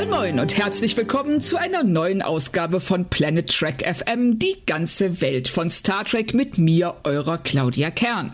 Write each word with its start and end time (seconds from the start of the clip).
Moin 0.00 0.08
Moin 0.08 0.40
und 0.40 0.56
herzlich 0.56 0.96
willkommen 0.96 1.42
zu 1.42 1.58
einer 1.58 1.82
neuen 1.82 2.22
Ausgabe 2.22 2.80
von 2.80 3.04
Planet 3.10 3.54
Trek 3.54 3.84
FM, 3.86 4.38
die 4.38 4.56
ganze 4.64 5.20
Welt 5.20 5.46
von 5.46 5.68
Star 5.68 6.06
Trek 6.06 6.32
mit 6.32 6.56
mir, 6.56 6.94
eurer 7.04 7.36
Claudia 7.36 7.90
Kern. 7.90 8.32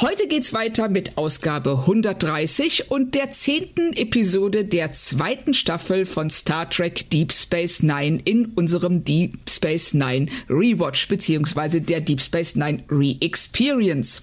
Heute 0.00 0.26
geht's 0.26 0.54
weiter 0.54 0.88
mit 0.88 1.18
Ausgabe 1.18 1.80
130 1.80 2.90
und 2.90 3.14
der 3.14 3.30
zehnten 3.30 3.92
Episode 3.92 4.64
der 4.64 4.94
zweiten 4.94 5.52
Staffel 5.52 6.06
von 6.06 6.30
Star 6.30 6.68
Trek 6.70 7.10
Deep 7.10 7.30
Space 7.30 7.82
Nine 7.82 8.18
in 8.24 8.46
unserem 8.54 9.04
Deep 9.04 9.38
Space 9.50 9.92
Nine 9.92 10.28
Rewatch 10.48 11.08
beziehungsweise 11.08 11.82
der 11.82 12.00
Deep 12.00 12.22
Space 12.22 12.56
Nine 12.56 12.82
Re-Experience. 12.88 14.22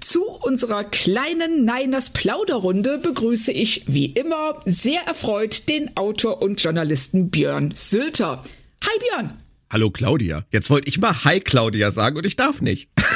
Zu 0.00 0.24
unserer 0.24 0.84
kleinen 0.84 1.66
Niners 1.66 2.08
Plauderrunde 2.08 2.96
begrüße 2.96 3.52
ich 3.52 3.84
wie 3.86 4.06
immer 4.06 4.62
sehr 4.64 5.02
erfreut 5.02 5.68
den 5.68 5.94
Autor 5.98 6.40
und 6.40 6.62
Journalisten 6.62 7.28
Björn 7.28 7.72
Sülter. 7.74 8.42
Hi 8.82 8.98
Björn! 9.00 9.34
Hallo 9.70 9.90
Claudia. 9.90 10.44
Jetzt 10.50 10.70
wollte 10.70 10.88
ich 10.88 10.98
mal 10.98 11.24
Hi 11.24 11.40
Claudia 11.40 11.90
sagen 11.90 12.16
und 12.16 12.24
ich 12.24 12.36
darf 12.36 12.62
nicht. 12.62 12.88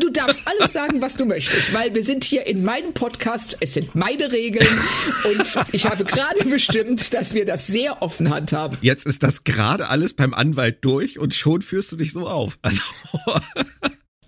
Du 0.00 0.10
darfst 0.10 0.42
alles 0.46 0.72
sagen, 0.72 1.00
was 1.00 1.16
du 1.16 1.24
möchtest, 1.24 1.72
weil 1.74 1.94
wir 1.94 2.02
sind 2.02 2.24
hier 2.24 2.46
in 2.46 2.64
meinem 2.64 2.94
Podcast, 2.94 3.56
es 3.60 3.74
sind 3.74 3.94
meine 3.94 4.30
Regeln 4.32 4.66
und 5.24 5.58
ich 5.72 5.86
habe 5.86 6.04
gerade 6.04 6.44
bestimmt, 6.44 7.14
dass 7.14 7.34
wir 7.34 7.44
das 7.44 7.66
sehr 7.66 8.02
offen 8.02 8.30
handhaben. 8.30 8.78
Jetzt 8.80 9.06
ist 9.06 9.22
das 9.22 9.44
gerade 9.44 9.88
alles 9.88 10.14
beim 10.14 10.34
Anwalt 10.34 10.78
durch 10.82 11.18
und 11.18 11.34
schon 11.34 11.62
führst 11.62 11.92
du 11.92 11.96
dich 11.96 12.12
so 12.12 12.28
auf. 12.28 12.58
Also. 12.62 12.82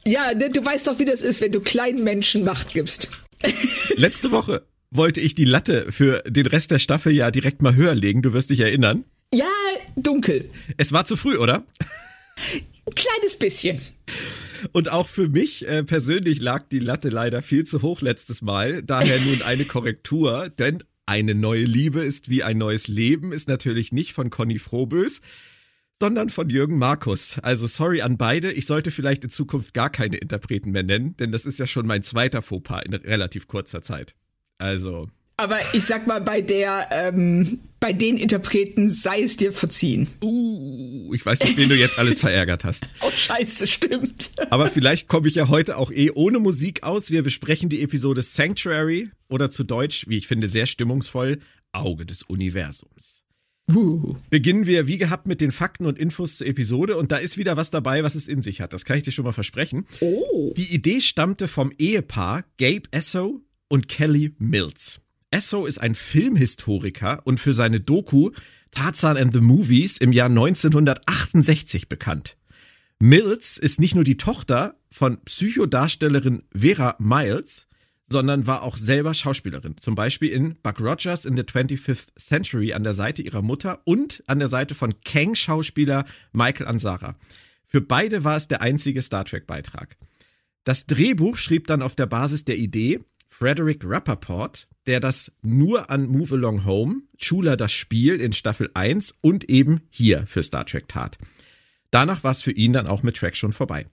Ja, 0.07 0.33
ne, 0.33 0.49
du 0.49 0.65
weißt 0.65 0.87
doch, 0.87 0.99
wie 0.99 1.05
das 1.05 1.21
ist, 1.21 1.43
wenn 1.43 1.53
du 1.53 1.61
kleinen 1.61 2.03
Menschen 2.03 2.43
Macht 2.43 2.73
gibst. 2.73 3.11
Letzte 3.97 4.31
Woche 4.31 4.63
wollte 4.91 5.21
ich 5.21 5.35
die 5.35 5.45
Latte 5.45 5.93
für 5.93 6.23
den 6.27 6.47
Rest 6.47 6.71
der 6.71 6.79
Staffel 6.79 7.13
ja 7.13 7.31
direkt 7.31 7.61
mal 7.61 7.75
höher 7.75 7.95
legen, 7.95 8.23
du 8.23 8.33
wirst 8.33 8.49
dich 8.49 8.61
erinnern. 8.61 9.05
Ja, 9.33 9.45
dunkel. 9.97 10.51
Es 10.79 10.93
war 10.93 11.05
zu 11.05 11.17
früh, 11.17 11.37
oder? 11.37 11.65
Kleines 12.97 13.37
bisschen. 13.39 13.79
Und 14.73 14.91
auch 14.91 15.09
für 15.09 15.29
mich 15.29 15.67
äh, 15.67 15.83
persönlich 15.85 16.41
lag 16.41 16.69
die 16.69 16.79
Latte 16.79 17.09
leider 17.09 17.43
viel 17.43 17.65
zu 17.65 17.83
hoch 17.83 18.01
letztes 18.01 18.43
Mal. 18.43 18.83
Daher 18.83 19.21
nun 19.25 19.43
eine 19.43 19.65
Korrektur, 19.65 20.49
denn 20.51 20.83
eine 21.07 21.35
neue 21.35 21.65
Liebe 21.65 22.01
ist 22.01 22.29
wie 22.29 22.45
ein 22.45 22.59
neues 22.59 22.87
Leben 22.87 23.33
ist 23.33 23.49
natürlich 23.49 23.91
nicht 23.91 24.13
von 24.13 24.31
Conny 24.31 24.61
Frohbös, 24.61 25.21
sondern 25.99 26.29
von 26.29 26.49
Jürgen 26.49 26.79
Markus. 26.79 27.39
Also 27.41 27.67
sorry 27.67 28.01
an 28.01 28.17
beide. 28.17 28.53
Ich 28.53 28.67
sollte 28.67 28.91
vielleicht 28.91 29.25
in 29.25 29.31
Zukunft 29.31 29.75
gar 29.75 29.91
keine 29.91 30.19
Interpreten 30.19 30.71
mehr 30.71 30.85
nennen, 30.85 31.17
denn 31.17 31.33
das 31.33 31.47
ist 31.47 31.59
ja 31.59 31.67
schon 31.67 31.87
mein 31.87 32.03
zweiter 32.03 32.43
Fauxpas 32.43 32.83
in 32.83 32.95
relativ 32.95 33.49
kurzer 33.49 33.83
Zeit. 33.83 34.15
Also 34.59 35.09
aber 35.41 35.59
ich 35.73 35.85
sag 35.85 36.07
mal, 36.07 36.21
bei 36.21 36.43
der, 36.43 36.89
ähm, 36.93 37.61
bei 37.81 37.95
den 37.95 38.19
Interpreten 38.19 38.91
sei 38.91 39.23
es 39.23 39.39
dir 39.39 39.53
verziehen. 39.53 40.09
Uh, 40.23 41.15
ich 41.15 41.25
weiß 41.25 41.41
nicht, 41.41 41.57
wen 41.57 41.71
du 41.71 41.77
jetzt 41.77 41.99
alles 41.99 42.21
verärgert 42.21 42.65
hast. 42.65 42.87
Oh, 43.03 43.11
scheiße, 43.11 43.67
stimmt. 43.67 44.33
Aber 44.51 44.67
vielleicht 44.67 45.09
komme 45.09 45.27
ich 45.27 45.35
ja 45.35 45.49
heute 45.49 45.79
auch 45.79 45.91
eh 45.91 46.11
ohne 46.11 46.39
Musik 46.39 46.83
aus. 46.83 47.11
Wir 47.11 47.23
besprechen 47.23 47.71
die 47.71 47.81
Episode 47.83 48.21
Sanctuary 48.21 49.11
oder 49.29 49.51
zu 49.51 49.65
Deutsch, 49.65 50.07
wie 50.07 50.19
ich 50.19 50.27
finde, 50.27 50.49
sehr 50.49 50.67
stimmungsvoll, 50.67 51.41
Auge 51.73 52.05
des 52.05 52.23
Universums. 52.23 53.23
Uh. 53.71 54.17
Beginnen 54.29 54.67
wir 54.67 54.87
wie 54.87 54.99
gehabt 54.99 55.27
mit 55.29 55.41
den 55.41 55.53
Fakten 55.53 55.87
und 55.87 55.99
Infos 55.99 56.37
zur 56.37 56.47
Episode 56.47 56.99
und 56.99 57.11
da 57.11 57.17
ist 57.17 57.39
wieder 57.39 57.57
was 57.57 57.71
dabei, 57.71 58.05
was 58.05 58.15
es 58.15 58.29
in 58.29 58.43
sich 58.43 58.61
hat. 58.61 58.75
Das 58.75 58.85
kann 58.85 58.99
ich 58.99 59.05
dir 59.05 59.13
schon 59.13 59.25
mal 59.25 59.33
versprechen. 59.33 59.87
Oh. 60.01 60.53
Die 60.57 60.75
Idee 60.75 61.01
stammte 61.01 61.49
vom 61.49 61.73
Ehepaar 61.79 62.45
Gabe 62.59 62.83
Esso 62.91 63.41
und 63.69 63.89
Kelly 63.89 64.35
Mills. 64.39 65.01
Esso 65.31 65.65
ist 65.67 65.81
ein 65.81 65.95
Filmhistoriker 65.95 67.21
und 67.25 67.39
für 67.39 67.53
seine 67.53 67.81
Doku 67.81 68.31
Tarzan 68.73 69.17
and 69.17 69.33
the 69.33 69.41
Movies 69.41 69.97
im 69.99 70.13
Jahr 70.13 70.29
1968 70.29 71.89
bekannt. 71.89 72.37
Mills 72.99 73.57
ist 73.57 73.81
nicht 73.81 73.95
nur 73.95 74.05
die 74.05 74.17
Tochter 74.17 74.77
von 74.91 75.23
Psychodarstellerin 75.25 76.43
Vera 76.53 76.97
Miles, 76.99 77.69
sondern 78.09 78.49
war 78.49 78.63
auch 78.63 78.77
selber 78.77 79.15
Schauspielerin. 79.15 79.77
Zum 79.79 79.95
Beispiel 79.95 80.31
in 80.31 80.57
Buck 80.63 80.81
Rogers 80.81 81.25
in 81.25 81.37
the 81.37 81.45
25th 81.45 82.09
Century 82.19 82.73
an 82.73 82.83
der 82.83 82.95
Seite 82.95 83.23
ihrer 83.23 83.41
Mutter 83.41 83.81
und 83.85 84.25
an 84.27 84.41
der 84.41 84.49
Seite 84.49 84.75
von 84.75 84.95
Kang-Schauspieler 85.05 86.07
Michael 86.33 86.67
Ansara. 86.67 87.17
Für 87.67 87.81
beide 87.81 88.25
war 88.25 88.37
es 88.37 88.49
der 88.49 88.63
einzige 88.63 89.01
Star 89.01 89.25
Trek-Beitrag. 89.25 89.97
Das 90.65 90.87
Drehbuch 90.87 91.37
schrieb 91.37 91.69
dann 91.69 91.83
auf 91.83 91.95
der 91.95 92.07
Basis 92.07 92.45
der 92.45 92.59
Idee 92.59 93.01
Frederick 93.29 93.85
Rappaport, 93.85 94.67
der 94.87 95.01
das 95.01 95.33
nur 95.43 95.91
an 95.91 96.07
Move 96.07 96.35
Along 96.35 96.65
Home, 96.65 97.03
Schuler 97.19 97.57
das 97.57 97.73
Spiel 97.73 98.21
in 98.21 98.33
Staffel 98.33 98.71
1 98.75 99.15
und 99.21 99.49
eben 99.51 99.83
hier 99.91 100.27
für 100.27 100.43
Star 100.43 100.67
Trek 100.67 100.89
tat. 100.89 101.19
Danach 101.91 102.25
war 102.25 102.31
es 102.33 102.43
für 102.43 102.53
ihn 102.53 102.73
dann 102.73 102.87
auch 102.87 103.03
mit 103.03 103.17
Trek 103.17 103.37
schon 103.37 103.53
vorbei. 103.53 103.87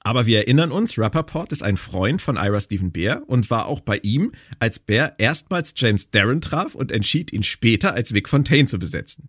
Aber 0.00 0.26
wir 0.26 0.38
erinnern 0.38 0.70
uns, 0.70 0.98
Rappaport 0.98 1.50
ist 1.50 1.64
ein 1.64 1.76
Freund 1.76 2.22
von 2.22 2.36
Ira 2.36 2.60
Stephen 2.60 2.92
Bear 2.92 3.22
und 3.26 3.50
war 3.50 3.66
auch 3.66 3.80
bei 3.80 3.98
ihm, 3.98 4.30
als 4.60 4.78
Bear 4.78 5.18
erstmals 5.18 5.74
James 5.76 6.12
Darren 6.12 6.40
traf 6.40 6.76
und 6.76 6.92
entschied, 6.92 7.32
ihn 7.32 7.42
später 7.42 7.92
als 7.92 8.14
Vic 8.14 8.28
Fontaine 8.28 8.68
zu 8.68 8.78
besetzen. 8.78 9.28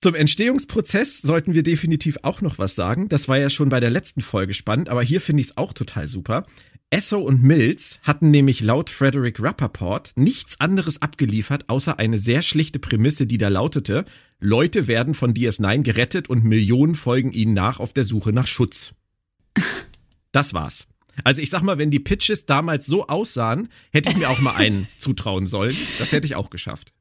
Zum 0.00 0.14
Entstehungsprozess 0.14 1.20
sollten 1.20 1.54
wir 1.54 1.62
definitiv 1.62 2.18
auch 2.22 2.40
noch 2.40 2.58
was 2.58 2.74
sagen. 2.74 3.08
Das 3.08 3.28
war 3.28 3.38
ja 3.38 3.50
schon 3.50 3.68
bei 3.70 3.80
der 3.80 3.90
letzten 3.90 4.22
Folge 4.22 4.54
spannend, 4.54 4.88
aber 4.88 5.02
hier 5.02 5.20
finde 5.20 5.40
ich 5.40 5.48
es 5.48 5.56
auch 5.56 5.72
total 5.74 6.08
super. 6.08 6.44
Esso 6.90 7.18
und 7.18 7.42
Mills 7.42 7.98
hatten 8.02 8.30
nämlich 8.30 8.60
laut 8.60 8.88
Frederick 8.88 9.40
Rappaport 9.40 10.12
nichts 10.16 10.60
anderes 10.60 11.02
abgeliefert, 11.02 11.68
außer 11.68 11.98
eine 11.98 12.18
sehr 12.18 12.42
schlichte 12.42 12.78
Prämisse, 12.78 13.26
die 13.26 13.38
da 13.38 13.48
lautete, 13.48 14.04
Leute 14.38 14.86
werden 14.86 15.14
von 15.14 15.34
DS9 15.34 15.82
gerettet 15.82 16.28
und 16.28 16.44
Millionen 16.44 16.94
folgen 16.94 17.32
ihnen 17.32 17.54
nach 17.54 17.80
auf 17.80 17.92
der 17.92 18.04
Suche 18.04 18.32
nach 18.32 18.46
Schutz. 18.46 18.92
Das 20.32 20.54
war's. 20.54 20.86
Also 21.22 21.40
ich 21.40 21.50
sag 21.50 21.62
mal, 21.62 21.78
wenn 21.78 21.90
die 21.90 22.00
Pitches 22.00 22.46
damals 22.46 22.86
so 22.86 23.06
aussahen, 23.06 23.68
hätte 23.92 24.10
ich 24.10 24.16
mir 24.16 24.28
auch 24.28 24.40
mal 24.40 24.56
einen 24.56 24.86
zutrauen 24.98 25.46
sollen. 25.46 25.76
Das 25.98 26.12
hätte 26.12 26.26
ich 26.26 26.34
auch 26.34 26.50
geschafft. 26.50 26.92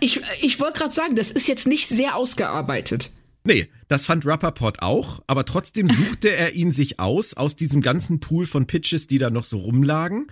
Ich, 0.00 0.20
ich 0.40 0.60
wollte 0.60 0.78
gerade 0.78 0.94
sagen, 0.94 1.16
das 1.16 1.30
ist 1.30 1.48
jetzt 1.48 1.66
nicht 1.66 1.88
sehr 1.88 2.16
ausgearbeitet. 2.16 3.10
Nee, 3.44 3.68
das 3.88 4.04
fand 4.04 4.24
Rappaport 4.24 4.82
auch, 4.82 5.22
aber 5.26 5.44
trotzdem 5.44 5.88
suchte 5.88 6.30
er 6.30 6.54
ihn 6.54 6.72
sich 6.72 7.00
aus, 7.00 7.34
aus 7.34 7.56
diesem 7.56 7.80
ganzen 7.80 8.20
Pool 8.20 8.46
von 8.46 8.66
Pitches, 8.66 9.06
die 9.06 9.18
da 9.18 9.30
noch 9.30 9.44
so 9.44 9.58
rumlagen, 9.58 10.26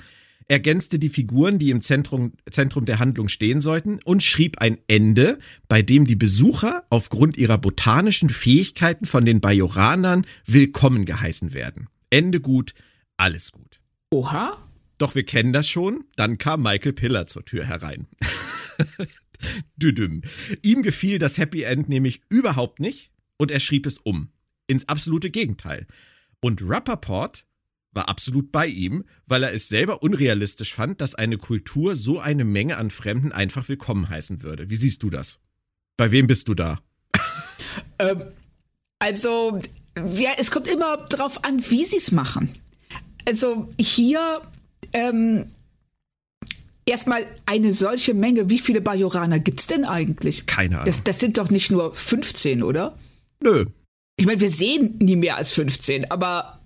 ergänzte 0.49 0.99
die 0.99 1.09
Figuren, 1.09 1.59
die 1.59 1.71
im 1.71 1.81
Zentrum, 1.81 2.33
Zentrum 2.51 2.85
der 2.85 2.99
Handlung 2.99 3.29
stehen 3.29 3.61
sollten 3.61 4.01
und 4.05 4.23
schrieb 4.23 4.59
ein 4.59 4.79
Ende, 4.89 5.39
bei 5.69 5.83
dem 5.83 6.07
die 6.07 6.17
Besucher 6.17 6.85
aufgrund 6.91 7.37
ihrer 7.37 7.59
botanischen 7.59 8.31
Fähigkeiten 8.31 9.07
von 9.07 9.25
den 9.25 9.41
Bajoranern 9.41 10.27
willkommen 10.47 11.05
geheißen 11.05 11.55
werden. 11.55 11.89
Ende 12.11 12.41
gut, 12.41 12.75
alles 13.17 13.53
gut. 13.53 13.81
Oha. 14.11 14.59
Doch 14.99 15.15
wir 15.15 15.25
kennen 15.25 15.55
das 15.55 15.67
schon, 15.67 16.05
dann 16.17 16.37
kam 16.37 16.63
Michael 16.63 16.93
Piller 16.93 17.25
zur 17.25 17.43
Tür 17.47 17.65
herein. 17.65 18.07
Düdüm. 19.77 20.23
Ihm 20.63 20.83
gefiel 20.83 21.19
das 21.19 21.39
Happy 21.39 21.63
End 21.63 21.89
nämlich 21.89 22.23
überhaupt 22.29 22.81
nicht 22.81 23.11
und 23.37 23.51
er 23.51 23.61
schrieb 23.61 23.87
es 23.87 23.99
um. 23.99 24.31
Ins 24.67 24.89
absolute 24.89 25.31
Gegenteil. 25.31 25.87
Und 26.41 26.63
Rappaport 26.63 27.45
war 27.93 28.09
absolut 28.09 28.53
bei 28.53 28.67
ihm, 28.67 29.05
weil 29.27 29.43
er 29.43 29.53
es 29.53 29.69
selber 29.69 30.03
unrealistisch 30.03 30.75
fand, 30.75 31.01
dass 31.01 31.15
eine 31.15 31.39
Kultur 31.39 31.97
so 31.97 32.21
eine 32.21 32.45
Menge 32.45 32.77
an 32.77 32.91
Fremden 32.91 33.33
einfach 33.33 33.69
willkommen 33.69 34.09
heißen 34.09 34.43
würde. 34.43 34.71
Wie 34.71 34.77
siehst 34.77 35.03
du 35.03 35.11
das? 35.11 35.39
Bei 35.97 36.11
wem 36.11 36.27
bist 36.27 36.49
du 36.49 36.55
da? 36.55 36.81
Ähm, 38.01 38.25
also, 38.99 39.61
ja, 40.15 40.31
es 40.39 40.51
kommt 40.51 40.67
immer 40.67 40.97
drauf 40.97 41.45
an, 41.45 41.63
wie 41.71 41.85
sie 41.85 41.99
es 41.99 42.11
machen. 42.11 42.55
Also 43.27 43.69
hier 43.79 44.43
ähm, 44.93 45.51
erstmal 46.91 47.27
eine 47.47 47.73
solche 47.73 48.15
Menge. 48.15 48.51
Wie 48.51 48.59
viele 48.59 48.81
Bajoraner 48.81 49.39
gibt 49.39 49.61
es 49.61 49.67
denn 49.67 49.85
eigentlich? 49.85 50.47
Keine 50.47 50.77
Ahnung. 50.77 50.87
Das, 50.87 51.05
das 51.05 51.21
sind 51.21 51.39
doch 51.39 51.51
nicht 51.51 51.71
nur 51.71 51.95
15, 51.95 52.63
oder? 52.63 52.99
Nö. 53.43 53.67
Ich 54.17 54.27
meine, 54.27 54.41
wir 54.41 54.51
sehen 54.51 54.97
nie 54.99 55.17
mehr 55.17 55.37
als 55.37 55.53
15, 55.53 56.11
aber 56.11 56.61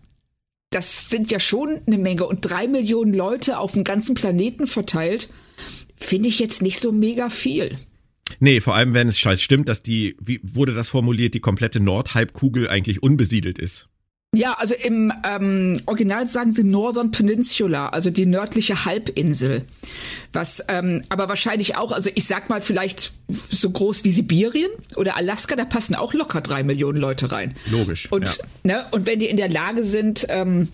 das 0.70 1.08
sind 1.08 1.30
ja 1.30 1.38
schon 1.38 1.80
eine 1.86 1.98
Menge. 1.98 2.26
Und 2.26 2.40
drei 2.40 2.66
Millionen 2.66 3.14
Leute 3.14 3.58
auf 3.58 3.72
dem 3.72 3.84
ganzen 3.84 4.14
Planeten 4.14 4.66
verteilt, 4.66 5.28
finde 5.94 6.28
ich 6.28 6.40
jetzt 6.40 6.62
nicht 6.62 6.80
so 6.80 6.90
mega 6.90 7.30
viel. 7.30 7.76
Nee, 8.40 8.60
vor 8.60 8.74
allem, 8.74 8.94
wenn 8.94 9.08
es 9.08 9.18
scheiß 9.18 9.40
stimmt, 9.40 9.68
dass 9.68 9.82
die, 9.82 10.16
wie 10.20 10.40
wurde 10.42 10.74
das 10.74 10.88
formuliert, 10.88 11.34
die 11.34 11.40
komplette 11.40 11.78
Nordhalbkugel 11.78 12.68
eigentlich 12.68 13.02
unbesiedelt 13.02 13.58
ist. 13.58 13.86
Ja, 14.34 14.54
also 14.54 14.74
im 14.74 15.12
ähm, 15.28 15.80
Original 15.86 16.26
sagen 16.26 16.52
sie 16.52 16.64
Northern 16.64 17.10
Peninsula, 17.10 17.88
also 17.88 18.10
die 18.10 18.26
nördliche 18.26 18.84
Halbinsel. 18.84 19.64
Was 20.32 20.64
ähm, 20.68 21.02
aber 21.08 21.28
wahrscheinlich 21.28 21.76
auch, 21.76 21.92
also 21.92 22.10
ich 22.14 22.26
sag 22.26 22.48
mal 22.48 22.60
vielleicht 22.60 23.12
so 23.28 23.70
groß 23.70 24.04
wie 24.04 24.10
Sibirien 24.10 24.70
oder 24.96 25.16
Alaska, 25.16 25.56
da 25.56 25.64
passen 25.64 25.94
auch 25.94 26.14
locker 26.14 26.40
drei 26.40 26.62
Millionen 26.62 27.00
Leute 27.00 27.30
rein. 27.32 27.54
Logisch. 27.70 28.10
Und, 28.10 28.26
ja. 28.26 28.44
ne, 28.64 28.86
und 28.90 29.06
wenn 29.06 29.18
die 29.18 29.26
in 29.26 29.36
der 29.36 29.48
Lage 29.48 29.84
sind, 29.84 30.26
ähm, 30.28 30.68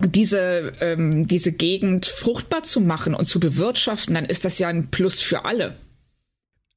diese, 0.00 0.74
ähm, 0.80 1.26
diese 1.26 1.52
Gegend 1.52 2.06
fruchtbar 2.06 2.62
zu 2.62 2.80
machen 2.80 3.14
und 3.14 3.26
zu 3.26 3.40
bewirtschaften, 3.40 4.14
dann 4.14 4.26
ist 4.26 4.44
das 4.44 4.58
ja 4.58 4.68
ein 4.68 4.90
Plus 4.90 5.20
für 5.20 5.44
alle. 5.44 5.76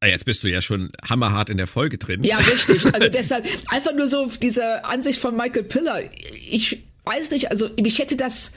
Ah, 0.03 0.07
jetzt 0.07 0.25
bist 0.25 0.43
du 0.43 0.47
ja 0.47 0.63
schon 0.63 0.91
hammerhart 1.07 1.51
in 1.51 1.57
der 1.57 1.67
Folge 1.67 1.99
drin. 1.99 2.23
Ja, 2.23 2.37
richtig. 2.37 2.91
Also 2.91 3.07
deshalb 3.13 3.45
einfach 3.67 3.93
nur 3.93 4.07
so 4.07 4.27
diese 4.41 4.83
Ansicht 4.83 5.19
von 5.19 5.37
Michael 5.37 5.63
Piller. 5.63 6.01
Ich 6.49 6.83
weiß 7.05 7.29
nicht, 7.29 7.51
also 7.51 7.69
ich 7.75 7.99
hätte 7.99 8.17
das, 8.17 8.53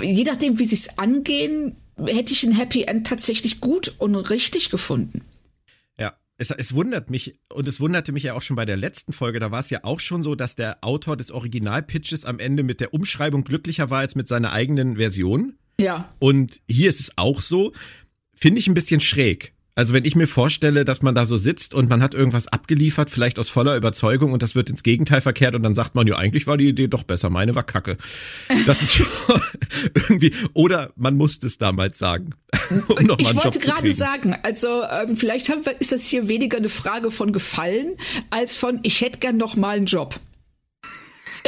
je 0.00 0.24
nachdem, 0.24 0.58
wie 0.58 0.64
sie 0.64 0.76
es 0.76 0.98
angehen, 0.98 1.76
hätte 1.98 2.32
ich 2.32 2.42
ein 2.42 2.52
Happy 2.52 2.84
End 2.84 3.06
tatsächlich 3.06 3.60
gut 3.60 3.94
und 3.98 4.16
richtig 4.30 4.70
gefunden. 4.70 5.24
Ja, 5.98 6.16
es, 6.38 6.50
es 6.50 6.72
wundert 6.72 7.10
mich, 7.10 7.38
und 7.52 7.68
es 7.68 7.78
wunderte 7.78 8.12
mich 8.12 8.22
ja 8.22 8.32
auch 8.32 8.42
schon 8.42 8.56
bei 8.56 8.64
der 8.64 8.78
letzten 8.78 9.12
Folge, 9.12 9.40
da 9.40 9.50
war 9.50 9.60
es 9.60 9.68
ja 9.68 9.84
auch 9.84 10.00
schon 10.00 10.22
so, 10.22 10.34
dass 10.34 10.56
der 10.56 10.82
Autor 10.82 11.18
des 11.18 11.32
Originalpitches 11.32 12.24
am 12.24 12.38
Ende 12.38 12.62
mit 12.62 12.80
der 12.80 12.94
Umschreibung 12.94 13.44
glücklicher 13.44 13.90
war 13.90 13.98
als 13.98 14.14
mit 14.14 14.26
seiner 14.26 14.52
eigenen 14.52 14.96
Version. 14.96 15.58
Ja. 15.78 16.08
Und 16.18 16.60
hier 16.66 16.88
ist 16.88 17.00
es 17.00 17.12
auch 17.16 17.42
so. 17.42 17.74
Finde 18.34 18.58
ich 18.58 18.68
ein 18.68 18.74
bisschen 18.74 19.00
schräg. 19.00 19.52
Also 19.76 19.92
wenn 19.92 20.06
ich 20.06 20.16
mir 20.16 20.26
vorstelle, 20.26 20.86
dass 20.86 21.02
man 21.02 21.14
da 21.14 21.26
so 21.26 21.36
sitzt 21.36 21.74
und 21.74 21.90
man 21.90 22.02
hat 22.02 22.14
irgendwas 22.14 22.48
abgeliefert, 22.48 23.10
vielleicht 23.10 23.38
aus 23.38 23.50
voller 23.50 23.76
Überzeugung 23.76 24.32
und 24.32 24.42
das 24.42 24.54
wird 24.54 24.70
ins 24.70 24.82
Gegenteil 24.82 25.20
verkehrt 25.20 25.54
und 25.54 25.62
dann 25.62 25.74
sagt 25.74 25.94
man, 25.94 26.06
ja, 26.06 26.16
eigentlich 26.16 26.46
war 26.46 26.56
die 26.56 26.66
Idee 26.66 26.88
doch 26.88 27.02
besser, 27.02 27.28
meine 27.28 27.54
war 27.54 27.62
kacke. 27.62 27.98
Das 28.64 28.82
ist 28.82 29.02
irgendwie, 29.94 30.32
oder 30.54 30.92
man 30.96 31.16
musste 31.16 31.46
es 31.46 31.58
damals 31.58 31.98
sagen. 31.98 32.30
Um 32.88 33.16
ich 33.18 33.34
wollte 33.36 33.58
gerade 33.58 33.92
sagen, 33.92 34.34
also 34.42 34.82
ähm, 34.90 35.16
vielleicht 35.16 35.50
haben 35.50 35.64
wir, 35.64 35.78
ist 35.80 35.92
das 35.92 36.06
hier 36.06 36.26
weniger 36.26 36.56
eine 36.56 36.68
Frage 36.68 37.10
von 37.10 37.32
Gefallen 37.32 37.96
als 38.30 38.56
von, 38.56 38.80
ich 38.82 39.02
hätte 39.02 39.18
gern 39.18 39.36
noch 39.36 39.56
mal 39.56 39.76
einen 39.76 39.86
Job. 39.86 40.18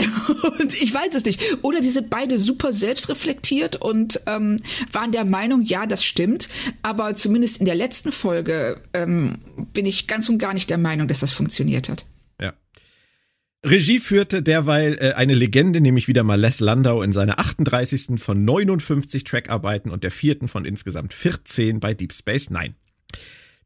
und 0.58 0.74
ich 0.80 0.92
weiß 0.92 1.14
es 1.14 1.24
nicht. 1.24 1.40
Oder 1.62 1.80
die 1.80 1.90
sind 1.90 2.10
beide 2.10 2.38
super 2.38 2.72
selbstreflektiert 2.72 3.76
und 3.76 4.20
ähm, 4.26 4.56
waren 4.92 5.12
der 5.12 5.24
Meinung, 5.24 5.62
ja, 5.62 5.86
das 5.86 6.04
stimmt. 6.04 6.48
Aber 6.82 7.14
zumindest 7.14 7.58
in 7.58 7.66
der 7.66 7.74
letzten 7.74 8.12
Folge 8.12 8.80
ähm, 8.94 9.38
bin 9.72 9.86
ich 9.86 10.06
ganz 10.06 10.28
und 10.28 10.38
gar 10.38 10.54
nicht 10.54 10.70
der 10.70 10.78
Meinung, 10.78 11.08
dass 11.08 11.20
das 11.20 11.32
funktioniert 11.32 11.88
hat. 11.88 12.04
Ja. 12.40 12.52
Regie 13.64 14.00
führte 14.00 14.42
derweil 14.42 14.98
äh, 15.00 15.12
eine 15.14 15.34
Legende, 15.34 15.80
nämlich 15.80 16.08
wieder 16.08 16.22
mal 16.22 16.40
Les 16.40 16.60
Landau 16.60 17.02
in 17.02 17.12
seiner 17.12 17.38
38. 17.38 18.20
von 18.20 18.44
59 18.44 19.24
Trackarbeiten 19.24 19.90
und 19.90 20.04
der 20.04 20.10
vierten 20.10 20.48
von 20.48 20.64
insgesamt 20.64 21.14
14 21.14 21.80
bei 21.80 21.94
Deep 21.94 22.12
Space 22.12 22.50
Nine. 22.50 22.74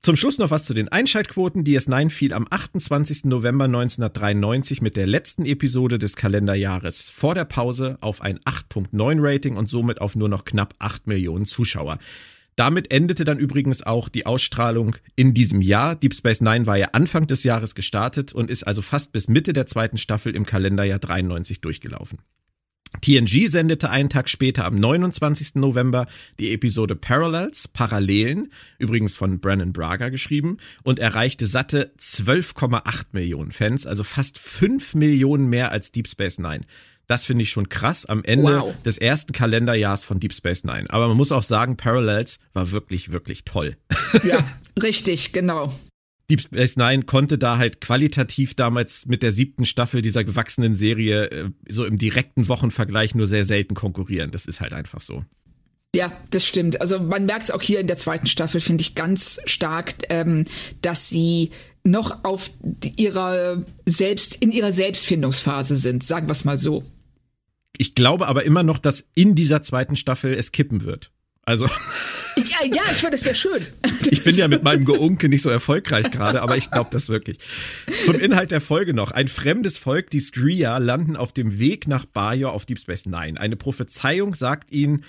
Zum 0.04 0.16
Schluss 0.16 0.38
noch 0.38 0.50
was 0.50 0.64
zu 0.64 0.74
den 0.74 0.88
Einschaltquoten. 0.88 1.62
DS9 1.62 2.10
fiel 2.10 2.32
am 2.32 2.48
28. 2.50 3.26
November 3.26 3.66
1993 3.66 4.82
mit 4.82 4.96
der 4.96 5.06
letzten 5.06 5.46
Episode 5.46 6.00
des 6.00 6.16
Kalenderjahres 6.16 7.08
vor 7.08 7.36
der 7.36 7.44
Pause 7.44 7.98
auf 8.00 8.20
ein 8.20 8.40
8.9 8.40 9.18
Rating 9.20 9.56
und 9.56 9.68
somit 9.68 10.00
auf 10.00 10.16
nur 10.16 10.28
noch 10.28 10.44
knapp 10.44 10.74
8 10.80 11.06
Millionen 11.06 11.46
Zuschauer. 11.46 11.98
Damit 12.56 12.90
endete 12.90 13.24
dann 13.24 13.38
übrigens 13.38 13.84
auch 13.84 14.08
die 14.08 14.26
Ausstrahlung 14.26 14.96
in 15.14 15.34
diesem 15.34 15.62
Jahr. 15.62 15.94
Deep 15.94 16.14
Space 16.14 16.40
Nine 16.40 16.66
war 16.66 16.76
ja 16.76 16.88
Anfang 16.94 17.28
des 17.28 17.44
Jahres 17.44 17.76
gestartet 17.76 18.32
und 18.32 18.50
ist 18.50 18.66
also 18.66 18.82
fast 18.82 19.12
bis 19.12 19.28
Mitte 19.28 19.52
der 19.52 19.66
zweiten 19.66 19.98
Staffel 19.98 20.34
im 20.34 20.44
Kalenderjahr 20.44 20.98
93 20.98 21.60
durchgelaufen. 21.60 22.18
TNG 23.00 23.48
sendete 23.48 23.90
einen 23.90 24.10
Tag 24.10 24.28
später 24.28 24.64
am 24.64 24.78
29. 24.78 25.56
November 25.56 26.06
die 26.38 26.52
Episode 26.52 26.94
Parallels, 26.94 27.68
Parallelen, 27.68 28.52
übrigens 28.78 29.16
von 29.16 29.40
Brandon 29.40 29.72
Braga 29.72 30.08
geschrieben, 30.10 30.58
und 30.82 30.98
erreichte 30.98 31.46
satte 31.46 31.92
12,8 31.98 33.06
Millionen 33.12 33.52
Fans, 33.52 33.86
also 33.86 34.04
fast 34.04 34.38
5 34.38 34.94
Millionen 34.94 35.48
mehr 35.48 35.72
als 35.72 35.92
Deep 35.92 36.08
Space 36.08 36.38
Nine. 36.38 36.66
Das 37.08 37.24
finde 37.24 37.42
ich 37.42 37.50
schon 37.50 37.68
krass 37.68 38.06
am 38.06 38.22
Ende 38.24 38.60
wow. 38.60 38.82
des 38.84 38.98
ersten 38.98 39.32
Kalenderjahrs 39.32 40.04
von 40.04 40.20
Deep 40.20 40.32
Space 40.32 40.64
Nine. 40.64 40.88
Aber 40.88 41.08
man 41.08 41.16
muss 41.16 41.32
auch 41.32 41.42
sagen, 41.42 41.76
Parallels 41.76 42.38
war 42.52 42.70
wirklich, 42.70 43.10
wirklich 43.10 43.44
toll. 43.44 43.76
Ja, 44.22 44.44
richtig, 44.82 45.32
genau. 45.32 45.72
Deep 46.32 46.40
Space 46.40 46.76
Nine 46.76 47.02
konnte 47.02 47.36
da 47.36 47.58
halt 47.58 47.82
qualitativ 47.82 48.54
damals 48.54 49.04
mit 49.04 49.22
der 49.22 49.32
siebten 49.32 49.66
Staffel 49.66 50.00
dieser 50.00 50.24
gewachsenen 50.24 50.74
Serie 50.74 51.30
äh, 51.30 51.50
so 51.68 51.84
im 51.84 51.98
direkten 51.98 52.48
Wochenvergleich 52.48 53.14
nur 53.14 53.26
sehr 53.26 53.44
selten 53.44 53.74
konkurrieren. 53.74 54.30
Das 54.30 54.46
ist 54.46 54.62
halt 54.62 54.72
einfach 54.72 55.02
so. 55.02 55.24
Ja, 55.94 56.10
das 56.30 56.46
stimmt. 56.46 56.80
Also 56.80 57.00
man 57.00 57.26
merkt 57.26 57.44
es 57.44 57.50
auch 57.50 57.60
hier 57.60 57.80
in 57.80 57.86
der 57.86 57.98
zweiten 57.98 58.26
Staffel, 58.26 58.62
finde 58.62 58.80
ich 58.80 58.94
ganz 58.94 59.42
stark, 59.44 59.92
ähm, 60.08 60.46
dass 60.80 61.10
sie 61.10 61.50
noch 61.84 62.24
auf 62.24 62.50
ihrer 62.96 63.62
selbst 63.84 64.36
in 64.36 64.52
ihrer 64.52 64.72
Selbstfindungsphase 64.72 65.76
sind, 65.76 66.02
sagen 66.02 66.28
wir 66.28 66.32
es 66.32 66.46
mal 66.46 66.56
so. 66.56 66.82
Ich 67.76 67.94
glaube 67.94 68.26
aber 68.26 68.44
immer 68.44 68.62
noch, 68.62 68.78
dass 68.78 69.04
in 69.14 69.34
dieser 69.34 69.60
zweiten 69.60 69.96
Staffel 69.96 70.32
es 70.32 70.50
kippen 70.50 70.84
wird. 70.84 71.10
Also. 71.52 71.66
Ja, 71.66 72.64
ja, 72.64 72.82
ich 72.90 72.96
finde, 72.96 73.10
das 73.10 73.26
wäre 73.26 73.34
schön. 73.34 73.62
Ich 74.10 74.24
bin 74.24 74.34
ja 74.34 74.48
mit 74.48 74.62
meinem 74.62 74.84
Geunke 74.86 75.28
nicht 75.28 75.42
so 75.42 75.50
erfolgreich 75.50 76.10
gerade, 76.10 76.40
aber 76.40 76.56
ich 76.56 76.70
glaube 76.70 76.88
das 76.90 77.10
wirklich. 77.10 77.36
Zum 78.06 78.18
Inhalt 78.18 78.52
der 78.52 78.62
Folge 78.62 78.94
noch. 78.94 79.10
Ein 79.10 79.28
fremdes 79.28 79.76
Volk, 79.76 80.08
die 80.08 80.20
Skria, 80.20 80.78
landen 80.78 81.14
auf 81.14 81.32
dem 81.32 81.58
Weg 81.58 81.86
nach 81.86 82.06
Bajor 82.06 82.54
auf 82.54 82.64
Deep 82.64 82.78
Space 82.78 83.04
Nine. 83.04 83.38
Eine 83.38 83.56
Prophezeiung 83.56 84.34
sagt 84.34 84.72
ihnen, 84.72 85.04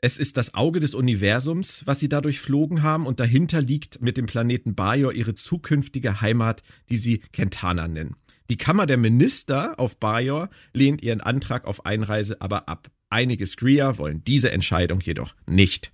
es 0.00 0.18
ist 0.18 0.36
das 0.36 0.54
Auge 0.54 0.78
des 0.78 0.94
Universums, 0.94 1.82
was 1.84 1.98
sie 1.98 2.08
dadurch 2.08 2.38
flogen 2.38 2.84
haben, 2.84 3.06
und 3.06 3.18
dahinter 3.18 3.60
liegt 3.60 4.00
mit 4.00 4.16
dem 4.16 4.26
Planeten 4.26 4.76
Bajor 4.76 5.12
ihre 5.12 5.34
zukünftige 5.34 6.20
Heimat, 6.20 6.62
die 6.90 6.98
sie 6.98 7.18
Kentana 7.32 7.88
nennen. 7.88 8.14
Die 8.50 8.56
Kammer 8.56 8.86
der 8.86 8.98
Minister 8.98 9.80
auf 9.80 9.98
Bajor 9.98 10.48
lehnt 10.72 11.02
ihren 11.02 11.20
Antrag 11.20 11.64
auf 11.64 11.84
Einreise 11.84 12.40
aber 12.40 12.68
ab. 12.68 12.88
Einige 13.10 13.46
Skria 13.46 13.98
wollen 13.98 14.22
diese 14.24 14.50
Entscheidung 14.50 15.00
jedoch 15.00 15.34
nicht 15.46 15.90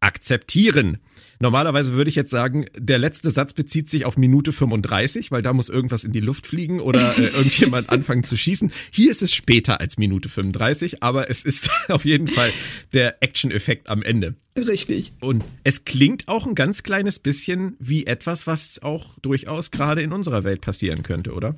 akzeptieren. 0.00 0.98
Normalerweise 1.40 1.92
würde 1.94 2.10
ich 2.10 2.16
jetzt 2.16 2.30
sagen, 2.30 2.66
der 2.76 2.98
letzte 2.98 3.30
Satz 3.30 3.52
bezieht 3.52 3.88
sich 3.88 4.04
auf 4.04 4.16
Minute 4.16 4.52
35, 4.52 5.30
weil 5.30 5.42
da 5.42 5.52
muss 5.52 5.68
irgendwas 5.68 6.04
in 6.04 6.12
die 6.12 6.20
Luft 6.20 6.46
fliegen 6.46 6.80
oder 6.80 7.16
äh, 7.16 7.26
irgendjemand 7.36 7.90
anfangen 7.90 8.24
zu 8.24 8.36
schießen. 8.36 8.72
Hier 8.90 9.10
ist 9.10 9.22
es 9.22 9.34
später 9.34 9.80
als 9.80 9.98
Minute 9.98 10.28
35, 10.28 11.02
aber 11.02 11.30
es 11.30 11.44
ist 11.44 11.70
auf 11.88 12.04
jeden 12.04 12.28
Fall 12.28 12.50
der 12.92 13.22
Action-Effekt 13.22 13.88
am 13.88 14.02
Ende. 14.02 14.34
Richtig. 14.56 15.12
Und 15.20 15.44
es 15.62 15.84
klingt 15.84 16.26
auch 16.26 16.46
ein 16.46 16.56
ganz 16.56 16.82
kleines 16.82 17.20
bisschen 17.20 17.76
wie 17.78 18.06
etwas, 18.06 18.46
was 18.48 18.82
auch 18.82 19.16
durchaus 19.20 19.70
gerade 19.70 20.02
in 20.02 20.12
unserer 20.12 20.42
Welt 20.42 20.60
passieren 20.60 21.04
könnte, 21.04 21.32
oder? 21.32 21.54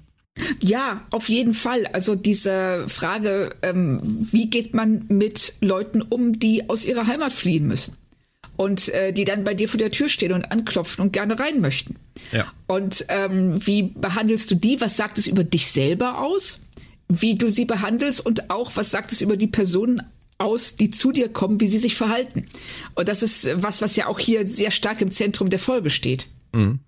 Ja, 0.60 1.06
auf 1.10 1.28
jeden 1.28 1.54
Fall. 1.54 1.86
Also 1.86 2.14
diese 2.14 2.84
Frage, 2.88 3.54
ähm, 3.62 4.00
wie 4.02 4.46
geht 4.46 4.74
man 4.74 5.04
mit 5.08 5.54
Leuten 5.60 6.02
um, 6.02 6.38
die 6.38 6.68
aus 6.68 6.84
ihrer 6.84 7.06
Heimat 7.06 7.32
fliehen 7.32 7.66
müssen? 7.66 7.96
Und 8.56 8.90
äh, 8.90 9.12
die 9.12 9.24
dann 9.24 9.44
bei 9.44 9.54
dir 9.54 9.70
vor 9.70 9.78
der 9.78 9.90
Tür 9.90 10.10
stehen 10.10 10.32
und 10.32 10.52
anklopfen 10.52 11.02
und 11.02 11.12
gerne 11.12 11.38
rein 11.38 11.60
möchten. 11.60 11.96
Ja. 12.30 12.52
Und 12.66 13.06
ähm, 13.08 13.64
wie 13.66 13.82
behandelst 13.82 14.50
du 14.50 14.54
die? 14.54 14.80
Was 14.82 14.98
sagt 14.98 15.16
es 15.16 15.26
über 15.26 15.44
dich 15.44 15.70
selber 15.70 16.18
aus? 16.18 16.60
Wie 17.08 17.36
du 17.36 17.50
sie 17.50 17.64
behandelst 17.64 18.24
und 18.24 18.50
auch, 18.50 18.72
was 18.74 18.90
sagt 18.90 19.12
es 19.12 19.22
über 19.22 19.38
die 19.38 19.46
Personen 19.46 20.02
aus, 20.36 20.76
die 20.76 20.90
zu 20.90 21.10
dir 21.10 21.30
kommen, 21.30 21.60
wie 21.60 21.68
sie 21.68 21.78
sich 21.78 21.96
verhalten? 21.96 22.46
Und 22.94 23.08
das 23.08 23.22
ist 23.22 23.48
was, 23.54 23.80
was 23.80 23.96
ja 23.96 24.06
auch 24.06 24.18
hier 24.18 24.46
sehr 24.46 24.70
stark 24.70 25.00
im 25.00 25.10
Zentrum 25.10 25.48
der 25.48 25.58
Folge 25.58 25.88
steht. 25.88 26.26
Mhm. 26.52 26.80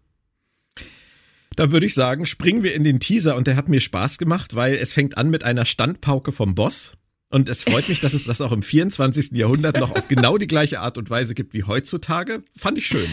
Da 1.56 1.70
würde 1.70 1.86
ich 1.86 1.94
sagen, 1.94 2.26
springen 2.26 2.62
wir 2.62 2.74
in 2.74 2.84
den 2.84 3.00
Teaser 3.00 3.36
und 3.36 3.46
der 3.46 3.56
hat 3.56 3.68
mir 3.68 3.80
Spaß 3.80 4.18
gemacht, 4.18 4.54
weil 4.54 4.74
es 4.74 4.92
fängt 4.92 5.18
an 5.18 5.30
mit 5.30 5.44
einer 5.44 5.64
Standpauke 5.64 6.32
vom 6.32 6.54
Boss 6.54 6.92
Und 7.30 7.48
es 7.48 7.64
freut 7.64 7.88
mich, 7.88 8.00
dass 8.00 8.12
es 8.12 8.24
das 8.24 8.40
auch 8.40 8.52
im 8.52 8.62
24. 8.62 9.32
Jahrhundert 9.32 9.78
noch 9.78 9.90
auf 9.90 10.08
genau 10.08 10.38
die 10.38 10.46
gleiche 10.46 10.80
Art 10.80 10.98
und 10.98 11.08
Weise 11.10 11.34
gibt 11.34 11.54
wie 11.54 11.64
heutzutage. 11.64 12.42
Fand 12.56 12.78
ich 12.78 12.86
schön. 12.86 13.08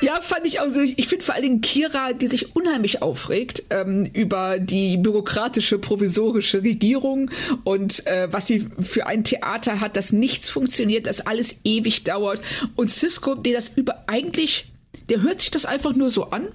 Ja, 0.00 0.20
fand 0.20 0.46
ich 0.46 0.60
auch. 0.60 0.68
So. 0.68 0.80
Ich 0.80 1.08
finde 1.08 1.24
vor 1.24 1.34
allen 1.34 1.42
Dingen 1.42 1.60
Kira, 1.60 2.12
die 2.12 2.26
sich 2.26 2.54
unheimlich 2.54 3.02
aufregt 3.02 3.64
ähm, 3.70 4.04
über 4.04 4.58
die 4.58 4.96
bürokratische, 4.96 5.78
provisorische 5.78 6.62
Regierung 6.62 7.30
und 7.64 8.06
äh, 8.06 8.28
was 8.30 8.46
sie 8.46 8.66
für 8.80 9.06
ein 9.06 9.24
Theater 9.24 9.80
hat, 9.80 9.96
dass 9.96 10.12
nichts 10.12 10.48
funktioniert, 10.48 11.06
dass 11.06 11.26
alles 11.26 11.60
ewig 11.64 12.04
dauert. 12.04 12.40
Und 12.74 12.90
Cisco, 12.90 13.34
der 13.34 13.54
das 13.54 13.70
über 13.70 14.04
eigentlich, 14.06 14.70
der 15.08 15.22
hört 15.22 15.40
sich 15.40 15.50
das 15.50 15.66
einfach 15.66 15.94
nur 15.94 16.10
so 16.10 16.30
an. 16.30 16.48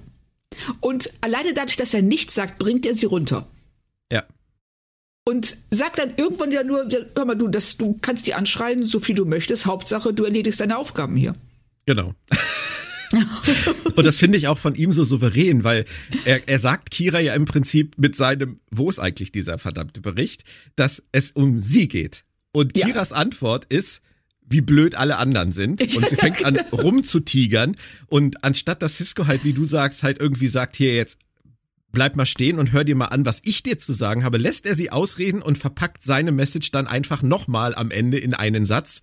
Und 0.80 1.10
alleine 1.20 1.54
dadurch, 1.54 1.76
dass 1.76 1.94
er 1.94 2.02
nichts 2.02 2.34
sagt, 2.34 2.58
bringt 2.58 2.86
er 2.86 2.94
sie 2.94 3.06
runter. 3.06 3.48
Ja 4.10 4.24
und 5.24 5.56
sagt 5.70 5.98
dann 5.98 6.14
irgendwann 6.16 6.50
ja 6.52 6.64
nur, 6.64 6.88
hör 7.16 7.24
mal, 7.24 7.36
du, 7.36 7.48
das, 7.48 7.76
du 7.76 7.98
kannst 8.02 8.26
die 8.26 8.34
anschreien, 8.34 8.84
so 8.84 9.00
viel 9.00 9.14
du 9.14 9.24
möchtest, 9.24 9.66
Hauptsache, 9.66 10.12
du 10.12 10.24
erledigst 10.24 10.60
deine 10.60 10.76
Aufgaben 10.78 11.16
hier. 11.16 11.34
Genau. 11.86 12.14
und 13.96 14.04
das 14.04 14.18
finde 14.18 14.38
ich 14.38 14.48
auch 14.48 14.58
von 14.58 14.74
ihm 14.74 14.92
so 14.92 15.04
souverän, 15.04 15.64
weil 15.64 15.84
er, 16.24 16.48
er 16.48 16.58
sagt 16.58 16.90
Kira 16.90 17.20
ja 17.20 17.34
im 17.34 17.44
Prinzip 17.44 17.98
mit 17.98 18.16
seinem, 18.16 18.60
wo 18.70 18.90
ist 18.90 18.98
eigentlich 18.98 19.32
dieser 19.32 19.58
verdammte 19.58 20.00
Bericht, 20.00 20.44
dass 20.76 21.02
es 21.12 21.30
um 21.30 21.60
sie 21.60 21.88
geht. 21.88 22.24
Und 22.52 22.74
Kiras 22.74 23.10
ja. 23.10 23.16
Antwort 23.16 23.64
ist, 23.66 24.02
wie 24.48 24.60
blöd 24.60 24.94
alle 24.94 25.16
anderen 25.18 25.52
sind. 25.52 25.80
Und 25.96 26.08
sie 26.08 26.16
fängt 26.16 26.44
an 26.44 26.56
rumzutigern. 26.72 27.76
Und 28.06 28.44
anstatt 28.44 28.82
dass 28.82 28.96
Cisco 28.96 29.26
halt, 29.26 29.44
wie 29.44 29.52
du 29.52 29.64
sagst, 29.64 30.02
halt 30.02 30.20
irgendwie 30.20 30.48
sagt, 30.48 30.76
hier 30.76 30.94
jetzt 30.94 31.18
bleib 31.92 32.16
mal 32.16 32.26
stehen 32.26 32.58
und 32.58 32.72
hör 32.72 32.84
dir 32.84 32.96
mal 32.96 33.06
an, 33.06 33.26
was 33.26 33.42
ich 33.44 33.62
dir 33.62 33.78
zu 33.78 33.92
sagen 33.92 34.24
habe, 34.24 34.38
lässt 34.38 34.64
er 34.66 34.74
sie 34.74 34.90
ausreden 34.90 35.42
und 35.42 35.58
verpackt 35.58 36.02
seine 36.02 36.32
Message 36.32 36.70
dann 36.70 36.86
einfach 36.86 37.20
nochmal 37.20 37.74
am 37.74 37.90
Ende 37.90 38.18
in 38.18 38.32
einen 38.32 38.64
Satz. 38.64 39.02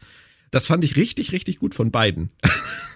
Das 0.51 0.65
fand 0.65 0.83
ich 0.83 0.95
richtig, 0.95 1.31
richtig 1.31 1.59
gut 1.59 1.75
von 1.75 1.91
beiden. 1.91 2.31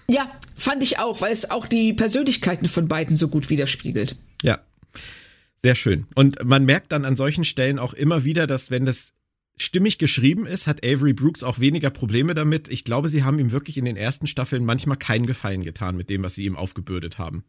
Ja, 0.09 0.29
fand 0.57 0.83
ich 0.83 0.99
auch, 0.99 1.21
weil 1.21 1.31
es 1.31 1.49
auch 1.49 1.65
die 1.65 1.93
Persönlichkeiten 1.93 2.67
von 2.67 2.89
beiden 2.89 3.15
so 3.15 3.29
gut 3.29 3.49
widerspiegelt. 3.49 4.17
Ja, 4.41 4.59
sehr 5.61 5.75
schön. 5.75 6.07
Und 6.13 6.43
man 6.43 6.65
merkt 6.65 6.91
dann 6.91 7.05
an 7.05 7.15
solchen 7.15 7.45
Stellen 7.45 7.79
auch 7.79 7.93
immer 7.93 8.25
wieder, 8.25 8.45
dass 8.45 8.69
wenn 8.69 8.85
das 8.85 9.13
stimmig 9.63 9.97
geschrieben 9.97 10.45
ist, 10.45 10.67
hat 10.67 10.83
Avery 10.83 11.13
Brooks 11.13 11.43
auch 11.43 11.59
weniger 11.59 11.89
Probleme 11.89 12.33
damit. 12.33 12.67
Ich 12.67 12.83
glaube, 12.83 13.09
sie 13.09 13.23
haben 13.23 13.39
ihm 13.39 13.51
wirklich 13.51 13.77
in 13.77 13.85
den 13.85 13.97
ersten 13.97 14.27
Staffeln 14.27 14.65
manchmal 14.65 14.97
keinen 14.97 15.25
Gefallen 15.25 15.63
getan 15.63 15.95
mit 15.95 16.09
dem, 16.09 16.23
was 16.23 16.35
sie 16.35 16.45
ihm 16.45 16.55
aufgebürdet 16.55 17.17
haben. 17.17 17.43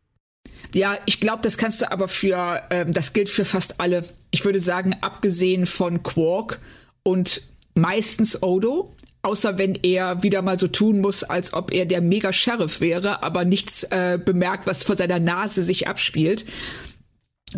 Ja, 0.73 0.97
ich 1.07 1.21
glaube, 1.21 1.43
das 1.43 1.59
kannst 1.59 1.83
du 1.83 1.91
aber 1.91 2.09
für, 2.09 2.63
ähm, 2.71 2.93
das 2.93 3.13
gilt 3.13 3.29
für 3.29 3.45
fast 3.45 3.81
alle. 3.81 4.05
Ich 4.31 4.45
würde 4.45 4.61
sagen, 4.61 4.97
abgesehen 5.01 5.67
von 5.67 6.03
Quark 6.03 6.61
und 7.03 7.43
meistens 7.75 8.43
Odo, 8.43 8.95
außer 9.23 9.59
wenn 9.59 9.75
er 9.75 10.23
wieder 10.23 10.43
mal 10.43 10.59
so 10.59 10.69
tun 10.69 11.01
muss, 11.01 11.23
als 11.23 11.55
ob 11.55 11.73
er 11.73 11.87
der 11.87 12.01
Mega-Sheriff 12.01 12.81
wäre, 12.81 13.23
aber 13.23 13.45
nichts 13.45 13.85
äh, 13.85 14.19
bemerkt, 14.23 14.67
was 14.67 14.85
vor 14.85 14.97
seiner 14.97 15.21
Nase 15.21 15.63
sich 15.63 15.89
abspielt. 15.89 16.45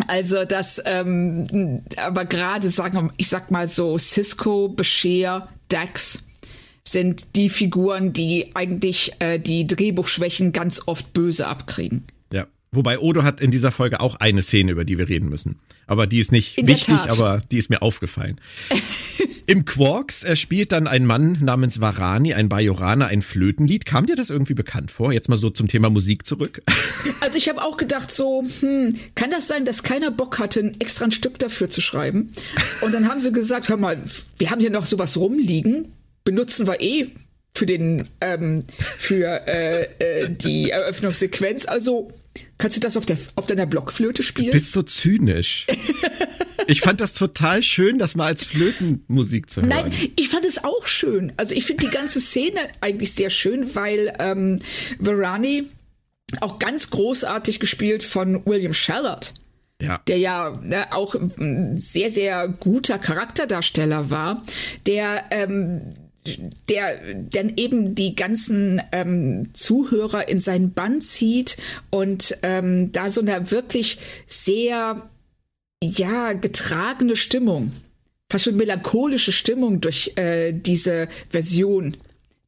Also 0.07 0.45
das, 0.45 0.83
ähm, 0.85 1.83
aber 1.97 2.25
gerade 2.25 2.71
sagen, 2.71 3.11
ich 3.17 3.29
sag 3.29 3.51
mal 3.51 3.69
so, 3.69 3.99
Cisco, 3.99 4.69
Bashir, 4.69 5.49
Dax 5.69 6.25
sind 6.85 7.35
die 7.37 7.49
Figuren, 7.49 8.13
die 8.13 8.53
eigentlich 8.55 9.13
äh, 9.19 9.39
die 9.39 9.67
Drehbuchschwächen 9.67 10.53
ganz 10.53 10.83
oft 10.87 11.13
böse 11.13 11.47
abkriegen. 11.47 12.05
Wobei 12.77 12.99
Odo 12.99 13.23
hat 13.23 13.41
in 13.41 13.51
dieser 13.51 13.73
Folge 13.73 14.01
auch 14.01 14.17
eine 14.17 14.43
Szene, 14.43 14.73
über 14.73 14.85
die 14.85 14.99
wir 14.99 15.09
reden 15.09 15.31
müssen. 15.31 15.59
Aber 15.87 16.07
die 16.07 16.19
ist 16.19 16.31
nicht 16.31 16.59
in 16.59 16.69
wichtig, 16.69 16.99
aber 17.09 17.43
die 17.51 17.59
ist 17.59 17.71
mir 17.71 17.81
aufgefallen. 17.81 18.41
Im 19.49 19.65
Quarks 19.65 20.25
er 20.25 20.35
spielt 20.35 20.73
dann 20.73 20.89
ein 20.89 21.07
Mann 21.07 21.39
namens 21.41 21.81
Varani, 21.81 22.35
ein 22.35 22.49
Bajoraner, 22.49 23.07
ein 23.07 23.23
Flötenlied. 23.23 23.87
Kam 23.87 24.07
dir 24.07 24.17
das 24.17 24.29
irgendwie 24.29 24.55
bekannt 24.55 24.91
vor? 24.91 25.13
Jetzt 25.13 25.29
mal 25.29 25.37
so 25.37 25.51
zum 25.51 25.69
Thema 25.69 25.89
Musik 25.89 26.27
zurück. 26.27 26.63
Also 27.21 27.39
ich 27.39 27.49
habe 27.49 27.63
auch 27.63 27.77
gedacht 27.77 28.11
so, 28.11 28.45
hm, 28.61 28.97
kann 29.15 29.31
das 29.31 29.49
sein, 29.49 29.65
dass 29.65 29.83
keiner 29.83 30.11
Bock 30.11 30.39
hatte, 30.39 30.61
ein 30.61 30.81
extra 30.81 31.07
ein 31.07 31.13
Stück 31.13 31.39
dafür 31.39 31.69
zu 31.69 31.81
schreiben? 31.81 32.33
Und 32.83 32.93
dann 32.93 33.09
haben 33.09 33.21
sie 33.21 33.33
gesagt, 33.33 33.69
hör 33.69 33.77
mal, 33.77 34.01
wir 34.39 34.51
haben 34.51 34.61
hier 34.61 34.71
noch 34.71 34.87
sowas 34.87 35.17
rumliegen, 35.17 35.93
benutzen 36.25 36.67
wir 36.67 36.81
eh 36.81 37.11
für 37.57 37.67
den 37.67 38.09
ähm, 38.21 38.65
für 38.79 39.47
äh, 39.49 39.89
äh, 39.99 40.31
die 40.31 40.71
Eröffnungssequenz. 40.71 41.67
Also 41.67 42.13
Kannst 42.59 42.77
du 42.77 42.81
das 42.81 42.97
auf, 42.97 43.07
der, 43.07 43.19
auf 43.35 43.47
deiner 43.47 43.67
Blockflöte 43.67 44.23
spielen? 44.23 44.47
Du 44.47 44.53
bist 44.53 44.73
so 44.73 44.83
zynisch. 44.83 45.67
ich 46.67 46.81
fand 46.81 47.01
das 47.01 47.15
total 47.15 47.63
schön, 47.63 47.99
das 47.99 48.15
mal 48.15 48.27
als 48.27 48.45
Flötenmusik 48.45 49.51
zu 49.51 49.63
hören. 49.63 49.69
Nein, 49.69 49.93
ich 50.17 50.29
fand 50.29 50.45
es 50.45 50.63
auch 50.65 50.87
schön. 50.87 51.33
Also 51.37 51.55
ich 51.55 51.65
finde 51.65 51.87
die 51.87 51.93
ganze 51.93 52.21
Szene 52.21 52.61
eigentlich 52.81 53.13
sehr 53.13 53.31
schön, 53.31 53.75
weil 53.75 54.15
ähm, 54.19 54.59
Varani 54.99 55.69
auch 56.41 56.59
ganz 56.59 56.91
großartig 56.91 57.61
gespielt 57.61 58.03
von 58.03 58.45
William 58.47 58.75
Shallard. 58.75 59.35
Ja. 59.79 60.01
der 60.09 60.17
ja 60.17 60.59
ne, 60.63 60.91
auch 60.95 61.15
ein 61.15 61.77
sehr, 61.77 62.11
sehr 62.11 62.49
guter 62.49 62.99
Charakterdarsteller 62.99 64.09
war, 64.09 64.43
der 64.87 65.25
ähm, 65.31 65.83
der 66.69 67.15
dann 67.15 67.53
eben 67.57 67.95
die 67.95 68.15
ganzen 68.15 68.81
ähm, 68.93 69.55
Zuhörer 69.55 70.29
in 70.29 70.41
seinen 70.41 70.73
Bann 70.73 71.01
zieht 71.01 71.57
und 71.91 72.37
ähm, 72.43 72.93
da 72.93 73.11
so 73.11 73.21
eine 73.21 73.51
wirklich 73.51 73.99
sehr 74.27 75.09
ja 75.83 76.33
getragene 76.33 77.17
Stimmung, 77.17 77.73
fast 78.31 78.45
schon 78.45 78.57
melancholische 78.57 79.33
Stimmung 79.33 79.81
durch 79.81 80.13
äh, 80.17 80.53
diese 80.53 81.09
Version 81.31 81.97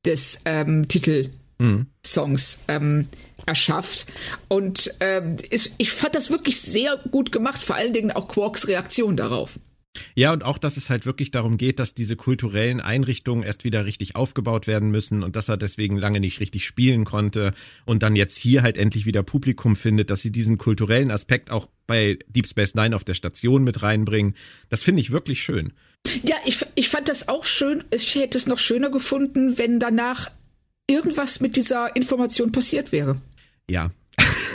des 0.04 0.40
ähm, 0.44 0.88
Titelsongs 0.88 2.61
mhm. 2.68 2.75
ähm, 2.75 3.08
erschafft. 3.47 4.06
Und 4.49 4.94
ähm, 5.00 5.37
ist, 5.50 5.73
ich 5.78 5.90
fand 5.90 6.14
das 6.14 6.30
wirklich 6.30 6.61
sehr 6.61 6.97
gut 7.11 7.32
gemacht, 7.32 7.62
vor 7.62 7.76
allen 7.76 7.92
Dingen 7.92 8.12
auch 8.12 8.28
Quarks 8.28 8.68
Reaktion 8.68 9.16
darauf. 9.16 9.58
Ja, 10.14 10.33
und 10.33 10.45
auch, 10.45 10.59
dass 10.59 10.76
es 10.76 10.90
halt 10.90 11.07
wirklich 11.07 11.30
darum 11.30 11.57
geht, 11.57 11.78
dass 11.78 11.95
diese 11.95 12.16
kulturellen 12.16 12.80
Einrichtungen 12.80 13.42
erst 13.42 13.64
wieder 13.64 13.85
richtig 13.85 14.16
aufgebaut 14.16 14.66
werden 14.66 14.90
müssen 14.90 15.23
und 15.23 15.37
dass 15.37 15.49
er 15.49 15.57
deswegen 15.57 15.97
lange 15.97 16.21
nicht 16.21 16.40
richtig 16.40 16.66
spielen 16.66 17.04
konnte 17.04 17.52
und 17.85 18.02
dann 18.02 18.16
jetzt 18.16 18.37
hier 18.37 18.62
halt 18.62 18.76
endlich 18.76 19.07
wieder 19.07 19.23
Publikum 19.23 19.76
findet, 19.76 20.11
dass 20.11 20.23
sie 20.23 20.33
diesen 20.33 20.59
kulturellen 20.59 21.11
Aspekt 21.11 21.50
auch 21.50 21.68
bei 21.87 22.18
Deep 22.28 22.47
Space 22.47 22.75
Nine 22.75 22.95
auf 22.95 23.04
der 23.04 23.14
Station 23.14 23.64
mit 23.64 23.83
reinbringen. 23.83 24.35
Das 24.68 24.83
finde 24.83 25.00
ich 25.00 25.11
wirklich 25.11 25.42
schön. 25.42 25.73
Ja, 26.23 26.37
ich, 26.45 26.64
ich 26.75 26.88
fand 26.88 27.09
das 27.09 27.28
auch 27.28 27.45
schön. 27.45 27.85
Ich 27.90 28.14
hätte 28.14 28.38
es 28.38 28.47
noch 28.47 28.59
schöner 28.59 28.90
gefunden, 28.90 29.59
wenn 29.59 29.80
danach 29.80 30.30
irgendwas 30.87 31.40
mit 31.40 31.57
dieser 31.57 31.95
Information 31.97 32.52
passiert 32.52 32.92
wäre. 32.92 33.21
Ja, 33.71 33.90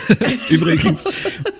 Übrigens, 0.49 1.05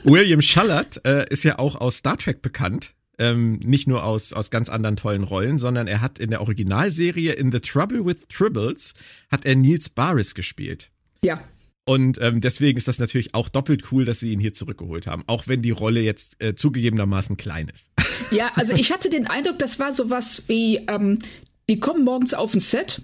William 0.03 0.41
Schallert 0.41 1.01
äh, 1.05 1.25
ist 1.29 1.43
ja 1.43 1.59
auch 1.59 1.75
aus 1.75 1.97
Star 1.97 2.17
Trek 2.17 2.41
bekannt. 2.41 2.93
Ähm, 3.19 3.57
nicht 3.57 3.87
nur 3.87 4.03
aus, 4.03 4.33
aus 4.33 4.49
ganz 4.49 4.69
anderen 4.69 4.95
tollen 4.95 5.23
Rollen, 5.23 5.59
sondern 5.59 5.87
er 5.87 6.01
hat 6.01 6.17
in 6.17 6.31
der 6.31 6.41
Originalserie 6.41 7.33
In 7.33 7.51
the 7.51 7.59
Trouble 7.59 8.05
with 8.05 8.27
Tribbles 8.27 8.95
hat 9.31 9.45
er 9.45 9.55
Niels 9.55 9.89
Baris 9.89 10.33
gespielt. 10.33 10.89
Ja. 11.23 11.39
Und 11.85 12.17
ähm, 12.21 12.41
deswegen 12.41 12.77
ist 12.77 12.87
das 12.87 12.97
natürlich 12.97 13.35
auch 13.35 13.49
doppelt 13.49 13.91
cool, 13.91 14.05
dass 14.05 14.19
sie 14.19 14.31
ihn 14.31 14.39
hier 14.39 14.53
zurückgeholt 14.53 15.05
haben, 15.05 15.23
auch 15.27 15.47
wenn 15.47 15.61
die 15.61 15.71
Rolle 15.71 15.99
jetzt 15.99 16.41
äh, 16.41 16.55
zugegebenermaßen 16.55 17.37
klein 17.37 17.69
ist. 17.73 17.89
Ja, 18.31 18.51
also 18.55 18.73
ich 18.73 18.91
hatte 18.91 19.11
den 19.11 19.27
Eindruck, 19.27 19.59
das 19.59 19.77
war 19.77 19.91
sowas 19.91 20.45
wie, 20.47 20.77
ähm, 20.87 21.19
die 21.69 21.79
kommen 21.79 22.03
morgens 22.03 22.33
auf 22.33 22.55
ein 22.55 22.59
Set 22.59 23.01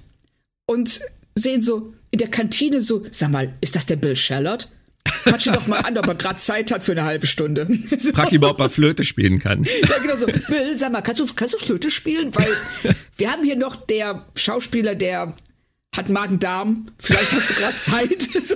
und 0.66 1.02
sehen 1.36 1.62
so 1.62 1.94
in 2.10 2.18
der 2.18 2.30
Kantine 2.30 2.82
so, 2.82 3.06
sag 3.12 3.30
mal, 3.30 3.54
ist 3.62 3.76
das 3.76 3.86
der 3.86 3.98
Bill 3.98 4.16
Shallard? 4.16 4.70
Quatsch 5.04 5.48
ihn 5.48 5.54
doch 5.54 5.68
mal 5.68 5.80
an, 5.80 5.98
ob 5.98 6.08
er 6.08 6.16
gerade 6.16 6.38
Zeit 6.38 6.72
hat 6.72 6.84
für 6.84 6.94
eine 6.94 7.04
halbe 7.04 7.28
Stunde. 7.28 7.68
So. 8.00 8.14
Frag 8.14 8.32
ihn 8.32 8.40
mal, 8.42 8.52
ob 8.52 8.60
er 8.60 8.70
Flöte 8.70 9.04
spielen 9.04 9.40
kann. 9.40 9.64
Ja, 9.90 9.98
genau 10.02 10.16
so. 10.16 10.26
Bill, 10.26 10.78
sag 10.78 10.92
mal, 10.92 11.02
kannst 11.02 11.20
du, 11.20 11.26
kannst 11.34 11.54
du 11.54 11.58
Flöte 11.58 11.92
spielen? 11.92 12.34
Weil 12.36 12.96
wir 13.18 13.32
haben 13.32 13.44
hier 13.44 13.56
noch 13.56 13.76
der 13.76 14.26
Schauspieler, 14.36 14.96
der 14.96 15.34
hat 15.96 16.10
Magen-Darm. 16.10 16.90
Vielleicht 16.98 17.32
hast 17.32 17.50
du 17.50 17.54
gerade 17.56 17.76
Zeit. 17.76 18.30
So. 18.42 18.56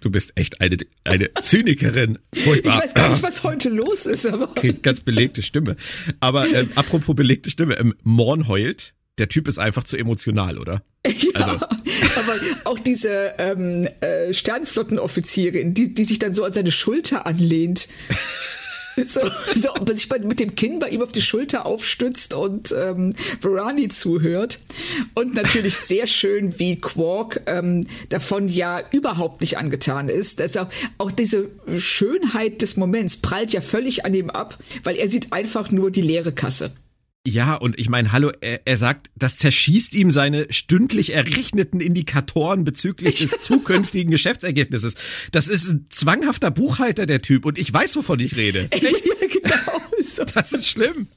Du 0.00 0.10
bist 0.10 0.32
echt 0.34 0.60
eine, 0.60 0.76
eine 1.04 1.32
Zynikerin. 1.40 2.18
Furchtbar. 2.34 2.76
Ich 2.76 2.82
weiß 2.82 2.94
gar 2.94 3.08
nicht, 3.10 3.22
was 3.22 3.44
heute 3.44 3.68
los 3.68 4.06
ist. 4.06 4.26
Aber. 4.26 4.50
Okay, 4.50 4.74
ganz 4.82 5.00
belegte 5.00 5.42
Stimme. 5.42 5.76
Aber 6.18 6.46
ähm, 6.48 6.70
apropos 6.74 7.14
belegte 7.14 7.50
Stimme, 7.50 7.78
ähm, 7.78 7.94
Morn 8.02 8.48
heult. 8.48 8.94
Der 9.20 9.28
Typ 9.28 9.48
ist 9.48 9.58
einfach 9.58 9.84
zu 9.84 9.96
emotional, 9.96 10.58
oder? 10.58 10.82
Ja, 11.32 11.46
also. 11.46 11.66
aber 11.66 12.34
auch 12.64 12.78
diese 12.78 13.34
ähm, 13.38 13.86
äh, 14.00 14.34
Sternflottenoffizierin, 14.34 15.74
die, 15.74 15.94
die 15.94 16.04
sich 16.04 16.18
dann 16.18 16.34
so 16.34 16.44
an 16.44 16.52
seine 16.52 16.72
Schulter 16.72 17.26
anlehnt. 17.26 17.88
So, 19.06 19.20
so 19.54 19.70
sich 19.94 20.10
mit 20.24 20.40
dem 20.40 20.56
Kinn 20.56 20.78
bei 20.78 20.90
ihm 20.90 21.00
auf 21.00 21.12
die 21.12 21.22
Schulter 21.22 21.64
aufstützt 21.64 22.34
und 22.34 22.74
ähm, 22.76 23.14
Varani 23.40 23.88
zuhört. 23.88 24.60
Und 25.14 25.32
natürlich 25.32 25.76
sehr 25.76 26.06
schön, 26.06 26.58
wie 26.58 26.76
Quark 26.76 27.40
ähm, 27.46 27.86
davon 28.10 28.48
ja 28.48 28.82
überhaupt 28.90 29.40
nicht 29.40 29.56
angetan 29.56 30.10
ist. 30.10 30.42
Auch, 30.58 30.68
auch 30.98 31.12
diese 31.12 31.50
Schönheit 31.76 32.60
des 32.60 32.76
Moments 32.76 33.16
prallt 33.16 33.54
ja 33.54 33.62
völlig 33.62 34.04
an 34.04 34.12
ihm 34.12 34.28
ab, 34.28 34.58
weil 34.84 34.96
er 34.96 35.08
sieht 35.08 35.32
einfach 35.32 35.70
nur 35.70 35.90
die 35.90 36.02
leere 36.02 36.32
Kasse. 36.32 36.74
Ja, 37.26 37.54
und 37.54 37.78
ich 37.78 37.90
meine, 37.90 38.12
hallo, 38.12 38.32
er, 38.40 38.66
er, 38.66 38.78
sagt, 38.78 39.10
das 39.14 39.36
zerschießt 39.36 39.92
ihm 39.92 40.10
seine 40.10 40.50
stündlich 40.50 41.12
errechneten 41.12 41.80
Indikatoren 41.80 42.64
bezüglich 42.64 43.16
des 43.16 43.42
zukünftigen 43.42 44.10
Geschäftsergebnisses. 44.10 44.94
Das 45.30 45.46
ist 45.46 45.68
ein 45.68 45.86
zwanghafter 45.90 46.50
Buchhalter, 46.50 47.04
der 47.04 47.20
Typ, 47.20 47.44
und 47.44 47.58
ich 47.58 47.70
weiß, 47.70 47.96
wovon 47.96 48.20
ich 48.20 48.36
rede. 48.36 48.70
ja, 48.72 48.78
genau. 48.80 49.56
So. 50.00 50.24
Das 50.24 50.52
ist 50.52 50.66
schlimm. 50.66 51.08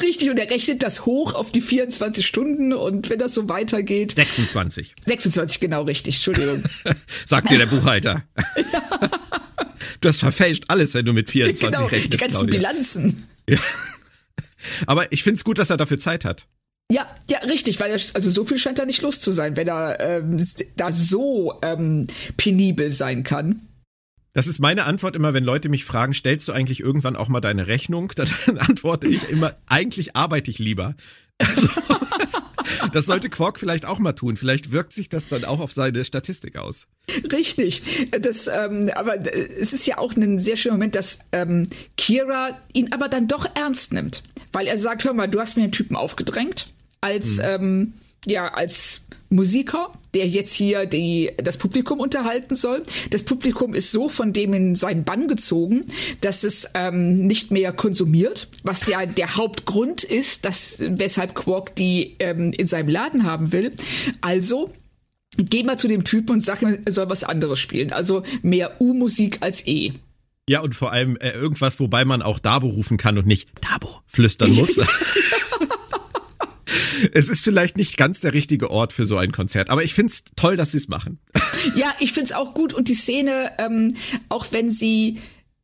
Richtig, 0.00 0.30
und 0.30 0.38
er 0.38 0.48
rechnet 0.48 0.84
das 0.84 1.06
hoch 1.06 1.34
auf 1.34 1.50
die 1.50 1.60
24 1.60 2.24
Stunden 2.24 2.72
und 2.72 3.10
wenn 3.10 3.18
das 3.18 3.34
so 3.34 3.48
weitergeht. 3.48 4.12
26. 4.12 4.94
26, 5.06 5.58
genau 5.58 5.82
richtig, 5.82 6.16
Entschuldigung. 6.16 6.62
Sagt 7.26 7.50
dir 7.50 7.58
der 7.58 7.66
Buchhalter. 7.66 8.24
ja. 8.56 9.10
Du 10.00 10.08
hast 10.08 10.20
verfälscht 10.20 10.64
alles, 10.68 10.94
wenn 10.94 11.04
du 11.04 11.12
mit 11.12 11.30
24 11.30 11.60
genau, 11.62 11.86
rechnest. 11.86 12.12
Die 12.14 12.16
ganzen 12.16 12.46
Claudia. 12.46 12.58
Bilanzen. 12.58 13.28
Ja. 13.48 13.58
Aber 14.86 15.10
ich 15.12 15.22
finde 15.22 15.36
es 15.36 15.44
gut, 15.44 15.58
dass 15.58 15.70
er 15.70 15.76
dafür 15.76 15.98
Zeit 15.98 16.24
hat. 16.24 16.46
Ja, 16.90 17.06
ja, 17.28 17.38
richtig, 17.38 17.78
weil 17.78 17.92
er, 17.92 18.00
also 18.14 18.30
so 18.30 18.44
viel 18.44 18.58
scheint 18.58 18.80
da 18.80 18.84
nicht 18.84 19.02
los 19.02 19.20
zu 19.20 19.30
sein, 19.30 19.56
wenn 19.56 19.68
er 19.68 20.00
ähm, 20.00 20.44
da 20.76 20.90
so 20.90 21.58
ähm, 21.62 22.08
penibel 22.36 22.90
sein 22.90 23.22
kann. 23.22 23.62
Das 24.32 24.46
ist 24.46 24.58
meine 24.58 24.84
Antwort 24.84 25.16
immer, 25.16 25.34
wenn 25.34 25.44
Leute 25.44 25.68
mich 25.68 25.84
fragen, 25.84 26.14
stellst 26.14 26.46
du 26.48 26.52
eigentlich 26.52 26.80
irgendwann 26.80 27.16
auch 27.16 27.28
mal 27.28 27.40
deine 27.40 27.66
Rechnung? 27.66 28.12
Dann 28.16 28.28
antworte 28.58 29.06
ich 29.06 29.28
immer, 29.28 29.56
eigentlich 29.66 30.16
arbeite 30.16 30.50
ich 30.50 30.58
lieber. 30.58 30.94
Also, 31.38 31.68
das 32.92 33.06
sollte 33.06 33.30
Quark 33.30 33.58
vielleicht 33.58 33.84
auch 33.84 33.98
mal 33.98 34.12
tun. 34.12 34.36
Vielleicht 34.36 34.72
wirkt 34.72 34.92
sich 34.92 35.08
das 35.08 35.28
dann 35.28 35.44
auch 35.44 35.60
auf 35.60 35.72
seine 35.72 36.04
Statistik 36.04 36.56
aus. 36.56 36.86
Richtig. 37.32 37.82
Das, 38.20 38.46
ähm, 38.46 38.90
aber 38.94 39.16
es 39.26 39.72
ist 39.72 39.86
ja 39.86 39.98
auch 39.98 40.14
ein 40.16 40.38
sehr 40.38 40.56
schöner 40.56 40.74
Moment, 40.74 40.96
dass 40.96 41.20
ähm, 41.32 41.68
Kira 41.96 42.60
ihn 42.72 42.92
aber 42.92 43.08
dann 43.08 43.26
doch 43.26 43.46
ernst 43.54 43.92
nimmt. 43.92 44.22
Weil 44.52 44.66
er 44.66 44.78
sagt, 44.78 45.04
hör 45.04 45.12
mal, 45.12 45.28
du 45.28 45.40
hast 45.40 45.56
mir 45.56 45.62
den 45.62 45.72
Typen 45.72 45.96
aufgedrängt 45.96 46.68
als, 47.00 47.38
mhm. 47.38 47.44
ähm, 47.44 47.92
ja, 48.26 48.48
als 48.48 49.02
Musiker, 49.30 49.92
der 50.14 50.26
jetzt 50.26 50.52
hier 50.52 50.86
die, 50.86 51.30
das 51.36 51.56
Publikum 51.56 52.00
unterhalten 52.00 52.56
soll. 52.56 52.82
Das 53.10 53.22
Publikum 53.22 53.74
ist 53.74 53.92
so 53.92 54.08
von 54.08 54.32
dem 54.32 54.52
in 54.54 54.74
seinen 54.74 55.04
Bann 55.04 55.28
gezogen, 55.28 55.86
dass 56.20 56.42
es 56.42 56.68
ähm, 56.74 57.26
nicht 57.26 57.52
mehr 57.52 57.72
konsumiert, 57.72 58.48
was 58.64 58.88
ja 58.88 59.06
der 59.06 59.36
Hauptgrund 59.36 60.02
ist, 60.02 60.44
dass, 60.44 60.82
weshalb 60.84 61.36
Quark 61.36 61.76
die 61.76 62.16
ähm, 62.18 62.52
in 62.52 62.66
seinem 62.66 62.88
Laden 62.88 63.22
haben 63.22 63.52
will. 63.52 63.72
Also 64.20 64.72
geh 65.36 65.62
mal 65.62 65.78
zu 65.78 65.86
dem 65.86 66.02
Typen 66.02 66.32
und 66.32 66.40
sag 66.40 66.62
ihm, 66.62 66.78
er 66.84 66.92
soll 66.92 67.08
was 67.08 67.22
anderes 67.22 67.60
spielen. 67.60 67.92
Also 67.92 68.24
mehr 68.42 68.80
U-Musik 68.80 69.38
als 69.42 69.64
E. 69.66 69.92
Ja, 70.50 70.62
und 70.62 70.74
vor 70.74 70.90
allem 70.90 71.16
äh, 71.18 71.30
irgendwas, 71.30 71.78
wobei 71.78 72.04
man 72.04 72.22
auch 72.22 72.40
Dabo 72.40 72.66
rufen 72.66 72.96
kann 72.96 73.16
und 73.16 73.24
nicht 73.24 73.48
Dabo 73.60 74.00
flüstern 74.08 74.50
muss. 74.50 74.78
es 77.14 77.28
ist 77.28 77.44
vielleicht 77.44 77.76
nicht 77.76 77.96
ganz 77.96 78.18
der 78.18 78.32
richtige 78.32 78.68
Ort 78.68 78.92
für 78.92 79.06
so 79.06 79.16
ein 79.16 79.30
Konzert, 79.30 79.70
aber 79.70 79.84
ich 79.84 79.94
finde 79.94 80.12
es 80.12 80.24
toll, 80.34 80.56
dass 80.56 80.72
sie 80.72 80.78
es 80.78 80.88
machen. 80.88 81.20
Ja, 81.76 81.94
ich 82.00 82.12
finde 82.12 82.24
es 82.24 82.32
auch 82.32 82.54
gut 82.54 82.72
und 82.72 82.88
die 82.88 82.94
Szene, 82.94 83.52
ähm, 83.58 83.94
auch 84.30 84.46
wenn 84.50 84.70
sie 84.70 85.18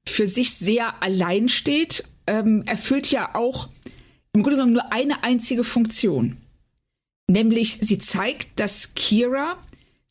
für 0.06 0.28
sich 0.28 0.52
sehr 0.52 1.02
allein 1.02 1.48
steht, 1.48 2.04
ähm, 2.26 2.62
erfüllt 2.66 3.10
ja 3.10 3.34
auch 3.34 3.70
im 4.34 4.42
Grunde 4.42 4.58
genommen 4.58 4.74
nur 4.74 4.92
eine 4.92 5.24
einzige 5.24 5.64
Funktion. 5.64 6.36
Nämlich 7.28 7.78
sie 7.80 7.98
zeigt, 7.98 8.60
dass 8.60 8.94
Kira 8.94 9.56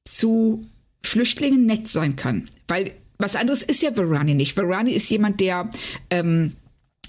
zu 0.03 0.67
Flüchtlingen 1.03 1.67
nett 1.67 1.87
sein 1.87 2.15
kann. 2.15 2.49
Weil 2.67 2.93
was 3.17 3.35
anderes 3.35 3.63
ist 3.63 3.81
ja 3.81 3.91
Verani 3.95 4.33
nicht. 4.33 4.55
Verani 4.55 4.91
ist 4.91 5.09
jemand, 5.09 5.39
der 5.39 5.69
ähm, 6.09 6.53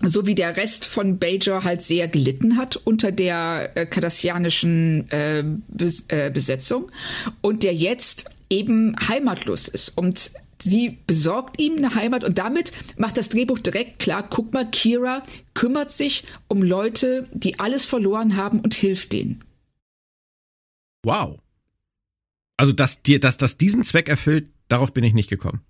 so 0.03 0.27
wie 0.27 0.35
der 0.35 0.57
Rest 0.57 0.85
von 0.85 1.19
Bajor 1.19 1.65
halt 1.65 1.81
sehr 1.81 2.09
gelitten 2.09 2.57
hat 2.57 2.77
unter 2.77 3.13
der 3.13 3.77
äh, 3.77 3.87
kardassianischen 3.87 5.11
äh, 5.11 5.43
Bes 5.69 6.05
äh, 6.09 6.31
Besetzung 6.33 6.91
und 7.41 7.63
der 7.63 7.75
jetzt 7.75 8.31
eben 8.51 8.95
heimatlos 9.09 9.69
ist 9.69 9.97
und 9.97 10.33
sie 10.61 10.99
besorgt 11.07 11.61
ihm 11.61 11.77
eine 11.77 11.95
Heimat 11.95 12.25
und 12.25 12.39
damit 12.39 12.73
macht 12.97 13.17
das 13.17 13.29
Drehbuch 13.29 13.59
direkt 13.59 13.99
klar, 13.99 14.27
guck 14.29 14.53
mal, 14.53 14.69
Kira 14.71 15.23
kümmert 15.55 15.91
sich 15.91 16.25
um 16.49 16.63
Leute, 16.63 17.29
die 17.33 17.59
alles 17.59 17.85
verloren 17.85 18.37
haben 18.37 18.61
und 18.61 18.75
hilft 18.75 19.13
denen. 19.13 19.43
Wow. 21.05 21.39
Also, 22.57 22.73
dass 22.73 23.03
dir, 23.03 23.21
dass 23.21 23.37
das 23.37 23.59
diesen 23.59 23.85
Zweck 23.85 24.09
erfüllt, 24.09 24.49
darauf 24.69 24.93
bin 24.93 25.05
ich 25.05 25.15
nicht 25.15 25.29
gekommen. 25.29 25.61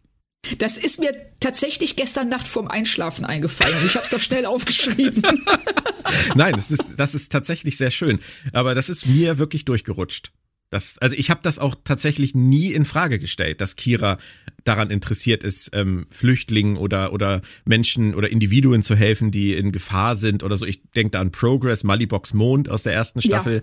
Das 0.59 0.79
ist 0.79 1.01
mir 1.01 1.15
tatsächlich 1.41 1.97
gestern 1.97 2.29
Nacht 2.29 2.47
vorm 2.47 2.69
Einschlafen 2.69 3.25
eingefallen. 3.25 3.77
Ich 3.87 3.95
habe 3.95 4.05
es 4.05 4.11
doch 4.11 4.21
schnell 4.21 4.47
aufgeschrieben. 4.47 5.23
Nein, 6.35 6.55
das 6.55 6.71
ist, 6.71 6.97
das 6.97 7.15
ist 7.15 7.33
tatsächlich 7.33 7.77
sehr 7.77 7.91
schön. 7.91 8.21
Aber 8.53 8.75
das 8.75 8.89
ist 8.89 9.07
mir 9.07 9.39
wirklich 9.39 9.65
durchgerutscht. 9.65 10.33
Das, 10.71 10.99
also 10.99 11.15
ich 11.15 11.31
habe 11.31 11.41
das 11.43 11.59
auch 11.59 11.77
tatsächlich 11.85 12.35
nie 12.35 12.73
in 12.73 12.85
Frage 12.85 13.21
gestellt, 13.21 13.61
dass 13.61 13.77
Kira 13.77 14.19
daran 14.65 14.91
interessiert 14.91 15.45
ist, 15.45 15.71
ähm, 15.73 16.07
Flüchtlingen 16.11 16.77
oder 16.77 17.13
oder 17.13 17.41
Menschen 17.65 18.15
oder 18.17 18.31
Individuen 18.31 18.83
zu 18.83 18.97
helfen, 18.97 19.31
die 19.31 19.55
in 19.55 19.71
Gefahr 19.71 20.17
sind 20.17 20.43
oder 20.43 20.57
so. 20.57 20.67
Ich 20.67 20.83
denke 20.91 21.13
da 21.13 21.21
an 21.21 21.31
Progress, 21.31 21.85
Malibox 21.85 22.35
Mond 22.35 22.69
aus 22.69 22.83
der 22.83 22.95
ersten 22.95 23.23
Staffel. 23.23 23.63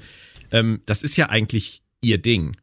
Ja. 0.52 0.60
Ähm, 0.60 0.82
das 0.86 1.04
ist 1.04 1.18
ja 1.18 1.30
eigentlich 1.30 1.82
ihr 2.02 2.20
Ding. 2.20 2.56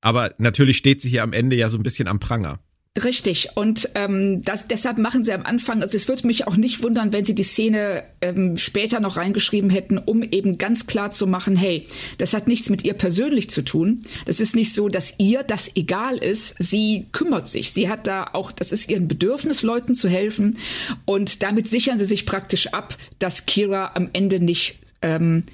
Aber 0.00 0.34
natürlich 0.38 0.78
steht 0.78 1.02
sie 1.02 1.10
hier 1.10 1.22
am 1.22 1.34
Ende 1.34 1.56
ja 1.56 1.68
so 1.68 1.76
ein 1.76 1.82
bisschen 1.82 2.08
am 2.08 2.18
Pranger. 2.18 2.60
Richtig. 3.02 3.50
Und 3.54 3.90
ähm, 3.94 4.42
das, 4.42 4.68
deshalb 4.68 4.96
machen 4.96 5.22
sie 5.22 5.32
am 5.32 5.44
Anfang, 5.44 5.82
also 5.82 5.96
es 5.96 6.08
würde 6.08 6.26
mich 6.26 6.46
auch 6.46 6.56
nicht 6.56 6.82
wundern, 6.82 7.12
wenn 7.12 7.24
sie 7.24 7.34
die 7.34 7.42
Szene 7.42 8.04
ähm, 8.22 8.56
später 8.56 9.00
noch 9.00 9.18
reingeschrieben 9.18 9.68
hätten, 9.68 9.98
um 9.98 10.22
eben 10.22 10.56
ganz 10.56 10.86
klar 10.86 11.10
zu 11.10 11.26
machen, 11.26 11.56
hey, 11.56 11.86
das 12.16 12.32
hat 12.32 12.48
nichts 12.48 12.70
mit 12.70 12.84
ihr 12.84 12.94
persönlich 12.94 13.50
zu 13.50 13.62
tun. 13.62 14.02
Das 14.24 14.40
ist 14.40 14.56
nicht 14.56 14.72
so, 14.72 14.88
dass 14.88 15.14
ihr 15.18 15.42
das 15.42 15.76
egal 15.76 16.16
ist. 16.16 16.54
Sie 16.58 17.06
kümmert 17.12 17.48
sich. 17.48 17.72
Sie 17.72 17.90
hat 17.90 18.06
da 18.06 18.30
auch, 18.32 18.50
das 18.50 18.72
ist 18.72 18.88
ihr 18.88 19.00
Bedürfnis, 19.00 19.62
Leuten 19.62 19.94
zu 19.94 20.08
helfen. 20.08 20.56
Und 21.04 21.42
damit 21.42 21.68
sichern 21.68 21.98
sie 21.98 22.06
sich 22.06 22.24
praktisch 22.24 22.68
ab, 22.68 22.96
dass 23.18 23.44
Kira 23.44 23.92
am 23.94 24.08
Ende 24.14 24.40
nicht 24.40 24.78
ähm, 25.02 25.44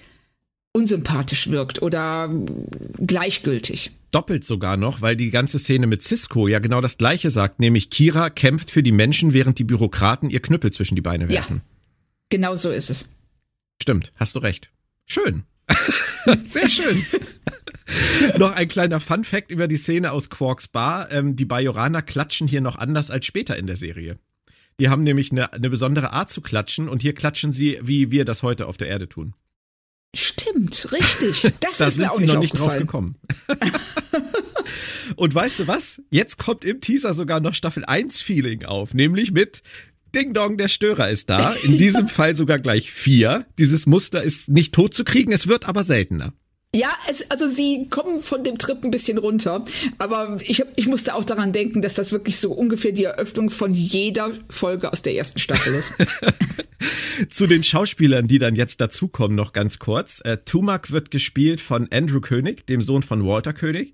unsympathisch 0.72 1.50
wirkt 1.50 1.82
oder 1.82 2.30
gleichgültig 3.04 3.90
doppelt 4.14 4.44
sogar 4.44 4.76
noch, 4.76 5.00
weil 5.00 5.16
die 5.16 5.30
ganze 5.30 5.58
Szene 5.58 5.86
mit 5.86 6.02
Cisco 6.02 6.46
ja 6.46 6.58
genau 6.58 6.80
das 6.80 6.98
gleiche 6.98 7.30
sagt, 7.30 7.60
nämlich 7.60 7.90
Kira 7.90 8.30
kämpft 8.30 8.70
für 8.70 8.82
die 8.82 8.92
Menschen, 8.92 9.32
während 9.32 9.58
die 9.58 9.64
Bürokraten 9.64 10.30
ihr 10.30 10.40
Knüppel 10.40 10.72
zwischen 10.72 10.94
die 10.94 11.02
Beine 11.02 11.28
werfen. 11.28 11.56
Ja, 11.56 11.62
genau 12.28 12.54
so 12.54 12.70
ist 12.70 12.90
es. 12.90 13.08
Stimmt, 13.80 14.12
hast 14.16 14.34
du 14.36 14.38
recht. 14.38 14.70
Schön. 15.06 15.44
Sehr 16.44 16.68
schön. 16.68 17.04
noch 18.38 18.52
ein 18.52 18.68
kleiner 18.68 19.00
Fun 19.00 19.24
Fact 19.24 19.50
über 19.50 19.68
die 19.68 19.76
Szene 19.76 20.12
aus 20.12 20.30
Quarks 20.30 20.68
Bar. 20.68 21.10
Ähm, 21.10 21.36
die 21.36 21.44
Bajoraner 21.44 22.02
klatschen 22.02 22.46
hier 22.46 22.60
noch 22.60 22.76
anders 22.76 23.10
als 23.10 23.26
später 23.26 23.56
in 23.56 23.66
der 23.66 23.76
Serie. 23.76 24.18
Die 24.80 24.88
haben 24.88 25.02
nämlich 25.02 25.30
eine, 25.32 25.52
eine 25.52 25.70
besondere 25.70 26.12
Art 26.12 26.30
zu 26.30 26.40
klatschen 26.40 26.88
und 26.88 27.02
hier 27.02 27.14
klatschen 27.14 27.52
sie, 27.52 27.78
wie 27.82 28.10
wir 28.10 28.24
das 28.24 28.42
heute 28.42 28.66
auf 28.66 28.76
der 28.76 28.88
Erde 28.88 29.08
tun. 29.08 29.34
Stimmt, 30.14 30.92
richtig. 30.92 31.52
Das 31.60 31.78
da 31.78 31.86
ist 31.86 31.98
mir 31.98 32.12
auch 32.12 32.20
nicht, 32.20 32.32
noch 32.32 32.40
nicht 32.40 32.58
drauf 32.58 32.76
gekommen. 32.76 33.16
Und 35.16 35.34
weißt 35.34 35.60
du 35.60 35.66
was? 35.66 36.02
Jetzt 36.10 36.38
kommt 36.38 36.64
im 36.64 36.80
Teaser 36.80 37.14
sogar 37.14 37.40
noch 37.40 37.54
Staffel 37.54 37.84
1 37.84 38.20
Feeling 38.20 38.64
auf, 38.64 38.94
nämlich 38.94 39.32
mit 39.32 39.62
Ding 40.14 40.34
Dong, 40.34 40.58
der 40.58 40.68
Störer 40.68 41.08
ist 41.08 41.30
da. 41.30 41.52
In 41.64 41.72
diesem 41.78 42.08
Fall 42.08 42.36
sogar 42.36 42.58
gleich 42.58 42.92
vier. 42.92 43.46
Dieses 43.58 43.86
Muster 43.86 44.22
ist 44.22 44.48
nicht 44.48 44.74
tot 44.74 44.94
zu 44.94 45.04
kriegen, 45.04 45.32
es 45.32 45.48
wird 45.48 45.66
aber 45.66 45.84
seltener. 45.84 46.34
Ja, 46.74 46.88
es, 47.06 47.30
also 47.30 47.46
sie 47.46 47.88
kommen 47.90 48.22
von 48.22 48.44
dem 48.44 48.56
Trip 48.56 48.82
ein 48.82 48.90
bisschen 48.90 49.18
runter, 49.18 49.62
aber 49.98 50.38
ich, 50.40 50.64
ich 50.74 50.86
musste 50.86 51.14
auch 51.14 51.24
daran 51.24 51.52
denken, 51.52 51.82
dass 51.82 51.92
das 51.92 52.12
wirklich 52.12 52.38
so 52.38 52.50
ungefähr 52.52 52.92
die 52.92 53.04
Eröffnung 53.04 53.50
von 53.50 53.72
jeder 53.72 54.32
Folge 54.48 54.90
aus 54.90 55.02
der 55.02 55.14
ersten 55.14 55.38
Staffel 55.38 55.74
ist. 55.74 55.92
Zu 57.30 57.46
den 57.46 57.62
Schauspielern, 57.62 58.26
die 58.26 58.38
dann 58.38 58.56
jetzt 58.56 58.80
dazukommen, 58.80 59.36
noch 59.36 59.52
ganz 59.52 59.78
kurz. 59.80 60.22
Äh, 60.24 60.38
Tumak 60.46 60.90
wird 60.90 61.10
gespielt 61.10 61.60
von 61.60 61.88
Andrew 61.92 62.22
König, 62.22 62.66
dem 62.66 62.80
Sohn 62.80 63.02
von 63.02 63.26
Walter 63.26 63.52
König. 63.52 63.92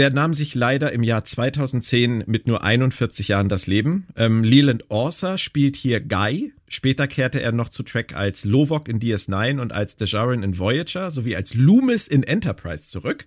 Der 0.00 0.08
nahm 0.08 0.32
sich 0.32 0.54
leider 0.54 0.92
im 0.92 1.02
Jahr 1.02 1.26
2010 1.26 2.24
mit 2.26 2.46
nur 2.46 2.64
41 2.64 3.28
Jahren 3.28 3.50
das 3.50 3.66
Leben. 3.66 4.06
Ähm, 4.16 4.42
Leland 4.42 4.88
Orser 4.88 5.36
spielt 5.36 5.76
hier 5.76 6.00
Guy. 6.00 6.54
Später 6.70 7.06
kehrte 7.06 7.42
er 7.42 7.52
noch 7.52 7.68
zu 7.68 7.82
Track 7.82 8.16
als 8.16 8.46
Lovok 8.46 8.88
in 8.88 8.98
DS9 8.98 9.60
und 9.60 9.72
als 9.74 9.96
Dejarin 9.96 10.42
in 10.42 10.58
Voyager 10.58 11.10
sowie 11.10 11.36
als 11.36 11.52
Loomis 11.52 12.06
in 12.06 12.22
Enterprise 12.22 12.88
zurück. 12.88 13.26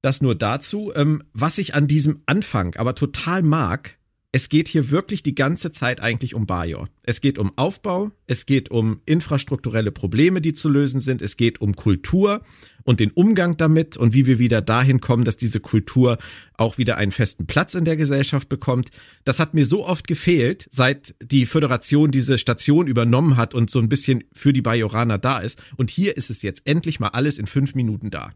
Das 0.00 0.22
nur 0.22 0.34
dazu. 0.34 0.94
Ähm, 0.96 1.24
was 1.34 1.58
ich 1.58 1.74
an 1.74 1.88
diesem 1.88 2.22
Anfang 2.24 2.74
aber 2.76 2.94
total 2.94 3.42
mag, 3.42 3.98
es 4.34 4.48
geht 4.48 4.68
hier 4.68 4.90
wirklich 4.90 5.22
die 5.22 5.34
ganze 5.34 5.72
Zeit 5.72 6.00
eigentlich 6.00 6.34
um 6.34 6.46
Bajor. 6.46 6.88
Es 7.02 7.20
geht 7.20 7.38
um 7.38 7.52
Aufbau, 7.56 8.12
es 8.26 8.46
geht 8.46 8.70
um 8.70 9.02
infrastrukturelle 9.04 9.92
Probleme, 9.92 10.40
die 10.40 10.54
zu 10.54 10.70
lösen 10.70 11.00
sind, 11.00 11.20
es 11.20 11.36
geht 11.36 11.60
um 11.60 11.76
Kultur 11.76 12.40
und 12.84 13.00
den 13.00 13.10
Umgang 13.10 13.56
damit 13.56 13.96
und 13.96 14.14
wie 14.14 14.26
wir 14.26 14.38
wieder 14.38 14.60
dahin 14.60 15.00
kommen, 15.00 15.24
dass 15.24 15.36
diese 15.36 15.60
Kultur 15.60 16.18
auch 16.54 16.78
wieder 16.78 16.96
einen 16.96 17.12
festen 17.12 17.46
Platz 17.46 17.74
in 17.74 17.84
der 17.84 17.96
Gesellschaft 17.96 18.48
bekommt. 18.48 18.90
Das 19.24 19.38
hat 19.38 19.54
mir 19.54 19.66
so 19.66 19.86
oft 19.86 20.06
gefehlt, 20.06 20.68
seit 20.70 21.14
die 21.22 21.46
Föderation 21.46 22.10
diese 22.10 22.38
Station 22.38 22.86
übernommen 22.86 23.36
hat 23.36 23.54
und 23.54 23.70
so 23.70 23.78
ein 23.78 23.88
bisschen 23.88 24.24
für 24.32 24.52
die 24.52 24.62
Bajoraner 24.62 25.18
da 25.18 25.38
ist. 25.38 25.62
Und 25.76 25.90
hier 25.90 26.16
ist 26.16 26.30
es 26.30 26.42
jetzt 26.42 26.62
endlich 26.64 27.00
mal 27.00 27.08
alles 27.08 27.38
in 27.38 27.46
fünf 27.46 27.74
Minuten 27.74 28.10
da. 28.10 28.32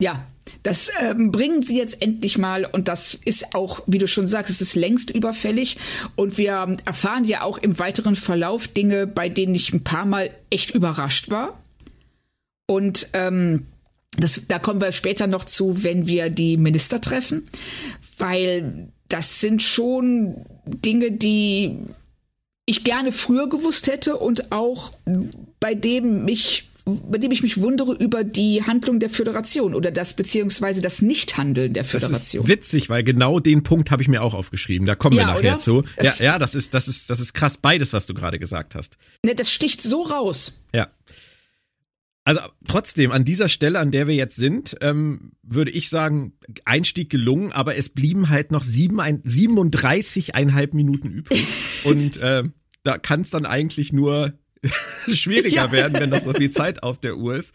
Ja, 0.00 0.26
das 0.64 0.90
ähm, 1.00 1.30
bringen 1.30 1.62
sie 1.62 1.78
jetzt 1.78 2.02
endlich 2.02 2.36
mal 2.36 2.64
und 2.64 2.88
das 2.88 3.14
ist 3.14 3.54
auch, 3.54 3.80
wie 3.86 3.98
du 3.98 4.08
schon 4.08 4.26
sagst, 4.26 4.50
es 4.50 4.60
ist 4.60 4.74
längst 4.74 5.10
überfällig 5.10 5.78
und 6.16 6.36
wir 6.36 6.76
erfahren 6.84 7.24
ja 7.24 7.42
auch 7.42 7.58
im 7.58 7.78
weiteren 7.78 8.16
Verlauf 8.16 8.66
Dinge, 8.66 9.06
bei 9.06 9.28
denen 9.28 9.54
ich 9.54 9.72
ein 9.72 9.84
paar 9.84 10.04
Mal 10.04 10.30
echt 10.50 10.72
überrascht 10.72 11.30
war. 11.30 11.58
Und 12.66 13.10
ähm, 13.12 13.66
das, 14.18 14.42
da 14.48 14.58
kommen 14.58 14.80
wir 14.80 14.92
später 14.92 15.26
noch 15.26 15.44
zu, 15.44 15.82
wenn 15.82 16.06
wir 16.06 16.30
die 16.30 16.56
Minister 16.56 17.00
treffen, 17.00 17.48
weil 18.18 18.88
das 19.08 19.40
sind 19.40 19.62
schon 19.62 20.44
Dinge, 20.66 21.12
die 21.12 21.78
ich 22.66 22.84
gerne 22.84 23.12
früher 23.12 23.48
gewusst 23.48 23.86
hätte 23.86 24.16
und 24.16 24.52
auch 24.52 24.92
bei 25.60 25.74
dem 25.74 26.24
mich 26.24 26.68
bei 26.86 27.16
dem 27.16 27.30
ich 27.30 27.42
mich 27.42 27.60
wundere 27.60 27.94
über 27.94 28.24
die 28.24 28.62
Handlung 28.62 29.00
der 29.00 29.08
Föderation 29.08 29.74
oder 29.74 29.90
das 29.90 30.14
beziehungsweise 30.14 30.82
das 30.82 31.00
Nichthandeln 31.00 31.72
der 31.72 31.82
Föderation. 31.84 32.42
Das 32.42 32.50
ist 32.52 32.56
witzig, 32.56 32.90
weil 32.90 33.02
genau 33.02 33.40
den 33.40 33.62
Punkt 33.62 33.90
habe 33.90 34.02
ich 34.02 34.08
mir 34.08 34.22
auch 34.22 34.34
aufgeschrieben. 34.34 34.86
Da 34.86 34.94
kommen 34.94 35.16
ja, 35.16 35.28
wir 35.28 35.34
nachher 35.34 35.54
oder? 35.54 35.58
zu. 35.58 35.84
Ja, 36.02 36.12
ja, 36.18 36.38
das 36.38 36.54
ist, 36.54 36.74
das 36.74 36.86
ist, 36.86 37.08
das 37.08 37.20
ist 37.20 37.32
krass 37.32 37.56
beides, 37.56 37.94
was 37.94 38.04
du 38.04 38.12
gerade 38.12 38.38
gesagt 38.38 38.74
hast. 38.74 38.98
Ne, 39.24 39.34
das 39.34 39.50
sticht 39.50 39.80
so 39.80 40.02
raus. 40.02 40.60
Ja. 40.74 40.88
Also 42.24 42.40
trotzdem, 42.66 43.12
an 43.12 43.24
dieser 43.24 43.50
Stelle, 43.50 43.78
an 43.78 43.90
der 43.90 44.06
wir 44.06 44.14
jetzt 44.14 44.36
sind, 44.36 44.76
ähm, 44.80 45.32
würde 45.42 45.70
ich 45.70 45.90
sagen, 45.90 46.32
Einstieg 46.64 47.10
gelungen, 47.10 47.52
aber 47.52 47.76
es 47.76 47.90
blieben 47.90 48.30
halt 48.30 48.50
noch 48.50 48.64
sieben, 48.64 48.98
ein, 48.98 49.22
37,5 49.22 50.74
Minuten 50.74 51.10
übrig. 51.10 51.46
Und 51.84 52.16
äh, 52.16 52.44
da 52.82 52.98
kann 52.98 53.20
es 53.20 53.30
dann 53.30 53.44
eigentlich 53.44 53.92
nur 53.92 54.32
schwieriger 55.08 55.66
ja. 55.66 55.72
werden, 55.72 56.00
wenn 56.00 56.08
noch 56.08 56.22
so 56.22 56.32
viel 56.32 56.50
Zeit 56.50 56.82
auf 56.82 56.98
der 56.98 57.18
Uhr 57.18 57.36
ist. 57.36 57.54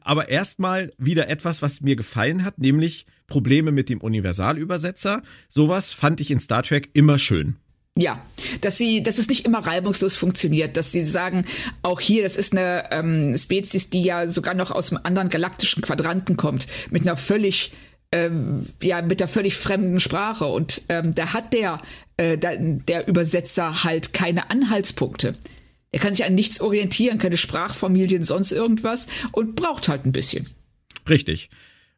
Aber 0.00 0.28
erstmal 0.28 0.90
wieder 0.96 1.28
etwas, 1.28 1.60
was 1.60 1.80
mir 1.80 1.96
gefallen 1.96 2.44
hat, 2.44 2.58
nämlich 2.58 3.06
Probleme 3.26 3.72
mit 3.72 3.88
dem 3.88 4.00
Universalübersetzer. 4.00 5.22
Sowas 5.48 5.92
fand 5.92 6.20
ich 6.20 6.30
in 6.30 6.38
Star 6.38 6.62
Trek 6.62 6.90
immer 6.92 7.18
schön. 7.18 7.56
Ja, 7.96 8.20
dass 8.60 8.76
sie, 8.76 9.04
dass 9.04 9.18
es 9.18 9.28
nicht 9.28 9.44
immer 9.44 9.60
reibungslos 9.60 10.16
funktioniert, 10.16 10.76
dass 10.76 10.90
sie 10.90 11.04
sagen, 11.04 11.44
auch 11.82 12.00
hier, 12.00 12.24
das 12.24 12.36
ist 12.36 12.52
eine 12.52 12.90
ähm, 12.90 13.36
Spezies, 13.36 13.88
die 13.88 14.02
ja 14.02 14.26
sogar 14.26 14.54
noch 14.54 14.72
aus 14.72 14.90
einem 14.90 15.02
anderen 15.04 15.28
galaktischen 15.28 15.80
Quadranten 15.80 16.36
kommt, 16.36 16.66
mit 16.90 17.02
einer 17.02 17.16
völlig 17.16 17.72
ähm, 18.10 18.64
ja, 18.82 19.02
mit 19.02 19.20
der 19.20 19.28
völlig 19.28 19.56
fremden 19.56 19.98
Sprache. 20.00 20.46
Und 20.46 20.82
ähm, 20.88 21.14
da 21.14 21.32
hat 21.32 21.52
der, 21.52 21.82
äh, 22.16 22.38
der, 22.38 22.56
der 22.58 23.08
Übersetzer 23.08 23.82
halt 23.84 24.12
keine 24.12 24.50
Anhaltspunkte. 24.50 25.34
Er 25.90 26.00
kann 26.00 26.14
sich 26.14 26.24
an 26.24 26.34
nichts 26.34 26.60
orientieren, 26.60 27.18
keine 27.18 27.36
Sprachfamilien, 27.36 28.22
sonst 28.22 28.52
irgendwas 28.52 29.08
und 29.32 29.54
braucht 29.56 29.88
halt 29.88 30.06
ein 30.06 30.12
bisschen. 30.12 30.48
Richtig. 31.08 31.50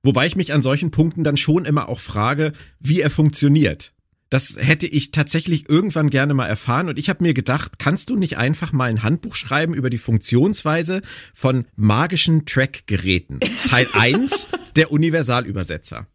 Wobei 0.03 0.27
ich 0.27 0.37
mich 0.37 0.53
an 0.53 0.63
solchen 0.63 0.91
Punkten 0.91 1.25
dann 1.25 1.37
schon 1.37 1.65
immer 1.65 1.89
auch 1.89 2.01
frage, 2.01 2.53
wie 2.81 3.01
er 3.01 3.11
funktioniert. 3.11 3.93
Das 4.29 4.57
hätte 4.59 4.87
ich 4.87 5.13
tatsächlich 5.13 5.69
irgendwann 5.69 6.11
gerne 6.11 6.35
mal 6.35 6.47
erfahren 6.47 6.89
und 6.89 6.99
ich 6.99 7.09
habe 7.09 7.23
mir 7.23 7.33
gedacht, 7.33 7.79
kannst 7.79 8.11
du 8.11 8.17
nicht 8.17 8.39
einfach 8.39 8.73
mal 8.73 8.91
ein 8.91 9.03
Handbuch 9.05 9.37
schreiben 9.37 9.73
über 9.73 9.89
die 9.89 9.99
Funktionsweise 9.99 11.01
von 11.33 11.67
magischen 11.77 12.45
Track-Geräten? 12.45 13.41
Teil 13.69 13.87
1, 13.93 14.49
der 14.75 14.91
Universalübersetzer. 14.91 16.09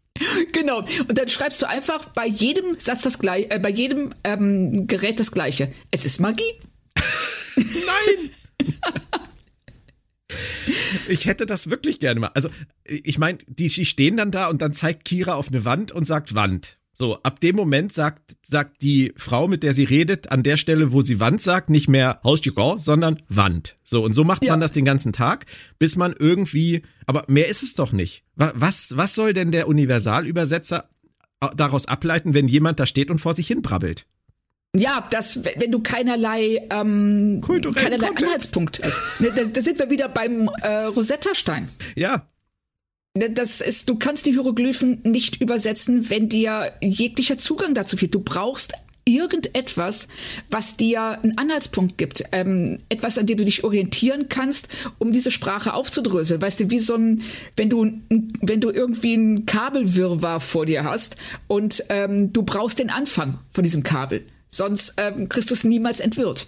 Genau. 0.51 0.79
Und 0.79 1.17
dann 1.17 1.29
schreibst 1.29 1.61
du 1.61 1.67
einfach 1.67 2.09
bei 2.09 2.27
jedem 2.27 2.77
Satz 2.77 3.03
das 3.03 3.19
gleiche, 3.19 3.49
äh, 3.51 3.59
bei 3.59 3.69
jedem 3.69 4.13
ähm, 4.23 4.87
Gerät 4.87 5.19
das 5.19 5.31
gleiche. 5.31 5.71
Es 5.89 6.05
ist 6.05 6.19
Magie. 6.19 6.43
Nein! 7.55 8.29
Ich 11.07 11.25
hätte 11.25 11.45
das 11.45 11.69
wirklich 11.69 11.99
gerne 11.99 12.19
mal. 12.19 12.31
Also, 12.33 12.49
ich 12.85 13.17
meine, 13.17 13.39
die, 13.47 13.67
die 13.67 13.85
stehen 13.85 14.17
dann 14.17 14.31
da 14.31 14.47
und 14.49 14.61
dann 14.61 14.73
zeigt 14.73 15.05
Kira 15.05 15.33
auf 15.33 15.47
eine 15.47 15.65
Wand 15.65 15.91
und 15.91 16.05
sagt 16.05 16.35
Wand. 16.35 16.77
So, 16.97 17.17
ab 17.23 17.39
dem 17.39 17.55
Moment 17.55 17.93
sagt, 17.93 18.35
sagt 18.43 18.81
die 18.81 19.13
Frau, 19.15 19.47
mit 19.47 19.63
der 19.63 19.73
sie 19.73 19.85
redet, 19.85 20.31
an 20.31 20.43
der 20.43 20.57
Stelle, 20.57 20.91
wo 20.91 21.01
sie 21.01 21.19
Wand 21.19 21.41
sagt, 21.41 21.69
nicht 21.69 21.87
mehr 21.87 22.19
Hausjugor, 22.23 22.79
sondern 22.79 23.21
Wand. 23.27 23.77
So, 23.83 24.03
und 24.03 24.13
so 24.13 24.23
macht 24.23 24.43
ja. 24.43 24.51
man 24.51 24.59
das 24.59 24.71
den 24.71 24.85
ganzen 24.85 25.13
Tag, 25.13 25.45
bis 25.79 25.95
man 25.95 26.13
irgendwie, 26.17 26.83
aber 27.07 27.25
mehr 27.27 27.47
ist 27.47 27.63
es 27.63 27.73
doch 27.73 27.91
nicht. 27.91 28.23
Was, 28.35 28.95
was 28.97 29.15
soll 29.15 29.33
denn 29.33 29.51
der 29.51 29.67
Universalübersetzer 29.67 30.89
daraus 31.55 31.87
ableiten, 31.87 32.33
wenn 32.33 32.47
jemand 32.47 32.79
da 32.79 32.85
steht 32.85 33.09
und 33.09 33.19
vor 33.19 33.33
sich 33.33 33.47
hin 33.47 33.61
brabbelt? 33.61 34.05
Ja, 34.73 35.05
das, 35.11 35.43
wenn 35.43 35.71
du 35.71 35.81
keinerlei, 35.81 36.65
ähm, 36.69 37.41
keinerlei 37.75 38.07
Anhaltspunkt 38.07 38.81
hast. 38.83 39.03
Ne, 39.19 39.31
da, 39.35 39.43
da 39.43 39.61
sind 39.61 39.79
wir 39.79 39.89
wieder 39.89 40.07
beim 40.07 40.49
äh, 40.61 40.85
Rosetta-Stein. 40.85 41.67
Ja. 41.95 42.27
Das 43.13 43.59
ist, 43.59 43.89
du 43.89 43.95
kannst 43.95 44.25
die 44.25 44.31
Hieroglyphen 44.31 45.01
nicht 45.03 45.41
übersetzen, 45.41 46.09
wenn 46.09 46.29
dir 46.29 46.71
jeglicher 46.81 47.37
Zugang 47.37 47.73
dazu 47.73 47.97
fehlt. 47.97 48.15
Du 48.15 48.21
brauchst 48.21 48.73
irgendetwas, 49.03 50.07
was 50.49 50.77
dir 50.77 51.19
einen 51.21 51.37
Anhaltspunkt 51.37 51.97
gibt, 51.97 52.23
ähm, 52.31 52.79
etwas, 52.87 53.17
an 53.17 53.25
dem 53.25 53.37
du 53.37 53.43
dich 53.43 53.65
orientieren 53.65 54.29
kannst, 54.29 54.69
um 54.99 55.11
diese 55.11 55.31
Sprache 55.31 55.73
aufzudröseln. 55.73 56.41
Weißt 56.41 56.61
du, 56.61 56.69
wie 56.69 56.79
so 56.79 56.95
ein, 56.95 57.21
wenn 57.57 57.69
du, 57.69 57.91
wenn 58.41 58.61
du 58.61 58.69
irgendwie 58.69 59.15
ein 59.15 59.45
Kabelwirrwarr 59.45 60.39
vor 60.39 60.65
dir 60.65 60.85
hast 60.85 61.17
und 61.47 61.83
ähm, 61.89 62.31
du 62.31 62.43
brauchst 62.43 62.79
den 62.79 62.89
Anfang 62.89 63.39
von 63.49 63.63
diesem 63.63 63.83
Kabel. 63.83 64.25
Sonst 64.47 64.93
ähm, 64.97 65.27
Christus 65.27 65.65
niemals 65.65 65.99
entwirrt. 65.99 66.47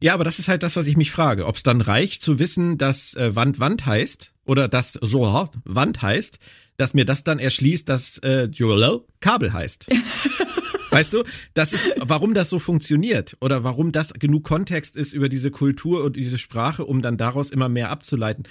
Ja, 0.00 0.14
aber 0.14 0.24
das 0.24 0.38
ist 0.38 0.48
halt 0.48 0.62
das, 0.62 0.76
was 0.76 0.86
ich 0.86 0.96
mich 0.96 1.10
frage. 1.10 1.46
Ob 1.46 1.56
es 1.56 1.62
dann 1.62 1.80
reicht 1.80 2.22
zu 2.22 2.38
wissen, 2.38 2.78
dass 2.78 3.14
äh, 3.14 3.34
Wand 3.34 3.58
Wand 3.58 3.86
heißt 3.86 4.32
oder 4.50 4.66
dass 4.66 4.98
Joa 5.00 5.48
Wand 5.64 6.02
heißt, 6.02 6.40
dass 6.76 6.92
mir 6.92 7.04
das 7.04 7.22
dann 7.22 7.38
erschließt, 7.38 7.88
dass 7.88 8.18
äh, 8.18 8.46
Joel 8.46 9.02
Kabel 9.20 9.52
heißt. 9.52 9.86
weißt 10.90 11.12
du, 11.12 11.22
das 11.54 11.72
ist, 11.72 11.92
warum 11.98 12.34
das 12.34 12.50
so 12.50 12.58
funktioniert 12.58 13.36
oder 13.40 13.62
warum 13.62 13.92
das 13.92 14.12
genug 14.12 14.42
Kontext 14.42 14.96
ist 14.96 15.12
über 15.12 15.28
diese 15.28 15.52
Kultur 15.52 16.02
und 16.02 16.16
diese 16.16 16.36
Sprache, 16.36 16.84
um 16.84 17.00
dann 17.00 17.16
daraus 17.16 17.50
immer 17.50 17.68
mehr 17.68 17.90
abzuleiten. 17.90 18.42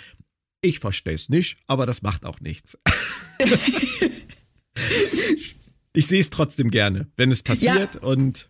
Ich 0.62 0.80
verstehe 0.80 1.16
es 1.16 1.28
nicht, 1.28 1.58
aber 1.68 1.86
das 1.86 2.02
macht 2.02 2.24
auch 2.26 2.40
nichts. 2.40 2.78
ich 5.92 6.08
sehe 6.08 6.22
es 6.22 6.30
trotzdem 6.30 6.72
gerne, 6.72 7.08
wenn 7.18 7.30
es 7.30 7.44
passiert 7.44 7.96
ja. 7.96 8.02
und 8.04 8.50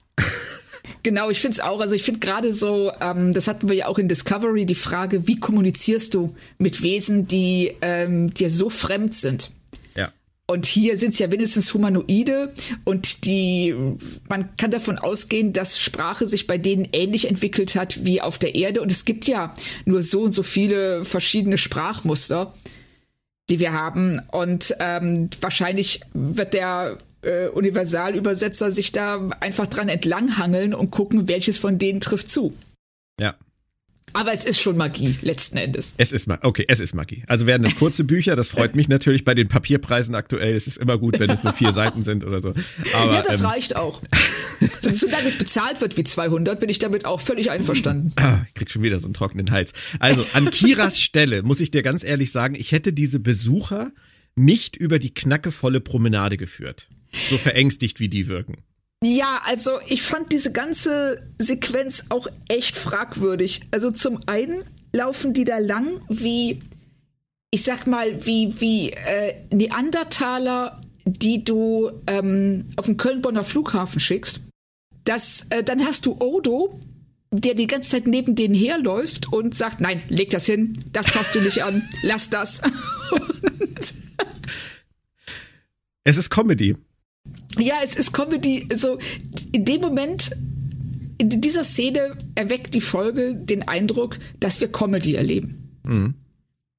Genau, 1.04 1.30
ich 1.30 1.40
finde 1.40 1.56
es 1.56 1.60
auch. 1.60 1.80
Also 1.80 1.96
ich 1.96 2.04
finde 2.04 2.20
gerade 2.20 2.52
so, 2.52 2.92
ähm, 3.00 3.34
das 3.34 3.48
hatten 3.48 3.70
wir 3.70 3.76
ja 3.76 3.88
auch 3.88 3.98
in 3.98 4.08
Discovery, 4.08 4.66
die 4.66 4.76
Frage, 4.76 5.28
wie 5.28 5.40
kommunizierst 5.40 6.14
du 6.14 6.36
mit 6.58 6.84
Wesen, 6.84 7.28
die 7.28 7.74
ähm, 7.82 8.34
dir 8.34 8.50
so 8.50 8.70
fremd 8.70 9.14
sind? 9.14 9.52
Ja. 9.96 10.12
Und 10.46 10.66
hier 10.66 10.98
sind 10.98 11.14
es 11.14 11.20
ja 11.20 11.32
wenigstens 11.32 11.74
Humanoide 11.74 12.54
und 12.84 13.26
die, 13.26 13.74
man 14.28 14.56
kann 14.58 14.72
davon 14.72 14.98
ausgehen, 14.98 15.54
dass 15.54 15.80
Sprache 15.80 16.28
sich 16.28 16.48
bei 16.48 16.58
denen 16.58 16.88
ähnlich 16.92 17.30
entwickelt 17.30 17.76
hat 17.76 18.04
wie 18.04 18.22
auf 18.22 18.38
der 18.38 18.56
Erde. 18.56 18.82
Und 18.82 18.92
es 18.92 19.06
gibt 19.06 19.26
ja 19.26 19.54
nur 19.86 20.02
so 20.02 20.24
und 20.24 20.34
so 20.34 20.44
viele 20.44 21.06
verschiedene 21.06 21.58
Sprachmuster, 21.58 22.54
die 23.50 23.60
wir 23.60 23.72
haben. 23.72 24.22
Und 24.32 24.76
ähm, 24.80 25.30
wahrscheinlich 25.40 26.02
wird 26.14 26.54
der 26.54 26.98
äh, 27.22 27.48
Universalübersetzer 27.48 28.72
sich 28.72 28.92
da 28.92 29.30
einfach 29.40 29.68
dran 29.68 29.90
entlanghangeln 29.90 30.74
und 30.74 30.92
gucken, 30.92 31.28
welches 31.28 31.58
von 31.58 31.78
denen 31.78 32.00
trifft 32.00 32.30
zu. 32.30 32.54
Ja. 33.20 33.36
Aber 34.14 34.34
es 34.34 34.46
ist 34.46 34.60
schon 34.60 34.78
Magie, 34.78 35.18
letzten 35.22 35.58
Endes. 35.58 35.94
Es 35.98 36.12
ist 36.12 36.28
okay, 36.42 36.66
es 36.68 36.80
ist 36.80 36.96
Magie. 36.96 37.24
Also 37.28 37.46
werden 37.46 37.66
es 37.66 37.76
kurze 37.76 38.04
Bücher, 38.04 38.36
das 38.36 38.48
freut 38.48 38.76
mich 38.76 38.88
natürlich 38.88 39.24
bei 39.24 39.36
den 39.36 39.48
Papierpreisen 39.48 40.16
aktuell. 40.16 40.56
Es 40.56 40.68
ist 40.68 40.78
immer 40.78 40.98
gut, 40.98 41.20
wenn 41.20 41.30
es 41.30 41.44
nur 41.44 41.54
vier 41.54 41.74
Seiten 41.74 42.02
sind 42.02 42.24
oder 42.24 42.42
so. 42.42 42.54
Aber, 42.96 43.14
ja, 43.14 43.22
das 43.22 43.42
ähm, 43.42 43.48
reicht 43.48 43.76
auch. 43.76 44.02
so, 44.80 44.92
solange 44.92 45.28
es 45.28 45.38
bezahlt 45.38 45.82
wird 45.82 45.98
wie 45.98 46.04
200, 46.04 46.60
bin 46.60 46.70
ich 46.70 46.80
damit 46.80 47.06
auch 47.06 47.22
völlig 47.22 47.52
einverstanden. 47.52 48.14
Ah, 48.16 48.42
ich 48.48 48.54
krieg 48.56 48.72
schon 48.72 48.82
wieder 48.82 49.00
so 49.00 49.06
einen 49.06 49.14
trockenen 49.14 49.52
Hals. 49.52 49.74
Also 50.00 50.26
an 50.34 50.50
Kiras 50.50 51.00
Stelle 51.00 51.44
muss 51.44 51.62
ich 51.62 51.72
dir 51.72 51.84
ganz 51.84 52.04
ehrlich 52.04 52.32
sagen, 52.32 52.56
ich 52.56 52.72
hätte 52.72 52.94
diese 52.94 53.20
Besucher 53.20 53.92
nicht 54.36 54.76
über 54.76 55.00
die 55.00 55.14
knackevolle 55.14 55.82
Promenade 55.82 56.38
geführt. 56.38 56.88
So 57.12 57.38
verängstigt, 57.38 58.00
wie 58.00 58.10
die 58.10 58.28
wirken. 58.28 58.64
Ja, 59.04 59.42
also 59.46 59.80
ich 59.88 60.02
fand 60.02 60.32
diese 60.32 60.52
ganze 60.52 61.22
Sequenz 61.38 62.06
auch 62.10 62.28
echt 62.50 62.76
fragwürdig. 62.76 63.62
Also 63.72 63.92
zum 63.92 64.20
einen 64.28 64.62
laufen 64.94 65.34
die 65.34 65.46
da 65.46 65.58
lang 65.58 66.02
wie, 66.10 66.60
ich 67.52 67.64
sag 67.64 67.88
mal, 67.88 68.26
wie, 68.26 68.60
wie 68.60 68.92
äh, 68.92 69.36
Neandertaler, 69.52 70.82
die 71.06 71.44
du 71.46 71.92
ähm, 72.08 72.66
auf 72.76 72.88
den 72.88 72.98
Köln-Bonner 72.98 73.44
Flughafen 73.44 74.00
schickst. 74.00 74.42
dass 75.06 75.48
äh, 75.50 75.64
dann 75.64 75.86
hast 75.86 76.06
du 76.06 76.18
Odo, 76.20 76.78
der 77.32 77.54
die 77.54 77.68
ganze 77.68 77.92
Zeit 77.92 78.08
neben 78.08 78.36
denen 78.36 78.54
herläuft 78.54 79.32
und 79.32 79.56
sagt, 79.56 79.82
nein, 79.82 80.04
leg 80.10 80.30
das 80.30 80.46
hin, 80.46 80.74
das 80.92 81.10
fasst 81.10 81.34
du 81.36 81.42
nicht 81.42 81.64
an, 81.64 81.88
lass 82.04 82.30
das. 82.30 82.62
es 86.04 86.18
ist 86.18 86.30
Comedy. 86.30 86.76
Ja, 87.58 87.76
es 87.84 87.96
ist 87.96 88.14
Comedy. 88.14 88.68
So, 88.74 89.00
in 89.52 89.66
dem 89.66 89.82
Moment, 89.82 90.32
in 91.18 91.30
dieser 91.42 91.64
Szene 91.64 92.16
erweckt 92.36 92.74
die 92.74 92.82
Folge 92.82 93.36
den 93.36 93.68
Eindruck, 93.68 94.18
dass 94.40 94.62
wir 94.62 94.72
Comedy 94.72 95.16
erleben. 95.16 95.80
Mhm. 95.84 96.14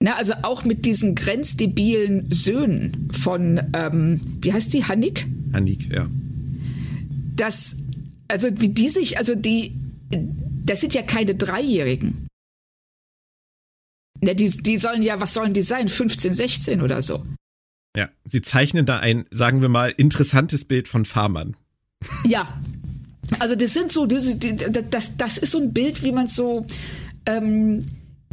Na, 0.02 0.14
also 0.14 0.33
auch 0.42 0.64
mit 0.64 0.87
diesen 0.87 1.14
grenzdebilen 1.14 2.30
Söhnen 2.30 3.11
von, 3.12 3.61
ähm, 3.74 4.20
wie 4.40 4.52
heißt 4.52 4.72
die, 4.72 4.85
Hannik? 4.85 5.26
Hannik, 5.52 5.92
ja. 5.92 6.09
Das, 7.37 7.76
also 8.28 8.48
wie 8.59 8.70
die 8.70 8.88
sich, 8.88 9.18
also 9.18 9.35
die, 9.35 9.76
das 10.64 10.80
sind 10.80 10.94
ja 10.94 11.02
keine 11.02 11.35
Dreijährigen. 11.35 12.26
Ja, 14.22 14.33
die, 14.33 14.50
die 14.50 14.78
sollen 14.78 15.02
ja, 15.02 15.20
was 15.20 15.35
sollen 15.35 15.52
die 15.52 15.62
sein? 15.62 15.88
15, 15.88 16.33
16 16.33 16.80
oder 16.80 17.02
so. 17.02 17.24
Ja, 17.96 18.09
sie 18.24 18.42
zeichnen 18.42 18.87
da 18.87 18.98
ein, 18.98 19.26
sagen 19.31 19.62
wir 19.62 19.68
mal, 19.68 19.92
interessantes 19.96 20.64
Bild 20.64 20.88
von 20.88 21.05
Farmern. 21.05 21.57
Ja, 22.26 22.61
also 23.38 23.55
das 23.55 23.72
sind 23.74 23.92
so, 23.92 24.07
das, 24.07 24.38
das, 24.90 25.16
das 25.16 25.38
ist 25.38 25.53
so 25.53 25.61
ein 25.61 25.72
Bild, 25.72 26.03
wie 26.03 26.12
man 26.12 26.26
es 26.26 26.37
so 26.37 26.66
ähm, 27.26 27.85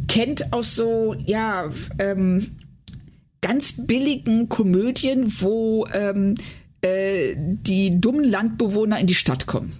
kennt 0.06 0.52
aus 0.52 0.74
so, 0.74 1.14
ja, 1.26 1.70
ähm, 1.98 2.56
ganz 3.40 3.86
billigen 3.86 4.48
Komödien, 4.48 5.32
wo 5.40 5.86
ähm, 5.92 6.34
äh, 6.82 7.34
die 7.36 8.00
dummen 8.00 8.24
Landbewohner 8.24 8.98
in 8.98 9.06
die 9.06 9.14
Stadt 9.14 9.46
kommen. 9.46 9.72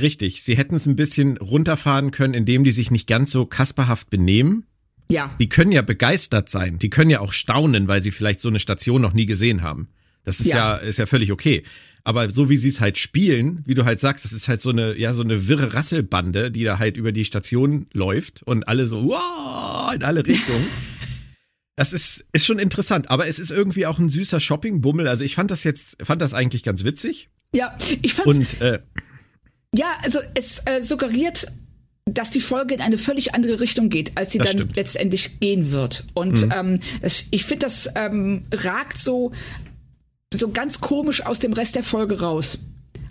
Richtig, 0.00 0.44
sie 0.44 0.56
hätten 0.56 0.76
es 0.76 0.86
ein 0.86 0.96
bisschen 0.96 1.36
runterfahren 1.36 2.12
können, 2.12 2.34
indem 2.34 2.62
die 2.62 2.72
sich 2.72 2.90
nicht 2.90 3.08
ganz 3.08 3.32
so 3.32 3.46
kasperhaft 3.46 4.08
benehmen. 4.10 4.66
Ja. 5.10 5.34
Die 5.38 5.48
können 5.48 5.72
ja 5.72 5.82
begeistert 5.82 6.48
sein, 6.48 6.78
die 6.78 6.90
können 6.90 7.10
ja 7.10 7.20
auch 7.20 7.32
staunen, 7.32 7.88
weil 7.88 8.00
sie 8.00 8.10
vielleicht 8.10 8.40
so 8.40 8.48
eine 8.48 8.60
Station 8.60 9.02
noch 9.02 9.12
nie 9.12 9.26
gesehen 9.26 9.62
haben. 9.62 9.88
Das 10.24 10.40
ist 10.40 10.46
ja, 10.46 10.56
ja 10.56 10.76
ist 10.76 10.98
ja 10.98 11.06
völlig 11.06 11.32
okay. 11.32 11.62
Aber 12.02 12.30
so 12.30 12.48
wie 12.48 12.56
sie 12.56 12.68
es 12.68 12.80
halt 12.80 12.98
spielen, 12.98 13.62
wie 13.66 13.74
du 13.74 13.84
halt 13.84 14.00
sagst, 14.00 14.24
das 14.24 14.32
ist 14.32 14.48
halt 14.48 14.62
so 14.62 14.70
eine, 14.70 14.96
ja, 14.96 15.12
so 15.12 15.22
eine 15.22 15.48
wirre 15.48 15.74
Rasselbande, 15.74 16.50
die 16.50 16.64
da 16.64 16.78
halt 16.78 16.96
über 16.96 17.12
die 17.12 17.24
Station 17.24 17.86
läuft 17.92 18.42
und 18.42 18.66
alle 18.68 18.86
so, 18.86 19.04
wow, 19.04 19.92
in 19.94 20.02
alle 20.02 20.26
Richtungen. 20.26 20.66
Das 21.76 21.94
ist, 21.94 22.26
ist 22.34 22.44
schon 22.44 22.58
interessant, 22.58 23.08
aber 23.08 23.26
es 23.26 23.38
ist 23.38 23.50
irgendwie 23.50 23.86
auch 23.86 23.98
ein 23.98 24.10
süßer 24.10 24.38
Shopping-Bummel. 24.38 25.08
Also 25.08 25.24
ich 25.24 25.34
fand 25.34 25.50
das 25.50 25.64
jetzt, 25.64 25.96
fand 26.02 26.20
das 26.20 26.34
eigentlich 26.34 26.62
ganz 26.62 26.84
witzig. 26.84 27.30
Ja, 27.54 27.74
ich 28.02 28.12
fand's. 28.12 28.36
Und, 28.36 28.60
äh, 28.60 28.80
ja, 29.74 29.96
also 30.02 30.18
es 30.34 30.62
äh, 30.66 30.82
suggeriert, 30.82 31.46
dass 32.14 32.30
die 32.30 32.40
Folge 32.40 32.74
in 32.74 32.80
eine 32.80 32.98
völlig 32.98 33.34
andere 33.34 33.60
Richtung 33.60 33.88
geht, 33.88 34.12
als 34.16 34.32
sie 34.32 34.38
dann 34.38 34.48
stimmt. 34.48 34.76
letztendlich 34.76 35.40
gehen 35.40 35.72
wird. 35.72 36.04
Und 36.14 36.46
mhm. 36.46 36.52
ähm, 36.54 36.80
das, 37.02 37.24
ich 37.30 37.44
finde, 37.44 37.66
das 37.66 37.90
ähm, 37.94 38.42
ragt 38.52 38.98
so 38.98 39.32
so 40.32 40.50
ganz 40.50 40.80
komisch 40.80 41.26
aus 41.26 41.40
dem 41.40 41.52
Rest 41.52 41.74
der 41.74 41.82
Folge 41.82 42.20
raus. 42.20 42.58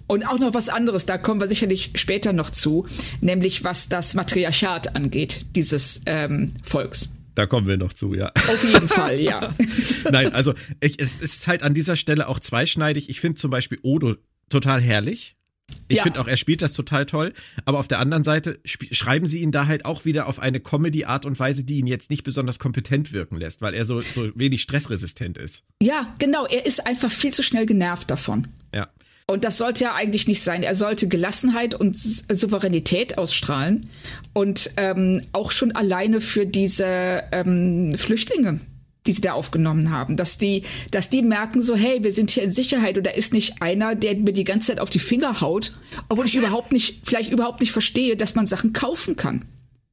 Und 0.08 0.24
auch 0.24 0.40
noch 0.40 0.54
was 0.54 0.70
anderes, 0.70 1.06
da 1.06 1.18
kommen 1.18 1.40
wir 1.40 1.48
sicherlich 1.48 1.92
später 1.96 2.34
noch 2.34 2.50
zu, 2.50 2.88
nämlich 3.22 3.64
was 3.64 3.90
das 3.90 4.16
Matriarchat 4.16 4.96
angeht, 4.96 5.46
dieses 5.56 6.02
ähm, 6.08 6.54
Volks. 6.64 7.10
Da 7.36 7.46
kommen 7.46 7.68
wir 7.68 7.78
noch 7.78 7.94
zu, 7.94 8.16
ja. 8.16 8.32
Auf 8.48 8.64
jeden 8.64 8.88
Fall, 8.88 9.20
ja. 9.20 9.54
Nein, 10.12 10.34
also 10.34 10.56
ich, 10.82 11.00
es 11.00 11.22
ist 11.22 11.48
halt 11.48 11.62
an 11.62 11.74
dieser 11.74 11.96
Stelle 11.96 12.28
auch 12.28 12.40
zweischneidig. 12.40 13.10
Ich 13.10 13.22
finde 13.22 13.38
zum 13.38 13.52
Beispiel 13.52 13.78
Odo 13.84 14.16
total 14.50 14.82
herrlich. 14.82 15.36
Ich 15.90 15.98
ja. 15.98 16.04
finde 16.04 16.22
auch, 16.22 16.28
er 16.28 16.38
spielt 16.38 16.62
das 16.62 16.74
total 16.74 17.06
toll. 17.06 17.34
Aber 17.66 17.80
auf 17.80 17.88
der 17.88 18.00
anderen 18.00 18.24
Seite 18.24 18.60
schreiben 18.64 19.28
sie 19.28 19.40
ihn 19.40 19.52
da 19.52 19.66
halt 19.68 19.86
auch 19.86 20.06
wieder 20.06 20.28
auf 20.28 20.40
eine 20.40 20.60
Comedy-Art 20.60 21.26
und 21.26 21.38
Weise, 21.40 21.64
die 21.64 21.80
ihn 21.80 21.88
jetzt 21.88 22.10
nicht 22.10 22.24
besonders 22.24 22.60
kompetent 22.60 23.12
wirken 23.12 23.38
lässt, 23.38 23.62
weil 23.62 23.74
er 23.74 23.86
so, 23.86 24.00
so 24.00 24.30
wenig 24.36 24.62
stressresistent 24.62 25.38
ist. 25.38 25.64
Ja, 25.82 26.14
genau. 26.20 26.46
Er 26.46 26.66
ist 26.66 26.86
einfach 26.86 27.12
viel 27.12 27.34
zu 27.34 27.44
schnell 27.44 27.66
genervt 27.66 28.10
davon. 28.10 28.48
Ja. 28.74 28.88
Und 29.26 29.44
das 29.44 29.58
sollte 29.58 29.84
ja 29.84 29.96
eigentlich 29.96 30.28
nicht 30.28 30.42
sein. 30.42 30.64
Er 30.64 30.76
sollte 30.76 31.08
Gelassenheit 31.08 31.76
und 31.76 31.96
Souveränität 31.96 33.18
ausstrahlen. 33.18 33.90
Und 34.34 34.72
ähm, 34.78 35.24
auch 35.34 35.52
schon 35.52 35.72
alleine 35.72 36.22
für 36.22 36.46
diese 36.46 37.24
ähm, 37.32 37.96
Flüchtlinge 37.98 38.60
die 39.08 39.14
sie 39.14 39.22
da 39.22 39.34
aufgenommen 39.34 39.92
haben, 39.92 40.18
dass 40.18 40.38
die, 40.38 40.64
dass 40.92 41.10
die 41.10 41.22
merken 41.22 41.62
so, 41.62 41.76
hey, 41.76 42.04
wir 42.04 42.12
sind 42.12 42.32
hier 42.32 42.44
in 42.44 42.52
Sicherheit 42.52 42.98
und 42.98 43.06
da 43.08 43.12
ist 43.12 43.34
nicht 43.34 43.62
einer, 43.62 43.96
der 43.96 44.16
mir 44.16 44.34
die 44.34 44.44
ganze 44.44 44.68
Zeit 44.68 44.80
auf 44.80 44.90
die 44.90 45.00
Finger 45.00 45.42
haut, 45.42 45.74
obwohl 46.10 46.26
ich 46.26 46.36
überhaupt 46.36 46.72
nicht, 46.72 47.00
vielleicht 47.04 47.32
überhaupt 47.32 47.62
nicht 47.62 47.72
verstehe, 47.72 48.18
dass 48.18 48.36
man 48.36 48.46
Sachen 48.46 48.74
kaufen 48.74 49.16
kann. 49.16 49.46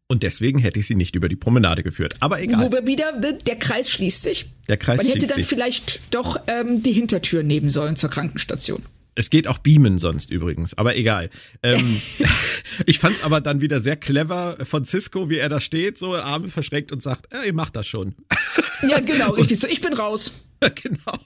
Und 0.09 0.23
deswegen 0.23 0.61
hätte 0.61 0.79
ich 0.79 0.87
sie 0.87 0.95
nicht 0.95 1.17
über 1.17 1.29
die 1.29 1.37
Promenade 1.37 1.83
geführt. 1.83 2.15
Aber 2.21 2.41
egal. 2.41 2.65
Wo 2.65 2.73
wir 2.73 2.87
wieder, 2.87 3.19
ne, 3.19 3.39
der 3.47 3.57
Kreis 3.57 3.91
schließt 3.91 4.23
sich. 4.23 4.47
Der 4.69 4.77
Kreis 4.77 4.99
Man 4.99 5.07
hätte 5.07 5.27
dann 5.27 5.39
sich. 5.39 5.47
vielleicht 5.47 6.15
doch 6.15 6.41
ähm, 6.47 6.83
die 6.83 6.93
Hintertür 6.93 7.43
nehmen 7.43 7.71
sollen 7.71 7.97
zur 7.97 8.11
Krankenstation. 8.11 8.83
Es 9.19 9.31
geht 9.31 9.49
auch 9.49 9.59
beamen 9.59 9.99
sonst 9.99 10.31
übrigens, 10.31 10.77
aber 10.77 10.95
egal. 10.95 11.31
Ähm, 11.63 12.01
ich 12.87 12.99
fand's 12.99 13.23
aber 13.23 13.41
dann 13.41 13.63
wieder 13.63 13.81
sehr 13.81 13.97
clever 13.97 14.59
von 14.65 14.85
Cisco, 14.85 15.31
wie 15.31 15.39
er 15.39 15.49
da 15.49 15.59
steht, 15.59 15.97
so 15.97 16.15
Arme 16.15 16.49
verschränkt 16.49 16.93
und 16.93 17.03
sagt, 17.03 17.33
ja, 17.33 17.43
ihr 17.43 17.55
macht 17.55 17.77
das 17.77 17.87
schon. 17.87 18.15
Ja, 18.87 19.01
genau, 19.01 19.31
richtig. 19.33 19.59
So, 19.59 19.67
ich 19.69 19.81
bin 19.81 19.95
raus. 19.95 20.49
genau. 20.83 21.19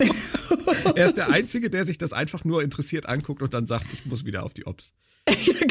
Er 0.94 1.07
ist 1.07 1.16
der 1.16 1.31
Einzige, 1.31 1.68
der 1.68 1.85
sich 1.85 1.98
das 1.98 2.12
einfach 2.12 2.44
nur 2.44 2.62
interessiert 2.62 3.07
anguckt 3.07 3.42
und 3.42 3.53
dann 3.55 3.66
sagt, 3.66 3.87
ich 3.92 4.07
muss 4.07 4.24
wieder 4.24 4.44
auf 4.44 4.55
die 4.55 4.66
Ops. 4.66 4.92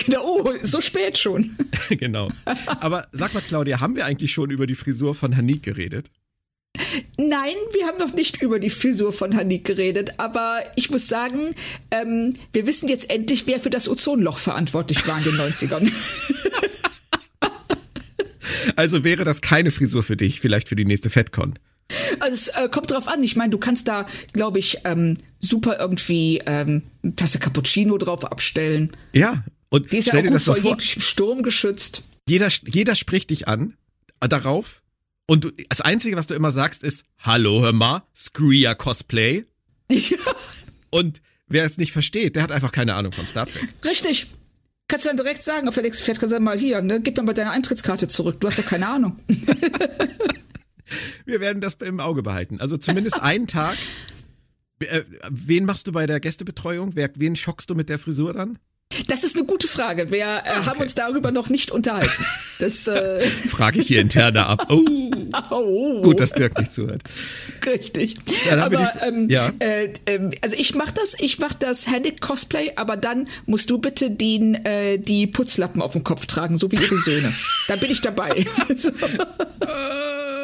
genau, 0.06 0.42
oh, 0.44 0.54
so 0.62 0.82
spät 0.82 1.18
schon. 1.18 1.56
genau. 1.90 2.30
Aber 2.66 3.08
sag 3.14 3.34
mal, 3.34 3.42
Claudia, 3.42 3.80
haben 3.80 3.96
wir 3.96 4.06
eigentlich 4.06 4.34
schon 4.34 4.52
über 4.52 4.68
die 4.68 4.76
Frisur 4.76 5.16
von 5.16 5.36
Hanik 5.36 5.64
geredet? 5.64 6.12
Nein, 7.18 7.56
wir 7.74 7.86
haben 7.86 7.98
noch 7.98 8.14
nicht 8.14 8.42
über 8.42 8.60
die 8.60 8.70
Frisur 8.70 9.14
von 9.14 9.36
Hanik 9.36 9.66
geredet, 9.66 10.14
aber 10.18 10.62
ich 10.76 10.90
muss 10.90 11.08
sagen, 11.08 11.56
ähm, 11.92 12.36
wir 12.54 12.68
wissen 12.68 12.88
jetzt 12.88 13.10
endlich, 13.10 13.48
wer 13.48 13.60
für 13.60 13.70
das 13.70 13.88
Ozonloch 13.88 14.38
verantwortlich 14.38 15.08
war 15.08 15.18
in 15.18 15.24
den 15.26 15.36
90ern. 15.36 15.92
also 18.76 19.04
wäre 19.04 19.24
das 19.24 19.42
keine 19.42 19.72
Frisur 19.72 20.04
für 20.04 20.18
dich, 20.18 20.40
vielleicht 20.40 20.70
für 20.70 20.76
die 20.76 20.86
nächste 20.86 21.10
FedCon? 21.10 21.58
Also 22.20 22.34
es 22.34 22.48
äh, 22.50 22.70
kommt 22.70 22.92
drauf 22.92 23.08
an. 23.08 23.24
Ich 23.24 23.36
meine, 23.36 23.50
du 23.50 23.58
kannst 23.58 23.88
da, 23.88 24.06
glaube 24.34 24.60
ich, 24.60 24.80
ähm, 24.84 25.18
super 25.40 25.80
irgendwie 25.80 26.42
ähm, 26.46 26.84
Tasse 27.16 27.40
Cappuccino 27.40 27.98
drauf 27.98 28.26
abstellen. 28.26 28.92
Ja, 29.14 29.44
und 29.70 29.92
die 29.92 29.98
ist 29.98 30.08
ja 30.08 30.20
auch 30.20 30.24
gut 30.24 30.42
vor 30.42 30.58
jeglichem 30.58 31.02
Sturm 31.02 31.44
geschützt. 31.44 32.04
Jeder, 32.28 32.50
jeder 32.66 32.96
spricht 32.96 33.30
dich 33.30 33.48
an 33.48 33.76
äh, 34.20 34.28
darauf 34.28 34.82
und 35.30 35.44
du, 35.44 35.52
das 35.70 35.82
Einzige, 35.82 36.18
was 36.18 36.26
du 36.28 36.34
immer 36.34 36.52
sagst, 36.52 36.84
ist, 36.84 37.06
hallo, 37.20 37.62
hör 37.62 37.72
mal, 37.72 38.04
Screer 38.16 38.74
Cosplay. 38.76 39.46
Ja. 39.92 40.18
Und 40.90 41.22
wer 41.48 41.66
es 41.66 41.78
nicht 41.78 41.92
versteht, 41.92 42.36
der 42.36 42.44
hat 42.44 42.52
einfach 42.52 42.72
keine 42.72 42.96
Ahnung 42.96 43.12
von 43.12 43.28
Star 43.28 43.46
Trek. 43.46 43.68
Richtig. 43.86 44.28
Kannst 44.88 45.06
du 45.06 45.10
dann 45.10 45.18
direkt 45.18 45.44
sagen, 45.44 45.68
auf 45.68 45.76
Felix 45.76 46.02
Pferd 46.02 46.20
kannst 46.20 46.36
du 46.36 46.40
mal 46.40 46.58
hier, 46.58 46.82
ne, 46.82 47.00
gib 47.00 47.16
mir 47.16 47.24
mal 47.24 47.34
deine 47.34 47.52
Eintrittskarte 47.52 48.08
zurück. 48.08 48.40
Du 48.40 48.48
hast 48.48 48.58
doch 48.58 48.66
keine 48.66 48.88
Ahnung. 48.88 49.20
Wir 51.26 51.40
werden 51.40 51.62
das 51.62 51.76
im 51.76 52.00
Auge 52.00 52.24
behalten. 52.24 52.60
Also 52.60 52.78
zumindest 52.78 53.22
einen 53.22 53.46
Tag. 53.46 53.78
Äh, 54.80 55.04
wen 55.30 55.66
machst 55.66 55.86
du 55.86 55.92
bei 55.92 56.08
der 56.08 56.20
Gästebetreuung? 56.20 56.96
Wen 56.96 57.36
schockst 57.36 57.70
du 57.70 57.76
mit 57.76 57.90
der 57.90 58.00
Frisur 58.00 58.34
dann? 58.34 58.58
Das 59.08 59.24
ist 59.24 59.36
eine 59.36 59.46
gute 59.46 59.68
Frage. 59.68 60.12
Wir 60.12 60.26
äh, 60.26 60.40
okay. 60.40 60.66
haben 60.66 60.80
uns 60.82 60.96
darüber 60.96 61.32
noch 61.32 61.50
nicht 61.50 61.72
unterhalten. 61.72 62.26
Das 62.60 62.88
äh 62.88 63.22
frage 63.50 63.82
ich 63.82 63.88
hier 63.88 64.02
interner 64.02 64.48
ab. 64.48 64.68
Oh. 64.70 64.84
oh. 65.52 66.02
Gut, 66.02 66.20
dass 66.20 66.32
Dirk 66.32 66.58
nicht 66.60 66.72
zuhört. 66.72 67.02
Richtig. 67.66 68.16
aber 68.52 68.94
ähm, 69.04 69.30
ja. 69.30 69.52
Äh, 69.60 69.94
äh, 70.06 70.30
also 70.42 70.56
ich 70.58 70.76
mache 70.76 70.94
das, 70.94 71.16
ich 71.20 71.40
mache 71.40 71.56
das 71.60 71.88
Handic 71.88 72.22
Cosplay, 72.22 72.74
aber 72.76 72.98
dann 72.98 73.28
musst 73.46 73.70
du 73.70 73.78
bitte 73.78 74.12
den, 74.12 74.56
äh, 74.66 74.98
die 74.98 75.28
Putzlappen 75.28 75.82
auf 75.82 75.94
dem 75.94 76.04
Kopf 76.04 76.26
tragen, 76.26 76.58
so 76.58 76.72
wie 76.72 76.78
ihre 76.78 76.98
Söhne. 76.98 77.34
dann 77.68 77.80
bin 77.80 77.92
ich 77.92 78.02
dabei. 78.02 78.46
so. 78.76 78.92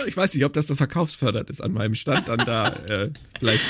Ich 0.08 0.18
weiß 0.18 0.34
nicht, 0.34 0.46
ob 0.46 0.54
das 0.54 0.68
so 0.68 0.76
verkaufsfördert 0.76 1.50
ist 1.50 1.62
an 1.62 1.74
meinem 1.74 1.96
Stand. 1.96 2.28
Dann 2.28 2.40
da 2.40 2.70
äh, 2.90 3.10
vielleicht, 3.40 3.62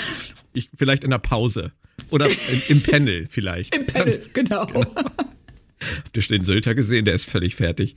ich, 0.53 0.69
vielleicht 0.75 1.03
in 1.03 1.11
der 1.11 1.19
Pause. 1.19 1.71
Oder 2.09 2.27
im, 2.69 2.83
Panel 2.83 3.27
vielleicht. 3.29 3.75
Im 3.75 3.85
Panel, 3.85 4.21
genau. 4.33 4.65
genau. 4.65 4.85
Habt 4.95 6.15
ihr 6.15 6.21
schon 6.21 6.37
den 6.37 6.45
Sölter 6.45 6.75
gesehen? 6.75 7.05
Der 7.05 7.13
ist 7.13 7.25
völlig 7.29 7.55
fertig. 7.55 7.95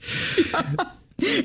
Ja, 0.51 0.95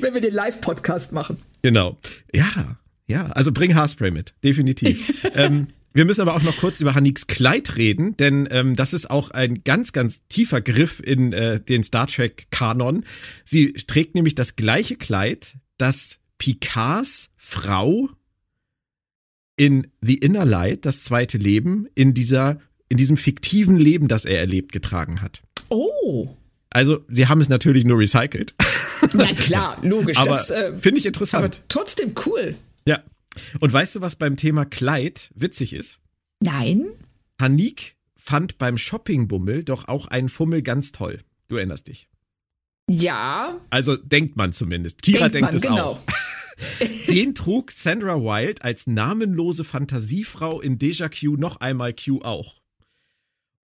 wenn 0.01 0.13
wir 0.13 0.21
den 0.21 0.33
Live-Podcast 0.33 1.11
machen. 1.11 1.37
Genau. 1.61 1.97
Ja, 2.33 2.77
ja. 3.07 3.27
Also 3.27 3.51
bring 3.51 3.75
Haarspray 3.75 4.11
mit. 4.11 4.33
Definitiv. 4.43 5.25
ähm, 5.33 5.67
wir 5.93 6.05
müssen 6.05 6.21
aber 6.21 6.35
auch 6.35 6.43
noch 6.43 6.57
kurz 6.57 6.81
über 6.81 6.93
Haniks 6.93 7.25
Kleid 7.27 7.77
reden, 7.77 8.17
denn 8.17 8.49
ähm, 8.51 8.75
das 8.75 8.93
ist 8.93 9.09
auch 9.09 9.31
ein 9.31 9.63
ganz, 9.63 9.93
ganz 9.93 10.27
tiefer 10.27 10.59
Griff 10.59 10.99
in 10.99 11.31
äh, 11.31 11.61
den 11.61 11.83
Star 11.83 12.07
Trek-Kanon. 12.07 13.05
Sie 13.45 13.73
trägt 13.73 14.13
nämlich 14.13 14.35
das 14.35 14.57
gleiche 14.57 14.97
Kleid, 14.97 15.55
das 15.77 16.19
Picards 16.45 17.31
Frau 17.37 18.07
in 19.57 19.87
The 20.01 20.13
Inner 20.19 20.45
Light, 20.45 20.85
das 20.85 21.03
zweite 21.03 21.39
Leben, 21.39 21.87
in 21.95 22.13
dieser, 22.13 22.59
in 22.87 22.97
diesem 22.97 23.17
fiktiven 23.17 23.77
Leben, 23.77 24.07
das 24.07 24.25
er 24.25 24.41
erlebt, 24.41 24.71
getragen 24.71 25.21
hat. 25.21 25.41
Oh. 25.69 26.29
Also, 26.69 27.03
sie 27.07 27.27
haben 27.27 27.41
es 27.41 27.49
natürlich 27.49 27.83
nur 27.83 27.97
recycelt. 27.97 28.53
Ja, 29.13 29.25
klar, 29.33 29.77
logisch. 29.83 30.17
aber 30.17 30.37
äh, 30.49 30.77
finde 30.77 30.99
ich 30.99 31.05
interessant. 31.05 31.45
Aber 31.45 31.55
trotzdem 31.67 32.15
cool. 32.25 32.55
Ja. 32.85 33.03
Und 33.59 33.71
weißt 33.71 33.95
du, 33.95 34.01
was 34.01 34.15
beim 34.15 34.35
Thema 34.35 34.65
Kleid 34.65 35.31
witzig 35.35 35.73
ist? 35.73 35.99
Nein. 36.41 36.87
Hanik 37.39 37.95
fand 38.17 38.57
beim 38.57 38.77
Shoppingbummel 38.77 39.63
doch 39.63 39.87
auch 39.87 40.07
einen 40.07 40.27
Fummel 40.27 40.63
ganz 40.63 40.91
toll. 40.91 41.19
Du 41.47 41.55
erinnerst 41.55 41.87
dich. 41.87 42.09
Ja. 42.89 43.55
Also 43.69 43.95
denkt 43.95 44.35
man 44.35 44.51
zumindest. 44.51 45.01
Kira 45.01 45.29
denkt, 45.29 45.35
denkt 45.35 45.47
man, 45.47 45.55
es 45.55 45.61
genau. 45.61 45.89
auch. 45.91 46.01
Den 47.07 47.35
trug 47.35 47.71
Sandra 47.71 48.15
Wild 48.15 48.63
als 48.63 48.87
namenlose 48.87 49.63
Fantasiefrau 49.63 50.61
in 50.61 50.77
Deja 50.77 51.09
Q 51.09 51.35
noch 51.37 51.57
einmal 51.57 51.93
Q 51.93 52.21
auch. 52.21 52.61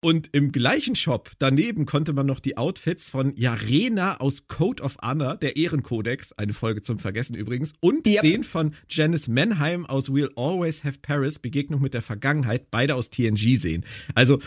Und 0.03 0.29
im 0.31 0.51
gleichen 0.51 0.95
Shop 0.95 1.31
daneben 1.37 1.85
konnte 1.85 2.11
man 2.11 2.25
noch 2.25 2.39
die 2.39 2.57
Outfits 2.57 3.11
von 3.11 3.35
Jarena 3.35 4.17
aus 4.17 4.47
Code 4.47 4.81
of 4.81 4.97
Honor, 4.99 5.37
der 5.37 5.57
Ehrenkodex, 5.57 6.33
eine 6.33 6.53
Folge 6.53 6.81
zum 6.81 6.97
Vergessen 6.97 7.35
übrigens, 7.35 7.73
und 7.81 8.07
Yep. 8.07 8.21
den 8.23 8.43
von 8.43 8.73
Janice 8.89 9.27
Menheim 9.27 9.85
aus 9.85 10.09
We'll 10.09 10.31
Always 10.35 10.83
Have 10.83 10.97
Paris, 11.03 11.37
Begegnung 11.37 11.83
mit 11.83 11.93
der 11.93 12.01
Vergangenheit, 12.01 12.71
beide 12.71 12.95
aus 12.95 13.11
TNG 13.11 13.57
sehen. 13.57 13.85
Also 14.15 14.39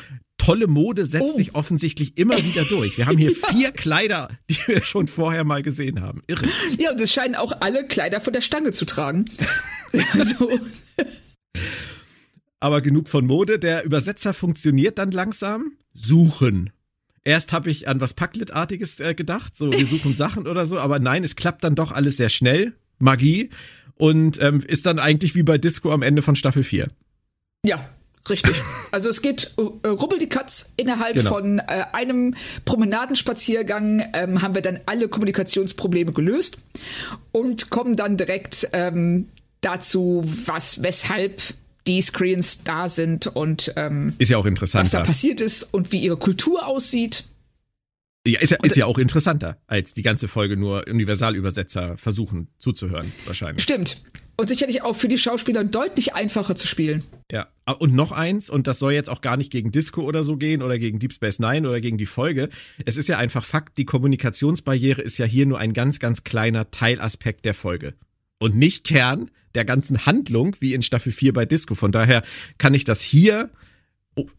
tolle 0.45 0.67
Mode 0.67 1.05
setzt 1.05 1.33
Oh. 1.35 1.37
sich 1.37 1.55
offensichtlich 1.55 2.17
immer 2.19 2.37
wieder 2.37 2.65
durch. 2.65 2.99
Wir 2.99 3.07
haben 3.07 3.19
hier 3.19 3.33
vier 3.51 3.71
Kleider, 3.73 4.29
die 4.51 4.57
wir 4.67 4.85
schon 4.85 5.09
vorher 5.09 5.45
mal 5.45 5.63
gesehen 5.63 6.01
haben. 6.01 6.23
Irre. 6.27 6.47
Ja, 6.79 6.91
und 6.93 7.01
es 7.01 7.13
scheinen 7.13 7.35
auch 7.35 7.53
alle 7.61 7.87
Kleider 7.87 8.21
von 8.21 8.33
der 8.33 8.41
Stange 8.41 8.73
zu 8.73 8.85
tragen. 8.85 9.25
also, 10.13 10.59
Aber 12.61 12.81
genug 12.81 13.09
von 13.09 13.27
Mode. 13.27 13.59
Der 13.59 13.85
Übersetzer 13.85 14.35
funktioniert 14.35 14.99
dann 14.99 15.11
langsam. 15.11 15.73
Suchen. 15.93 16.71
Erst 17.23 17.53
habe 17.53 17.71
ich 17.71 17.89
an 17.89 18.01
was 18.01 18.15
Packlet-artiges 18.15 19.01
äh, 19.01 19.15
gedacht, 19.15 19.57
so 19.57 19.73
wir 19.73 19.87
suchen 19.87 20.13
Sachen 20.17 20.47
oder 20.47 20.67
so, 20.67 20.79
aber 20.79 20.99
nein, 20.99 21.25
es 21.25 21.37
klappt 21.37 21.65
dann 21.65 21.75
doch 21.75 21.91
alles 21.93 22.17
sehr 22.19 22.29
schnell. 22.29 22.75
Magie. 22.99 23.51
Und 23.97 24.41
ähm, 24.43 24.61
ist 24.61 24.87
dann 24.87 24.99
eigentlich 24.99 25.35
wie 25.35 25.43
bei 25.45 25.57
Disco 25.57 25.93
am 25.93 26.03
Ende 26.03 26.21
von 26.21 26.35
Staffel 26.37 26.65
4. 26.65 26.89
ja, 27.65 27.89
richtig. 28.31 28.55
Also 28.91 29.09
es 29.11 29.23
geht 29.23 29.55
äh, 29.83 29.89
rubbel 29.89 30.19
die 30.21 30.29
Katz. 30.29 30.73
Innerhalb 30.77 31.15
Genau. 31.17 31.31
von 31.31 31.59
äh, 31.59 31.85
einem 31.93 32.35
Promenadenspaziergang 32.65 34.05
ähm, 34.13 34.41
haben 34.41 34.55
wir 34.55 34.63
dann 34.63 34.79
alle 34.87 35.09
Kommunikationsprobleme 35.09 36.13
gelöst 36.13 36.59
und 37.33 37.71
kommen 37.71 37.97
dann 37.97 38.17
direkt 38.17 38.69
ähm, 38.73 39.29
dazu, 39.61 40.23
was, 40.47 40.83
weshalb 40.83 41.43
die 41.87 42.01
Screens 42.01 42.63
da 42.65 42.89
sind 42.89 43.27
und 43.27 43.73
ähm, 43.77 44.15
Ist 44.19 44.31
ja 44.31 44.39
auch 44.39 44.47
was 44.47 44.91
da 44.91 45.01
passiert 45.03 45.41
ist 45.41 45.65
und 45.75 45.93
wie 45.93 45.99
ihre 45.99 46.17
Kultur 46.17 46.67
aussieht. 46.67 47.25
Ja, 48.27 48.41
ist, 48.41 48.51
ja, 48.51 48.59
ist 48.63 48.77
ja 48.77 48.87
auch 48.87 48.99
interessanter, 48.99 49.59
als 49.67 49.93
die 49.93 50.03
ganze 50.03 50.29
Folge 50.29 50.57
nur 50.57 50.87
Universalübersetzer 50.89 51.97
versuchen 51.99 52.49
zuzuhören, 52.59 53.13
wahrscheinlich. 53.27 53.63
Stimmt. 53.63 54.03
Und 54.37 54.49
sicherlich 54.49 54.83
auch 54.83 54.97
für 54.97 55.09
die 55.09 55.19
Schauspieler 55.19 55.63
deutlich 55.63 56.15
einfacher 56.15 56.57
zu 56.57 56.67
spielen. 56.67 57.05
Ja, 57.31 57.49
Ah, 57.67 57.73
und 57.73 57.95
noch 57.95 58.13
eins, 58.13 58.51
und 58.51 58.67
das 58.67 58.79
soll 58.79 58.93
jetzt 58.93 59.09
auch 59.09 59.23
gar 59.23 59.39
nicht 59.39 59.51
gegen 59.51 59.73
Disco 59.73 60.03
oder 60.03 60.23
so 60.23 60.37
gehen 60.37 60.63
oder 60.63 60.79
gegen 60.79 60.99
Deep 60.99 61.15
Space 61.15 61.39
Nine 61.39 61.67
oder 61.67 61.81
gegen 61.81 61.97
die 61.97 62.05
Folge. 62.05 62.51
Es 62.85 62.99
ist 62.99 63.09
ja 63.09 63.17
einfach 63.17 63.43
Fakt, 63.43 63.79
die 63.79 63.87
Kommunikationsbarriere 63.87 65.01
ist 65.01 65.17
ja 65.17 65.25
hier 65.25 65.47
nur 65.47 65.59
ein 65.59 65.73
ganz, 65.73 65.99
ganz 65.99 66.25
kleiner 66.25 66.71
Teilaspekt 66.71 67.47
der 67.47 67.55
Folge. 67.55 67.95
Und 68.39 68.55
nicht 68.55 68.85
Kern 68.85 69.31
der 69.55 69.65
ganzen 69.65 70.05
Handlung, 70.05 70.55
wie 70.61 70.75
in 70.75 70.83
Staffel 70.83 71.11
4 71.11 71.33
bei 71.33 71.47
Disco. 71.47 71.75
Von 71.75 71.91
daher 71.91 72.23
kann 72.59 72.75
ich 72.75 72.85
das 72.85 73.01
hier 73.01 73.49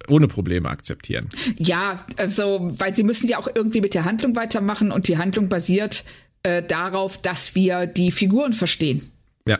ohne 0.07 0.27
Probleme 0.27 0.69
akzeptieren. 0.69 1.29
Ja, 1.57 2.05
also, 2.17 2.69
weil 2.71 2.93
sie 2.93 3.03
müssen 3.03 3.27
ja 3.27 3.37
auch 3.37 3.47
irgendwie 3.53 3.81
mit 3.81 3.93
der 3.93 4.05
Handlung 4.05 4.35
weitermachen 4.35 4.91
und 4.91 5.07
die 5.07 5.17
Handlung 5.17 5.49
basiert 5.49 6.05
äh, 6.43 6.63
darauf, 6.63 7.21
dass 7.21 7.55
wir 7.55 7.87
die 7.87 8.11
Figuren 8.11 8.53
verstehen. 8.53 9.11
Ja. 9.47 9.59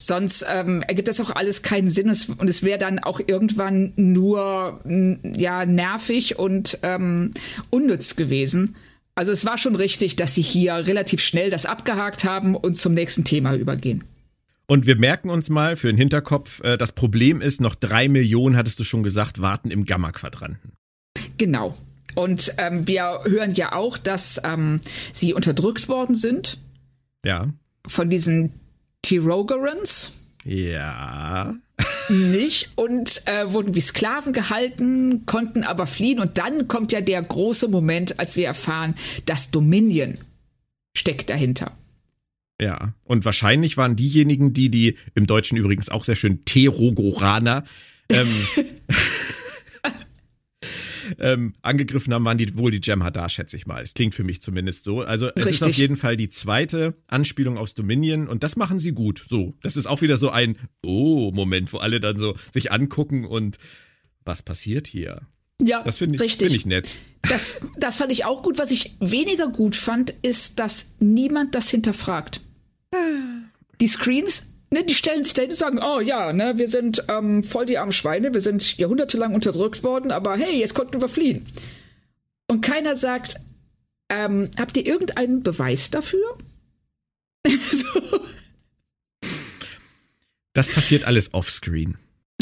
Sonst 0.00 0.44
ähm, 0.48 0.82
ergibt 0.86 1.08
das 1.08 1.20
auch 1.20 1.30
alles 1.30 1.62
keinen 1.62 1.88
Sinn 1.88 2.08
Es- 2.08 2.28
und 2.28 2.50
es 2.50 2.62
wäre 2.62 2.78
dann 2.78 2.98
auch 2.98 3.20
irgendwann 3.26 3.92
nur 3.96 4.80
ja 4.84 5.64
nervig 5.66 6.38
und 6.38 6.78
ähm, 6.82 7.32
unnütz 7.70 8.16
gewesen. 8.16 8.76
Also 9.14 9.30
es 9.30 9.44
war 9.44 9.58
schon 9.58 9.76
richtig, 9.76 10.16
dass 10.16 10.34
sie 10.34 10.42
hier 10.42 10.74
relativ 10.74 11.20
schnell 11.20 11.48
das 11.48 11.66
abgehakt 11.66 12.24
haben 12.24 12.56
und 12.56 12.76
zum 12.76 12.94
nächsten 12.94 13.24
Thema 13.24 13.54
übergehen. 13.54 14.04
Und 14.66 14.86
wir 14.86 14.96
merken 14.96 15.28
uns 15.30 15.48
mal 15.50 15.76
für 15.76 15.88
den 15.88 15.96
Hinterkopf, 15.96 16.62
äh, 16.62 16.78
das 16.78 16.92
Problem 16.92 17.40
ist, 17.40 17.60
noch 17.60 17.74
drei 17.74 18.08
Millionen, 18.08 18.56
hattest 18.56 18.78
du 18.78 18.84
schon 18.84 19.02
gesagt, 19.02 19.40
warten 19.40 19.70
im 19.70 19.84
Gamma-Quadranten. 19.84 20.72
Genau. 21.36 21.76
Und 22.14 22.54
ähm, 22.58 22.86
wir 22.86 23.20
hören 23.24 23.52
ja 23.54 23.72
auch, 23.72 23.98
dass 23.98 24.40
ähm, 24.44 24.80
sie 25.12 25.34
unterdrückt 25.34 25.88
worden 25.88 26.14
sind 26.14 26.58
Ja. 27.24 27.48
von 27.86 28.08
diesen 28.08 28.52
Tirogarans. 29.02 30.12
Ja. 30.44 31.54
nicht 32.08 32.70
und 32.76 33.22
äh, 33.26 33.52
wurden 33.52 33.74
wie 33.74 33.80
Sklaven 33.80 34.32
gehalten, 34.32 35.26
konnten 35.26 35.64
aber 35.64 35.86
fliehen. 35.86 36.20
Und 36.20 36.38
dann 36.38 36.68
kommt 36.68 36.92
ja 36.92 37.00
der 37.00 37.20
große 37.22 37.68
Moment, 37.68 38.18
als 38.20 38.36
wir 38.36 38.46
erfahren, 38.46 38.94
das 39.26 39.50
Dominion 39.50 40.18
steckt 40.96 41.30
dahinter. 41.30 41.72
Ja, 42.60 42.94
und 43.04 43.24
wahrscheinlich 43.24 43.76
waren 43.76 43.96
diejenigen, 43.96 44.52
die 44.52 44.68
die 44.68 44.96
im 45.14 45.26
Deutschen 45.26 45.58
übrigens 45.58 45.88
auch 45.88 46.04
sehr 46.04 46.14
schön 46.16 46.44
Terogoraner 46.44 47.64
ähm, 48.08 48.28
ähm, 51.18 51.54
angegriffen 51.62 52.12
haben, 52.14 52.24
waren 52.24 52.38
die 52.38 52.56
wohl 52.56 52.70
die 52.70 52.80
Jem'Hadar, 52.80 53.28
schätze 53.28 53.56
ich 53.56 53.66
mal. 53.66 53.82
Es 53.82 53.94
klingt 53.94 54.14
für 54.14 54.24
mich 54.24 54.40
zumindest 54.40 54.84
so. 54.84 55.02
Also 55.02 55.28
es 55.34 55.46
ist 55.46 55.52
Richtig. 55.52 55.68
auf 55.68 55.74
jeden 55.76 55.96
Fall 55.96 56.16
die 56.16 56.28
zweite 56.28 56.94
Anspielung 57.06 57.58
aufs 57.58 57.74
Dominion 57.74 58.28
und 58.28 58.42
das 58.42 58.56
machen 58.56 58.78
sie 58.78 58.92
gut. 58.92 59.24
So, 59.28 59.54
das 59.62 59.76
ist 59.76 59.86
auch 59.86 60.00
wieder 60.00 60.16
so 60.16 60.30
ein 60.30 60.56
Oh-Moment, 60.84 61.72
wo 61.72 61.78
alle 61.78 62.00
dann 62.00 62.18
so 62.18 62.36
sich 62.52 62.72
angucken 62.72 63.24
und 63.24 63.58
was 64.24 64.42
passiert 64.42 64.86
hier? 64.86 65.22
Ja, 65.60 65.82
Das 65.82 65.98
finde 65.98 66.16
ich, 66.16 66.20
richtig. 66.20 66.48
find 66.48 66.58
ich 66.60 66.66
nett. 66.66 66.88
Das, 67.28 67.60
das 67.78 67.96
fand 67.96 68.12
ich 68.12 68.24
auch 68.24 68.42
gut. 68.42 68.58
Was 68.58 68.70
ich 68.70 68.96
weniger 69.00 69.48
gut 69.48 69.76
fand, 69.76 70.10
ist, 70.22 70.58
dass 70.58 70.94
niemand 70.98 71.54
das 71.54 71.70
hinterfragt. 71.70 72.40
Die 73.80 73.88
Screens, 73.88 74.46
ne, 74.70 74.84
die 74.84 74.94
stellen 74.94 75.24
sich 75.24 75.34
dahin 75.34 75.50
und 75.50 75.56
sagen, 75.56 75.80
oh 75.82 76.00
ja, 76.00 76.32
ne, 76.32 76.54
wir 76.56 76.68
sind 76.68 77.04
ähm, 77.08 77.44
voll 77.44 77.66
die 77.66 77.78
armen 77.78 77.92
Schweine, 77.92 78.34
wir 78.34 78.40
sind 78.40 78.76
jahrhundertelang 78.76 79.34
unterdrückt 79.34 79.82
worden, 79.82 80.10
aber 80.10 80.36
hey, 80.36 80.58
jetzt 80.58 80.74
konnten 80.74 81.00
wir 81.00 81.08
fliehen. 81.08 81.46
Und 82.46 82.60
keiner 82.60 82.96
sagt, 82.96 83.36
ähm, 84.08 84.50
habt 84.58 84.76
ihr 84.76 84.86
irgendeinen 84.86 85.42
Beweis 85.42 85.90
dafür? 85.90 86.38
so, 87.46 88.20
Das 90.54 90.68
passiert 90.68 91.04
alles 91.04 91.34
offscreen. 91.34 91.98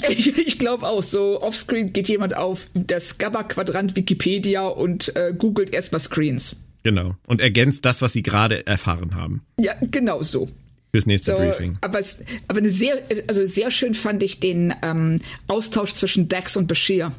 ich 0.09 0.37
ich 0.39 0.59
glaube 0.59 0.87
auch, 0.87 1.03
so 1.03 1.41
offscreen 1.43 1.93
geht 1.93 2.09
jemand 2.09 2.37
auf 2.37 2.69
das 2.75 3.19
Gabba-Quadrant 3.19 3.97
Wikipedia 3.97 4.67
und 4.67 5.17
äh, 5.17 5.33
googelt 5.37 5.73
erstmal 5.73 6.01
Screens. 6.01 6.57
Genau. 6.83 7.17
Und 7.27 7.41
ergänzt 7.41 7.85
das, 7.85 8.03
was 8.03 8.13
sie 8.13 8.23
gerade 8.23 8.67
erfahren 8.67 9.15
haben. 9.15 9.43
Ja, 9.59 9.75
genau 9.81 10.23
so. 10.23 10.49
Fürs 10.95 11.07
nächste 11.07 11.33
So, 11.33 11.39
Briefing. 11.39 11.79
aber, 11.81 12.01
es, 12.01 12.19
aber 12.49 12.59
eine 12.59 12.71
sehr, 12.71 13.03
also 13.27 13.47
sehr 13.47 13.71
schön 13.71 13.95
fand 13.95 14.23
ich 14.23 14.41
den 14.41 14.75
ähm, 14.83 15.21
Austausch 15.47 15.95
zwischen 15.95 16.29
Dax 16.29 16.57
und 16.57 16.67
Bashir. 16.67 17.13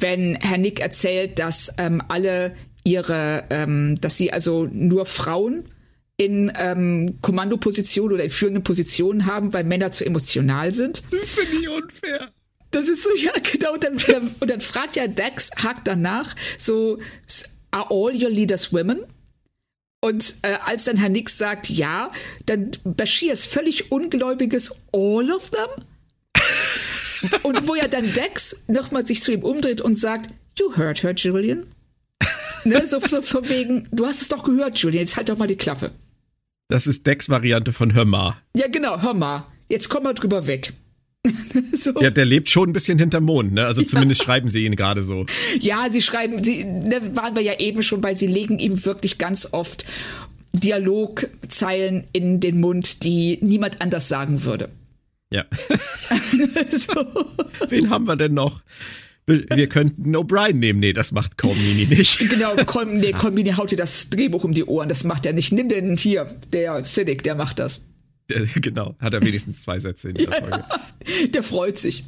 Wenn 0.00 0.36
Herr 0.36 0.58
Nick 0.58 0.80
erzählt, 0.80 1.38
dass 1.38 1.74
ähm, 1.78 2.02
alle 2.08 2.56
ihre, 2.84 3.44
ähm, 3.50 4.00
dass 4.00 4.16
sie 4.16 4.32
also 4.32 4.68
nur 4.72 5.06
Frauen 5.06 5.64
in 6.16 6.50
ähm, 6.58 7.18
Kommandopositionen 7.20 8.14
oder 8.14 8.24
in 8.24 8.30
führenden 8.30 8.64
Positionen 8.64 9.26
haben, 9.26 9.52
weil 9.52 9.62
Männer 9.62 9.92
zu 9.92 10.04
emotional 10.04 10.72
sind. 10.72 11.04
Das 11.12 11.32
finde 11.32 11.62
ich 11.62 11.68
unfair. 11.68 12.28
Das 12.72 12.88
ist 12.88 13.04
so, 13.04 13.10
ja, 13.16 13.32
genau. 13.52 13.74
Und 13.74 13.84
dann, 13.84 14.34
und 14.40 14.50
dann 14.50 14.60
fragt 14.60 14.96
ja 14.96 15.06
Dax, 15.06 15.50
hakt 15.62 15.86
danach, 15.86 16.34
so, 16.58 16.98
are 17.70 17.86
all 17.90 18.12
your 18.14 18.30
leaders 18.30 18.72
women? 18.72 19.00
Und 20.00 20.36
äh, 20.42 20.56
als 20.64 20.84
dann 20.84 20.96
Herr 20.96 21.08
Nix 21.08 21.38
sagt, 21.38 21.68
ja, 21.70 22.12
dann 22.46 22.70
Bashir 22.84 23.32
ist 23.32 23.46
völlig 23.46 23.90
ungläubiges 23.90 24.74
All 24.92 25.30
of 25.32 25.50
them? 25.50 25.84
und 27.42 27.66
wo 27.66 27.74
ja 27.74 27.88
dann 27.88 28.12
Dex 28.12 28.64
nochmal 28.68 29.04
sich 29.06 29.22
zu 29.22 29.32
ihm 29.32 29.42
umdreht 29.42 29.80
und 29.80 29.96
sagt, 29.96 30.30
You 30.56 30.76
heard 30.76 31.02
her, 31.02 31.14
Julian. 31.14 31.66
ne, 32.64 32.86
so, 32.86 33.00
so 33.00 33.22
von 33.22 33.48
wegen, 33.48 33.88
du 33.92 34.06
hast 34.06 34.22
es 34.22 34.28
doch 34.28 34.44
gehört, 34.44 34.78
Julian, 34.78 35.00
jetzt 35.00 35.16
halt 35.16 35.28
doch 35.28 35.38
mal 35.38 35.46
die 35.46 35.56
Klappe. 35.56 35.90
Das 36.68 36.86
ist 36.86 37.06
Decks 37.06 37.28
Variante 37.28 37.72
von 37.72 37.94
Hör 37.94 38.04
mal. 38.04 38.36
Ja, 38.54 38.68
genau, 38.68 39.00
hör 39.02 39.14
mal, 39.14 39.46
jetzt 39.68 39.88
komm 39.88 40.04
mal 40.04 40.14
drüber 40.14 40.46
weg. 40.46 40.72
so. 41.72 41.92
Ja, 42.00 42.10
der 42.10 42.24
lebt 42.24 42.48
schon 42.48 42.70
ein 42.70 42.72
bisschen 42.72 42.98
hinterm 42.98 43.24
Mond, 43.24 43.52
ne? 43.52 43.66
Also 43.66 43.82
zumindest 43.82 44.22
schreiben 44.22 44.48
sie 44.48 44.64
ihn 44.64 44.76
gerade 44.76 45.02
so. 45.02 45.26
Ja, 45.60 45.88
sie 45.90 46.02
schreiben, 46.02 46.42
sie 46.42 46.64
ne, 46.64 47.00
waren 47.14 47.34
wir 47.34 47.42
ja 47.42 47.58
eben 47.58 47.82
schon 47.82 48.00
bei, 48.00 48.14
sie 48.14 48.26
legen 48.26 48.58
ihm 48.58 48.84
wirklich 48.84 49.18
ganz 49.18 49.48
oft 49.52 49.84
Dialogzeilen 50.52 52.04
in 52.12 52.40
den 52.40 52.60
Mund, 52.60 53.04
die 53.04 53.38
niemand 53.40 53.80
anders 53.80 54.08
sagen 54.08 54.44
würde. 54.44 54.70
Ja. 55.30 55.44
so. 56.68 57.06
Wen 57.68 57.90
haben 57.90 58.04
wir 58.04 58.16
denn 58.16 58.34
noch? 58.34 58.62
Wir 59.26 59.68
könnten 59.68 60.16
O'Brien 60.16 60.54
nehmen. 60.54 60.80
Nee, 60.80 60.94
das 60.94 61.12
macht 61.12 61.36
Colmini 61.36 61.84
nicht. 61.86 62.18
Genau, 62.30 62.54
Col 62.64 62.86
nee, 62.86 63.12
Colmini 63.12 63.50
haut 63.50 63.70
dir 63.70 63.76
das 63.76 64.08
Drehbuch 64.08 64.42
um 64.42 64.54
die 64.54 64.64
Ohren. 64.64 64.88
Das 64.88 65.04
macht 65.04 65.26
er 65.26 65.34
nicht. 65.34 65.52
Nimm 65.52 65.68
den 65.68 65.98
hier, 65.98 66.26
der 66.52 66.82
Siddick, 66.84 67.22
der 67.24 67.34
macht 67.34 67.58
das. 67.58 67.82
Der, 68.28 68.46
genau, 68.56 68.96
hat 68.98 69.14
er 69.14 69.22
wenigstens 69.22 69.62
zwei 69.62 69.80
Sätze 69.80 70.10
in 70.10 70.14
dieser 70.16 70.32
ja, 70.32 70.40
Folge. 70.40 70.64
Der 71.32 71.42
freut 71.42 71.78
sich. 71.78 72.04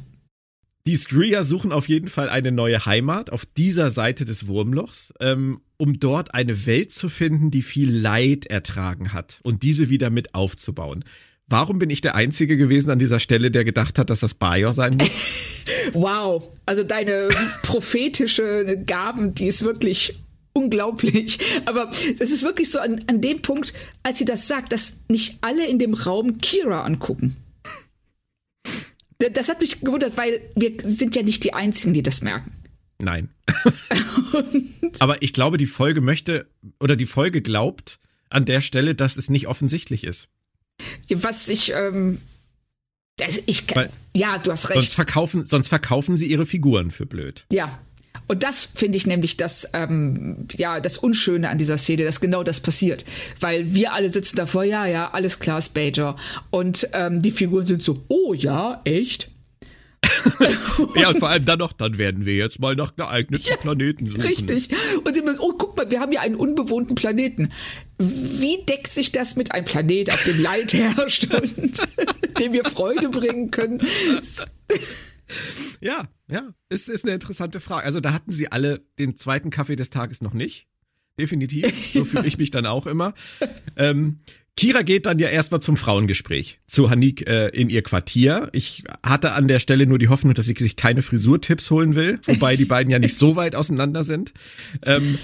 Die 0.87 0.97
Strier 0.97 1.43
suchen 1.43 1.71
auf 1.71 1.87
jeden 1.87 2.09
Fall 2.09 2.29
eine 2.29 2.51
neue 2.51 2.85
Heimat 2.85 3.29
auf 3.29 3.45
dieser 3.45 3.91
Seite 3.91 4.25
des 4.25 4.47
Wurmlochs, 4.47 5.13
ähm, 5.19 5.61
um 5.77 5.99
dort 5.99 6.33
eine 6.33 6.65
Welt 6.65 6.91
zu 6.91 7.07
finden, 7.07 7.51
die 7.51 7.61
viel 7.61 7.95
Leid 7.95 8.47
ertragen 8.47 9.13
hat 9.13 9.39
und 9.43 9.61
diese 9.61 9.89
wieder 9.89 10.09
mit 10.09 10.33
aufzubauen. 10.33 11.05
Warum 11.47 11.79
bin 11.79 11.89
ich 11.89 12.01
der 12.01 12.15
Einzige 12.15 12.57
gewesen 12.57 12.89
an 12.89 12.97
dieser 12.97 13.19
Stelle, 13.19 13.51
der 13.51 13.63
gedacht 13.63 13.99
hat, 13.99 14.09
dass 14.09 14.21
das 14.21 14.33
Bajor 14.33 14.73
sein 14.73 14.95
muss? 14.97 15.09
wow, 15.93 16.49
also 16.65 16.83
deine 16.83 17.29
prophetische 17.61 18.83
Gaben, 18.87 19.35
die 19.35 19.47
ist 19.47 19.63
wirklich 19.63 20.17
unglaublich. 20.53 21.39
Aber 21.65 21.89
es 21.89 22.31
ist 22.31 22.43
wirklich 22.43 22.69
so 22.69 22.79
an, 22.79 23.03
an 23.07 23.21
dem 23.21 23.41
Punkt, 23.41 23.73
als 24.03 24.17
sie 24.17 24.25
das 24.25 24.47
sagt, 24.47 24.73
dass 24.73 25.01
nicht 25.07 25.37
alle 25.41 25.67
in 25.67 25.79
dem 25.79 25.93
Raum 25.93 26.39
Kira 26.39 26.83
angucken. 26.83 27.37
Das 29.17 29.49
hat 29.49 29.61
mich 29.61 29.81
gewundert, 29.81 30.17
weil 30.17 30.41
wir 30.55 30.73
sind 30.83 31.15
ja 31.15 31.21
nicht 31.21 31.43
die 31.43 31.53
Einzigen, 31.53 31.93
die 31.93 32.01
das 32.01 32.21
merken. 32.21 32.51
Nein. 32.99 33.29
Aber 34.99 35.21
ich 35.21 35.33
glaube, 35.33 35.57
die 35.57 35.65
Folge 35.65 36.01
möchte 36.01 36.47
oder 36.79 36.95
die 36.95 37.05
Folge 37.05 37.41
glaubt 37.41 37.99
an 38.29 38.45
der 38.45 38.61
Stelle, 38.61 38.95
dass 38.95 39.17
es 39.17 39.29
nicht 39.29 39.47
offensichtlich 39.47 40.03
ist. 40.03 40.27
Was 41.09 41.47
ich, 41.49 41.73
ähm, 41.73 42.19
also 43.19 43.41
ich, 43.45 43.75
weil, 43.75 43.91
ja, 44.15 44.37
du 44.37 44.51
hast 44.51 44.69
recht. 44.69 44.81
Sonst 44.81 44.95
verkaufen, 44.95 45.45
sonst 45.45 45.67
verkaufen 45.67 46.15
sie 46.15 46.27
ihre 46.27 46.45
Figuren 46.45 46.89
für 46.91 47.05
blöd. 47.05 47.45
Ja, 47.51 47.79
und 48.31 48.43
das 48.43 48.69
finde 48.73 48.97
ich 48.97 49.05
nämlich 49.05 49.35
das, 49.35 49.67
ähm, 49.73 50.47
ja, 50.55 50.79
das 50.79 50.97
Unschöne 50.97 51.49
an 51.49 51.57
dieser 51.57 51.77
Szene, 51.77 52.05
dass 52.05 52.21
genau 52.21 52.43
das 52.43 52.61
passiert. 52.61 53.03
Weil 53.41 53.73
wir 53.73 53.91
alle 53.91 54.09
sitzen 54.09 54.37
davor, 54.37 54.63
ja, 54.63 54.85
ja, 54.85 55.09
alles 55.11 55.39
klar, 55.39 55.61
Spager. 55.61 56.15
Und 56.49 56.87
ähm, 56.93 57.21
die 57.21 57.31
Figuren 57.31 57.65
sind 57.65 57.83
so, 57.83 58.05
oh 58.07 58.33
ja, 58.33 58.79
echt? 58.85 59.29
ja, 60.95 61.09
und 61.09 61.19
vor 61.19 61.27
allem 61.27 61.43
dann 61.43 61.59
noch, 61.59 61.73
dann 61.73 61.97
werden 61.97 62.25
wir 62.25 62.35
jetzt 62.35 62.61
mal 62.61 62.73
nach 62.73 62.95
geeigneten 62.95 63.47
ja, 63.49 63.57
Planeten 63.57 64.07
suchen. 64.07 64.21
Richtig. 64.21 64.69
Und 65.03 65.13
sie 65.13 65.23
oh, 65.39 65.51
guck 65.57 65.75
mal, 65.75 65.91
wir 65.91 65.99
haben 65.99 66.13
ja 66.13 66.21
einen 66.21 66.35
unbewohnten 66.35 66.95
Planeten. 66.95 67.51
Wie 67.97 68.63
deckt 68.63 68.93
sich 68.93 69.11
das 69.11 69.35
mit 69.35 69.51
einem 69.51 69.65
Planet, 69.65 70.09
auf 70.09 70.23
dem 70.23 70.41
Leid 70.41 70.71
herrscht 70.73 71.27
und 71.33 71.81
dem 72.39 72.53
wir 72.53 72.63
Freude 72.63 73.09
bringen 73.09 73.51
können? 73.51 73.81
Ja, 75.79 76.09
ja, 76.31 76.53
es 76.69 76.87
ist 76.87 77.03
eine 77.05 77.13
interessante 77.13 77.59
Frage. 77.59 77.85
Also 77.85 77.99
da 77.99 78.13
hatten 78.13 78.31
sie 78.31 78.51
alle 78.51 78.85
den 78.97 79.17
zweiten 79.17 79.49
Kaffee 79.49 79.75
des 79.75 79.89
Tages 79.89 80.21
noch 80.21 80.33
nicht. 80.33 80.67
Definitiv. 81.19 81.71
So 81.93 82.05
fühle 82.05 82.25
ich 82.25 82.37
mich 82.37 82.51
dann 82.51 82.65
auch 82.65 82.87
immer. 82.87 83.13
Ähm, 83.75 84.19
Kira 84.55 84.81
geht 84.81 85.05
dann 85.05 85.19
ja 85.19 85.29
erstmal 85.29 85.61
zum 85.61 85.75
Frauengespräch 85.75 86.59
zu 86.67 86.89
Hanik 86.89 87.27
äh, 87.27 87.49
in 87.49 87.69
ihr 87.69 87.83
Quartier. 87.83 88.49
Ich 88.53 88.83
hatte 89.03 89.33
an 89.33 89.47
der 89.47 89.59
Stelle 89.59 89.85
nur 89.85 89.99
die 89.99 90.07
Hoffnung, 90.07 90.33
dass 90.33 90.45
sie 90.45 90.55
sich 90.57 90.75
keine 90.75 91.01
Frisurtipps 91.01 91.69
holen 91.69 91.95
will, 91.95 92.19
wobei 92.25 92.55
die 92.55 92.65
beiden 92.65 92.91
ja 92.91 92.99
nicht 92.99 93.15
so 93.15 93.35
weit 93.35 93.55
auseinander 93.55 94.03
sind. 94.03 94.33
Ähm, 94.85 95.17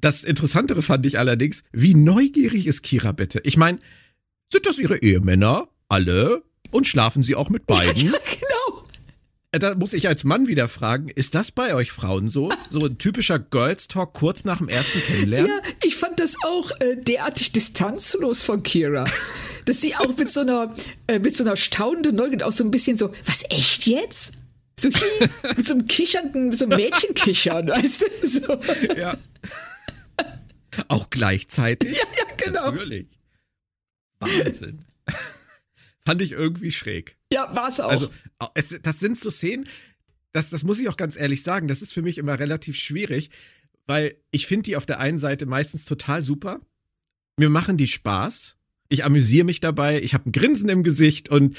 das 0.00 0.24
Interessantere 0.24 0.82
fand 0.82 1.04
ich 1.06 1.18
allerdings, 1.18 1.62
wie 1.72 1.94
neugierig 1.94 2.66
ist 2.66 2.82
Kira 2.82 3.12
bitte? 3.12 3.40
Ich 3.44 3.56
meine, 3.56 3.78
sind 4.50 4.64
das 4.66 4.78
ihre 4.78 5.02
Ehemänner? 5.02 5.68
Alle? 5.88 6.42
Und 6.70 6.86
schlafen 6.86 7.22
sie 7.22 7.34
auch 7.34 7.50
mit 7.50 7.66
beiden? 7.66 8.06
Ja, 8.06 8.18
genau. 8.24 8.47
Da 9.52 9.74
muss 9.74 9.94
ich 9.94 10.08
als 10.08 10.24
Mann 10.24 10.46
wieder 10.46 10.68
fragen, 10.68 11.08
ist 11.08 11.34
das 11.34 11.50
bei 11.50 11.74
euch 11.74 11.90
Frauen 11.90 12.28
so? 12.28 12.52
So 12.70 12.84
ein 12.84 12.98
typischer 12.98 13.38
Girls 13.38 13.88
Talk 13.88 14.12
kurz 14.12 14.44
nach 14.44 14.58
dem 14.58 14.68
ersten 14.68 15.00
Kennenlernen? 15.00 15.50
Ja, 15.50 15.72
ich 15.82 15.96
fand 15.96 16.20
das 16.20 16.36
auch 16.44 16.70
äh, 16.80 16.96
derartig 16.96 17.52
distanzlos 17.52 18.42
von 18.42 18.62
Kira. 18.62 19.04
Dass 19.64 19.80
sie 19.80 19.94
auch 19.96 20.16
mit 20.16 20.28
so 20.28 20.40
einer, 20.40 20.74
äh, 21.06 21.18
mit 21.18 21.34
so 21.34 21.44
einer 21.44 21.56
staunenden 21.56 22.14
Neugier 22.14 22.46
auch 22.46 22.52
so 22.52 22.62
ein 22.62 22.70
bisschen 22.70 22.98
so, 22.98 23.12
was 23.24 23.44
echt 23.48 23.86
jetzt? 23.86 24.34
So 24.78 24.90
mit 25.56 25.66
so 25.66 25.74
einem 25.74 25.86
kichernden, 25.86 26.52
so 26.52 26.66
einem 26.66 26.76
Mädchenkichern, 26.76 27.68
weißt 27.68 28.02
du? 28.02 28.26
So. 28.28 28.60
Ja. 28.96 29.16
Auch 30.88 31.10
gleichzeitig? 31.10 31.96
Ja, 31.96 32.04
ja, 32.16 32.34
genau. 32.36 32.70
Natürlich. 32.70 33.08
Wahnsinn. 34.20 34.84
Fand 36.08 36.22
ich 36.22 36.32
irgendwie 36.32 36.72
schräg. 36.72 37.18
Ja, 37.30 37.54
war 37.54 37.68
es 37.68 37.80
auch. 37.80 37.90
Also, 37.90 38.08
es, 38.54 38.78
das 38.80 38.98
sind 38.98 39.18
so 39.18 39.30
Szenen, 39.30 39.68
das, 40.32 40.48
das 40.48 40.64
muss 40.64 40.78
ich 40.78 40.88
auch 40.88 40.96
ganz 40.96 41.16
ehrlich 41.16 41.42
sagen, 41.42 41.68
das 41.68 41.82
ist 41.82 41.92
für 41.92 42.00
mich 42.00 42.16
immer 42.16 42.38
relativ 42.38 42.76
schwierig, 42.76 43.28
weil 43.86 44.16
ich 44.30 44.46
finde 44.46 44.62
die 44.62 44.76
auf 44.76 44.86
der 44.86 45.00
einen 45.00 45.18
Seite 45.18 45.44
meistens 45.44 45.84
total 45.84 46.22
super. 46.22 46.60
Mir 47.36 47.50
machen 47.50 47.76
die 47.76 47.86
Spaß. 47.86 48.56
Ich 48.88 49.04
amüsiere 49.04 49.44
mich 49.44 49.60
dabei, 49.60 50.00
ich 50.00 50.14
habe 50.14 50.30
ein 50.30 50.32
Grinsen 50.32 50.70
im 50.70 50.82
Gesicht 50.82 51.28
und 51.28 51.58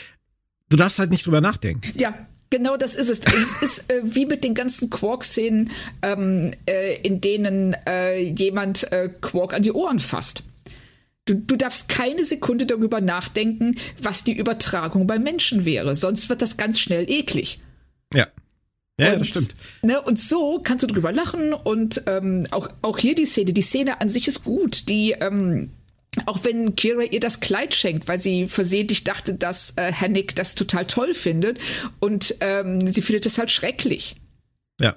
du 0.70 0.78
darfst 0.78 0.98
halt 0.98 1.12
nicht 1.12 1.28
drüber 1.28 1.42
nachdenken. 1.42 1.94
Ja, 1.96 2.16
Genau, 2.52 2.78
das 2.78 2.96
ist 2.96 3.10
es. 3.12 3.20
Es 3.20 3.62
ist 3.62 3.92
äh, 3.92 4.02
wie 4.04 4.26
mit 4.26 4.44
den 4.44 4.56
ganzen 4.56 4.90
Quark-Szenen, 4.90 5.70
ähm, 6.02 6.52
äh, 6.68 7.00
in 7.04 7.22
denen 7.22 7.76
äh, 7.86 8.18
jemand 8.18 8.92
äh, 8.92 9.10
Quark 9.22 9.54
an 9.54 9.62
die 9.62 9.72
Ohren 9.72 10.00
fasst. 10.00 10.42
Du, 11.30 11.36
du 11.36 11.56
darfst 11.58 11.90
keine 11.90 12.26
Sekunde 12.26 12.66
darüber 12.66 13.02
nachdenken, 13.02 13.76
was 14.02 14.24
die 14.24 14.34
Übertragung 14.36 15.06
beim 15.06 15.22
Menschen 15.22 15.64
wäre. 15.64 15.96
Sonst 15.96 16.28
wird 16.28 16.42
das 16.42 16.58
ganz 16.58 16.80
schnell 16.80 17.08
eklig. 17.08 17.60
Ja. 18.16 18.28
Ja, 19.00 19.14
und, 19.14 19.20
das 19.20 19.28
stimmt. 19.28 19.56
Ne, 19.84 20.02
und 20.02 20.20
so 20.20 20.60
kannst 20.64 20.84
du 20.84 20.88
drüber 20.88 21.12
lachen 21.12 21.54
und 21.54 22.02
ähm, 22.08 22.48
auch, 22.50 22.70
auch 22.82 22.98
hier 22.98 23.14
die 23.14 23.28
Szene. 23.28 23.54
Die 23.54 23.62
Szene 23.62 24.02
an 24.02 24.10
sich 24.10 24.28
ist 24.28 24.44
gut. 24.44 24.90
Die, 24.90 25.12
ähm, 25.12 25.70
auch 26.26 26.44
wenn 26.44 26.76
Kira 26.76 27.04
ihr 27.04 27.20
das 27.20 27.42
Kleid 27.42 27.76
schenkt, 27.76 28.08
weil 28.08 28.18
sie 28.18 28.48
versehentlich 28.48 29.04
dachte, 29.04 29.36
dass 29.36 29.78
äh, 29.78 29.94
Hennig 29.94 30.36
das 30.36 30.56
total 30.56 30.88
toll 30.88 31.14
findet 31.14 31.60
und 32.00 32.36
ähm, 32.40 32.92
sie 32.92 33.04
findet 33.04 33.28
das 33.28 33.38
halt 33.38 33.52
schrecklich. 33.52 34.16
Ja. 34.82 34.96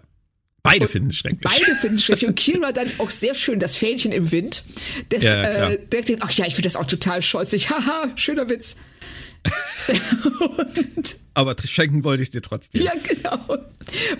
Beide 0.62 0.86
finden 0.86 1.10
es 1.10 1.16
schrecklich. 1.16 1.40
Beide 1.42 1.74
finden 1.74 1.96
es 1.96 2.04
schrecklich. 2.04 2.28
Und 2.28 2.34
Kira 2.38 2.72
dann 2.72 2.88
auch 2.98 3.10
sehr 3.10 3.34
schön, 3.34 3.58
das 3.58 3.74
Fähnchen 3.74 4.12
im 4.12 4.30
Wind. 4.30 4.64
Das, 5.08 5.24
ja, 5.24 5.70
äh, 5.70 5.78
der 5.86 6.02
denkt, 6.02 6.22
ach 6.24 6.30
ja, 6.32 6.46
ich 6.46 6.54
finde 6.54 6.66
das 6.66 6.76
auch 6.76 6.86
total 6.86 7.20
scheußlich. 7.20 7.70
Haha, 7.70 8.12
schöner 8.16 8.48
Witz. 8.48 8.76
Aber 11.34 11.56
schenken 11.64 12.04
wollte 12.04 12.22
ich 12.22 12.28
es 12.28 12.32
dir 12.32 12.42
trotzdem. 12.42 12.82
Ja, 12.82 12.92
genau. 13.02 13.58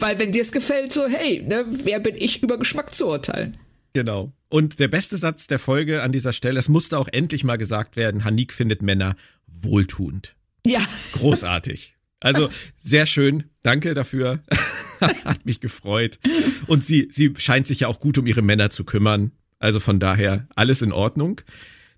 Weil 0.00 0.18
wenn 0.18 0.32
dir 0.32 0.42
es 0.42 0.50
gefällt, 0.50 0.92
so, 0.92 1.06
hey, 1.06 1.42
ne, 1.42 1.64
wer 1.68 2.00
bin 2.00 2.16
ich, 2.16 2.42
über 2.42 2.58
Geschmack 2.58 2.92
zu 2.92 3.06
urteilen? 3.06 3.56
Genau. 3.92 4.32
Und 4.48 4.80
der 4.80 4.88
beste 4.88 5.16
Satz 5.16 5.46
der 5.46 5.58
Folge 5.58 6.02
an 6.02 6.10
dieser 6.10 6.32
Stelle, 6.32 6.58
es 6.58 6.68
musste 6.68 6.98
auch 6.98 7.08
endlich 7.12 7.44
mal 7.44 7.56
gesagt 7.56 7.96
werden, 7.96 8.24
Hanik 8.24 8.52
findet 8.52 8.82
Männer 8.82 9.14
wohltuend. 9.46 10.34
Ja. 10.66 10.80
Großartig. 11.12 11.94
Also 12.22 12.48
sehr 12.78 13.06
schön. 13.06 13.44
Danke 13.62 13.94
dafür. 13.94 14.42
Hat 15.00 15.44
mich 15.44 15.60
gefreut. 15.60 16.18
Und 16.66 16.84
sie, 16.84 17.08
sie 17.10 17.34
scheint 17.36 17.66
sich 17.66 17.80
ja 17.80 17.88
auch 17.88 17.98
gut 17.98 18.18
um 18.18 18.26
ihre 18.26 18.42
Männer 18.42 18.70
zu 18.70 18.84
kümmern. 18.84 19.32
Also 19.58 19.80
von 19.80 20.00
daher 20.00 20.48
alles 20.56 20.82
in 20.82 20.92
Ordnung. 20.92 21.40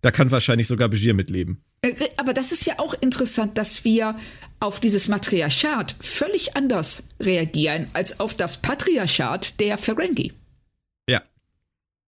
Da 0.01 0.11
kann 0.11 0.31
wahrscheinlich 0.31 0.67
sogar 0.67 0.89
Begier 0.89 1.15
mitleben. 1.15 1.63
Äh, 1.81 1.95
aber 2.17 2.35
das 2.35 2.53
ist 2.53 2.67
ja 2.67 2.75
auch 2.79 2.95
interessant, 3.01 3.57
dass 3.59 3.85
wir 3.85 4.17
auf 4.61 4.81
dieses 4.81 5.09
Matriarchat 5.09 5.97
völlig 6.01 6.57
anders 6.57 7.05
reagieren 7.21 7.89
als 7.93 8.21
auf 8.21 8.35
das 8.35 8.59
Patriarchat 8.59 9.61
der 9.61 9.79
Ferengi. 9.79 10.33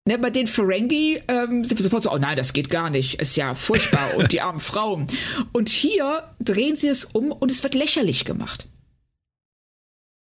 Ne, 0.09 0.19
bei 0.19 0.31
den 0.31 0.47
Ferengi 0.47 1.21
ähm, 1.27 1.65
sind 1.65 1.79
wir 1.79 1.83
sofort 1.83 2.05
so, 2.05 2.13
oh 2.13 2.19
nein, 2.19 2.37
das 2.37 2.53
geht 2.53 2.71
gar 2.71 2.91
nicht, 2.91 3.21
ist 3.21 3.35
ja 3.35 3.55
furchtbar 3.57 4.15
und 4.17 4.31
die 4.31 4.41
armen 4.41 4.61
Frauen. 4.61 5.09
Und 5.53 5.69
hier 5.69 6.23
drehen 6.39 6.77
sie 6.77 6.87
es 6.87 7.05
um 7.05 7.33
und 7.33 7.51
es 7.51 7.65
wird 7.65 7.75
lächerlich 7.75 8.25
gemacht. 8.25 8.69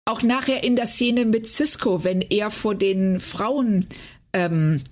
Auch 0.07 0.23
nachher 0.23 0.65
in 0.65 0.75
der 0.75 0.89
Szene 0.89 1.25
mit 1.25 1.47
Cisco, 1.47 2.03
wenn 2.03 2.21
er 2.21 2.51
vor 2.51 2.75
den 2.75 3.21
Frauen 3.21 3.87
ähm, 4.33 4.83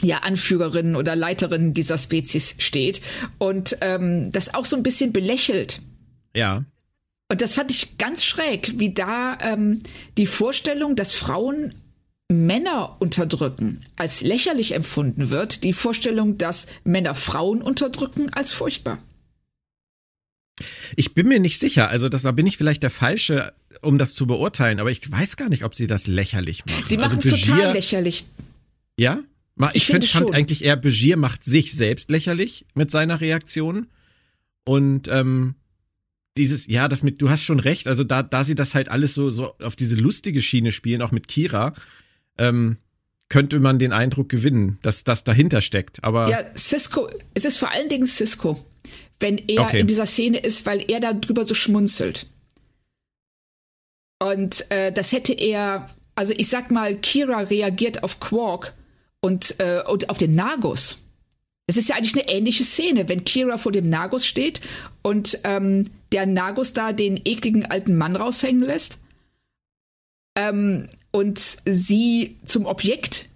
ja, 0.00 0.18
Anführerinnen 0.18 0.94
oder 0.94 1.16
Leiterinnen 1.16 1.72
dieser 1.72 1.98
Spezies 1.98 2.54
steht 2.58 3.00
und 3.38 3.78
ähm, 3.80 4.30
das 4.30 4.54
auch 4.54 4.64
so 4.64 4.76
ein 4.76 4.84
bisschen 4.84 5.12
belächelt. 5.12 5.82
Ja. 6.36 6.64
Und 7.28 7.42
das 7.42 7.54
fand 7.54 7.72
ich 7.72 7.98
ganz 7.98 8.24
schräg, 8.24 8.78
wie 8.78 8.94
da 8.94 9.36
ähm, 9.40 9.82
die 10.16 10.26
Vorstellung, 10.26 10.94
dass 10.94 11.14
Frauen 11.14 11.74
Männer 12.30 12.96
unterdrücken, 13.00 13.80
als 13.96 14.22
lächerlich 14.22 14.72
empfunden 14.72 15.30
wird, 15.30 15.64
die 15.64 15.72
Vorstellung, 15.72 16.38
dass 16.38 16.68
Männer 16.84 17.16
Frauen 17.16 17.60
unterdrücken, 17.60 18.30
als 18.32 18.52
furchtbar. 18.52 18.98
Ich 20.94 21.12
bin 21.12 21.26
mir 21.26 21.40
nicht 21.40 21.58
sicher, 21.58 21.88
also 21.88 22.08
das, 22.08 22.22
da 22.22 22.30
bin 22.30 22.46
ich 22.46 22.56
vielleicht 22.56 22.84
der 22.84 22.90
Falsche, 22.90 23.52
um 23.82 23.98
das 23.98 24.14
zu 24.14 24.26
beurteilen, 24.26 24.78
aber 24.78 24.92
ich 24.92 25.10
weiß 25.10 25.36
gar 25.36 25.48
nicht, 25.48 25.64
ob 25.64 25.74
sie 25.74 25.88
das 25.88 26.06
lächerlich 26.06 26.64
machen. 26.66 26.84
Sie 26.84 26.98
machen 26.98 27.18
es 27.18 27.32
also 27.32 27.36
total 27.36 27.72
lächerlich. 27.72 28.26
Ja? 28.96 29.18
Ich, 29.72 29.82
ich 29.82 29.86
finde 29.86 30.06
fand 30.06 30.32
eigentlich 30.32 30.62
eher, 30.62 30.76
Begier 30.76 31.16
macht 31.16 31.44
sich 31.44 31.72
selbst 31.72 32.10
lächerlich 32.10 32.64
mit 32.74 32.90
seiner 32.92 33.20
Reaktion. 33.20 33.88
Und 34.64 35.08
ähm, 35.08 35.56
dieses, 36.36 36.68
ja, 36.68 36.86
das 36.86 37.02
mit, 37.02 37.20
du 37.20 37.28
hast 37.28 37.42
schon 37.42 37.58
recht, 37.60 37.88
also 37.88 38.04
da, 38.04 38.22
da 38.22 38.44
sie 38.44 38.54
das 38.54 38.74
halt 38.74 38.88
alles 38.88 39.14
so, 39.14 39.30
so 39.30 39.56
auf 39.58 39.74
diese 39.74 39.96
lustige 39.96 40.42
Schiene 40.42 40.70
spielen, 40.70 41.02
auch 41.02 41.10
mit 41.10 41.26
Kira, 41.26 41.74
ähm, 42.40 42.78
könnte 43.28 43.60
man 43.60 43.78
den 43.78 43.92
Eindruck 43.92 44.28
gewinnen, 44.28 44.78
dass 44.82 45.04
das 45.04 45.22
dahinter 45.22 45.62
steckt. 45.62 46.02
Aber 46.02 46.28
ja, 46.28 46.44
Cisco, 46.56 47.08
es 47.34 47.44
ist 47.44 47.58
vor 47.58 47.70
allen 47.70 47.88
Dingen 47.88 48.06
Cisco, 48.06 48.58
wenn 49.20 49.38
er 49.38 49.62
okay. 49.62 49.80
in 49.80 49.86
dieser 49.86 50.06
Szene 50.06 50.38
ist, 50.38 50.66
weil 50.66 50.84
er 50.90 50.98
darüber 50.98 51.44
so 51.44 51.54
schmunzelt. 51.54 52.26
Und 54.18 54.68
äh, 54.70 54.90
das 54.92 55.12
hätte 55.12 55.32
er, 55.32 55.88
also 56.16 56.34
ich 56.36 56.48
sag 56.48 56.70
mal, 56.70 56.96
Kira 56.96 57.38
reagiert 57.38 58.02
auf 58.02 58.18
Quark 58.18 58.74
und, 59.20 59.54
äh, 59.60 59.82
und 59.86 60.10
auf 60.10 60.18
den 60.18 60.34
Nagus. 60.34 61.04
Es 61.66 61.76
ist 61.76 61.88
ja 61.88 61.94
eigentlich 61.94 62.14
eine 62.14 62.28
ähnliche 62.28 62.64
Szene, 62.64 63.08
wenn 63.08 63.24
Kira 63.24 63.56
vor 63.56 63.70
dem 63.70 63.88
Nagus 63.88 64.26
steht 64.26 64.60
und 65.02 65.38
ähm, 65.44 65.90
der 66.10 66.26
Nagus 66.26 66.72
da 66.72 66.92
den 66.92 67.20
ekligen 67.24 67.64
alten 67.64 67.96
Mann 67.96 68.16
raushängen 68.16 68.62
lässt 68.62 68.98
ähm, 70.36 70.88
und 71.10 71.38
sie 71.64 72.38
zum 72.44 72.66
Objekt 72.66 73.28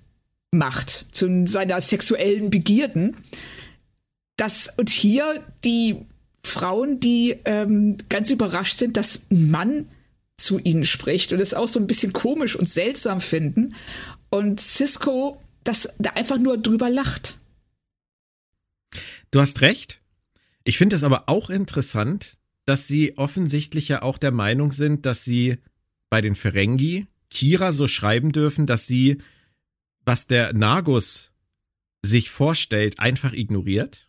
macht, 0.51 1.07
zu 1.13 1.47
seiner 1.47 1.81
sexuellen 1.81 2.51
Begierden. 2.51 3.17
Das 4.37 4.73
und 4.77 4.91
hier 4.91 5.43
die 5.65 5.97
Frauen, 6.43 7.01
die 7.01 7.37
ähm, 7.45 7.97
ganz 8.09 8.31
überrascht 8.31 8.77
sind, 8.77 8.97
dass 8.97 9.27
ein 9.31 9.51
Mann 9.51 9.89
zu 10.37 10.59
ihnen 10.59 10.85
spricht 10.85 11.33
und 11.33 11.41
es 11.41 11.55
auch 11.55 11.69
so 11.69 11.81
ein 11.81 11.87
bisschen 11.87 12.13
komisch 12.13 12.57
und 12.57 12.69
seltsam 12.69 13.21
finden. 13.21 13.75
Und 14.31 14.61
Cisco 14.61 15.41
das 15.65 15.95
da 15.99 16.11
einfach 16.11 16.39
nur 16.39 16.59
drüber 16.59 16.91
lacht. 16.91 17.39
Du 19.31 19.41
hast 19.41 19.63
recht. 19.63 20.01
Ich 20.63 20.79
finde 20.79 20.97
es 20.97 21.03
aber 21.03 21.29
auch 21.29 21.51
interessant, 21.51 22.37
dass 22.67 22.87
sie 22.87 23.19
offensichtlich 23.19 23.89
ja 23.89 24.03
auch 24.03 24.19
der 24.19 24.31
Meinung 24.31 24.73
sind, 24.73 25.05
dass 25.07 25.25
sie 25.25 25.59
bei 26.11 26.21
den 26.21 26.37
Ferengi 26.37 27.07
Kira 27.35 27.73
so 27.73 27.87
schreiben 27.89 28.33
dürfen, 28.33 28.67
dass 28.67 28.87
sie, 28.87 29.19
was 30.07 30.27
der 30.27 30.55
Nagus 30.55 31.33
sich 32.03 32.31
vorstellt, 32.31 33.01
einfach 33.01 33.33
ignoriert 33.33 34.09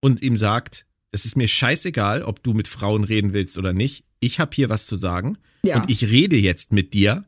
und 0.00 0.22
ihm 0.22 0.36
sagt, 0.36 0.86
es 1.10 1.24
ist 1.24 1.36
mir 1.36 1.48
scheißegal, 1.48 2.22
ob 2.22 2.42
du 2.42 2.52
mit 2.52 2.68
Frauen 2.68 3.04
reden 3.04 3.32
willst 3.32 3.56
oder 3.56 3.72
nicht. 3.72 4.04
Ich 4.20 4.40
habe 4.40 4.54
hier 4.54 4.68
was 4.68 4.86
zu 4.86 4.96
sagen 4.96 5.38
ja. 5.64 5.80
und 5.80 5.88
ich 5.88 6.04
rede 6.04 6.36
jetzt 6.36 6.72
mit 6.72 6.92
dir 6.92 7.24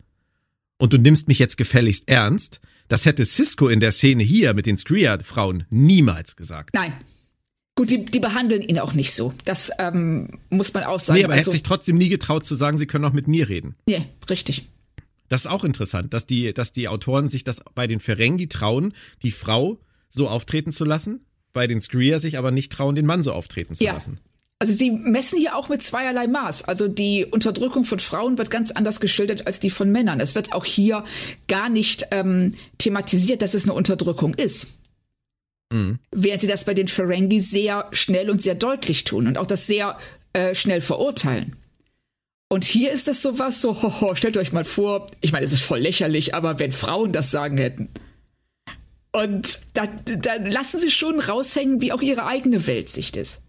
und 0.78 0.92
du 0.92 0.98
nimmst 0.98 1.28
mich 1.28 1.38
jetzt 1.38 1.56
gefälligst 1.56 2.08
ernst. 2.08 2.60
Das 2.88 3.06
hätte 3.06 3.24
Cisco 3.24 3.68
in 3.68 3.80
der 3.80 3.92
Szene 3.92 4.22
hier 4.22 4.52
mit 4.54 4.66
den 4.66 4.76
Skria-Frauen 4.76 5.64
niemals 5.70 6.36
gesagt. 6.36 6.74
Nein. 6.74 6.92
Gut, 7.76 7.90
die, 7.90 8.04
die 8.04 8.18
behandeln 8.18 8.62
ihn 8.62 8.78
auch 8.78 8.94
nicht 8.94 9.12
so. 9.12 9.32
Das 9.44 9.70
ähm, 9.78 10.40
muss 10.50 10.74
man 10.74 10.82
auch 10.84 10.98
sagen. 10.98 11.18
Nee, 11.18 11.24
aber 11.24 11.34
er 11.34 11.38
also, 11.38 11.50
hätte 11.50 11.58
sich 11.58 11.62
trotzdem 11.62 11.96
nie 11.96 12.08
getraut 12.08 12.44
zu 12.44 12.54
sagen, 12.54 12.78
sie 12.78 12.86
können 12.86 13.04
auch 13.04 13.12
mit 13.12 13.28
mir 13.28 13.48
reden. 13.48 13.76
Nee, 13.86 14.02
richtig. 14.28 14.68
Das 15.30 15.42
ist 15.42 15.46
auch 15.46 15.64
interessant, 15.64 16.12
dass 16.12 16.26
die, 16.26 16.52
dass 16.52 16.72
die 16.72 16.88
Autoren 16.88 17.28
sich 17.28 17.44
das 17.44 17.62
bei 17.74 17.86
den 17.86 18.00
Ferengi 18.00 18.48
trauen, 18.48 18.92
die 19.22 19.30
Frau 19.30 19.78
so 20.10 20.28
auftreten 20.28 20.72
zu 20.72 20.84
lassen, 20.84 21.24
bei 21.52 21.68
den 21.68 21.80
Skria 21.80 22.18
sich 22.18 22.36
aber 22.36 22.50
nicht 22.50 22.72
trauen, 22.72 22.96
den 22.96 23.06
Mann 23.06 23.22
so 23.22 23.32
auftreten 23.32 23.76
zu 23.76 23.84
ja. 23.84 23.94
lassen. 23.94 24.20
Also 24.58 24.74
sie 24.74 24.90
messen 24.90 25.38
hier 25.38 25.56
auch 25.56 25.68
mit 25.68 25.82
zweierlei 25.82 26.26
Maß. 26.26 26.64
Also 26.64 26.88
die 26.88 27.24
Unterdrückung 27.24 27.84
von 27.84 28.00
Frauen 28.00 28.38
wird 28.38 28.50
ganz 28.50 28.72
anders 28.72 29.00
geschildert 29.00 29.46
als 29.46 29.60
die 29.60 29.70
von 29.70 29.90
Männern. 29.90 30.20
Es 30.20 30.34
wird 30.34 30.52
auch 30.52 30.64
hier 30.64 31.04
gar 31.48 31.68
nicht 31.68 32.08
ähm, 32.10 32.54
thematisiert, 32.76 33.40
dass 33.40 33.54
es 33.54 33.64
eine 33.64 33.72
Unterdrückung 33.72 34.34
ist. 34.34 34.78
Mhm. 35.72 36.00
Während 36.10 36.40
sie 36.40 36.48
das 36.48 36.64
bei 36.64 36.74
den 36.74 36.88
Ferengi 36.88 37.40
sehr 37.40 37.88
schnell 37.92 38.28
und 38.28 38.42
sehr 38.42 38.56
deutlich 38.56 39.04
tun 39.04 39.28
und 39.28 39.38
auch 39.38 39.46
das 39.46 39.68
sehr 39.68 39.96
äh, 40.32 40.56
schnell 40.56 40.80
verurteilen. 40.80 41.56
Und 42.50 42.64
hier 42.64 42.92
ist 42.92 43.08
das 43.08 43.22
sowas 43.22 43.62
so, 43.62 43.80
hoho, 43.82 44.14
stellt 44.14 44.36
euch 44.36 44.52
mal 44.52 44.64
vor, 44.64 45.10
ich 45.22 45.32
meine, 45.32 45.46
es 45.46 45.52
ist 45.52 45.62
voll 45.62 45.80
lächerlich, 45.80 46.34
aber 46.34 46.58
wenn 46.58 46.72
Frauen 46.72 47.12
das 47.12 47.30
sagen 47.30 47.56
hätten. 47.56 47.88
Und 49.12 49.60
da, 49.72 49.86
da 50.04 50.34
lassen 50.34 50.78
sie 50.78 50.90
schon 50.90 51.18
raushängen, 51.18 51.80
wie 51.80 51.92
auch 51.92 52.02
ihre 52.02 52.26
eigene 52.26 52.66
Weltsicht 52.66 53.16
ist 53.16 53.42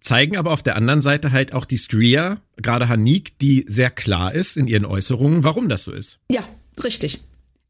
zeigen 0.00 0.36
aber 0.36 0.52
auf 0.52 0.62
der 0.62 0.76
anderen 0.76 1.02
Seite 1.02 1.32
halt 1.32 1.52
auch 1.52 1.64
die 1.64 1.78
Stria, 1.78 2.40
gerade 2.56 2.88
Hanik, 2.88 3.38
die 3.38 3.64
sehr 3.68 3.90
klar 3.90 4.34
ist 4.34 4.56
in 4.56 4.66
ihren 4.66 4.84
Äußerungen, 4.84 5.44
warum 5.44 5.68
das 5.68 5.84
so 5.84 5.92
ist. 5.92 6.18
Ja, 6.30 6.42
richtig. 6.82 7.20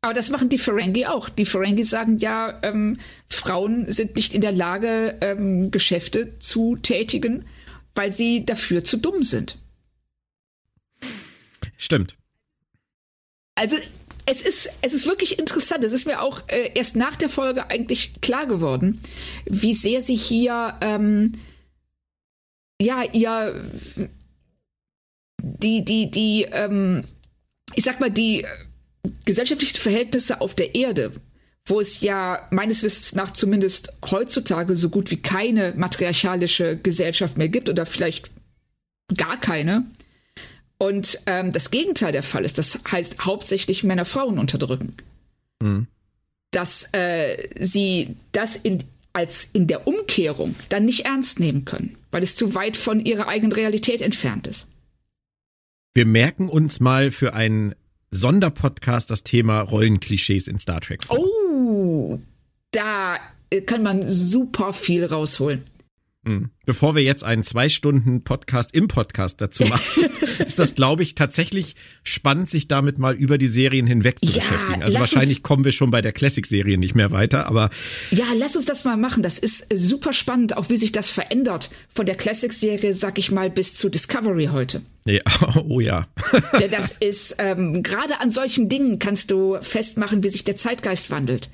Aber 0.03 0.15
das 0.15 0.31
machen 0.31 0.49
die 0.49 0.59
Ferengi 0.59 1.07
auch. 1.07 1.29
Die 1.29 1.45
Ferengi 1.45 1.85
sagen 1.85 2.19
ja, 2.19 2.59
ähm, 2.63 2.99
Frauen 3.29 3.91
sind 3.93 4.17
nicht 4.17 4.33
in 4.33 4.41
der 4.41 4.53
Lage, 4.53 5.19
ähm, 5.21 5.71
Geschäfte 5.71 6.39
zu 6.39 6.77
tätigen, 6.77 7.45
weil 8.01 8.13
sie 8.13 8.47
dafür 8.47 8.83
zu 8.83 8.97
dumm 8.97 9.23
sind. 9.23 9.59
Stimmt. 11.77 12.17
Also 13.57 13.77
es 14.25 14.41
ist, 14.41 14.71
es 14.81 14.95
ist 14.95 15.05
wirklich 15.07 15.39
interessant. 15.39 15.85
Es 15.85 15.93
ist 15.93 16.07
mir 16.07 16.23
auch 16.23 16.49
äh, 16.49 16.71
erst 16.75 16.97
nach 16.97 17.17
der 17.17 17.29
Folge 17.29 17.69
eigentlich 17.69 18.23
klar 18.23 18.47
geworden, 18.47 19.03
wie 19.45 19.75
sehr 19.75 20.01
sie 20.01 20.17
hier 20.17 20.79
ähm, 20.81 21.33
ja, 22.81 23.03
ihr 23.03 23.63
die, 25.43 25.85
die, 25.85 26.11
die, 26.11 26.47
ähm, 26.53 27.05
ich 27.75 27.85
sag 27.85 28.01
mal, 28.01 28.11
die 28.11 28.47
gesellschaftlichen 29.27 29.77
Verhältnisse 29.77 30.41
auf 30.41 30.55
der 30.55 30.75
Erde, 30.75 31.13
wo 31.67 31.81
es 31.81 32.01
ja 32.01 32.47
meines 32.51 32.83
Wissens 32.83 33.15
nach 33.15 33.33
zumindest 33.33 33.93
heutzutage 34.11 34.75
so 34.77 34.89
gut 34.89 35.11
wie 35.11 35.19
keine 35.19 35.75
matriarchalische 35.77 36.77
Gesellschaft 36.77 37.39
mehr 37.39 37.49
gibt 37.49 37.69
oder 37.69 37.87
vielleicht 37.87 38.31
gar 39.17 39.39
keine. 39.39 39.85
Und 40.79 41.21
ähm, 41.27 41.53
das 41.53 41.71
Gegenteil 41.71 42.13
der 42.13 42.23
Fall 42.23 42.45
ist. 42.45 42.59
Das 42.59 42.81
heißt 42.91 43.25
hauptsächlich 43.25 43.85
Männer 43.85 44.05
Frauen 44.05 44.39
unterdrücken. 44.39 44.95
Mhm. 45.63 45.87
Dass 46.51 46.89
äh, 46.93 47.49
sie 47.59 48.17
das 48.33 48.57
in 48.57 48.83
als 49.13 49.51
in 49.53 49.67
der 49.67 49.87
Umkehrung 49.87 50.55
dann 50.69 50.85
nicht 50.85 51.05
ernst 51.05 51.41
nehmen 51.41 51.65
können, 51.65 51.97
weil 52.11 52.23
es 52.23 52.37
zu 52.37 52.55
weit 52.55 52.77
von 52.77 53.01
ihrer 53.01 53.29
eigenen 53.29 53.53
Realität 53.53 54.03
entfernt 54.03 54.47
ist. 54.47 54.69
Wir 55.95 56.07
merken 56.07 56.49
uns 56.49 56.79
mal 56.79 57.11
für 57.11 57.35
einen 57.35 57.75
Sonderpodcast 58.13 59.11
das 59.11 59.25
Thema 59.25 59.61
Rollenklischees 59.61 60.47
in 60.47 60.59
Star 60.59 60.81
Trek. 60.81 61.05
Vor. 61.05 61.19
Oh, 61.19 61.40
da 62.71 63.17
kann 63.67 63.83
man 63.83 64.09
super 64.09 64.73
viel 64.73 65.05
rausholen. 65.05 65.65
Hm. 66.27 66.51
Bevor 66.67 66.95
wir 66.95 67.03
jetzt 67.03 67.25
einen 67.25 67.45
zwei 67.45 67.71
Stunden 67.71 68.25
Podcast 68.25 68.75
im 68.75 68.89
Podcast 68.89 69.41
dazu 69.41 69.65
machen, 69.65 70.05
ist 70.39 70.59
das, 70.59 70.75
glaube 70.75 71.03
ich, 71.03 71.15
tatsächlich 71.15 71.77
spannend, 72.05 72.51
sich 72.51 72.69
damit 72.69 72.99
mal 72.99 73.15
über 73.15 73.39
die 73.39 73.49
Serien 73.49 73.87
hinweg 73.87 74.19
zu 74.21 74.27
ja, 74.27 74.35
beschäftigen. 74.35 74.83
Also 74.83 74.99
wahrscheinlich 74.99 75.43
kommen 75.43 75.65
wir 75.65 75.73
schon 75.73 75.91
bei 75.91 76.03
der 76.03 76.13
Classic-Serie 76.13 76.77
nicht 76.77 76.95
mehr 76.95 77.11
weiter, 77.11 77.47
aber. 77.47 77.71
Ja, 78.11 78.27
lass 78.37 78.55
uns 78.55 78.67
das 78.67 78.85
mal 78.85 78.99
machen. 78.99 79.23
Das 79.23 79.39
ist 79.39 79.67
super 79.75 80.13
spannend, 80.13 80.59
auch 80.59 80.69
wie 80.69 80.77
sich 80.77 80.93
das 80.93 81.09
verändert. 81.09 81.71
Von 81.89 82.05
der 82.05 82.17
Classic-Serie, 82.17 82.93
sag 82.93 83.19
ich 83.19 83.31
mal, 83.31 83.49
bis 83.49 83.75
zu 83.75 83.89
Discovery 83.89 84.51
heute. 84.53 84.83
Ja, 85.07 85.23
oh 85.69 85.81
ja. 85.81 86.07
ja 86.53 86.69
das 86.69 86.93
ist, 86.93 87.37
ähm, 87.39 87.83
gerade 87.83 88.21
an 88.21 88.31
solchen 88.31 88.69
Dingen 88.69 88.99
kannst 88.99 89.31
du 89.31 89.57
festmachen, 89.63 90.23
wie 90.23 90.29
sich 90.29 90.45
der 90.45 90.57
Zeitgeist 90.57 91.11
wandelt. 91.11 91.51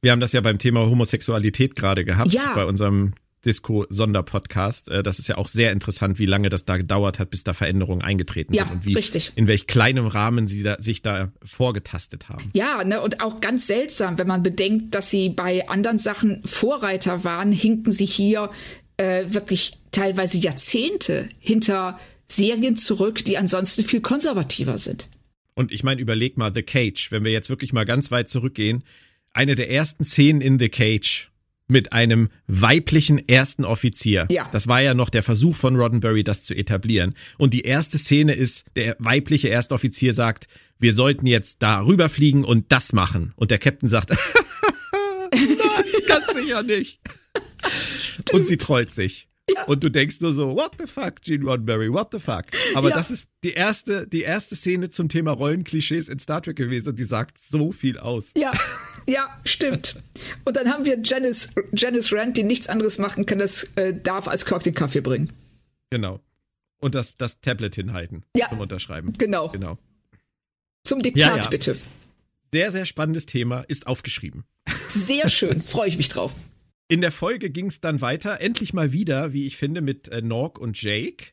Wir 0.00 0.12
haben 0.12 0.20
das 0.20 0.32
ja 0.32 0.40
beim 0.40 0.58
Thema 0.58 0.80
Homosexualität 0.86 1.76
gerade 1.76 2.06
gehabt, 2.06 2.32
ja. 2.32 2.54
bei 2.54 2.64
unserem 2.64 3.12
Disco-Sonderpodcast. 3.44 4.88
Äh, 4.88 5.02
das 5.02 5.18
ist 5.18 5.28
ja 5.28 5.36
auch 5.36 5.48
sehr 5.48 5.72
interessant, 5.72 6.18
wie 6.18 6.26
lange 6.26 6.48
das 6.48 6.64
da 6.64 6.76
gedauert 6.76 7.18
hat, 7.18 7.30
bis 7.30 7.44
da 7.44 7.54
Veränderungen 7.54 8.02
eingetreten 8.02 8.54
ja, 8.54 8.64
sind 8.64 8.72
und 8.72 8.86
wie, 8.86 8.94
richtig. 8.94 9.32
in 9.36 9.46
welch 9.46 9.66
kleinem 9.66 10.06
Rahmen 10.06 10.46
sie 10.46 10.62
da, 10.62 10.80
sich 10.80 11.02
da 11.02 11.32
vorgetastet 11.42 12.28
haben. 12.28 12.48
Ja, 12.54 12.84
ne, 12.84 13.00
und 13.00 13.20
auch 13.20 13.40
ganz 13.40 13.66
seltsam, 13.66 14.18
wenn 14.18 14.26
man 14.26 14.42
bedenkt, 14.42 14.94
dass 14.94 15.10
sie 15.10 15.30
bei 15.30 15.68
anderen 15.68 15.98
Sachen 15.98 16.42
Vorreiter 16.44 17.24
waren, 17.24 17.52
hinken 17.52 17.92
sie 17.92 18.06
hier 18.06 18.50
äh, 18.96 19.24
wirklich 19.28 19.78
teilweise 19.90 20.38
Jahrzehnte 20.38 21.28
hinter 21.38 21.98
Serien 22.26 22.76
zurück, 22.76 23.24
die 23.24 23.38
ansonsten 23.38 23.82
viel 23.82 24.00
konservativer 24.00 24.78
sind. 24.78 25.08
Und 25.54 25.72
ich 25.72 25.82
meine, 25.82 26.00
überleg 26.00 26.36
mal 26.36 26.52
The 26.54 26.62
Cage, 26.62 27.10
wenn 27.10 27.24
wir 27.24 27.32
jetzt 27.32 27.48
wirklich 27.48 27.72
mal 27.72 27.84
ganz 27.84 28.10
weit 28.10 28.28
zurückgehen, 28.28 28.84
eine 29.32 29.54
der 29.54 29.70
ersten 29.70 30.04
Szenen 30.04 30.40
in 30.40 30.58
The 30.58 30.68
Cage 30.68 31.30
mit 31.68 31.92
einem 31.92 32.28
weiblichen 32.46 33.28
ersten 33.28 33.64
Offizier. 33.64 34.26
Ja. 34.30 34.48
Das 34.52 34.66
war 34.66 34.80
ja 34.80 34.94
noch 34.94 35.10
der 35.10 35.22
Versuch 35.22 35.54
von 35.54 35.76
Roddenberry, 35.76 36.24
das 36.24 36.44
zu 36.44 36.54
etablieren. 36.54 37.14
Und 37.36 37.54
die 37.54 37.62
erste 37.62 37.98
Szene 37.98 38.34
ist, 38.34 38.64
der 38.74 38.96
weibliche 38.98 39.48
Erstoffizier 39.48 40.12
sagt, 40.12 40.48
wir 40.78 40.92
sollten 40.92 41.26
jetzt 41.26 41.62
da 41.62 41.80
rüberfliegen 41.80 42.44
und 42.44 42.72
das 42.72 42.92
machen. 42.92 43.32
Und 43.36 43.50
der 43.50 43.58
Captain 43.58 43.88
sagt, 43.88 44.10
nein, 45.32 45.40
ganz 46.06 46.32
sicher 46.34 46.62
nicht. 46.62 47.00
Und 48.32 48.46
sie 48.46 48.56
trollt 48.56 48.92
sich. 48.92 49.28
Ja. 49.54 49.64
Und 49.66 49.82
du 49.82 49.90
denkst 49.90 50.20
nur 50.20 50.32
so, 50.32 50.54
what 50.54 50.76
the 50.78 50.86
fuck, 50.86 51.20
Gene 51.22 51.44
Roddenberry, 51.44 51.92
what 51.92 52.08
the 52.12 52.18
fuck? 52.18 52.44
Aber 52.74 52.90
ja. 52.90 52.96
das 52.96 53.10
ist 53.10 53.30
die 53.44 53.52
erste, 53.52 54.06
die 54.06 54.22
erste 54.22 54.56
Szene 54.56 54.88
zum 54.88 55.08
Thema 55.08 55.32
Rollenklischees 55.32 56.08
in 56.08 56.18
Star 56.18 56.42
Trek 56.42 56.56
gewesen 56.56 56.90
und 56.90 56.98
die 56.98 57.04
sagt 57.04 57.38
so 57.38 57.72
viel 57.72 57.98
aus. 57.98 58.32
Ja, 58.36 58.52
ja, 59.06 59.26
stimmt. 59.44 59.96
Und 60.44 60.56
dann 60.56 60.68
haben 60.68 60.84
wir 60.84 60.98
Janice, 61.02 61.54
Janice 61.72 62.12
Rand, 62.12 62.36
die 62.36 62.42
nichts 62.42 62.68
anderes 62.68 62.98
machen 62.98 63.26
kann, 63.26 63.38
das 63.38 63.64
äh, 63.76 63.94
darf 63.94 64.28
als 64.28 64.44
Kirk 64.44 64.62
den 64.62 64.74
Kaffee 64.74 65.00
bringen. 65.00 65.32
Genau. 65.90 66.20
Und 66.80 66.94
das, 66.94 67.16
das 67.16 67.40
Tablet 67.40 67.74
hinhalten 67.74 68.24
ja, 68.36 68.48
zum 68.48 68.60
Unterschreiben. 68.60 69.12
Genau. 69.18 69.48
Genau. 69.48 69.78
Zum 70.84 71.02
Diktat, 71.02 71.36
ja, 71.36 71.36
ja. 71.36 71.48
bitte. 71.48 71.76
Sehr, 72.52 72.72
sehr 72.72 72.86
spannendes 72.86 73.26
Thema, 73.26 73.62
ist 73.68 73.86
aufgeschrieben. 73.86 74.44
Sehr 74.86 75.28
schön, 75.28 75.60
freue 75.60 75.88
ich 75.88 75.98
mich 75.98 76.08
drauf. 76.08 76.34
In 76.90 77.02
der 77.02 77.12
Folge 77.12 77.50
ging 77.50 77.66
es 77.66 77.82
dann 77.82 78.00
weiter, 78.00 78.40
endlich 78.40 78.72
mal 78.72 78.92
wieder, 78.92 79.34
wie 79.34 79.46
ich 79.46 79.58
finde, 79.58 79.82
mit 79.82 80.08
äh, 80.08 80.22
Norg 80.22 80.58
und 80.58 80.80
Jake. 80.80 81.32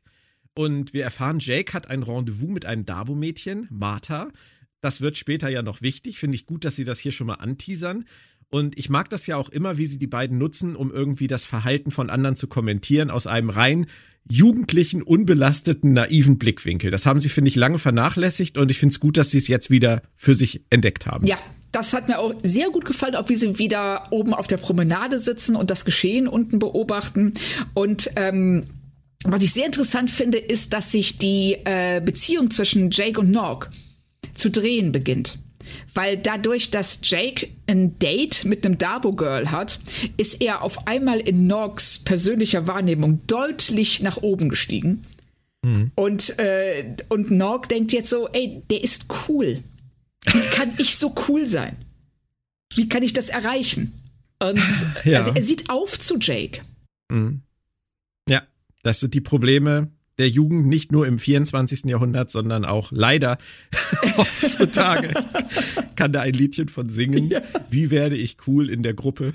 Und 0.53 0.93
wir 0.93 1.05
erfahren, 1.05 1.39
Jake 1.39 1.71
hat 1.73 1.89
ein 1.89 2.03
Rendezvous 2.03 2.49
mit 2.49 2.65
einem 2.65 2.85
Dabo-Mädchen, 2.85 3.67
Martha. 3.71 4.29
Das 4.81 4.99
wird 4.99 5.17
später 5.17 5.47
ja 5.47 5.61
noch 5.61 5.81
wichtig. 5.81 6.19
Finde 6.19 6.35
ich 6.35 6.45
gut, 6.45 6.65
dass 6.65 6.75
sie 6.75 6.83
das 6.83 6.99
hier 6.99 7.13
schon 7.13 7.27
mal 7.27 7.35
anteasern. 7.35 8.05
Und 8.49 8.77
ich 8.77 8.89
mag 8.89 9.09
das 9.09 9.27
ja 9.27 9.37
auch 9.37 9.49
immer, 9.49 9.77
wie 9.77 9.85
sie 9.85 9.97
die 9.97 10.07
beiden 10.07 10.37
nutzen, 10.37 10.75
um 10.75 10.91
irgendwie 10.91 11.27
das 11.27 11.45
Verhalten 11.45 11.89
von 11.89 12.09
anderen 12.09 12.35
zu 12.35 12.47
kommentieren, 12.47 13.09
aus 13.09 13.25
einem 13.25 13.49
rein 13.49 13.87
jugendlichen, 14.29 15.01
unbelasteten, 15.01 15.93
naiven 15.93 16.37
Blickwinkel. 16.37 16.91
Das 16.91 17.05
haben 17.05 17.21
sie, 17.21 17.29
finde 17.29 17.49
ich, 17.49 17.55
lange 17.55 17.79
vernachlässigt 17.79 18.57
und 18.57 18.71
ich 18.71 18.79
finde 18.79 18.93
es 18.93 18.99
gut, 18.99 19.17
dass 19.17 19.31
sie 19.31 19.37
es 19.37 19.47
jetzt 19.47 19.69
wieder 19.69 20.01
für 20.15 20.35
sich 20.35 20.65
entdeckt 20.69 21.05
haben. 21.05 21.25
Ja, 21.27 21.37
das 21.75 21.93
hat 21.93 22.07
mir 22.07 22.19
auch 22.19 22.33
sehr 22.41 22.69
gut 22.69 22.85
gefallen, 22.85 23.15
auch 23.15 23.27
wie 23.27 23.35
sie 23.35 23.59
wieder 23.59 24.07
oben 24.09 24.33
auf 24.33 24.47
der 24.47 24.55
Promenade 24.55 25.19
sitzen 25.19 25.57
und 25.57 25.69
das 25.69 25.83
Geschehen 25.83 26.29
unten 26.29 26.57
beobachten. 26.57 27.33
Und 27.73 28.11
ähm, 28.15 28.63
was 29.25 29.43
ich 29.43 29.51
sehr 29.51 29.65
interessant 29.65 30.09
finde, 30.09 30.37
ist, 30.37 30.71
dass 30.71 30.91
sich 30.91 31.17
die 31.17 31.57
äh, 31.65 31.99
Beziehung 31.99 32.49
zwischen 32.49 32.91
Jake 32.91 33.19
und 33.19 33.29
Nog 33.29 33.69
zu 34.33 34.49
drehen 34.49 34.93
beginnt. 34.93 35.37
Weil 35.93 36.15
dadurch, 36.15 36.71
dass 36.71 36.99
Jake 37.03 37.49
ein 37.67 37.99
Date 37.99 38.45
mit 38.45 38.65
einem 38.65 38.77
Dabo-Girl 38.77 39.51
hat, 39.51 39.79
ist 40.15 40.41
er 40.41 40.61
auf 40.61 40.87
einmal 40.87 41.19
in 41.19 41.45
Nogs 41.45 41.99
persönlicher 41.99 42.67
Wahrnehmung 42.67 43.19
deutlich 43.27 44.01
nach 44.01 44.17
oben 44.21 44.47
gestiegen. 44.47 45.03
Mhm. 45.61 45.91
Und, 45.95 46.39
äh, 46.39 46.95
und 47.09 47.31
Nog 47.31 47.67
denkt 47.67 47.91
jetzt 47.91 48.09
so, 48.09 48.29
ey, 48.29 48.61
der 48.69 48.81
ist 48.81 49.07
cool. 49.27 49.61
Wie 50.27 50.49
kann 50.51 50.73
ich 50.77 50.97
so 50.97 51.13
cool 51.27 51.45
sein? 51.45 51.75
Wie 52.73 52.89
kann 52.89 53.03
ich 53.03 53.13
das 53.13 53.29
erreichen? 53.29 53.93
Und 54.39 54.59
ja. 55.03 55.19
also 55.19 55.31
er 55.33 55.41
sieht 55.41 55.69
auf 55.69 55.97
zu 55.97 56.17
Jake. 56.19 56.61
Mhm. 57.09 57.41
Ja, 58.27 58.43
das 58.83 58.99
sind 58.99 59.13
die 59.13 59.21
Probleme, 59.21 59.91
der 60.17 60.29
Jugend 60.29 60.67
nicht 60.67 60.91
nur 60.91 61.07
im 61.07 61.17
24. 61.17 61.85
Jahrhundert, 61.85 62.31
sondern 62.31 62.65
auch 62.65 62.91
leider 62.91 63.37
heutzutage 64.17 65.13
kann 65.95 66.13
da 66.13 66.21
ein 66.21 66.33
Liedchen 66.33 66.69
von 66.69 66.89
singen. 66.89 67.29
Ja. 67.29 67.41
Wie 67.69 67.91
werde 67.91 68.15
ich 68.15 68.37
cool 68.47 68.69
in 68.69 68.83
der 68.83 68.93
Gruppe? 68.93 69.33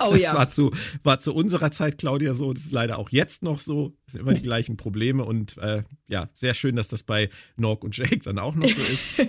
Oh 0.00 0.14
ja. 0.14 0.30
Das 0.30 0.34
war 0.34 0.48
zu, 0.48 0.72
war 1.02 1.18
zu 1.18 1.34
unserer 1.34 1.70
Zeit, 1.70 1.98
Claudia, 1.98 2.34
so. 2.34 2.52
Das 2.52 2.64
ist 2.64 2.72
leider 2.72 2.98
auch 2.98 3.10
jetzt 3.10 3.42
noch 3.42 3.60
so. 3.60 3.96
Das 4.06 4.12
sind 4.12 4.22
immer 4.22 4.32
die 4.32 4.42
gleichen 4.42 4.76
Probleme 4.76 5.24
und 5.24 5.56
äh, 5.58 5.82
ja, 6.08 6.28
sehr 6.34 6.54
schön, 6.54 6.76
dass 6.76 6.88
das 6.88 7.02
bei 7.02 7.28
Nork 7.56 7.84
und 7.84 7.96
Jake 7.96 8.20
dann 8.20 8.38
auch 8.38 8.54
noch 8.54 8.68
so 8.68 8.82
ist. 8.82 9.26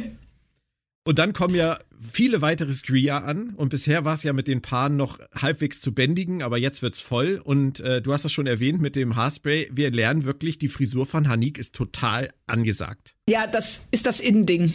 Und 1.05 1.19
dann 1.19 1.33
kommen 1.33 1.53
ja 1.53 1.79
viele 1.99 2.41
weitere 2.41 2.73
Skria 2.73 3.19
an 3.19 3.55
und 3.55 3.69
bisher 3.69 4.05
war 4.05 4.13
es 4.13 4.23
ja 4.23 4.31
mit 4.31 4.47
den 4.47 4.61
Paaren 4.61 4.95
noch 4.95 5.19
halbwegs 5.35 5.81
zu 5.81 5.93
bändigen, 5.93 6.41
aber 6.41 6.57
jetzt 6.57 6.81
wird's 6.81 7.01
voll 7.01 7.41
und 7.43 7.81
äh, 7.81 8.01
du 8.01 8.13
hast 8.13 8.23
das 8.23 8.31
schon 8.31 8.47
erwähnt 8.47 8.81
mit 8.81 8.95
dem 8.95 9.15
Haarspray. 9.15 9.69
Wir 9.73 9.91
lernen 9.91 10.23
wirklich, 10.23 10.57
die 10.59 10.69
Frisur 10.69 11.05
von 11.05 11.27
Hanik 11.27 11.57
ist 11.57 11.75
total 11.75 12.31
angesagt. 12.47 13.15
Ja, 13.27 13.47
das 13.47 13.87
ist 13.91 14.05
das 14.05 14.21
Innending. 14.21 14.73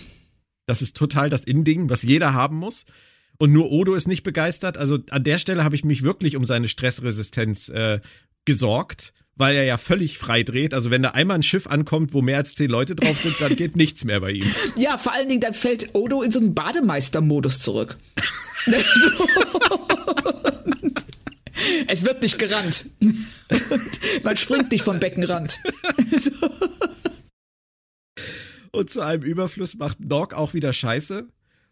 Das 0.66 0.82
ist 0.82 0.96
total 0.96 1.30
das 1.30 1.44
Innending, 1.44 1.88
was 1.88 2.02
jeder 2.02 2.34
haben 2.34 2.56
muss. 2.56 2.84
Und 3.38 3.52
nur 3.52 3.70
Odo 3.70 3.94
ist 3.94 4.08
nicht 4.08 4.22
begeistert. 4.22 4.76
Also 4.76 4.98
an 5.10 5.24
der 5.24 5.38
Stelle 5.38 5.64
habe 5.64 5.76
ich 5.76 5.84
mich 5.84 6.02
wirklich 6.02 6.36
um 6.36 6.44
seine 6.44 6.68
Stressresistenz 6.68 7.70
äh, 7.70 8.00
gesorgt 8.44 9.14
weil 9.38 9.56
er 9.56 9.64
ja 9.64 9.78
völlig 9.78 10.18
frei 10.18 10.42
dreht. 10.42 10.74
Also 10.74 10.90
wenn 10.90 11.02
da 11.02 11.12
einmal 11.12 11.38
ein 11.38 11.42
Schiff 11.42 11.66
ankommt, 11.66 12.12
wo 12.12 12.20
mehr 12.20 12.36
als 12.36 12.54
zehn 12.54 12.68
Leute 12.68 12.94
drauf 12.96 13.18
sind, 13.22 13.40
dann 13.40 13.56
geht 13.56 13.76
nichts 13.76 14.04
mehr 14.04 14.20
bei 14.20 14.32
ihm. 14.32 14.44
Ja, 14.76 14.98
vor 14.98 15.12
allen 15.12 15.28
Dingen, 15.28 15.40
dann 15.40 15.54
fällt 15.54 15.94
Odo 15.94 16.22
in 16.22 16.30
so 16.30 16.38
einen 16.40 16.54
Bademeister-Modus 16.54 17.60
zurück. 17.60 17.96
es 21.86 22.04
wird 22.04 22.22
nicht 22.22 22.38
gerannt. 22.38 22.86
man 24.22 24.36
springt 24.36 24.70
nicht 24.70 24.82
vom 24.82 24.98
Beckenrand. 24.98 25.58
Und 28.72 28.90
zu 28.90 29.00
einem 29.00 29.22
Überfluss 29.22 29.74
macht 29.74 29.98
Dog 30.00 30.34
auch 30.34 30.54
wieder 30.54 30.72
Scheiße. 30.72 31.26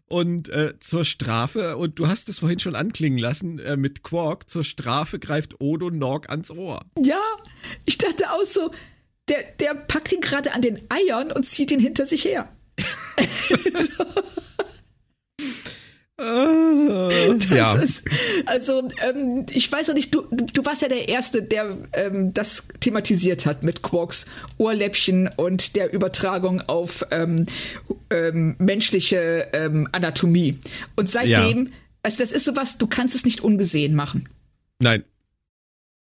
Und 0.09 0.47
äh, 0.49 0.73
zur 0.79 1.03
Strafe, 1.03 1.75
und 1.75 1.99
du 1.99 2.07
hast 2.07 2.29
es 2.29 2.39
vorhin 2.39 2.59
schon 2.59 2.75
anklingen 2.75 3.19
lassen, 3.19 3.59
äh, 3.59 3.75
mit 3.75 4.03
Quark, 4.03 4.49
zur 4.49 4.63
Strafe 4.63 5.19
greift 5.19 5.59
Odo 5.59 5.89
Norg 5.89 6.29
ans 6.29 6.49
Ohr. 6.49 6.79
Ja, 7.01 7.19
ich 7.85 7.97
dachte 7.97 8.31
auch 8.31 8.45
so, 8.45 8.71
der, 9.27 9.43
der 9.59 9.75
packt 9.75 10.13
ihn 10.13 10.21
gerade 10.21 10.53
an 10.53 10.61
den 10.61 10.79
Eiern 10.89 11.31
und 11.31 11.43
zieht 11.43 11.71
ihn 11.71 11.79
hinter 11.79 12.05
sich 12.05 12.23
her. 12.23 12.49
so. 13.17 14.05
Äh, 16.19 17.35
das 17.35 17.49
ja. 17.49 17.73
ist, 17.75 18.09
also 18.47 18.89
ähm, 19.07 19.45
ich 19.51 19.71
weiß 19.71 19.89
noch 19.89 19.95
nicht, 19.95 20.15
du, 20.15 20.23
du 20.31 20.65
warst 20.65 20.81
ja 20.81 20.87
der 20.87 21.07
Erste, 21.09 21.43
der 21.43 21.77
ähm, 21.93 22.33
das 22.33 22.67
thematisiert 22.79 23.45
hat 23.45 23.63
mit 23.63 23.83
Quarks 23.83 24.25
Ohrläppchen 24.57 25.29
und 25.35 25.75
der 25.75 25.93
Übertragung 25.93 26.61
auf 26.61 27.05
ähm, 27.11 27.45
ähm, 28.09 28.55
menschliche 28.57 29.47
ähm, 29.53 29.87
Anatomie. 29.91 30.59
Und 30.95 31.07
seitdem, 31.07 31.67
ja. 31.67 31.71
also 32.01 32.17
das 32.17 32.31
ist 32.31 32.45
sowas, 32.45 32.79
du 32.79 32.87
kannst 32.87 33.13
es 33.13 33.23
nicht 33.23 33.41
ungesehen 33.41 33.93
machen. 33.93 34.27
Nein. 34.79 35.03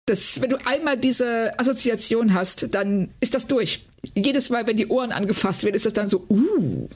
Das, 0.06 0.42
wenn 0.42 0.50
du 0.50 0.66
einmal 0.66 0.98
diese 0.98 1.60
Assoziation 1.60 2.34
hast, 2.34 2.74
dann 2.74 3.10
ist 3.20 3.36
das 3.36 3.48
durch. 3.48 3.86
Jedes 4.16 4.50
Mal, 4.50 4.66
wenn 4.66 4.78
die 4.78 4.88
Ohren 4.88 5.12
angefasst 5.12 5.66
werden, 5.66 5.76
ist 5.76 5.86
das 5.86 5.94
dann 5.94 6.08
so, 6.08 6.26
uh 6.30 6.90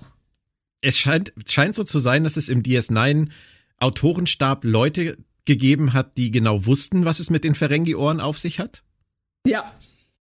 es 0.84 1.00
scheint, 1.00 1.34
scheint 1.48 1.76
so 1.76 1.84
zu 1.84 2.00
sein, 2.00 2.24
dass 2.24 2.38
es 2.38 2.50
im 2.50 2.62
DS9 2.62 3.30
Autorenstab 3.78 4.64
Leute 4.66 5.18
gegeben 5.46 5.94
hat, 5.94 6.18
die 6.18 6.30
genau 6.30 6.66
wussten, 6.66 7.06
was 7.06 7.20
es 7.20 7.30
mit 7.30 7.44
den 7.44 7.56
Ferengi-Ohren 7.56 8.20
auf 8.20 8.38
sich 8.38 8.60
hat. 8.60 8.84
Ja. 9.48 9.72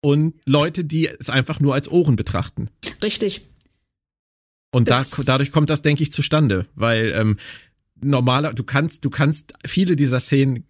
Und 0.01 0.35
Leute, 0.45 0.85
die 0.85 1.07
es 1.07 1.29
einfach 1.29 1.59
nur 1.59 1.73
als 1.73 1.89
Ohren 1.89 2.15
betrachten. 2.15 2.69
Richtig. 3.01 3.41
Und 4.71 4.89
da, 4.89 5.03
dadurch 5.25 5.51
kommt 5.51 5.69
das, 5.69 5.81
denke 5.81 6.03
ich, 6.03 6.11
zustande, 6.11 6.67
weil 6.75 7.11
ähm, 7.15 7.37
normaler, 7.99 8.53
du 8.53 8.63
kannst, 8.63 9.03
du 9.03 9.09
kannst 9.09 9.53
viele 9.65 9.95
dieser 9.95 10.19
Szenen 10.19 10.65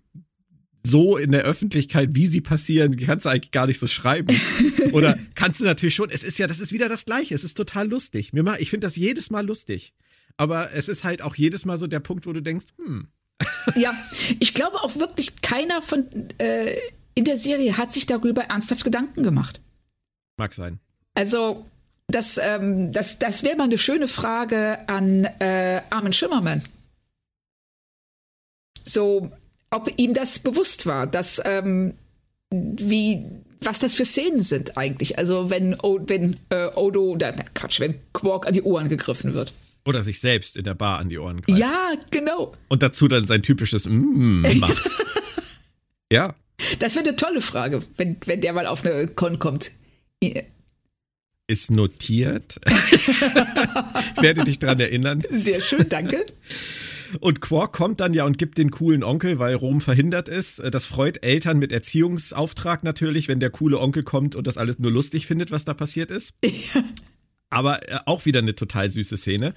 so 0.83 1.17
in 1.17 1.31
der 1.31 1.43
Öffentlichkeit, 1.43 2.09
wie 2.13 2.27
sie 2.27 2.41
passieren, 2.41 2.95
kannst 2.97 3.25
du 3.25 3.29
eigentlich 3.29 3.51
gar 3.51 3.67
nicht 3.67 3.79
so 3.79 3.87
schreiben. 3.87 4.35
Oder 4.91 5.17
kannst 5.35 5.59
du 5.59 5.65
natürlich 5.65 5.95
schon. 5.95 6.09
Es 6.09 6.23
ist 6.23 6.39
ja, 6.39 6.47
das 6.47 6.59
ist 6.59 6.71
wieder 6.71 6.89
das 6.89 7.05
Gleiche. 7.05 7.35
Es 7.35 7.43
ist 7.43 7.55
total 7.55 7.89
lustig. 7.89 8.33
Mir 8.33 8.43
mal, 8.43 8.61
ich 8.61 8.69
finde 8.69 8.87
das 8.87 8.95
jedes 8.95 9.29
Mal 9.29 9.45
lustig. 9.45 9.93
Aber 10.37 10.73
es 10.73 10.87
ist 10.87 11.03
halt 11.03 11.21
auch 11.21 11.35
jedes 11.35 11.65
Mal 11.65 11.77
so 11.77 11.87
der 11.87 11.99
Punkt, 11.99 12.25
wo 12.25 12.33
du 12.33 12.41
denkst, 12.41 12.67
hm. 12.77 13.07
Ja, 13.75 13.93
ich 14.39 14.53
glaube 14.53 14.77
auch 14.77 14.95
wirklich, 14.97 15.41
keiner 15.41 15.81
von 15.81 16.05
äh, 16.39 16.75
in 17.15 17.25
der 17.25 17.37
Serie 17.37 17.77
hat 17.77 17.91
sich 17.91 18.05
darüber 18.05 18.43
ernsthaft 18.43 18.83
Gedanken 18.83 19.23
gemacht. 19.23 19.61
Mag 20.37 20.53
sein. 20.53 20.79
Also, 21.13 21.65
das, 22.07 22.37
ähm, 22.37 22.91
das, 22.91 23.19
das 23.19 23.43
wäre 23.43 23.57
mal 23.57 23.65
eine 23.65 23.77
schöne 23.77 24.07
Frage 24.07 24.79
an 24.87 25.25
äh, 25.39 25.81
Armin 25.89 26.13
Schimmermann. 26.13 26.63
So, 28.83 29.31
ob 29.71 29.91
ihm 29.97 30.13
das 30.13 30.39
bewusst 30.39 30.85
war, 30.85 31.07
dass 31.07 31.41
ähm, 31.45 31.93
wie 32.51 33.25
was 33.61 33.79
das 33.79 33.93
für 33.93 34.05
Szenen 34.05 34.41
sind 34.41 34.77
eigentlich. 34.77 35.17
Also 35.17 35.49
wenn 35.49 35.73
wenn 35.73 36.37
äh, 36.49 36.67
Odo 36.75 37.01
oder 37.01 37.33
Quatsch, 37.53 37.79
wenn 37.79 37.95
Quark 38.13 38.47
an 38.47 38.53
die 38.53 38.61
Ohren 38.63 38.89
gegriffen 38.89 39.33
wird. 39.33 39.53
Oder 39.85 40.03
sich 40.03 40.19
selbst 40.19 40.55
in 40.57 40.63
der 40.63 40.75
Bar 40.75 40.99
an 40.99 41.09
die 41.09 41.17
Ohren 41.17 41.41
greift. 41.41 41.59
Ja, 41.59 41.91
genau. 42.11 42.53
Und 42.67 42.83
dazu 42.83 43.07
dann 43.07 43.25
sein 43.25 43.43
typisches 43.43 43.85
mm 43.85 44.59
macht. 44.59 44.89
ja. 46.11 46.35
Das 46.79 46.95
wäre 46.95 47.07
eine 47.07 47.15
tolle 47.15 47.41
Frage, 47.41 47.81
wenn, 47.97 48.17
wenn 48.25 48.41
der 48.41 48.53
mal 48.53 48.67
auf 48.67 48.85
eine 48.85 49.07
Con 49.07 49.39
kommt. 49.39 49.71
Ist 51.47 51.71
notiert. 51.71 52.59
ich 52.67 54.21
werde 54.21 54.43
dich 54.43 54.59
dran 54.59 54.79
erinnern. 54.79 55.23
Sehr 55.29 55.61
schön, 55.61 55.87
danke. 55.89 56.25
Und 57.19 57.41
Quark 57.41 57.73
kommt 57.73 57.99
dann 57.99 58.13
ja 58.13 58.25
und 58.25 58.37
gibt 58.37 58.57
den 58.57 58.71
coolen 58.71 59.03
Onkel, 59.03 59.39
weil 59.39 59.55
Rom 59.55 59.81
verhindert 59.81 60.29
ist. 60.29 60.61
Das 60.71 60.85
freut 60.85 61.23
Eltern 61.23 61.57
mit 61.57 61.71
Erziehungsauftrag 61.71 62.83
natürlich, 62.83 63.27
wenn 63.27 63.39
der 63.39 63.49
coole 63.49 63.79
Onkel 63.79 64.03
kommt 64.03 64.35
und 64.35 64.47
das 64.47 64.57
alles 64.57 64.79
nur 64.79 64.91
lustig 64.91 65.27
findet, 65.27 65.51
was 65.51 65.65
da 65.65 65.73
passiert 65.73 66.11
ist. 66.11 66.33
Aber 67.49 67.89
äh, 67.89 67.99
auch 68.05 68.25
wieder 68.25 68.39
eine 68.39 68.55
total 68.55 68.89
süße 68.89 69.17
Szene. 69.17 69.53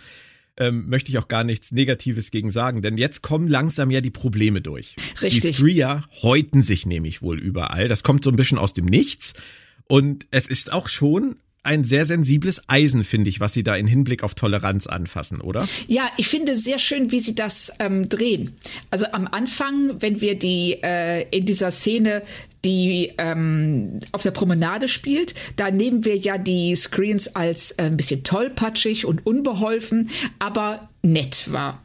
Ähm, 0.59 0.89
möchte 0.89 1.11
ich 1.11 1.17
auch 1.17 1.29
gar 1.29 1.45
nichts 1.45 1.73
Negatives 1.73 2.31
gegen 2.31 2.51
sagen, 2.51 2.83
denn 2.83 2.99
jetzt 2.99 3.23
kommen 3.23 3.49
langsam 3.49 3.91
ja 3.91 4.03
die 4.03 4.11
Probleme 4.11 4.61
durch. 4.61 4.97
Richtig. 5.23 5.41
Die 5.41 5.53
Skria 5.55 6.05
häuten 6.23 6.61
sich 6.61 6.85
nämlich 6.85 7.23
wohl 7.23 7.41
überall. 7.41 7.89
Das 7.89 8.03
kommt 8.03 8.23
so 8.23 8.31
ein 8.31 8.37
bisschen 8.37 8.59
aus 8.59 8.75
dem 8.75 8.85
Nichts. 8.85 9.33
Und 9.89 10.27
es 10.31 10.47
ist 10.49 10.71
auch 10.71 10.89
schon 10.89 11.37
ein 11.65 11.85
sehr 11.85 12.07
sensibles 12.07 12.63
Eisen, 12.69 13.05
finde 13.05 13.31
ich, 13.31 13.41
was 13.41 13.55
sie 13.55 13.63
da 13.63 13.77
in 13.77 13.87
Hinblick 13.87 14.23
auf 14.23 14.35
Toleranz 14.35 14.87
anfassen, 14.87 15.41
oder? 15.41 15.67
Ja, 15.87 16.03
ich 16.17 16.27
finde 16.27 16.57
sehr 16.57 16.79
schön, 16.79 17.13
wie 17.13 17.21
sie 17.21 17.35
das 17.35 17.73
ähm, 17.79 18.09
drehen. 18.09 18.55
Also 18.91 19.07
am 19.13 19.29
Anfang, 19.29 20.01
wenn 20.01 20.21
wir 20.21 20.39
die 20.39 20.79
äh, 20.83 21.23
in 21.31 21.47
dieser 21.47 21.71
Szene 21.71 22.23
die 22.65 23.13
ähm, 23.19 23.99
auf 24.13 24.23
der 24.23 24.31
Promenade 24.31 24.87
spielt, 24.87 25.35
da 25.57 25.73
nehmen 25.73 26.05
wir 26.05 26.17
ja 26.17 26.39
die 26.39 26.77
Screens 26.77 27.35
als 27.35 27.73
äh, 27.73 27.83
ein 27.83 27.97
bisschen 27.97 28.23
tollpatschig 28.23 29.05
und 29.05 29.27
unbeholfen, 29.27 30.11
aber 30.39 30.89
nett 31.03 31.51
wahr. 31.51 31.83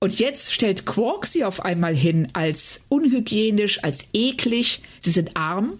Und 0.00 0.18
jetzt 0.20 0.52
stellt 0.52 0.86
Quark 0.86 1.26
sie 1.26 1.44
auf 1.44 1.64
einmal 1.64 1.94
hin 1.94 2.28
als 2.32 2.84
unhygienisch, 2.88 3.82
als 3.82 4.10
eklig. 4.12 4.82
Sie 5.00 5.10
sind 5.10 5.36
arm, 5.36 5.78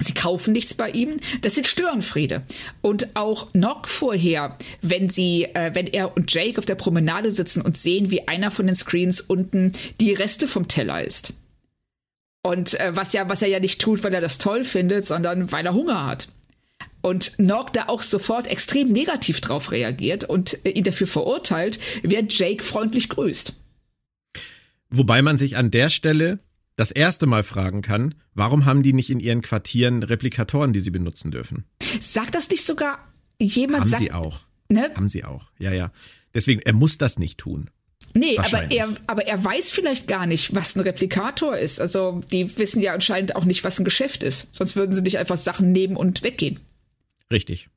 Sie 0.00 0.14
kaufen 0.14 0.52
nichts 0.52 0.74
bei 0.74 0.90
ihm. 0.90 1.20
Das 1.42 1.54
sind 1.54 1.66
Störenfriede. 1.66 2.42
Und 2.80 3.14
auch 3.14 3.52
Nock 3.52 3.86
vorher, 3.86 4.56
wenn 4.80 5.10
sie, 5.10 5.44
äh, 5.44 5.70
wenn 5.74 5.86
er 5.86 6.16
und 6.16 6.32
Jake 6.32 6.58
auf 6.58 6.64
der 6.64 6.74
Promenade 6.74 7.30
sitzen 7.30 7.60
und 7.60 7.76
sehen, 7.76 8.10
wie 8.10 8.26
einer 8.26 8.50
von 8.50 8.66
den 8.66 8.76
Screens 8.76 9.20
unten 9.20 9.72
die 10.00 10.14
Reste 10.14 10.48
vom 10.48 10.68
Teller 10.68 11.04
isst. 11.04 11.34
Und 12.42 12.80
äh, 12.80 12.96
was 12.96 13.12
ja, 13.12 13.28
was 13.28 13.42
er 13.42 13.48
ja 13.48 13.60
nicht 13.60 13.80
tut, 13.80 14.02
weil 14.02 14.14
er 14.14 14.22
das 14.22 14.38
toll 14.38 14.64
findet, 14.64 15.04
sondern 15.04 15.52
weil 15.52 15.66
er 15.66 15.74
Hunger 15.74 16.06
hat. 16.06 16.28
Und 17.02 17.38
Nock 17.38 17.74
da 17.74 17.84
auch 17.88 18.02
sofort 18.02 18.46
extrem 18.46 18.88
negativ 18.88 19.40
drauf 19.42 19.70
reagiert 19.70 20.24
und 20.24 20.64
äh, 20.64 20.70
ihn 20.70 20.84
dafür 20.84 21.06
verurteilt, 21.06 21.78
während 22.02 22.36
Jake 22.36 22.62
freundlich 22.62 23.10
grüßt. 23.10 23.54
Wobei 24.88 25.20
man 25.20 25.36
sich 25.36 25.56
an 25.56 25.70
der 25.70 25.90
Stelle 25.90 26.38
das 26.80 26.90
erste 26.90 27.26
Mal 27.26 27.42
fragen 27.42 27.82
kann, 27.82 28.14
warum 28.32 28.64
haben 28.64 28.82
die 28.82 28.94
nicht 28.94 29.10
in 29.10 29.20
ihren 29.20 29.42
Quartieren 29.42 30.02
Replikatoren, 30.02 30.72
die 30.72 30.80
sie 30.80 30.88
benutzen 30.88 31.30
dürfen? 31.30 31.66
Sagt 32.00 32.34
das 32.34 32.48
nicht 32.48 32.64
sogar 32.64 32.98
jemand? 33.38 33.82
Haben 33.82 33.90
sagt, 33.90 34.02
sie 34.02 34.12
auch. 34.12 34.40
Ne? 34.70 34.90
Haben 34.94 35.10
sie 35.10 35.24
auch. 35.24 35.50
Ja, 35.58 35.74
ja. 35.74 35.92
Deswegen, 36.32 36.62
er 36.62 36.72
muss 36.72 36.96
das 36.96 37.18
nicht 37.18 37.36
tun. 37.36 37.68
Nee, 38.14 38.38
aber 38.38 38.70
er, 38.70 38.88
aber 39.06 39.26
er 39.26 39.44
weiß 39.44 39.70
vielleicht 39.70 40.08
gar 40.08 40.24
nicht, 40.24 40.54
was 40.54 40.74
ein 40.74 40.80
Replikator 40.80 41.54
ist. 41.54 41.82
Also 41.82 42.22
die 42.32 42.56
wissen 42.56 42.80
ja 42.80 42.94
anscheinend 42.94 43.36
auch 43.36 43.44
nicht, 43.44 43.62
was 43.62 43.78
ein 43.78 43.84
Geschäft 43.84 44.22
ist. 44.22 44.48
Sonst 44.52 44.74
würden 44.74 44.92
sie 44.92 45.02
nicht 45.02 45.18
einfach 45.18 45.36
Sachen 45.36 45.72
nehmen 45.72 45.96
und 45.96 46.22
weggehen. 46.22 46.60
Richtig. 47.30 47.68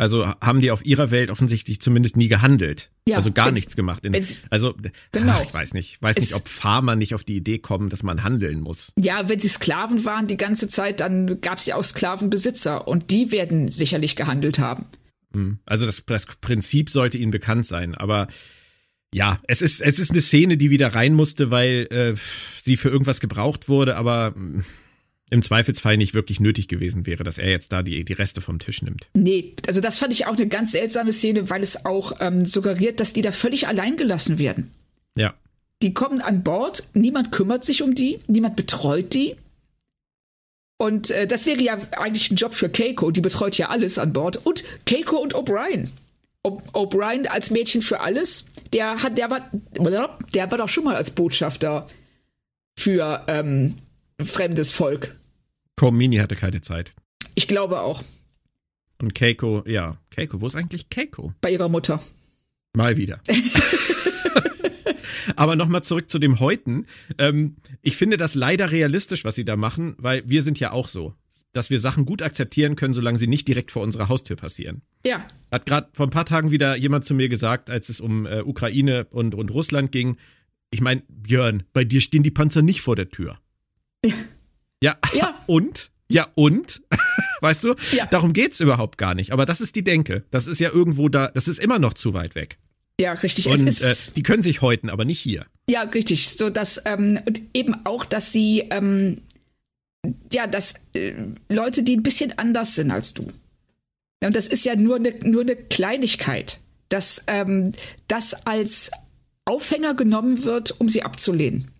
Also 0.00 0.26
haben 0.40 0.62
die 0.62 0.70
auf 0.70 0.82
ihrer 0.86 1.10
Welt 1.10 1.28
offensichtlich 1.28 1.78
zumindest 1.78 2.16
nie 2.16 2.28
gehandelt. 2.28 2.90
Ja, 3.06 3.16
also 3.16 3.32
gar 3.32 3.50
nichts 3.50 3.76
gemacht. 3.76 4.02
In, 4.06 4.16
also 4.48 4.74
genau. 5.12 5.34
Ach, 5.36 5.42
ich 5.42 5.52
weiß 5.52 5.74
nicht, 5.74 6.00
weiß 6.00 6.16
nicht, 6.16 6.32
ob 6.32 6.48
Farmer 6.48 6.96
nicht 6.96 7.14
auf 7.14 7.22
die 7.22 7.36
Idee 7.36 7.58
kommen, 7.58 7.90
dass 7.90 8.02
man 8.02 8.22
handeln 8.22 8.60
muss. 8.60 8.94
Ja, 8.98 9.28
wenn 9.28 9.38
sie 9.38 9.48
Sklaven 9.48 10.06
waren 10.06 10.26
die 10.26 10.38
ganze 10.38 10.68
Zeit, 10.68 11.00
dann 11.00 11.42
gab 11.42 11.58
es 11.58 11.66
ja 11.66 11.76
auch 11.76 11.84
Sklavenbesitzer 11.84 12.88
und 12.88 13.10
die 13.10 13.30
werden 13.30 13.68
sicherlich 13.68 14.16
gehandelt 14.16 14.58
haben. 14.58 14.86
Hm. 15.34 15.58
Also 15.66 15.84
das, 15.84 16.02
das 16.06 16.24
Prinzip 16.40 16.88
sollte 16.88 17.18
ihnen 17.18 17.30
bekannt 17.30 17.66
sein, 17.66 17.94
aber 17.94 18.28
ja, 19.12 19.38
es 19.48 19.60
ist 19.60 19.82
es 19.82 19.98
ist 19.98 20.12
eine 20.12 20.22
Szene, 20.22 20.56
die 20.56 20.70
wieder 20.70 20.94
rein 20.94 21.12
musste, 21.12 21.50
weil 21.50 21.88
äh, 21.90 22.14
sie 22.62 22.78
für 22.78 22.88
irgendwas 22.88 23.20
gebraucht 23.20 23.68
wurde, 23.68 23.96
aber 23.96 24.32
hm, 24.34 24.64
im 25.30 25.42
Zweifelsfall 25.42 25.96
nicht 25.96 26.12
wirklich 26.12 26.40
nötig 26.40 26.68
gewesen 26.68 27.06
wäre, 27.06 27.22
dass 27.22 27.38
er 27.38 27.48
jetzt 27.48 27.72
da 27.72 27.82
die, 27.82 28.04
die 28.04 28.12
Reste 28.12 28.40
vom 28.40 28.58
Tisch 28.58 28.82
nimmt. 28.82 29.08
Nee, 29.14 29.54
also 29.66 29.80
das 29.80 29.98
fand 29.98 30.12
ich 30.12 30.26
auch 30.26 30.36
eine 30.36 30.48
ganz 30.48 30.72
seltsame 30.72 31.12
Szene, 31.12 31.48
weil 31.48 31.62
es 31.62 31.86
auch 31.86 32.16
ähm, 32.20 32.44
suggeriert, 32.44 33.00
dass 33.00 33.12
die 33.12 33.22
da 33.22 33.32
völlig 33.32 33.68
allein 33.68 33.96
gelassen 33.96 34.38
werden. 34.38 34.72
Ja. 35.16 35.34
Die 35.82 35.94
kommen 35.94 36.20
an 36.20 36.42
Bord, 36.42 36.88
niemand 36.94 37.32
kümmert 37.32 37.64
sich 37.64 37.82
um 37.82 37.94
die, 37.94 38.18
niemand 38.26 38.56
betreut 38.56 39.14
die. 39.14 39.36
Und 40.78 41.10
äh, 41.10 41.26
das 41.26 41.46
wäre 41.46 41.62
ja 41.62 41.78
eigentlich 41.92 42.30
ein 42.30 42.36
Job 42.36 42.54
für 42.54 42.68
Keiko, 42.68 43.10
die 43.10 43.20
betreut 43.20 43.56
ja 43.56 43.68
alles 43.68 43.98
an 43.98 44.12
Bord. 44.12 44.44
Und 44.44 44.64
Keiko 44.84 45.16
und 45.16 45.34
O'Brien. 45.34 45.90
O'Brien 46.42 47.26
als 47.26 47.50
Mädchen 47.50 47.82
für 47.82 48.00
alles, 48.00 48.46
der 48.72 49.02
hat, 49.02 49.18
der 49.18 49.30
war, 49.30 49.50
der 50.34 50.50
war 50.50 50.58
doch 50.58 50.70
schon 50.70 50.84
mal 50.84 50.96
als 50.96 51.10
Botschafter 51.10 51.86
für 52.78 53.24
ähm, 53.28 53.76
fremdes 54.18 54.72
Volk 54.72 55.14
Komini 55.80 56.16
hatte 56.16 56.36
keine 56.36 56.60
Zeit. 56.60 56.92
Ich 57.34 57.48
glaube 57.48 57.80
auch. 57.80 58.04
Und 59.00 59.14
Keiko, 59.14 59.64
ja, 59.66 59.96
Keiko, 60.10 60.42
wo 60.42 60.46
ist 60.46 60.54
eigentlich 60.54 60.90
Keiko? 60.90 61.32
Bei 61.40 61.50
ihrer 61.50 61.70
Mutter. 61.70 62.02
Mal 62.74 62.98
wieder. 62.98 63.22
Aber 65.36 65.56
nochmal 65.56 65.82
zurück 65.82 66.10
zu 66.10 66.18
dem 66.18 66.38
Heuten. 66.38 66.84
Ähm, 67.16 67.56
ich 67.80 67.96
finde 67.96 68.18
das 68.18 68.34
leider 68.34 68.70
realistisch, 68.70 69.24
was 69.24 69.36
sie 69.36 69.46
da 69.46 69.56
machen, 69.56 69.94
weil 69.96 70.22
wir 70.28 70.42
sind 70.42 70.60
ja 70.60 70.72
auch 70.72 70.86
so, 70.86 71.14
dass 71.54 71.70
wir 71.70 71.80
Sachen 71.80 72.04
gut 72.04 72.20
akzeptieren 72.20 72.76
können, 72.76 72.92
solange 72.92 73.16
sie 73.16 73.26
nicht 73.26 73.48
direkt 73.48 73.70
vor 73.70 73.82
unserer 73.82 74.10
Haustür 74.10 74.36
passieren. 74.36 74.82
Ja. 75.06 75.26
Hat 75.50 75.64
gerade 75.64 75.88
vor 75.94 76.06
ein 76.06 76.10
paar 76.10 76.26
Tagen 76.26 76.50
wieder 76.50 76.76
jemand 76.76 77.06
zu 77.06 77.14
mir 77.14 77.30
gesagt, 77.30 77.70
als 77.70 77.88
es 77.88 78.00
um 78.00 78.26
äh, 78.26 78.42
Ukraine 78.42 79.06
und, 79.12 79.34
und 79.34 79.50
Russland 79.50 79.92
ging. 79.92 80.18
Ich 80.70 80.82
meine, 80.82 81.04
Björn, 81.08 81.62
bei 81.72 81.84
dir 81.84 82.02
stehen 82.02 82.22
die 82.22 82.30
Panzer 82.30 82.60
nicht 82.60 82.82
vor 82.82 82.96
der 82.96 83.08
Tür. 83.08 83.38
Ja. 84.04 84.12
Ja. 84.82 84.96
Ja. 85.14 85.34
Und? 85.46 85.90
Ja, 86.12 86.26
und? 86.34 86.82
weißt 87.40 87.62
du? 87.62 87.76
Ja. 87.92 88.04
Darum 88.06 88.32
geht's 88.32 88.58
überhaupt 88.58 88.98
gar 88.98 89.14
nicht. 89.14 89.32
Aber 89.32 89.46
das 89.46 89.60
ist 89.60 89.76
die 89.76 89.84
Denke. 89.84 90.24
Das 90.32 90.48
ist 90.48 90.58
ja 90.58 90.70
irgendwo 90.72 91.08
da, 91.08 91.28
das 91.28 91.46
ist 91.46 91.60
immer 91.60 91.78
noch 91.78 91.94
zu 91.94 92.14
weit 92.14 92.34
weg. 92.34 92.58
Ja, 93.00 93.12
richtig. 93.12 93.46
Und 93.46 93.68
äh, 93.68 93.94
die 94.16 94.22
können 94.24 94.42
sich 94.42 94.60
häuten, 94.60 94.90
aber 94.90 95.04
nicht 95.04 95.20
hier. 95.20 95.46
Ja, 95.68 95.82
richtig. 95.82 96.28
So 96.30 96.50
dass 96.50 96.82
ähm, 96.84 97.20
und 97.24 97.40
eben 97.54 97.86
auch, 97.86 98.04
dass 98.04 98.32
sie 98.32 98.66
ähm, 98.70 99.22
ja, 100.32 100.48
dass 100.48 100.74
äh, 100.94 101.14
Leute, 101.48 101.84
die 101.84 101.96
ein 101.96 102.02
bisschen 102.02 102.36
anders 102.38 102.74
sind 102.74 102.90
als 102.90 103.14
du. 103.14 103.28
Und 104.22 104.34
das 104.34 104.48
ist 104.48 104.64
ja 104.64 104.74
nur 104.74 104.96
eine 104.96 105.14
nur 105.22 105.42
eine 105.42 105.56
Kleinigkeit, 105.56 106.58
dass 106.88 107.24
ähm, 107.28 107.72
das 108.08 108.46
als 108.46 108.90
Aufhänger 109.44 109.94
genommen 109.94 110.44
wird, 110.44 110.78
um 110.80 110.88
sie 110.88 111.02
abzulehnen. 111.02 111.70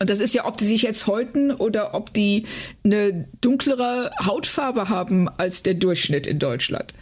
Und 0.00 0.10
das 0.10 0.20
ist 0.20 0.34
ja, 0.34 0.44
ob 0.44 0.56
die 0.56 0.64
sich 0.64 0.82
jetzt 0.82 1.06
häuten 1.06 1.52
oder 1.52 1.94
ob 1.94 2.12
die 2.12 2.46
eine 2.84 3.28
dunklere 3.40 4.10
Hautfarbe 4.24 4.88
haben 4.88 5.28
als 5.28 5.62
der 5.62 5.74
Durchschnitt 5.74 6.26
in 6.26 6.38
Deutschland. 6.38 6.92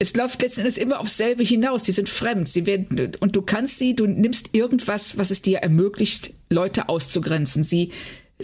Es 0.00 0.14
läuft 0.14 0.42
letzten 0.42 0.60
Endes 0.60 0.78
immer 0.78 1.00
aufs 1.00 1.16
selbe 1.16 1.42
hinaus. 1.42 1.82
Die 1.82 1.92
sind 1.92 2.08
fremd. 2.08 2.48
Sie 2.48 2.66
werden, 2.66 3.12
und 3.18 3.34
du 3.34 3.42
kannst 3.42 3.78
sie, 3.78 3.96
du 3.96 4.06
nimmst 4.06 4.50
irgendwas, 4.52 5.18
was 5.18 5.30
es 5.30 5.42
dir 5.42 5.58
ermöglicht, 5.58 6.34
Leute 6.50 6.88
auszugrenzen, 6.88 7.64
sie 7.64 7.90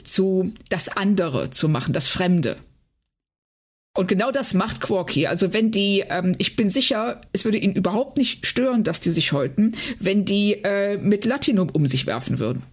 zu 0.02 0.52
das 0.68 0.88
andere 0.88 1.50
zu 1.50 1.68
machen, 1.68 1.92
das 1.92 2.08
Fremde. 2.08 2.56
Und 3.96 4.08
genau 4.08 4.32
das 4.32 4.54
macht 4.54 4.80
Quark 4.80 5.12
hier. 5.12 5.30
Also 5.30 5.52
wenn 5.52 5.70
die, 5.70 6.02
ähm, 6.08 6.34
ich 6.38 6.56
bin 6.56 6.68
sicher, 6.68 7.20
es 7.32 7.44
würde 7.44 7.58
ihn 7.58 7.74
überhaupt 7.74 8.16
nicht 8.18 8.44
stören, 8.44 8.82
dass 8.82 9.00
die 9.00 9.12
sich 9.12 9.30
häuten, 9.30 9.76
wenn 10.00 10.24
die 10.24 10.54
äh, 10.64 10.96
mit 10.98 11.24
Latinum 11.24 11.70
um 11.70 11.86
sich 11.86 12.06
werfen 12.06 12.40
würden 12.40 12.64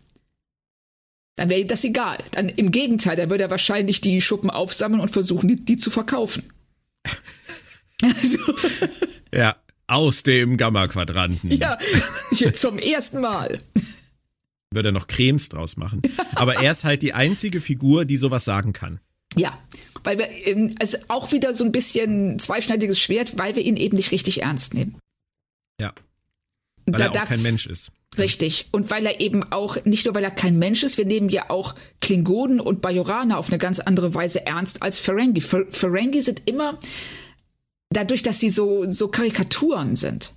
dann 1.35 1.49
wäre 1.49 1.61
ihm 1.61 1.67
das 1.67 1.83
egal. 1.83 2.23
Dann 2.31 2.49
im 2.49 2.71
Gegenteil, 2.71 3.15
dann 3.15 3.29
würde 3.29 3.43
er 3.45 3.49
wahrscheinlich 3.49 4.01
die 4.01 4.21
Schuppen 4.21 4.49
aufsammeln 4.49 5.01
und 5.01 5.09
versuchen, 5.09 5.47
die, 5.47 5.63
die 5.63 5.77
zu 5.77 5.89
verkaufen. 5.89 6.43
also. 8.01 8.39
Ja, 9.33 9.55
aus 9.87 10.23
dem 10.23 10.57
Gamma-Quadranten. 10.57 11.51
Ja, 11.51 11.77
zum 12.53 12.77
ersten 12.77 13.21
Mal. 13.21 13.57
Würde 14.71 14.89
er 14.89 14.93
noch 14.93 15.07
Cremes 15.07 15.49
draus 15.49 15.75
machen. 15.75 16.01
Aber 16.35 16.55
er 16.55 16.71
ist 16.71 16.83
halt 16.83 17.01
die 17.01 17.13
einzige 17.13 17.59
Figur, 17.59 18.05
die 18.05 18.17
sowas 18.17 18.45
sagen 18.45 18.73
kann. 18.73 18.99
Ja, 19.35 19.57
weil 20.03 20.17
wir, 20.17 20.29
ähm, 20.47 20.75
also 20.79 20.97
auch 21.07 21.31
wieder 21.31 21.53
so 21.53 21.63
ein 21.63 21.71
bisschen 21.71 22.39
zweischneidiges 22.39 22.99
Schwert, 22.99 23.37
weil 23.37 23.55
wir 23.55 23.63
ihn 23.63 23.77
eben 23.77 23.97
nicht 23.97 24.11
richtig 24.11 24.41
ernst 24.43 24.73
nehmen. 24.73 24.97
Ja. 25.79 25.93
Weil 26.85 26.99
da 26.99 27.05
er 27.05 27.23
auch 27.23 27.27
kein 27.27 27.41
Mensch 27.41 27.67
ist. 27.67 27.91
Richtig. 28.17 28.67
Und 28.71 28.91
weil 28.91 29.05
er 29.05 29.21
eben 29.21 29.43
auch, 29.51 29.83
nicht 29.85 30.05
nur 30.05 30.15
weil 30.15 30.23
er 30.23 30.31
kein 30.31 30.59
Mensch 30.59 30.83
ist, 30.83 30.97
wir 30.97 31.05
nehmen 31.05 31.29
ja 31.29 31.49
auch 31.49 31.75
Klingonen 32.01 32.59
und 32.59 32.81
Bajoraner 32.81 33.37
auf 33.37 33.47
eine 33.47 33.57
ganz 33.57 33.79
andere 33.79 34.13
Weise 34.13 34.45
ernst 34.45 34.81
als 34.81 34.99
Ferengi. 34.99 35.39
Fer 35.39 35.65
Ferengi 35.69 36.21
sind 36.21 36.41
immer, 36.45 36.77
dadurch, 37.89 38.21
dass 38.21 38.39
sie 38.39 38.49
so, 38.49 38.89
so 38.89 39.07
Karikaturen 39.07 39.95
sind, 39.95 40.33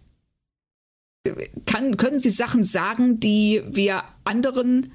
kann, 1.66 1.96
können 1.96 2.20
sie 2.20 2.30
Sachen 2.30 2.62
sagen, 2.62 3.18
die 3.18 3.62
wir 3.66 4.04
anderen 4.24 4.92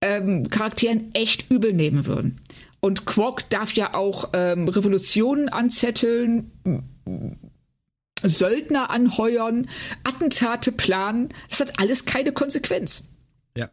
ähm, 0.00 0.48
Charakteren 0.48 1.14
echt 1.14 1.50
übel 1.50 1.72
nehmen 1.72 2.06
würden. 2.06 2.40
Und 2.80 3.04
Quark 3.04 3.48
darf 3.50 3.72
ja 3.72 3.94
auch 3.94 4.30
ähm, 4.32 4.68
Revolutionen 4.68 5.48
anzetteln, 5.48 6.50
Söldner 8.22 8.90
anheuern, 8.90 9.68
Attentate 10.04 10.72
planen. 10.72 11.28
Das 11.48 11.60
hat 11.60 11.78
alles 11.78 12.04
keine 12.04 12.32
Konsequenz. 12.32 13.08
Ja. 13.56 13.70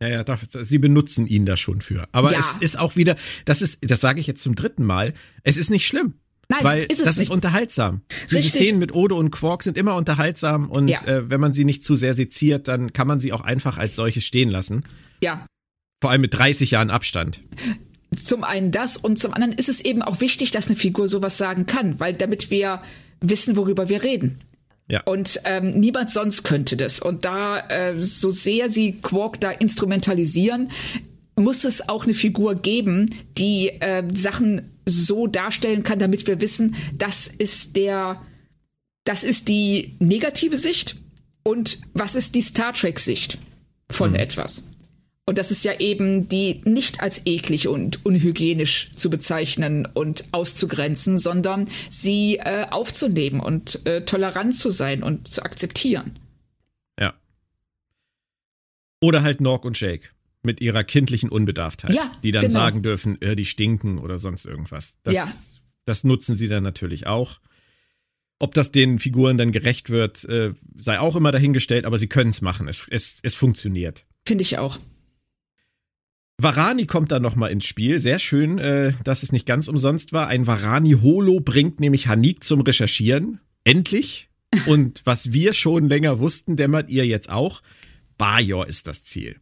Ja, 0.00 0.08
ja, 0.08 0.24
darf, 0.24 0.46
sie 0.60 0.78
benutzen 0.78 1.26
ihn 1.26 1.46
da 1.46 1.56
schon 1.56 1.80
für. 1.80 2.08
Aber 2.12 2.32
ja. 2.32 2.38
es 2.38 2.56
ist 2.60 2.78
auch 2.78 2.96
wieder, 2.96 3.16
das 3.44 3.62
ist, 3.62 3.78
das 3.82 4.00
sage 4.00 4.20
ich 4.20 4.26
jetzt 4.26 4.42
zum 4.42 4.54
dritten 4.54 4.84
Mal, 4.84 5.14
es 5.44 5.56
ist 5.56 5.70
nicht 5.70 5.86
schlimm. 5.86 6.14
Nein, 6.48 6.64
weil 6.64 6.82
ist 6.82 7.00
das 7.00 7.16
nicht. 7.16 7.28
ist 7.28 7.30
unterhaltsam. 7.30 8.02
Richtig. 8.24 8.42
Diese 8.42 8.56
Szenen 8.58 8.78
mit 8.78 8.94
Odo 8.94 9.16
und 9.16 9.30
Quark 9.30 9.62
sind 9.62 9.78
immer 9.78 9.96
unterhaltsam 9.96 10.70
und 10.70 10.88
ja. 10.88 11.02
äh, 11.06 11.30
wenn 11.30 11.40
man 11.40 11.52
sie 11.52 11.64
nicht 11.64 11.82
zu 11.82 11.96
sehr 11.96 12.14
seziert, 12.14 12.68
dann 12.68 12.92
kann 12.92 13.06
man 13.06 13.20
sie 13.20 13.32
auch 13.32 13.40
einfach 13.40 13.78
als 13.78 13.96
solche 13.96 14.20
stehen 14.20 14.50
lassen. 14.50 14.84
Ja. 15.22 15.46
Vor 16.02 16.10
allem 16.10 16.20
mit 16.20 16.34
30 16.34 16.72
Jahren 16.72 16.90
Abstand. 16.90 17.40
zum 18.16 18.44
einen 18.44 18.70
das 18.70 18.96
und 18.96 19.18
zum 19.18 19.32
anderen 19.32 19.54
ist 19.54 19.68
es 19.68 19.80
eben 19.80 20.02
auch 20.02 20.20
wichtig, 20.20 20.50
dass 20.50 20.66
eine 20.66 20.76
Figur 20.76 21.08
sowas 21.08 21.38
sagen 21.38 21.64
kann, 21.64 22.00
weil 22.00 22.12
damit 22.12 22.50
wir 22.50 22.82
wissen, 23.22 23.56
worüber 23.56 23.88
wir 23.88 24.02
reden. 24.02 24.40
Ja. 24.88 25.02
Und 25.04 25.40
ähm, 25.44 25.78
niemand 25.80 26.10
sonst 26.10 26.42
könnte 26.42 26.76
das. 26.76 27.00
Und 27.00 27.24
da, 27.24 27.60
äh, 27.68 28.00
so 28.00 28.30
sehr 28.30 28.68
sie 28.68 28.92
Quark 28.92 29.40
da 29.40 29.50
instrumentalisieren, 29.50 30.70
muss 31.36 31.64
es 31.64 31.88
auch 31.88 32.04
eine 32.04 32.14
Figur 32.14 32.56
geben, 32.56 33.14
die 33.38 33.68
äh, 33.68 34.02
Sachen 34.12 34.70
so 34.86 35.26
darstellen 35.26 35.82
kann, 35.82 35.98
damit 35.98 36.26
wir 36.26 36.40
wissen, 36.40 36.74
das 36.98 37.28
ist 37.28 37.76
der, 37.76 38.20
das 39.04 39.24
ist 39.24 39.48
die 39.48 39.94
negative 39.98 40.58
Sicht 40.58 40.96
und 41.44 41.78
was 41.94 42.14
ist 42.14 42.34
die 42.34 42.42
Star 42.42 42.74
Trek 42.74 42.98
Sicht 42.98 43.38
von 43.90 44.10
mhm. 44.10 44.16
etwas. 44.16 44.64
Und 45.24 45.38
das 45.38 45.52
ist 45.52 45.64
ja 45.64 45.78
eben 45.78 46.28
die 46.28 46.62
nicht 46.64 47.00
als 47.00 47.26
eklig 47.26 47.68
und 47.68 48.04
unhygienisch 48.04 48.90
zu 48.90 49.08
bezeichnen 49.08 49.86
und 49.86 50.24
auszugrenzen, 50.32 51.16
sondern 51.16 51.68
sie 51.88 52.38
äh, 52.38 52.66
aufzunehmen 52.70 53.38
und 53.38 53.86
äh, 53.86 54.04
tolerant 54.04 54.56
zu 54.56 54.70
sein 54.70 55.02
und 55.04 55.28
zu 55.28 55.44
akzeptieren. 55.44 56.18
Ja. 56.98 57.14
Oder 59.00 59.22
halt 59.22 59.40
Nork 59.40 59.64
und 59.64 59.78
Jake 59.78 60.08
mit 60.42 60.60
ihrer 60.60 60.82
kindlichen 60.82 61.28
Unbedarftheit, 61.28 61.94
ja, 61.94 62.10
die 62.24 62.32
dann 62.32 62.42
genau. 62.42 62.54
sagen 62.58 62.82
dürfen, 62.82 63.22
äh, 63.22 63.36
die 63.36 63.44
stinken 63.44 63.98
oder 63.98 64.18
sonst 64.18 64.44
irgendwas. 64.44 64.96
Das, 65.04 65.14
ja. 65.14 65.32
das 65.84 66.02
nutzen 66.02 66.36
sie 66.36 66.48
dann 66.48 66.64
natürlich 66.64 67.06
auch. 67.06 67.38
Ob 68.40 68.54
das 68.54 68.72
den 68.72 68.98
Figuren 68.98 69.38
dann 69.38 69.52
gerecht 69.52 69.88
wird, 69.88 70.24
äh, 70.24 70.52
sei 70.76 70.98
auch 70.98 71.14
immer 71.14 71.30
dahingestellt, 71.30 71.84
aber 71.84 72.00
sie 72.00 72.08
können 72.08 72.30
es 72.30 72.40
machen. 72.40 72.66
Es, 72.66 72.88
es, 72.90 73.18
es 73.22 73.36
funktioniert. 73.36 74.04
Finde 74.26 74.42
ich 74.42 74.58
auch. 74.58 74.80
Varani 76.38 76.86
kommt 76.86 77.12
da 77.12 77.20
nochmal 77.20 77.52
ins 77.52 77.66
Spiel. 77.66 78.00
Sehr 78.00 78.18
schön, 78.18 78.58
äh, 78.58 78.92
dass 79.04 79.22
es 79.22 79.32
nicht 79.32 79.46
ganz 79.46 79.68
umsonst 79.68 80.12
war. 80.12 80.28
Ein 80.28 80.46
Varani-Holo 80.46 81.40
bringt 81.40 81.80
nämlich 81.80 82.08
Hanik 82.08 82.42
zum 82.42 82.62
Recherchieren. 82.62 83.40
Endlich. 83.64 84.28
Und 84.66 85.02
was 85.04 85.32
wir 85.32 85.54
schon 85.54 85.88
länger 85.88 86.18
wussten, 86.18 86.56
dämmert 86.56 86.90
ihr 86.90 87.06
jetzt 87.06 87.30
auch. 87.30 87.62
Bajor 88.18 88.66
ist 88.66 88.86
das 88.86 89.04
Ziel. 89.04 89.36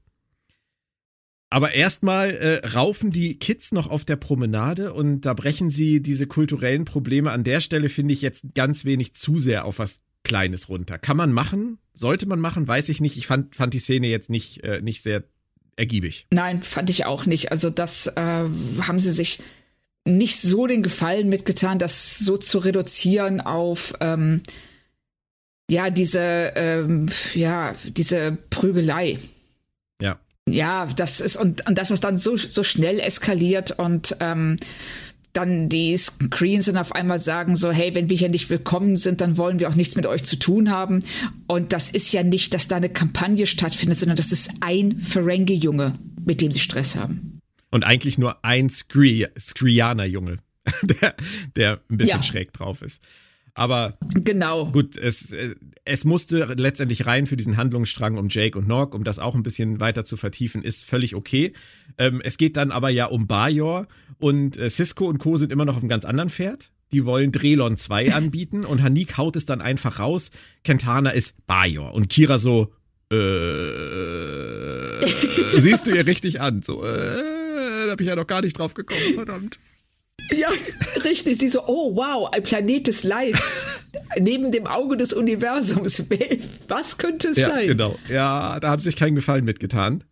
Aber 1.52 1.72
erstmal 1.72 2.30
äh, 2.30 2.66
raufen 2.66 3.10
die 3.10 3.38
Kids 3.38 3.72
noch 3.72 3.88
auf 3.90 4.04
der 4.04 4.14
Promenade 4.14 4.92
und 4.92 5.22
da 5.22 5.34
brechen 5.34 5.68
sie 5.68 6.00
diese 6.00 6.28
kulturellen 6.28 6.84
Probleme 6.84 7.32
an 7.32 7.42
der 7.42 7.58
Stelle, 7.58 7.88
finde 7.88 8.14
ich, 8.14 8.22
jetzt 8.22 8.54
ganz 8.54 8.84
wenig 8.84 9.14
zu 9.14 9.40
sehr 9.40 9.64
auf 9.64 9.80
was 9.80 10.00
Kleines 10.22 10.68
runter. 10.68 10.98
Kann 10.98 11.16
man 11.16 11.32
machen? 11.32 11.78
Sollte 11.94 12.26
man 12.26 12.40
machen? 12.40 12.68
Weiß 12.68 12.88
ich 12.88 13.00
nicht. 13.00 13.16
Ich 13.16 13.26
fand, 13.26 13.56
fand 13.56 13.74
die 13.74 13.78
Szene 13.78 14.06
jetzt 14.06 14.30
nicht, 14.30 14.62
äh, 14.62 14.80
nicht 14.80 15.02
sehr 15.02 15.24
ergiebig. 15.80 16.26
Nein, 16.30 16.62
fand 16.62 16.90
ich 16.90 17.06
auch 17.06 17.26
nicht. 17.26 17.50
Also 17.50 17.70
das 17.70 18.06
äh, 18.06 18.20
haben 18.20 19.00
sie 19.00 19.12
sich 19.12 19.40
nicht 20.04 20.40
so 20.40 20.66
den 20.66 20.82
Gefallen 20.82 21.28
mitgetan, 21.28 21.78
das 21.78 22.18
so 22.18 22.36
zu 22.36 22.58
reduzieren 22.58 23.40
auf 23.40 23.94
ähm, 24.00 24.42
ja 25.68 25.90
diese 25.90 26.52
ähm, 26.54 27.08
ja 27.34 27.74
diese 27.84 28.38
Prügelei. 28.50 29.18
Ja 30.00 30.20
ja, 30.48 30.86
das 30.86 31.20
ist 31.20 31.36
und, 31.36 31.66
und 31.66 31.78
dass 31.78 31.90
es 31.90 32.00
dann 32.00 32.16
so, 32.16 32.36
so 32.36 32.62
schnell 32.62 32.98
eskaliert 32.98 33.72
und 33.72 34.16
ähm, 34.20 34.56
dann 35.32 35.68
die 35.68 35.96
Screens 35.96 36.66
dann 36.66 36.76
auf 36.76 36.94
einmal 36.94 37.18
sagen 37.18 37.56
so, 37.56 37.70
hey, 37.70 37.94
wenn 37.94 38.10
wir 38.10 38.16
hier 38.16 38.28
nicht 38.28 38.50
willkommen 38.50 38.96
sind, 38.96 39.20
dann 39.20 39.36
wollen 39.36 39.60
wir 39.60 39.68
auch 39.68 39.74
nichts 39.74 39.96
mit 39.96 40.06
euch 40.06 40.24
zu 40.24 40.36
tun 40.36 40.70
haben. 40.70 41.04
Und 41.46 41.72
das 41.72 41.90
ist 41.90 42.12
ja 42.12 42.22
nicht, 42.22 42.54
dass 42.54 42.68
da 42.68 42.76
eine 42.76 42.88
Kampagne 42.88 43.46
stattfindet, 43.46 43.98
sondern 43.98 44.16
das 44.16 44.32
ist 44.32 44.50
ein 44.60 44.98
Ferengi-Junge, 44.98 45.94
mit 46.24 46.40
dem 46.40 46.50
sie 46.50 46.58
Stress 46.58 46.96
haben. 46.96 47.40
Und 47.70 47.84
eigentlich 47.84 48.18
nur 48.18 48.44
ein 48.44 48.68
Skrianer-Junge, 48.70 50.38
der, 50.82 51.14
der 51.54 51.80
ein 51.88 51.96
bisschen 51.96 52.20
ja. 52.20 52.22
schräg 52.22 52.52
drauf 52.52 52.82
ist. 52.82 53.00
Aber 53.54 53.94
genau. 54.14 54.70
gut, 54.70 54.96
es, 54.96 55.34
es 55.84 56.04
musste 56.04 56.44
letztendlich 56.56 57.06
rein 57.06 57.26
für 57.26 57.36
diesen 57.36 57.56
Handlungsstrang 57.56 58.16
um 58.16 58.28
Jake 58.28 58.58
und 58.58 58.68
Nog, 58.68 58.94
um 58.94 59.04
das 59.04 59.18
auch 59.18 59.34
ein 59.34 59.42
bisschen 59.42 59.80
weiter 59.80 60.04
zu 60.04 60.16
vertiefen, 60.16 60.62
ist 60.62 60.84
völlig 60.84 61.14
okay. 61.14 61.52
Ähm, 61.98 62.20
es 62.24 62.38
geht 62.38 62.56
dann 62.56 62.70
aber 62.70 62.90
ja 62.90 63.06
um 63.06 63.26
Bajor 63.26 63.86
und 64.20 64.56
äh, 64.56 64.70
Cisco 64.70 65.06
und 65.06 65.18
Co. 65.18 65.36
sind 65.36 65.52
immer 65.52 65.64
noch 65.64 65.76
auf 65.76 65.82
einem 65.82 65.88
ganz 65.88 66.04
anderen 66.04 66.30
Pferd. 66.30 66.70
Die 66.92 67.04
wollen 67.04 67.32
Drelon 67.32 67.76
2 67.76 68.14
anbieten 68.14 68.64
und 68.64 68.82
Hanik 68.82 69.18
haut 69.18 69.36
es 69.36 69.46
dann 69.46 69.60
einfach 69.60 69.98
raus. 69.98 70.30
Kentana 70.64 71.10
ist 71.10 71.46
Bajor 71.46 71.94
und 71.94 72.08
Kira 72.08 72.38
so, 72.38 72.72
äh, 73.10 73.16
siehst 75.56 75.86
du 75.86 75.94
ihr 75.94 76.06
richtig 76.06 76.40
an, 76.40 76.62
so, 76.62 76.84
äh, 76.84 77.86
da 77.86 77.94
bin 77.96 78.06
ich 78.06 78.10
ja 78.10 78.16
noch 78.16 78.26
gar 78.26 78.42
nicht 78.42 78.58
drauf 78.58 78.74
gekommen, 78.74 79.14
verdammt. 79.14 79.58
Ja, 80.32 80.48
richtig. 81.04 81.38
Sie 81.38 81.48
so, 81.48 81.64
oh 81.66 81.96
wow, 81.96 82.30
ein 82.32 82.42
Planet 82.42 82.86
des 82.86 83.04
Leids. 83.04 83.64
Neben 84.18 84.52
dem 84.52 84.66
Auge 84.66 84.96
des 84.96 85.12
Universums. 85.12 86.04
Was 86.68 86.98
könnte 86.98 87.28
es 87.28 87.38
ja, 87.38 87.48
sein? 87.48 87.68
Genau. 87.68 87.98
Ja, 88.08 88.58
da 88.60 88.70
haben 88.70 88.80
sie 88.80 88.88
sich 88.88 88.96
keinen 88.96 89.14
Gefallen 89.14 89.44
mitgetan. 89.44 90.04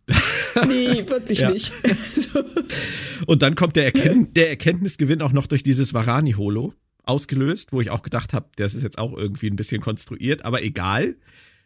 Nee, 0.67 1.07
wirklich 1.07 1.39
ja. 1.39 1.51
nicht. 1.51 1.71
so. 2.15 2.43
Und 3.25 3.41
dann 3.41 3.55
kommt 3.55 3.75
der, 3.75 3.85
Erkennt 3.85 4.35
der 4.37 4.49
Erkenntnisgewinn 4.49 5.21
auch 5.21 5.31
noch 5.31 5.47
durch 5.47 5.63
dieses 5.63 5.93
Varani-Holo 5.93 6.73
ausgelöst, 7.03 7.73
wo 7.73 7.81
ich 7.81 7.89
auch 7.89 8.03
gedacht 8.03 8.33
habe, 8.33 8.49
das 8.55 8.75
ist 8.75 8.83
jetzt 8.83 8.97
auch 8.97 9.17
irgendwie 9.17 9.47
ein 9.47 9.55
bisschen 9.55 9.81
konstruiert, 9.81 10.45
aber 10.45 10.63
egal. 10.63 11.15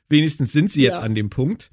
Wenigstens 0.10 0.52
sind 0.52 0.72
sie 0.72 0.82
jetzt 0.82 0.98
ja. 0.98 1.02
an 1.02 1.16
dem 1.16 1.30
Punkt. 1.30 1.72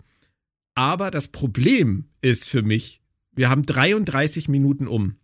Aber 0.74 1.10
das 1.10 1.28
Problem 1.28 2.06
ist 2.20 2.48
für 2.48 2.62
mich, 2.62 3.00
wir 3.34 3.48
haben 3.48 3.64
33 3.64 4.48
Minuten 4.48 4.86
um. 4.86 5.16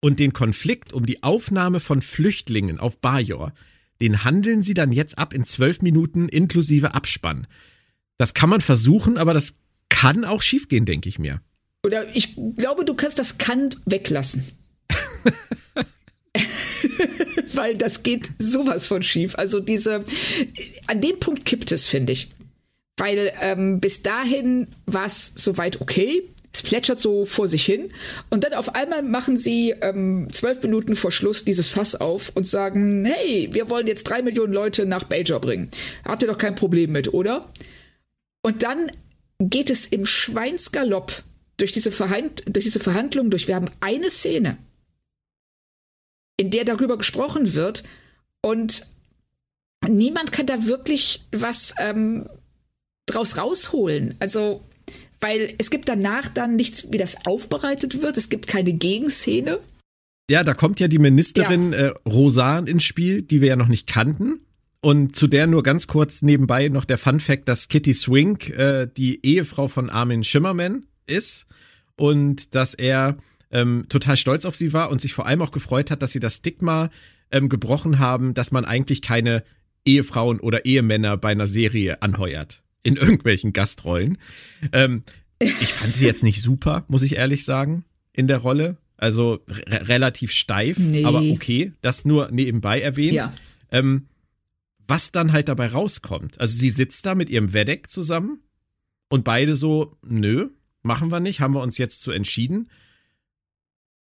Und 0.00 0.20
den 0.20 0.32
Konflikt 0.32 0.92
um 0.92 1.06
die 1.06 1.22
Aufnahme 1.22 1.80
von 1.80 2.02
Flüchtlingen 2.02 2.78
auf 2.78 3.00
Bajor, 3.00 3.54
den 4.00 4.24
handeln 4.24 4.62
sie 4.62 4.74
dann 4.74 4.92
jetzt 4.92 5.16
ab 5.16 5.32
in 5.32 5.44
zwölf 5.44 5.80
Minuten 5.80 6.28
inklusive 6.28 6.94
Abspann. 6.94 7.46
Das 8.18 8.34
kann 8.34 8.50
man 8.50 8.60
versuchen, 8.60 9.16
aber 9.16 9.32
das 9.32 9.56
kann 9.94 10.24
auch 10.24 10.42
schiefgehen, 10.42 10.84
denke 10.84 11.08
ich 11.08 11.20
mir. 11.20 11.40
Oder 11.84 12.16
ich 12.16 12.34
glaube, 12.56 12.84
du 12.84 12.94
kannst 12.94 13.20
das 13.20 13.38
kann 13.38 13.70
weglassen. 13.86 14.44
Weil 17.54 17.76
das 17.76 18.02
geht 18.02 18.28
sowas 18.40 18.86
von 18.86 19.04
schief. 19.04 19.38
Also 19.38 19.60
diese, 19.60 20.04
an 20.88 21.00
dem 21.00 21.20
Punkt 21.20 21.44
kippt 21.44 21.70
es, 21.70 21.86
finde 21.86 22.12
ich. 22.12 22.32
Weil 22.96 23.32
ähm, 23.40 23.78
bis 23.78 24.02
dahin 24.02 24.66
war 24.86 25.06
es 25.06 25.32
soweit 25.36 25.80
okay. 25.80 26.28
Es 26.52 26.62
plätschert 26.62 26.98
so 26.98 27.24
vor 27.24 27.48
sich 27.48 27.64
hin 27.64 27.90
und 28.30 28.44
dann 28.44 28.54
auf 28.54 28.74
einmal 28.74 29.02
machen 29.02 29.36
sie 29.36 29.74
ähm, 29.80 30.28
zwölf 30.30 30.62
Minuten 30.62 30.96
vor 30.96 31.10
Schluss 31.10 31.44
dieses 31.44 31.68
Fass 31.68 31.96
auf 31.96 32.30
und 32.34 32.46
sagen, 32.46 33.04
hey, 33.04 33.48
wir 33.52 33.70
wollen 33.70 33.88
jetzt 33.88 34.04
drei 34.04 34.22
Millionen 34.22 34.52
Leute 34.52 34.86
nach 34.86 35.04
Bajor 35.04 35.40
bringen. 35.40 35.68
Habt 36.04 36.22
ihr 36.22 36.28
doch 36.28 36.38
kein 36.38 36.54
Problem 36.54 36.92
mit, 36.92 37.12
oder? 37.12 37.50
Und 38.42 38.62
dann 38.62 38.92
geht 39.38 39.70
es 39.70 39.86
im 39.86 40.06
Schweinsgalopp 40.06 41.22
durch 41.56 41.72
diese, 41.72 41.92
Verhand 41.92 42.44
durch 42.46 42.64
diese 42.64 42.80
Verhandlungen 42.80 43.30
durch. 43.30 43.48
Wir 43.48 43.56
haben 43.56 43.70
eine 43.80 44.10
Szene, 44.10 44.58
in 46.36 46.50
der 46.50 46.64
darüber 46.64 46.98
gesprochen 46.98 47.54
wird 47.54 47.84
und 48.42 48.86
niemand 49.88 50.32
kann 50.32 50.46
da 50.46 50.66
wirklich 50.66 51.22
was 51.32 51.74
ähm, 51.78 52.28
draus 53.06 53.38
rausholen. 53.38 54.16
Also 54.18 54.62
weil 55.24 55.54
es 55.56 55.70
gibt 55.70 55.88
danach 55.88 56.28
dann 56.28 56.54
nichts, 56.56 56.92
wie 56.92 56.98
das 56.98 57.24
aufbereitet 57.24 58.02
wird. 58.02 58.18
Es 58.18 58.28
gibt 58.28 58.46
keine 58.46 58.74
Gegenszene. 58.74 59.58
Ja, 60.30 60.44
da 60.44 60.52
kommt 60.52 60.80
ja 60.80 60.88
die 60.88 60.98
Ministerin 60.98 61.72
ja. 61.72 61.78
Äh, 61.78 61.94
Rosan 62.06 62.66
ins 62.66 62.84
Spiel, 62.84 63.22
die 63.22 63.40
wir 63.40 63.48
ja 63.48 63.56
noch 63.56 63.68
nicht 63.68 63.86
kannten. 63.86 64.43
Und 64.84 65.16
zu 65.16 65.28
der 65.28 65.46
nur 65.46 65.62
ganz 65.62 65.86
kurz 65.86 66.20
nebenbei 66.20 66.68
noch 66.68 66.84
der 66.84 66.98
Fun 66.98 67.18
Fact, 67.18 67.48
dass 67.48 67.68
Kitty 67.68 67.94
Swing 67.94 68.38
äh, 68.50 68.86
die 68.94 69.24
Ehefrau 69.24 69.66
von 69.66 69.88
Armin 69.88 70.24
Schimmerman 70.24 70.84
ist 71.06 71.46
und 71.96 72.54
dass 72.54 72.74
er 72.74 73.16
ähm, 73.50 73.86
total 73.88 74.18
stolz 74.18 74.44
auf 74.44 74.54
sie 74.54 74.74
war 74.74 74.90
und 74.90 75.00
sich 75.00 75.14
vor 75.14 75.24
allem 75.24 75.40
auch 75.40 75.52
gefreut 75.52 75.90
hat, 75.90 76.02
dass 76.02 76.12
sie 76.12 76.20
das 76.20 76.34
Stigma 76.34 76.90
ähm, 77.30 77.48
gebrochen 77.48 77.98
haben, 77.98 78.34
dass 78.34 78.52
man 78.52 78.66
eigentlich 78.66 79.00
keine 79.00 79.42
Ehefrauen 79.86 80.38
oder 80.38 80.66
Ehemänner 80.66 81.16
bei 81.16 81.30
einer 81.30 81.46
Serie 81.46 82.02
anheuert 82.02 82.62
in 82.82 82.96
irgendwelchen 82.98 83.54
Gastrollen. 83.54 84.18
Ähm, 84.72 85.02
ich 85.38 85.72
fand 85.72 85.94
sie 85.94 86.04
jetzt 86.04 86.22
nicht 86.22 86.42
super, 86.42 86.84
muss 86.88 87.00
ich 87.00 87.16
ehrlich 87.16 87.46
sagen, 87.46 87.86
in 88.12 88.26
der 88.26 88.36
Rolle. 88.36 88.76
Also 88.98 89.40
re 89.48 89.88
relativ 89.88 90.30
steif, 90.30 90.76
nee. 90.76 91.06
aber 91.06 91.22
okay, 91.22 91.72
das 91.80 92.04
nur 92.04 92.30
nebenbei 92.30 92.82
erwähnt. 92.82 93.14
Ja. 93.14 93.32
Ähm, 93.70 94.08
was 94.86 95.12
dann 95.12 95.32
halt 95.32 95.48
dabei 95.48 95.68
rauskommt. 95.68 96.40
Also 96.40 96.56
sie 96.56 96.70
sitzt 96.70 97.06
da 97.06 97.14
mit 97.14 97.30
ihrem 97.30 97.52
Wedek 97.52 97.90
zusammen 97.90 98.40
und 99.08 99.24
beide 99.24 99.54
so, 99.56 99.96
nö, 100.02 100.50
machen 100.82 101.10
wir 101.10 101.20
nicht, 101.20 101.40
haben 101.40 101.54
wir 101.54 101.62
uns 101.62 101.78
jetzt 101.78 102.00
zu 102.00 102.10
entschieden. 102.10 102.68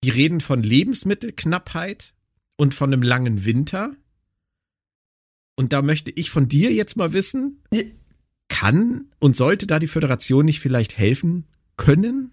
Die 0.02 0.10
reden 0.10 0.40
von 0.40 0.62
Lebensmittelknappheit 0.62 2.14
und 2.56 2.74
von 2.74 2.92
einem 2.92 3.02
langen 3.02 3.44
Winter. 3.44 3.94
Und 5.56 5.72
da 5.72 5.82
möchte 5.82 6.10
ich 6.10 6.30
von 6.30 6.48
dir 6.48 6.72
jetzt 6.72 6.96
mal 6.96 7.12
wissen, 7.12 7.62
kann 8.48 9.10
und 9.18 9.36
sollte 9.36 9.66
da 9.66 9.78
die 9.78 9.86
Föderation 9.86 10.44
nicht 10.44 10.60
vielleicht 10.60 10.98
helfen 10.98 11.46
können? 11.76 12.32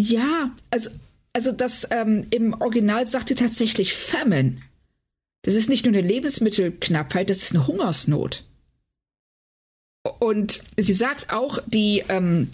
Ja, 0.00 0.54
also 0.70 0.90
also 1.32 1.52
das 1.52 1.88
ähm, 1.90 2.26
im 2.30 2.54
Original 2.54 3.06
sagt 3.06 3.28
sie 3.28 3.34
tatsächlich 3.34 3.94
Famine. 3.94 4.56
Das 5.42 5.54
ist 5.54 5.68
nicht 5.68 5.86
nur 5.86 5.94
eine 5.94 6.06
Lebensmittelknappheit, 6.06 7.30
das 7.30 7.38
ist 7.38 7.54
eine 7.54 7.66
Hungersnot. 7.66 8.44
Und 10.18 10.62
sie 10.78 10.92
sagt 10.92 11.32
auch, 11.32 11.58
die 11.66 12.04
ähm, 12.08 12.50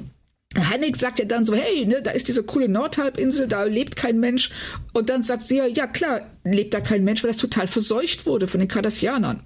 Hennig 0.55 0.97
sagt 0.97 1.19
ja 1.19 1.25
dann 1.25 1.45
so, 1.45 1.55
hey, 1.55 1.87
ne, 1.87 2.03
da 2.03 2.11
ist 2.11 2.29
diese 2.29 2.45
coole 2.45 2.69
Nordhalbinsel, 2.69 3.49
da 3.49 3.65
lebt 3.65 3.97
kein 3.97 4.21
Mensch. 4.21 4.51
Und 4.93 5.11
dann 5.11 5.23
sagt 5.23 5.45
sie 5.45 5.59
ja, 5.59 5.67
ja 5.67 5.87
klar, 5.87 6.23
lebt 6.45 6.75
da 6.75 6.81
kein 6.81 7.05
Mensch, 7.05 7.23
weil 7.23 7.31
das 7.31 7.41
total 7.41 7.67
verseucht 7.67 8.27
wurde 8.27 8.47
von 8.47 8.61
den 8.61 8.69
Kardassianern. 8.69 9.43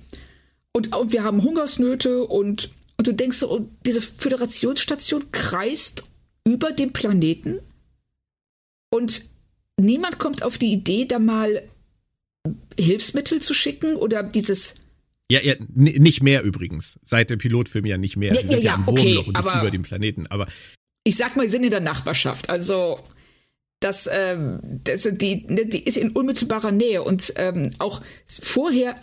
Und, 0.73 0.95
und 0.95 1.13
wir 1.13 1.25
haben 1.25 1.43
Hungersnöte 1.43 2.25
und, 2.25 2.71
und 2.97 3.07
du 3.07 3.13
denkst 3.13 3.39
so, 3.39 3.69
diese 3.85 4.01
Föderationsstation 4.01 5.33
kreist 5.33 6.05
über 6.45 6.73
dem 6.73 6.93
Planeten 6.93 7.61
und 8.91 9.25
niemand 9.77 10.19
kommt 10.19 10.43
auf 10.43 10.59
die 10.59 10.73
Idee, 10.73 11.07
da 11.07 11.19
mal 11.19 11.63
Hilfsmittel 12.79 13.41
zu 13.41 13.55
schicken 13.55 13.97
oder 13.97 14.23
dieses 14.23 14.77
ja, 15.31 15.41
ja, 15.41 15.55
nicht 15.75 16.25
mehr 16.25 16.43
übrigens. 16.43 16.99
Seit 17.05 17.31
dem 17.31 17.39
Pilotfilm 17.39 17.87
ja 17.87 17.97
nicht 17.97 18.17
mehr. 18.17 18.35
Sie 18.35 18.41
ja, 18.41 18.49
sind 18.49 18.63
ja, 18.65 18.73
ja, 18.73 18.79
ja 18.79 18.85
okay, 18.85 19.17
und 19.19 19.37
aber, 19.37 19.61
über 19.61 19.71
dem 19.71 19.83
Planeten. 19.83 20.27
Aber 20.27 20.49
ich 21.05 21.17
sag 21.17 21.37
mal, 21.37 21.45
sie 21.45 21.51
sind 21.51 21.65
in 21.65 21.71
der 21.71 21.81
Nachbarschaft. 21.81 22.51
Also 22.51 22.99
das, 23.79 24.11
ähm, 24.13 24.61
das 24.85 25.09
die, 25.13 25.47
ne, 25.47 25.67
die 25.67 25.85
ist 25.85 25.97
in 25.97 26.11
unmittelbarer 26.11 26.73
Nähe 26.73 27.03
und 27.05 27.33
ähm, 27.37 27.71
auch 27.79 28.03
vorher. 28.27 28.97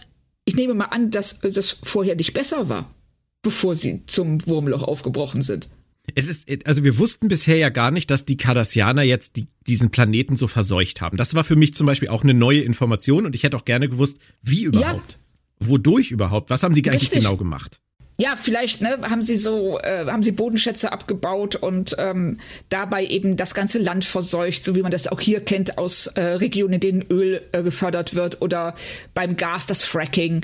Ich 0.43 0.55
nehme 0.55 0.73
mal 0.73 0.85
an, 0.85 1.11
dass 1.11 1.39
das 1.39 1.77
vorher 1.81 2.15
nicht 2.15 2.33
besser 2.33 2.69
war, 2.69 2.93
bevor 3.41 3.75
sie 3.75 4.05
zum 4.05 4.45
Wurmloch 4.47 4.83
aufgebrochen 4.83 5.41
sind. 5.41 5.69
Es 6.15 6.27
ist, 6.27 6.47
also 6.65 6.83
wir 6.83 6.97
wussten 6.97 7.27
bisher 7.27 7.57
ja 7.57 7.69
gar 7.69 7.91
nicht, 7.91 8.09
dass 8.09 8.25
die 8.25 8.37
Cardassianer 8.37 9.03
jetzt 9.03 9.35
die, 9.35 9.47
diesen 9.67 9.91
Planeten 9.91 10.35
so 10.35 10.47
verseucht 10.47 11.01
haben. 11.01 11.17
Das 11.17 11.35
war 11.35 11.43
für 11.43 11.55
mich 11.55 11.73
zum 11.73 11.85
Beispiel 11.85 12.09
auch 12.09 12.23
eine 12.23 12.33
neue 12.33 12.61
Information 12.61 13.25
und 13.25 13.35
ich 13.35 13.43
hätte 13.43 13.57
auch 13.57 13.65
gerne 13.65 13.89
gewusst, 13.89 14.17
wie 14.41 14.63
überhaupt. 14.63 15.11
Ja. 15.11 15.67
Wodurch 15.67 16.11
überhaupt? 16.11 16.49
Was 16.49 16.63
haben 16.63 16.75
sie 16.75 16.83
eigentlich 16.83 17.03
Richtig. 17.03 17.19
genau 17.19 17.35
gemacht? 17.35 17.81
Ja, 18.19 18.35
vielleicht 18.35 18.81
ne, 18.81 18.97
haben 19.03 19.21
sie 19.21 19.35
so, 19.35 19.79
äh, 19.79 20.05
haben 20.07 20.23
sie 20.23 20.31
Bodenschätze 20.31 20.91
abgebaut 20.91 21.55
und 21.55 21.95
ähm, 21.99 22.37
dabei 22.69 23.05
eben 23.05 23.37
das 23.37 23.53
ganze 23.53 23.77
Land 23.77 24.05
verseucht, 24.05 24.63
so 24.63 24.75
wie 24.75 24.81
man 24.81 24.91
das 24.91 25.07
auch 25.07 25.19
hier 25.19 25.39
kennt 25.41 25.77
aus 25.77 26.07
äh, 26.07 26.21
Regionen, 26.21 26.73
in 26.75 26.79
denen 26.79 27.01
Öl 27.11 27.41
äh, 27.51 27.61
gefördert 27.61 28.15
wird 28.15 28.41
oder 28.41 28.73
beim 29.13 29.37
Gas 29.37 29.67
das 29.67 29.83
Fracking. 29.83 30.43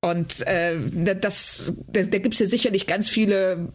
Und 0.00 0.44
äh, 0.46 0.76
das, 1.20 1.74
da, 1.86 2.02
da 2.02 2.18
gibt 2.18 2.34
es 2.34 2.40
ja 2.40 2.46
sicherlich 2.46 2.88
ganz 2.88 3.08
viele 3.08 3.72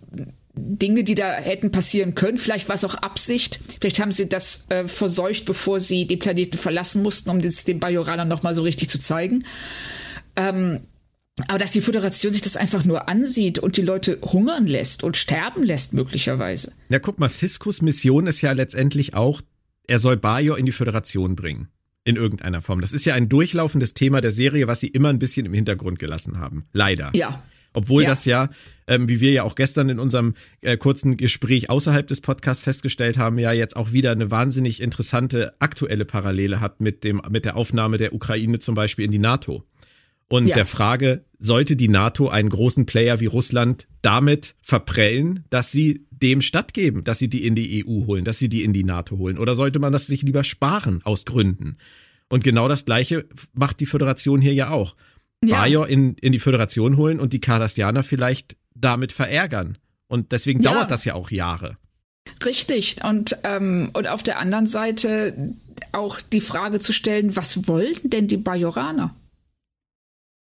Dinge, 0.56 1.04
die 1.04 1.16
da 1.16 1.34
hätten 1.34 1.72
passieren 1.72 2.14
können. 2.14 2.38
Vielleicht 2.38 2.70
war 2.70 2.76
es 2.76 2.84
auch 2.84 2.96
Absicht. 2.96 3.60
Vielleicht 3.80 4.00
haben 4.00 4.12
sie 4.12 4.30
das 4.30 4.66
äh, 4.70 4.88
verseucht, 4.88 5.46
bevor 5.46 5.80
sie 5.80 6.06
den 6.06 6.20
Planeten 6.20 6.58
verlassen 6.58 7.02
mussten, 7.02 7.30
um 7.32 7.42
das 7.42 7.66
den 7.66 7.80
Bajoranern 7.80 8.28
nochmal 8.28 8.54
so 8.54 8.62
richtig 8.62 8.90
zu 8.90 9.00
zeigen. 9.00 9.46
Ähm, 10.36 10.82
aber 11.48 11.58
dass 11.58 11.72
die 11.72 11.82
Föderation 11.82 12.32
sich 12.32 12.44
das 12.44 12.58
einfach 12.58 12.86
nur 12.86 13.10
ansieht 13.10 13.58
und 13.58 13.78
die 13.78 13.82
Leute 13.82 14.20
hungern 14.22 14.68
lässt 14.68 15.04
und 15.04 15.18
sterben 15.18 15.64
lässt, 15.64 15.94
möglicherweise. 15.94 16.72
Ja, 16.90 17.00
guck 17.00 17.20
mal, 17.20 17.30
Ciscos 17.30 17.82
Mission 17.82 18.28
ist 18.28 18.42
ja 18.42 18.52
letztendlich 18.52 19.16
auch, 19.16 19.42
er 19.88 19.98
soll 19.98 20.18
Bajor 20.18 20.60
in 20.60 20.68
die 20.68 20.72
Föderation 20.72 21.36
bringen. 21.36 21.70
In 22.06 22.18
irgendeiner 22.18 22.62
Form. 22.62 22.82
Das 22.82 22.92
ist 22.92 23.06
ja 23.06 23.14
ein 23.14 23.30
durchlaufendes 23.30 23.94
Thema 23.94 24.20
der 24.20 24.32
Serie, 24.32 24.68
was 24.68 24.82
sie 24.82 24.88
immer 24.88 25.08
ein 25.08 25.20
bisschen 25.20 25.46
im 25.46 25.54
Hintergrund 25.54 26.00
gelassen 26.00 26.38
haben. 26.38 26.66
Leider. 26.74 27.12
Ja. 27.14 27.42
Obwohl 27.72 28.04
ja. 28.04 28.10
das 28.10 28.26
ja, 28.26 28.50
ähm, 28.88 29.08
wie 29.08 29.20
wir 29.20 29.32
ja 29.32 29.44
auch 29.44 29.56
gestern 29.56 29.90
in 29.90 30.00
unserem 30.00 30.34
äh, 30.62 30.78
kurzen 30.78 31.18
Gespräch 31.18 31.70
außerhalb 31.70 32.08
des 32.08 32.22
Podcasts 32.22 32.64
festgestellt 32.64 33.18
haben, 33.18 33.40
ja 33.40 33.52
jetzt 33.52 33.76
auch 33.76 33.92
wieder 33.92 34.12
eine 34.12 34.32
wahnsinnig 34.32 34.82
interessante 34.82 35.54
aktuelle 35.60 36.06
Parallele 36.06 36.60
hat 36.62 36.82
mit 36.82 37.04
dem, 37.04 37.22
mit 37.30 37.46
der 37.46 37.56
Aufnahme 37.56 37.98
der 37.98 38.14
Ukraine 38.14 38.60
zum 38.60 38.76
Beispiel 38.76 39.06
in 39.06 39.12
die 39.12 39.20
NATO 39.20 39.66
und 40.34 40.48
ja. 40.48 40.56
der 40.56 40.66
Frage, 40.66 41.26
sollte 41.38 41.76
die 41.76 41.90
NATO 41.90 42.28
einen 42.28 42.50
großen 42.50 42.88
Player 42.88 43.20
wie 43.20 43.28
Russland 43.28 43.88
damit 44.02 44.56
verprellen, 44.64 45.44
dass 45.52 45.72
sie 45.72 46.08
dem 46.10 46.42
stattgeben, 46.42 47.04
dass 47.04 47.20
sie 47.20 47.28
die 47.28 47.46
in 47.46 47.54
die 47.54 47.86
EU 47.86 48.08
holen, 48.08 48.26
dass 48.26 48.40
sie 48.40 48.50
die 48.50 48.64
in 48.64 48.74
die 48.74 48.84
NATO 48.84 49.20
holen? 49.20 49.38
Oder 49.38 49.54
sollte 49.54 49.78
man 49.78 49.94
das 49.94 50.08
sich 50.08 50.24
lieber 50.24 50.44
sparen 50.44 51.02
aus 51.04 51.26
Gründen? 51.26 51.78
Und 52.30 52.44
genau 52.44 52.68
das 52.68 52.86
Gleiche 52.86 53.26
macht 53.54 53.80
die 53.80 53.86
Föderation 53.86 54.42
hier 54.42 54.56
ja 54.56 54.72
auch. 54.72 54.96
Ja. 55.44 55.60
Bajor 55.60 55.88
in, 55.88 56.16
in 56.16 56.32
die 56.32 56.40
Föderation 56.40 56.98
holen 56.98 57.20
und 57.20 57.34
die 57.34 57.42
Kardassianer 57.42 58.02
vielleicht 58.02 58.56
damit 58.76 59.12
verärgern. 59.12 59.78
Und 60.08 60.32
deswegen 60.32 60.62
ja. 60.62 60.74
dauert 60.74 60.92
das 60.92 61.06
ja 61.06 61.16
auch 61.16 61.32
Jahre. 61.32 61.78
Richtig. 62.46 63.04
Und, 63.04 63.38
ähm, 63.44 63.90
und 63.94 64.08
auf 64.08 64.24
der 64.24 64.40
anderen 64.40 64.68
Seite 64.68 65.54
auch 65.92 66.22
die 66.22 66.42
Frage 66.42 66.80
zu 66.80 66.94
stellen, 66.94 67.36
was 67.36 67.68
wollen 67.68 67.98
denn 68.04 68.28
die 68.28 68.38
Bajoraner? 68.38 69.16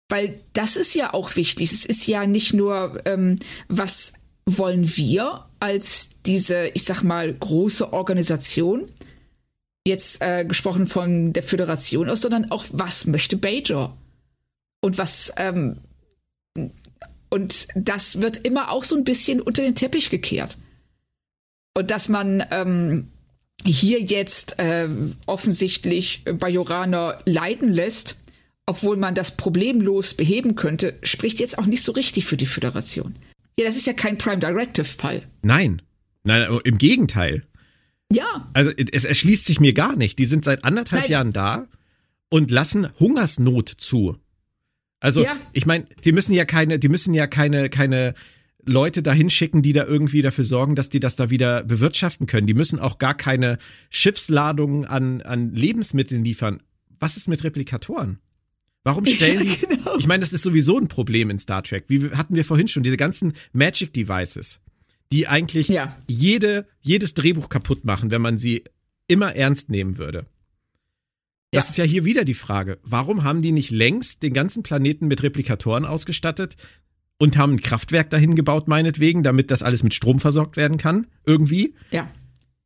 Weil 0.09 0.39
das 0.53 0.77
ist 0.77 0.95
ja 0.95 1.14
auch 1.14 1.35
wichtig. 1.37 1.73
Es 1.73 1.85
ist 1.85 2.07
ja 2.07 2.27
nicht 2.27 2.55
nur, 2.55 3.01
ähm, 3.07 3.39
was 3.69 4.14
wollen 4.47 4.97
wir 4.97 5.47
als 5.59 6.11
diese, 6.25 6.69
ich 6.69 6.85
sag 6.85 7.03
mal, 7.03 7.33
große 7.33 7.93
Organisation, 7.93 8.87
jetzt 9.87 10.23
äh, 10.23 10.45
gesprochen 10.45 10.87
von 10.87 11.33
der 11.33 11.43
Föderation 11.43 12.09
aus, 12.11 12.21
sondern 12.21 12.51
auch, 12.51 12.64
was 12.73 13.07
möchte 13.07 13.37
Bajor? 13.37 13.97
Und 14.81 14.99
was, 14.99 15.33
ähm, 15.37 15.79
und 17.31 17.68
das 17.74 18.20
wird 18.20 18.39
immer 18.39 18.70
auch 18.70 18.85
so 18.85 18.97
ein 18.97 19.05
bisschen 19.05 19.41
unter 19.41 19.62
den 19.62 19.74
Teppich 19.74 20.11
gekehrt. 20.11 20.59
Und 21.74 21.91
dass 21.91 22.09
man 22.09 22.45
ähm, 22.51 23.09
hier 23.64 24.01
jetzt 24.01 24.59
äh, 24.59 24.89
offensichtlich 25.27 26.22
Bajoraner 26.24 27.20
leiden 27.24 27.72
lässt, 27.72 28.16
obwohl 28.66 28.97
man 28.97 29.14
das 29.14 29.37
problemlos 29.37 30.14
beheben 30.14 30.55
könnte, 30.57 30.95
spricht 31.03 31.39
jetzt 31.39 31.59
auch 31.59 31.66
nicht 31.66 31.83
so 31.83 31.93
richtig 31.93 32.27
für 32.27 32.37
die 32.37 32.47
Föderation. 32.47 33.14
Ja, 33.59 33.64
das 33.64 33.77
ist 33.77 33.87
ja 33.87 33.93
kein 33.93 34.18
Prime 34.18 34.39
Directive 34.39 34.85
Fall. 34.85 35.22
Nein. 35.43 35.83
Nein, 36.24 36.49
im 36.64 36.79
Gegenteil. 36.79 37.45
Ja. 38.12 38.51
Also 38.53 38.70
es 38.70 39.05
erschließt 39.05 39.47
sich 39.47 39.61
mir 39.61 39.72
gar 39.72 39.97
nicht. 39.97 40.18
Die 40.18 40.27
sind 40.27 40.45
seit 40.45 40.64
anderthalb 40.64 41.03
Nein. 41.03 41.11
Jahren 41.11 41.33
da 41.33 41.68
und 42.29 42.51
lassen 42.51 42.89
Hungersnot 42.99 43.68
zu. 43.68 44.16
Also 45.07 45.23
ja. 45.23 45.37
ich 45.53 45.67
meine, 45.67 45.87
die 46.05 46.11
müssen 46.11 46.35
ja 46.35 46.45
keine, 46.45 46.81
die 46.81 46.89
müssen 46.89 47.15
ja 47.15 47.29
keine, 47.29 47.71
keine 47.71 48.15
Leute 48.65 49.05
dahin 49.05 49.31
schicken, 49.31 49.63
die 49.63 49.73
da 49.73 49.85
irgendwie 49.85 50.21
dafür 50.21 50.43
sorgen, 50.43 50.75
dass 50.75 50.89
die 50.89 50.99
das 50.99 51.15
da 51.15 51.31
wieder 51.31 51.63
bewirtschaften 51.63 52.27
können. 52.27 52.49
Die 52.49 52.55
müssen 52.55 52.81
auch 52.81 52.99
gar 52.99 53.17
keine 53.17 53.59
Schiffsladungen 53.89 54.85
an, 54.85 55.23
an 55.23 55.55
Lebensmitteln 55.55 56.25
liefern. 56.25 56.61
Was 56.99 57.17
ist 57.17 57.29
mit 57.29 57.45
Replikatoren? 57.45 58.19
Warum 58.83 59.07
stellen 59.07 59.39
die? 59.39 59.47
Ja, 59.47 59.77
genau. 59.77 59.97
Ich 59.99 60.09
meine, 60.09 60.23
das 60.23 60.33
ist 60.33 60.43
sowieso 60.43 60.77
ein 60.77 60.89
Problem 60.89 61.31
in 61.31 61.39
Star 61.39 61.63
Trek. 61.63 61.85
Wie 61.87 62.11
hatten 62.11 62.35
wir 62.35 62.45
vorhin 62.45 62.67
schon, 62.67 62.83
diese 62.83 62.97
ganzen 62.97 63.35
Magic 63.53 63.93
Devices, 63.93 64.59
die 65.13 65.29
eigentlich 65.29 65.69
ja. 65.69 65.97
jede, 66.09 66.67
jedes 66.81 67.15
Drehbuch 67.15 67.49
kaputt 67.49 67.85
machen, 67.85 68.11
wenn 68.11 68.23
man 68.23 68.39
sie 68.39 68.65
immer 69.07 69.37
ernst 69.37 69.71
nehmen 69.71 69.99
würde. 69.99 70.27
Das 71.53 71.66
ja. 71.66 71.70
ist 71.70 71.76
ja 71.78 71.84
hier 71.84 72.05
wieder 72.05 72.24
die 72.24 72.34
Frage. 72.34 72.78
Warum 72.82 73.24
haben 73.24 73.42
die 73.42 73.53
nicht 73.53 73.70
längst 73.70 74.22
den 74.22 74.34
ganzen 74.34 74.62
Planeten 74.62 75.07
mit 75.07 75.22
Replikatoren 75.22 75.84
ausgestattet 75.84 76.57
und 77.18 77.36
haben 77.36 77.55
ein 77.55 77.61
Kraftwerk 77.61 78.11
dahin 78.11 78.34
gebaut, 78.34 78.68
meinetwegen, 78.68 79.22
damit 79.22 79.51
das 79.51 79.62
alles 79.62 79.82
mit 79.82 79.94
Strom 79.94 80.18
versorgt 80.18 80.57
werden 80.57 80.76
kann? 80.76 81.07
Irgendwie? 81.24 81.74
Ja. 81.90 82.09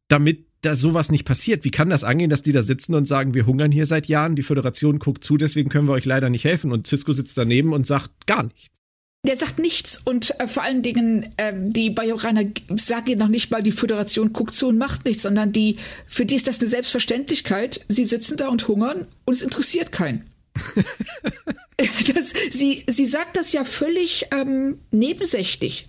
Damit 0.08 0.46
da 0.62 0.76
sowas 0.76 1.10
nicht 1.10 1.24
passiert. 1.24 1.64
Wie 1.64 1.70
kann 1.70 1.90
das 1.90 2.04
angehen, 2.04 2.30
dass 2.30 2.42
die 2.42 2.52
da 2.52 2.62
sitzen 2.62 2.94
und 2.94 3.06
sagen, 3.06 3.34
wir 3.34 3.46
hungern 3.46 3.72
hier 3.72 3.86
seit 3.86 4.06
Jahren, 4.06 4.36
die 4.36 4.42
Föderation 4.42 4.98
guckt 4.98 5.24
zu, 5.24 5.36
deswegen 5.36 5.70
können 5.70 5.88
wir 5.88 5.92
euch 5.92 6.04
leider 6.04 6.28
nicht 6.28 6.44
helfen 6.44 6.72
und 6.72 6.86
Cisco 6.86 7.12
sitzt 7.12 7.38
daneben 7.38 7.72
und 7.72 7.86
sagt 7.86 8.26
gar 8.26 8.42
nichts. 8.42 8.79
Der 9.26 9.36
sagt 9.36 9.58
nichts 9.58 9.98
und 9.98 10.38
äh, 10.40 10.48
vor 10.48 10.62
allen 10.62 10.82
Dingen 10.82 11.32
äh, 11.36 11.52
die 11.54 11.90
Bajoraner 11.90 12.44
sagen 12.76 13.18
noch 13.18 13.28
nicht 13.28 13.50
mal, 13.50 13.62
die 13.62 13.72
Föderation 13.72 14.32
guckt 14.32 14.54
zu 14.54 14.68
und 14.68 14.78
macht 14.78 15.04
nichts, 15.04 15.22
sondern 15.22 15.52
die 15.52 15.76
für 16.06 16.24
die 16.24 16.36
ist 16.36 16.48
das 16.48 16.60
eine 16.60 16.68
Selbstverständlichkeit. 16.68 17.84
Sie 17.88 18.06
sitzen 18.06 18.38
da 18.38 18.48
und 18.48 18.66
hungern 18.66 19.06
und 19.26 19.34
es 19.34 19.42
interessiert 19.42 19.92
keinen. 19.92 20.24
das, 22.14 22.32
sie, 22.50 22.84
sie 22.88 23.06
sagt 23.06 23.36
das 23.36 23.52
ja 23.52 23.64
völlig 23.64 24.26
ähm, 24.32 24.78
nebensächlich. 24.90 25.86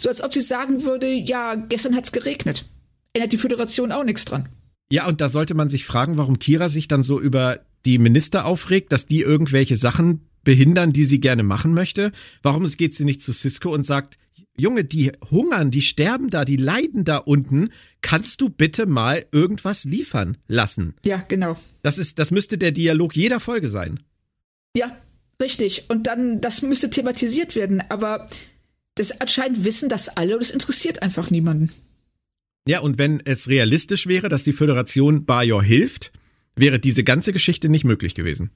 So 0.00 0.08
als 0.08 0.22
ob 0.22 0.34
sie 0.34 0.40
sagen 0.40 0.84
würde, 0.84 1.10
ja, 1.10 1.54
gestern 1.54 1.96
hat's 1.96 2.12
geregnet 2.12 2.64
ändert 3.12 3.32
die 3.32 3.38
Föderation 3.38 3.92
auch 3.92 4.04
nichts 4.04 4.24
dran. 4.24 4.48
Ja, 4.92 5.06
und 5.06 5.20
da 5.20 5.28
sollte 5.28 5.54
man 5.54 5.68
sich 5.68 5.84
fragen, 5.84 6.16
warum 6.16 6.38
Kira 6.38 6.68
sich 6.68 6.88
dann 6.88 7.02
so 7.02 7.20
über 7.20 7.60
die 7.84 7.98
Minister 7.98 8.44
aufregt, 8.44 8.92
dass 8.92 9.06
die 9.06 9.20
irgendwelche 9.20 9.76
Sachen 9.76 10.28
behindern, 10.44 10.92
die 10.92 11.04
sie 11.04 11.20
gerne 11.20 11.42
machen 11.42 11.74
möchte. 11.74 12.12
Warum 12.42 12.66
geht 12.70 12.94
sie 12.94 13.04
nicht 13.04 13.22
zu 13.22 13.32
Cisco 13.32 13.72
und 13.72 13.84
sagt, 13.84 14.18
Junge, 14.56 14.84
die 14.84 15.12
hungern, 15.30 15.70
die 15.70 15.82
sterben 15.82 16.28
da, 16.28 16.44
die 16.44 16.56
leiden 16.56 17.04
da 17.04 17.16
unten. 17.16 17.70
Kannst 18.02 18.40
du 18.40 18.50
bitte 18.50 18.86
mal 18.86 19.26
irgendwas 19.32 19.84
liefern 19.84 20.36
lassen? 20.48 20.94
Ja, 21.04 21.24
genau. 21.28 21.56
Das 21.82 21.98
ist, 21.98 22.18
das 22.18 22.30
müsste 22.30 22.58
der 22.58 22.72
Dialog 22.72 23.16
jeder 23.16 23.40
Folge 23.40 23.68
sein. 23.68 24.00
Ja, 24.76 24.96
richtig. 25.40 25.84
Und 25.88 26.06
dann, 26.06 26.40
das 26.40 26.62
müsste 26.62 26.90
thematisiert 26.90 27.56
werden. 27.56 27.82
Aber 27.88 28.28
das 28.96 29.18
anscheinend 29.20 29.64
wissen 29.64 29.88
das 29.88 30.08
alle 30.08 30.36
und 30.36 30.42
es 30.42 30.50
interessiert 30.50 31.02
einfach 31.02 31.30
niemanden. 31.30 31.70
Ja, 32.68 32.80
und 32.80 32.98
wenn 32.98 33.22
es 33.24 33.48
realistisch 33.48 34.06
wäre, 34.06 34.28
dass 34.28 34.44
die 34.44 34.52
Föderation 34.52 35.24
Bajor 35.24 35.62
hilft, 35.62 36.12
wäre 36.54 36.78
diese 36.78 37.04
ganze 37.04 37.32
Geschichte 37.32 37.68
nicht 37.70 37.84
möglich 37.84 38.14
gewesen. 38.14 38.50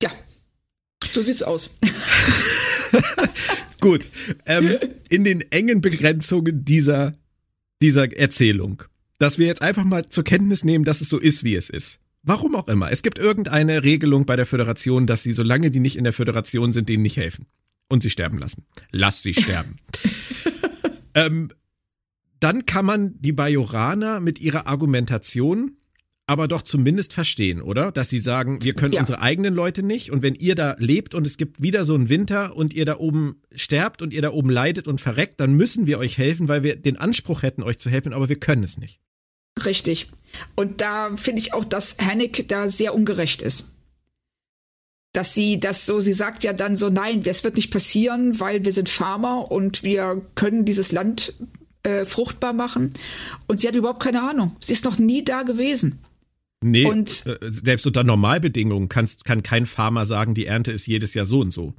Ja, 0.00 0.10
so 1.04 1.22
sieht's 1.22 1.42
aus. 1.42 1.70
Gut, 3.80 4.04
ähm, 4.46 4.76
in 5.08 5.24
den 5.24 5.40
engen 5.52 5.80
Begrenzungen 5.80 6.64
dieser, 6.64 7.14
dieser 7.82 8.16
Erzählung, 8.16 8.82
dass 9.18 9.38
wir 9.38 9.46
jetzt 9.46 9.62
einfach 9.62 9.84
mal 9.84 10.08
zur 10.08 10.24
Kenntnis 10.24 10.64
nehmen, 10.64 10.84
dass 10.84 11.00
es 11.00 11.08
so 11.08 11.18
ist, 11.18 11.44
wie 11.44 11.54
es 11.54 11.70
ist. 11.70 12.00
Warum 12.22 12.56
auch 12.56 12.66
immer. 12.66 12.90
Es 12.90 13.02
gibt 13.02 13.18
irgendeine 13.18 13.84
Regelung 13.84 14.26
bei 14.26 14.34
der 14.34 14.46
Föderation, 14.46 15.06
dass 15.06 15.22
sie, 15.22 15.32
solange 15.32 15.70
die 15.70 15.78
nicht 15.78 15.96
in 15.96 16.04
der 16.04 16.12
Föderation 16.12 16.72
sind, 16.72 16.88
denen 16.88 17.02
nicht 17.02 17.16
helfen. 17.16 17.46
Und 17.88 18.02
sie 18.02 18.10
sterben 18.10 18.38
lassen. 18.38 18.64
Lass 18.90 19.22
sie 19.22 19.32
sterben. 19.32 19.76
ähm, 21.14 21.52
dann 22.40 22.66
kann 22.66 22.84
man 22.84 23.14
die 23.20 23.32
Bajoraner 23.32 24.18
mit 24.18 24.40
ihrer 24.40 24.66
Argumentation 24.66 25.76
aber 26.26 26.48
doch 26.48 26.62
zumindest 26.62 27.12
verstehen, 27.12 27.62
oder? 27.62 27.92
Dass 27.92 28.10
sie 28.10 28.18
sagen, 28.18 28.62
wir 28.62 28.74
können 28.74 28.94
ja. 28.94 29.00
unsere 29.00 29.20
eigenen 29.20 29.54
Leute 29.54 29.82
nicht 29.82 30.10
und 30.10 30.22
wenn 30.22 30.34
ihr 30.34 30.56
da 30.56 30.74
lebt 30.78 31.14
und 31.14 31.26
es 31.26 31.36
gibt 31.36 31.62
wieder 31.62 31.84
so 31.84 31.94
einen 31.94 32.08
Winter 32.08 32.56
und 32.56 32.74
ihr 32.74 32.84
da 32.84 32.98
oben 32.98 33.40
sterbt 33.54 34.02
und 34.02 34.12
ihr 34.12 34.22
da 34.22 34.30
oben 34.30 34.50
leidet 34.50 34.88
und 34.88 35.00
verreckt, 35.00 35.40
dann 35.40 35.54
müssen 35.54 35.86
wir 35.86 35.98
euch 35.98 36.18
helfen, 36.18 36.48
weil 36.48 36.64
wir 36.64 36.76
den 36.76 36.96
Anspruch 36.96 37.42
hätten, 37.42 37.62
euch 37.62 37.78
zu 37.78 37.90
helfen, 37.90 38.12
aber 38.12 38.28
wir 38.28 38.40
können 38.40 38.64
es 38.64 38.76
nicht. 38.76 39.00
Richtig. 39.64 40.10
Und 40.54 40.80
da 40.80 41.16
finde 41.16 41.40
ich 41.40 41.54
auch, 41.54 41.64
dass 41.64 41.96
Hennig 41.98 42.48
da 42.48 42.68
sehr 42.68 42.94
ungerecht 42.94 43.40
ist. 43.40 43.72
Dass 45.12 45.32
sie 45.32 45.60
das 45.60 45.86
so, 45.86 46.00
sie 46.00 46.12
sagt 46.12 46.44
ja 46.44 46.52
dann 46.52 46.76
so, 46.76 46.90
nein, 46.90 47.22
es 47.24 47.42
wird 47.42 47.56
nicht 47.56 47.70
passieren, 47.70 48.38
weil 48.38 48.64
wir 48.64 48.72
sind 48.72 48.88
Farmer 48.88 49.50
und 49.50 49.82
wir 49.82 50.20
können 50.34 50.66
dieses 50.66 50.92
Land 50.92 51.34
äh, 51.84 52.04
fruchtbar 52.04 52.52
machen. 52.52 52.92
Und 53.46 53.60
sie 53.60 53.68
hat 53.68 53.76
überhaupt 53.76 54.02
keine 54.02 54.28
Ahnung. 54.28 54.56
Sie 54.60 54.74
ist 54.74 54.84
noch 54.84 54.98
nie 54.98 55.24
da 55.24 55.42
gewesen. 55.42 56.00
Nee, 56.64 56.86
und, 56.86 57.26
äh, 57.26 57.38
selbst 57.42 57.86
unter 57.86 58.02
Normalbedingungen 58.02 58.88
kannst, 58.88 59.24
kann 59.24 59.42
kein 59.42 59.66
Farmer 59.66 60.06
sagen, 60.06 60.34
die 60.34 60.46
Ernte 60.46 60.72
ist 60.72 60.86
jedes 60.86 61.14
Jahr 61.14 61.26
so 61.26 61.40
und 61.40 61.52
so. 61.52 61.74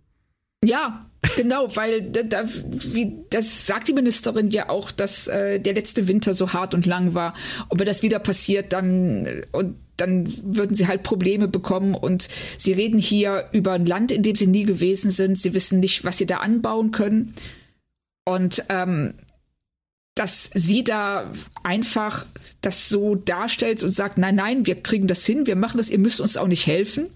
Ja, 0.63 1.05
genau, 1.35 1.75
weil 1.75 2.01
da, 2.01 2.23
da, 2.23 2.43
wie, 2.45 3.13
das 3.29 3.67
sagt 3.67 3.87
die 3.87 3.93
Ministerin 3.93 4.49
ja 4.49 4.69
auch, 4.69 4.91
dass 4.91 5.27
äh, 5.27 5.59
der 5.59 5.73
letzte 5.73 6.07
Winter 6.07 6.33
so 6.33 6.53
hart 6.53 6.73
und 6.73 6.85
lang 6.85 7.13
war. 7.13 7.33
Und 7.69 7.79
wenn 7.79 7.85
das 7.85 8.01
wieder 8.01 8.19
passiert, 8.19 8.73
dann 8.73 9.25
äh, 9.25 9.41
und 9.51 9.75
dann 9.97 10.31
würden 10.43 10.75
sie 10.75 10.87
halt 10.87 11.03
Probleme 11.03 11.47
bekommen. 11.47 11.95
Und 11.95 12.29
sie 12.57 12.73
reden 12.73 12.99
hier 12.99 13.49
über 13.51 13.73
ein 13.73 13.85
Land, 13.85 14.11
in 14.11 14.23
dem 14.23 14.35
sie 14.35 14.47
nie 14.47 14.63
gewesen 14.63 15.11
sind. 15.11 15.37
Sie 15.37 15.53
wissen 15.53 15.79
nicht, 15.79 16.03
was 16.03 16.19
sie 16.19 16.27
da 16.27 16.37
anbauen 16.37 16.91
können. 16.91 17.33
Und 18.23 18.63
ähm, 18.69 19.15
dass 20.17 20.49
sie 20.53 20.83
da 20.83 21.31
einfach 21.63 22.25
das 22.61 22.89
so 22.89 23.15
darstellt 23.15 23.83
und 23.83 23.91
sagt, 23.91 24.17
nein, 24.17 24.35
nein, 24.35 24.65
wir 24.65 24.81
kriegen 24.81 25.07
das 25.07 25.25
hin, 25.25 25.45
wir 25.45 25.55
machen 25.55 25.77
das, 25.77 25.89
ihr 25.89 25.99
müsst 25.99 26.19
uns 26.19 26.37
auch 26.37 26.47
nicht 26.47 26.65
helfen. 26.65 27.07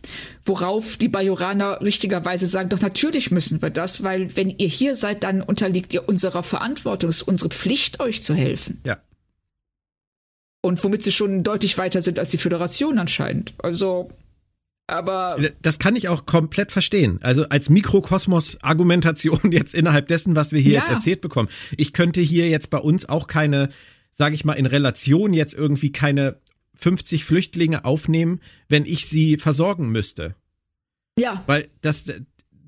Worauf 0.45 0.97
die 0.97 1.07
Bajoraner 1.07 1.81
richtigerweise 1.81 2.45
sagen, 2.45 2.69
doch 2.69 2.81
natürlich 2.81 3.31
müssen 3.31 3.61
wir 3.61 3.71
das, 3.71 4.03
weil 4.03 4.35
wenn 4.35 4.49
ihr 4.49 4.67
hier 4.67 4.95
seid, 4.95 5.23
dann 5.23 5.41
unterliegt 5.41 5.93
ihr 5.93 6.07
unserer 6.07 6.43
Verantwortung, 6.43 7.09
es 7.09 7.17
ist 7.17 7.27
unsere 7.27 7.49
Pflicht, 7.49 7.99
euch 7.99 8.21
zu 8.21 8.35
helfen. 8.35 8.81
Ja. 8.85 8.99
Und 10.61 10.83
womit 10.83 11.01
sie 11.01 11.11
schon 11.11 11.43
deutlich 11.43 11.79
weiter 11.79 12.03
sind 12.03 12.19
als 12.19 12.29
die 12.29 12.37
Föderation 12.37 12.99
anscheinend. 12.99 13.53
Also, 13.57 14.09
aber. 14.87 15.37
Das 15.61 15.79
kann 15.79 15.95
ich 15.95 16.09
auch 16.09 16.25
komplett 16.25 16.71
verstehen. 16.71 17.19
Also 17.21 17.47
als 17.49 17.69
Mikrokosmos-Argumentation 17.69 19.39
jetzt 19.51 19.73
innerhalb 19.73 20.07
dessen, 20.07 20.35
was 20.35 20.51
wir 20.51 20.59
hier 20.59 20.73
ja. 20.73 20.79
jetzt 20.79 20.89
erzählt 20.89 21.21
bekommen. 21.21 21.49
Ich 21.77 21.93
könnte 21.93 22.21
hier 22.21 22.49
jetzt 22.49 22.69
bei 22.69 22.77
uns 22.77 23.07
auch 23.07 23.27
keine, 23.27 23.69
sage 24.11 24.35
ich 24.35 24.45
mal, 24.45 24.53
in 24.53 24.65
Relation 24.65 25.33
jetzt 25.33 25.53
irgendwie 25.53 25.91
keine 25.91 26.39
50 26.75 27.25
Flüchtlinge 27.25 27.85
aufnehmen, 27.85 28.41
wenn 28.67 28.85
ich 28.85 29.05
sie 29.05 29.37
versorgen 29.37 29.89
müsste. 29.89 30.35
Ja. 31.17 31.43
Weil 31.45 31.69
das, 31.81 32.05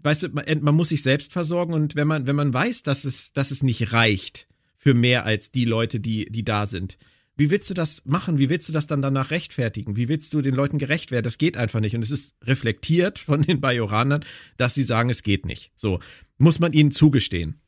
weißt 0.04 0.24
du, 0.24 0.30
man, 0.30 0.46
man 0.62 0.76
muss 0.76 0.90
sich 0.90 1.02
selbst 1.02 1.34
versorgen 1.34 1.74
und 1.74 1.96
wenn 1.96 2.08
man, 2.08 2.28
wenn 2.28 2.36
man 2.36 2.54
weiß, 2.54 2.84
dass 2.84 3.06
es, 3.06 3.34
dass 3.34 3.52
es 3.52 3.64
nicht 3.64 3.92
reicht 3.92 4.48
für 4.78 4.94
mehr 4.94 5.26
als 5.26 5.52
die 5.52 5.66
Leute, 5.66 6.00
die, 6.00 6.30
die 6.30 6.44
da 6.44 6.68
sind, 6.68 6.98
wie 7.36 7.50
willst 7.50 7.70
du 7.70 7.74
das 7.74 8.04
machen? 8.06 8.38
Wie 8.38 8.50
willst 8.50 8.68
du 8.68 8.74
das 8.74 8.88
dann 8.88 9.02
danach 9.02 9.32
rechtfertigen? 9.32 9.96
Wie 9.96 10.08
willst 10.08 10.34
du 10.34 10.42
den 10.42 10.54
Leuten 10.54 10.78
gerecht 10.78 11.12
werden? 11.12 11.24
Das 11.24 11.38
geht 11.38 11.58
einfach 11.58 11.80
nicht. 11.80 11.96
Und 11.96 12.04
es 12.04 12.12
ist 12.12 12.36
reflektiert 12.44 13.20
von 13.20 13.42
den 13.42 13.60
Bajoranern, 13.60 14.24
dass 14.58 14.76
sie 14.76 14.84
sagen, 14.84 15.10
es 15.10 15.24
geht 15.24 15.46
nicht. 15.46 15.72
So, 15.76 16.00
muss 16.38 16.60
man 16.60 16.74
ihnen 16.74 16.92
zugestehen. 16.92 17.60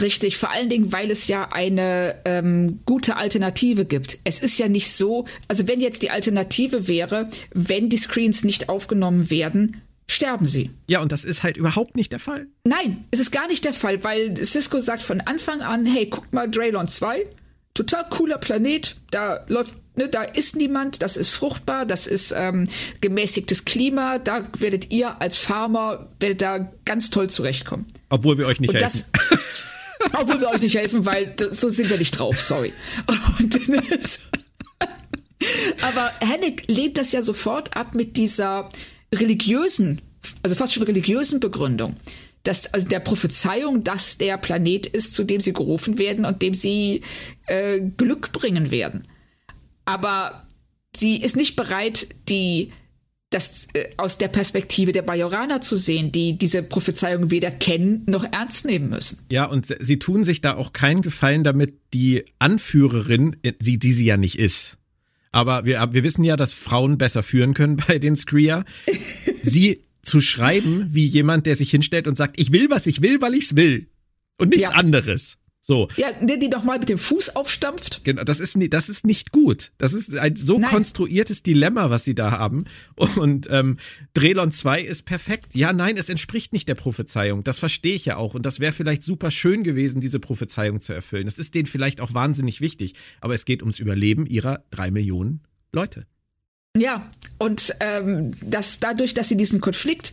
Richtig, 0.00 0.36
vor 0.36 0.52
allen 0.52 0.68
Dingen, 0.68 0.92
weil 0.92 1.10
es 1.10 1.26
ja 1.26 1.50
eine 1.50 2.20
ähm, 2.24 2.80
gute 2.84 3.16
Alternative 3.16 3.84
gibt. 3.84 4.18
Es 4.22 4.38
ist 4.38 4.58
ja 4.58 4.68
nicht 4.68 4.92
so, 4.92 5.26
also 5.48 5.66
wenn 5.66 5.80
jetzt 5.80 6.02
die 6.02 6.10
Alternative 6.10 6.86
wäre, 6.86 7.28
wenn 7.52 7.88
die 7.88 7.96
Screens 7.96 8.44
nicht 8.44 8.68
aufgenommen 8.68 9.30
werden, 9.30 9.82
sterben 10.08 10.46
sie. 10.46 10.70
Ja, 10.86 11.02
und 11.02 11.10
das 11.10 11.24
ist 11.24 11.42
halt 11.42 11.56
überhaupt 11.56 11.96
nicht 11.96 12.12
der 12.12 12.20
Fall. 12.20 12.46
Nein, 12.64 13.04
es 13.10 13.18
ist 13.18 13.32
gar 13.32 13.48
nicht 13.48 13.64
der 13.64 13.72
Fall, 13.72 14.04
weil 14.04 14.36
Cisco 14.36 14.78
sagt 14.78 15.02
von 15.02 15.20
Anfang 15.20 15.60
an, 15.60 15.84
hey, 15.84 16.06
guck 16.06 16.32
mal, 16.32 16.48
Draylon 16.48 16.86
2, 16.86 17.26
total 17.78 18.08
cooler 18.10 18.38
Planet. 18.38 18.96
Da 19.10 19.44
läuft, 19.48 19.74
ne, 19.96 20.08
da 20.08 20.22
ist 20.22 20.56
niemand, 20.56 21.02
das 21.02 21.16
ist 21.16 21.30
fruchtbar, 21.30 21.86
das 21.86 22.06
ist 22.06 22.34
ähm, 22.36 22.64
gemäßigtes 23.00 23.64
Klima. 23.64 24.18
Da 24.18 24.44
werdet 24.58 24.90
ihr 24.90 25.20
als 25.20 25.36
Farmer 25.36 26.08
werdet 26.20 26.42
da 26.42 26.72
ganz 26.84 27.10
toll 27.10 27.30
zurechtkommen. 27.30 27.86
Obwohl 28.10 28.36
wir 28.38 28.46
euch 28.46 28.60
nicht 28.60 28.70
Und 28.70 28.82
helfen. 28.82 29.04
Das, 29.12 29.40
obwohl 30.20 30.40
wir 30.40 30.50
euch 30.50 30.62
nicht 30.62 30.76
helfen, 30.76 31.06
weil 31.06 31.34
so 31.50 31.68
sind 31.68 31.88
wir 31.88 31.98
nicht 31.98 32.18
drauf, 32.18 32.40
sorry. 32.40 32.72
Und, 33.38 33.60
aber 35.82 36.12
Hennig 36.20 36.64
lehnt 36.66 36.98
das 36.98 37.12
ja 37.12 37.22
sofort 37.22 37.76
ab 37.76 37.94
mit 37.94 38.16
dieser 38.16 38.68
religiösen, 39.14 40.00
also 40.42 40.56
fast 40.56 40.74
schon 40.74 40.82
religiösen 40.82 41.38
Begründung 41.38 41.96
dass, 42.42 42.72
also 42.72 42.88
der 42.88 43.00
Prophezeiung, 43.00 43.84
dass 43.84 44.18
der 44.18 44.38
Planet 44.38 44.86
ist, 44.86 45.14
zu 45.14 45.24
dem 45.24 45.40
sie 45.40 45.52
gerufen 45.52 45.98
werden 45.98 46.24
und 46.24 46.42
dem 46.42 46.54
sie 46.54 47.02
äh, 47.46 47.80
Glück 47.80 48.32
bringen 48.32 48.70
werden. 48.70 49.06
Aber 49.84 50.46
sie 50.94 51.20
ist 51.20 51.36
nicht 51.36 51.56
bereit, 51.56 52.08
die 52.28 52.72
das 53.30 53.68
äh, 53.74 53.90
aus 53.96 54.18
der 54.18 54.28
Perspektive 54.28 54.92
der 54.92 55.02
Bajoraner 55.02 55.60
zu 55.60 55.76
sehen, 55.76 56.12
die 56.12 56.38
diese 56.38 56.62
Prophezeiung 56.62 57.30
weder 57.30 57.50
kennen 57.50 58.04
noch 58.06 58.24
ernst 58.32 58.64
nehmen 58.64 58.90
müssen. 58.90 59.20
Ja, 59.30 59.44
und 59.44 59.74
sie 59.80 59.98
tun 59.98 60.24
sich 60.24 60.40
da 60.40 60.56
auch 60.56 60.72
keinen 60.72 61.02
Gefallen 61.02 61.44
damit, 61.44 61.78
die 61.92 62.24
Anführerin, 62.38 63.36
die, 63.60 63.78
die 63.78 63.92
sie 63.92 64.06
ja 64.06 64.16
nicht 64.16 64.38
ist. 64.38 64.78
Aber 65.30 65.66
wir, 65.66 65.92
wir 65.92 66.04
wissen 66.04 66.24
ja, 66.24 66.36
dass 66.36 66.54
Frauen 66.54 66.96
besser 66.96 67.22
führen 67.22 67.52
können 67.52 67.76
bei 67.88 67.98
den 67.98 68.16
Skria. 68.16 68.64
Sie 69.42 69.84
zu 70.08 70.20
schreiben 70.20 70.88
wie 70.90 71.06
jemand, 71.06 71.46
der 71.46 71.56
sich 71.56 71.70
hinstellt 71.70 72.08
und 72.08 72.16
sagt, 72.16 72.40
ich 72.40 72.52
will, 72.52 72.70
was 72.70 72.86
ich 72.86 73.02
will, 73.02 73.20
weil 73.20 73.34
ich's 73.34 73.56
will. 73.56 73.88
Und 74.38 74.50
nichts 74.50 74.70
ja. 74.70 74.70
anderes. 74.70 75.38
So. 75.68 75.88
Ja, 75.96 76.10
der 76.12 76.38
die 76.38 76.48
doch 76.48 76.64
mal 76.64 76.78
mit 76.78 76.88
dem 76.88 76.96
Fuß 76.96 77.36
aufstampft. 77.36 78.02
Genau, 78.02 78.24
das 78.24 78.40
ist, 78.40 78.56
das 78.70 78.88
ist 78.88 79.06
nicht 79.06 79.32
gut. 79.32 79.70
Das 79.76 79.92
ist 79.92 80.16
ein 80.16 80.34
so 80.34 80.58
Nein. 80.58 80.70
konstruiertes 80.70 81.42
Dilemma, 81.42 81.90
was 81.90 82.04
sie 82.04 82.14
da 82.14 82.30
haben. 82.30 82.64
Und 82.96 83.48
ähm, 83.50 83.76
Drelon 84.14 84.50
2 84.50 84.80
ist 84.80 85.04
perfekt. 85.04 85.54
Ja, 85.54 85.74
nein, 85.74 85.98
es 85.98 86.08
entspricht 86.08 86.54
nicht 86.54 86.70
der 86.70 86.74
Prophezeiung. 86.74 87.44
Das 87.44 87.58
verstehe 87.58 87.94
ich 87.94 88.06
ja 88.06 88.16
auch. 88.16 88.32
Und 88.32 88.46
das 88.46 88.60
wäre 88.60 88.72
vielleicht 88.72 89.02
super 89.02 89.30
schön 89.30 89.62
gewesen, 89.62 90.00
diese 90.00 90.20
Prophezeiung 90.20 90.80
zu 90.80 90.94
erfüllen. 90.94 91.26
Das 91.26 91.38
ist 91.38 91.54
denen 91.54 91.66
vielleicht 91.66 92.00
auch 92.00 92.14
wahnsinnig 92.14 92.62
wichtig. 92.62 92.94
Aber 93.20 93.34
es 93.34 93.44
geht 93.44 93.60
ums 93.60 93.78
Überleben 93.78 94.24
ihrer 94.24 94.64
drei 94.70 94.90
Millionen 94.90 95.42
Leute. 95.70 96.06
Ja, 96.76 97.10
und 97.38 97.74
ähm, 97.80 98.32
dass 98.42 98.80
dadurch, 98.80 99.14
dass 99.14 99.28
sie 99.28 99.36
diesen 99.36 99.60
Konflikt 99.60 100.12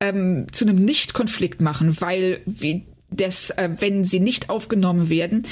ähm, 0.00 0.46
zu 0.50 0.66
einem 0.66 0.84
Nicht-Konflikt 0.84 1.60
machen, 1.60 2.00
weil 2.00 2.40
wie 2.46 2.86
das, 3.10 3.50
äh, 3.50 3.70
wenn 3.78 4.04
sie 4.04 4.20
nicht 4.20 4.50
aufgenommen 4.50 5.10
werden, 5.10 5.46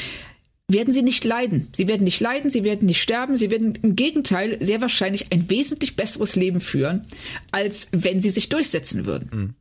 werden 0.72 0.92
sie 0.92 1.02
nicht 1.02 1.24
leiden. 1.24 1.68
Sie 1.74 1.88
werden 1.88 2.04
nicht 2.04 2.20
leiden, 2.20 2.50
sie 2.50 2.64
werden 2.64 2.86
nicht 2.86 3.02
sterben, 3.02 3.36
sie 3.36 3.50
werden 3.50 3.74
im 3.82 3.96
Gegenteil 3.96 4.58
sehr 4.60 4.80
wahrscheinlich 4.80 5.32
ein 5.32 5.50
wesentlich 5.50 5.96
besseres 5.96 6.36
Leben 6.36 6.60
führen, 6.60 7.06
als 7.50 7.88
wenn 7.92 8.20
sie 8.20 8.30
sich 8.30 8.48
durchsetzen 8.48 9.04
würden. 9.04 9.30
Mhm. 9.32 9.54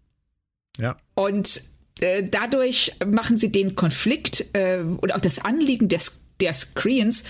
Ja. 0.84 0.98
Und 1.16 1.64
äh, 2.00 2.24
dadurch 2.24 2.94
machen 3.06 3.38
sie 3.38 3.52
den 3.52 3.76
Konflikt 3.76 4.46
äh, 4.54 4.82
oder 5.02 5.16
auch 5.16 5.22
das 5.22 5.40
Anliegen 5.40 5.90
des, 5.90 6.22
der 6.40 6.54
Screens 6.54 7.26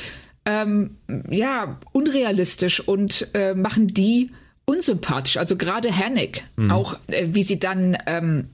ähm, 0.50 0.98
ja, 1.30 1.80
unrealistisch 1.92 2.80
und 2.80 3.28
äh, 3.34 3.54
machen 3.54 3.88
die 3.88 4.32
unsympathisch. 4.66 5.38
Also 5.38 5.56
gerade 5.56 5.96
Hannick, 5.96 6.44
mhm. 6.56 6.72
auch 6.72 6.98
äh, 7.08 7.28
wie 7.30 7.44
sie 7.44 7.60
dann 7.60 7.98
ähm, 8.08 8.50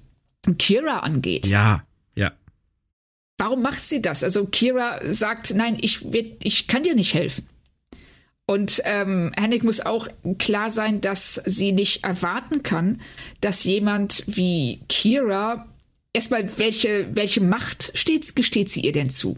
Kira 0.58 1.00
angeht. 1.00 1.48
Ja, 1.48 1.86
ja. 2.16 2.34
Warum 3.38 3.62
macht 3.62 3.84
sie 3.84 4.02
das? 4.02 4.24
Also 4.24 4.46
Kira 4.46 5.00
sagt, 5.04 5.54
nein, 5.56 5.78
ich, 5.80 6.06
ich 6.44 6.68
kann 6.68 6.84
dir 6.84 6.96
nicht 6.96 7.14
helfen. 7.14 7.48
Und 8.46 8.82
ähm, 8.86 9.32
Hennig 9.36 9.64
muss 9.64 9.82
auch 9.82 10.08
klar 10.38 10.70
sein, 10.70 11.02
dass 11.02 11.42
sie 11.46 11.72
nicht 11.72 12.04
erwarten 12.04 12.62
kann, 12.62 13.02
dass 13.42 13.64
jemand 13.64 14.24
wie 14.28 14.82
Kira 14.88 15.66
erstmal 16.14 16.48
welche 16.60 17.08
welche 17.16 17.42
Macht 17.42 17.92
steht, 17.98 18.36
gesteht 18.36 18.70
sie 18.70 18.82
ihr 18.82 18.92
denn 18.92 19.10
zu? 19.10 19.38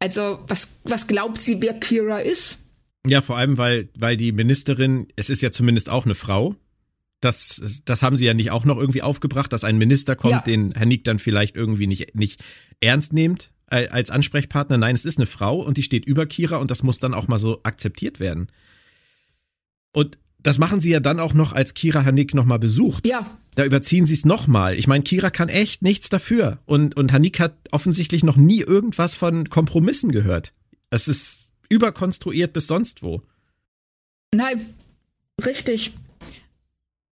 Also, 0.00 0.40
was, 0.48 0.80
was 0.84 1.06
glaubt 1.06 1.40
sie, 1.40 1.60
wer 1.60 1.78
Kira 1.78 2.18
ist? 2.18 2.64
Ja, 3.06 3.22
vor 3.22 3.36
allem, 3.36 3.58
weil, 3.58 3.88
weil 3.96 4.16
die 4.16 4.32
Ministerin, 4.32 5.06
es 5.16 5.30
ist 5.30 5.42
ja 5.42 5.50
zumindest 5.52 5.88
auch 5.88 6.04
eine 6.04 6.14
Frau. 6.14 6.56
Das, 7.20 7.82
das 7.84 8.02
haben 8.02 8.16
sie 8.16 8.24
ja 8.24 8.34
nicht 8.34 8.50
auch 8.50 8.64
noch 8.64 8.78
irgendwie 8.78 9.02
aufgebracht, 9.02 9.52
dass 9.52 9.62
ein 9.62 9.76
Minister 9.76 10.16
kommt, 10.16 10.32
ja. 10.32 10.40
den 10.40 10.72
Herr 10.72 10.86
Nick 10.86 11.04
dann 11.04 11.18
vielleicht 11.18 11.54
irgendwie 11.54 11.86
nicht, 11.86 12.14
nicht 12.14 12.42
ernst 12.80 13.12
nimmt 13.12 13.52
als 13.66 14.10
Ansprechpartner. 14.10 14.78
Nein, 14.78 14.96
es 14.96 15.04
ist 15.04 15.18
eine 15.18 15.26
Frau 15.26 15.60
und 15.60 15.76
die 15.76 15.82
steht 15.82 16.04
über 16.04 16.26
Kira 16.26 16.56
und 16.56 16.70
das 16.70 16.82
muss 16.82 16.98
dann 16.98 17.14
auch 17.14 17.28
mal 17.28 17.38
so 17.38 17.60
akzeptiert 17.62 18.18
werden. 18.18 18.50
Und 19.92 20.18
das 20.42 20.58
machen 20.58 20.80
sie 20.80 20.90
ja 20.90 21.00
dann 21.00 21.20
auch 21.20 21.34
noch, 21.34 21.52
als 21.52 21.74
Kira 21.74 22.04
Hanik 22.04 22.34
nochmal 22.34 22.58
besucht. 22.58 23.06
Ja. 23.06 23.38
Da 23.54 23.64
überziehen 23.64 24.06
sie 24.06 24.14
es 24.14 24.24
nochmal. 24.24 24.78
Ich 24.78 24.86
meine, 24.86 25.04
Kira 25.04 25.30
kann 25.30 25.48
echt 25.48 25.82
nichts 25.82 26.08
dafür. 26.08 26.58
Und, 26.66 26.96
und 26.96 27.12
Hanik 27.12 27.40
hat 27.40 27.54
offensichtlich 27.70 28.22
noch 28.22 28.36
nie 28.36 28.60
irgendwas 28.60 29.14
von 29.14 29.48
Kompromissen 29.48 30.12
gehört. 30.12 30.52
Es 30.90 31.08
ist 31.08 31.50
überkonstruiert 31.68 32.52
bis 32.52 32.66
sonst 32.66 33.02
wo. 33.02 33.22
Nein, 34.34 34.64
richtig. 35.44 35.92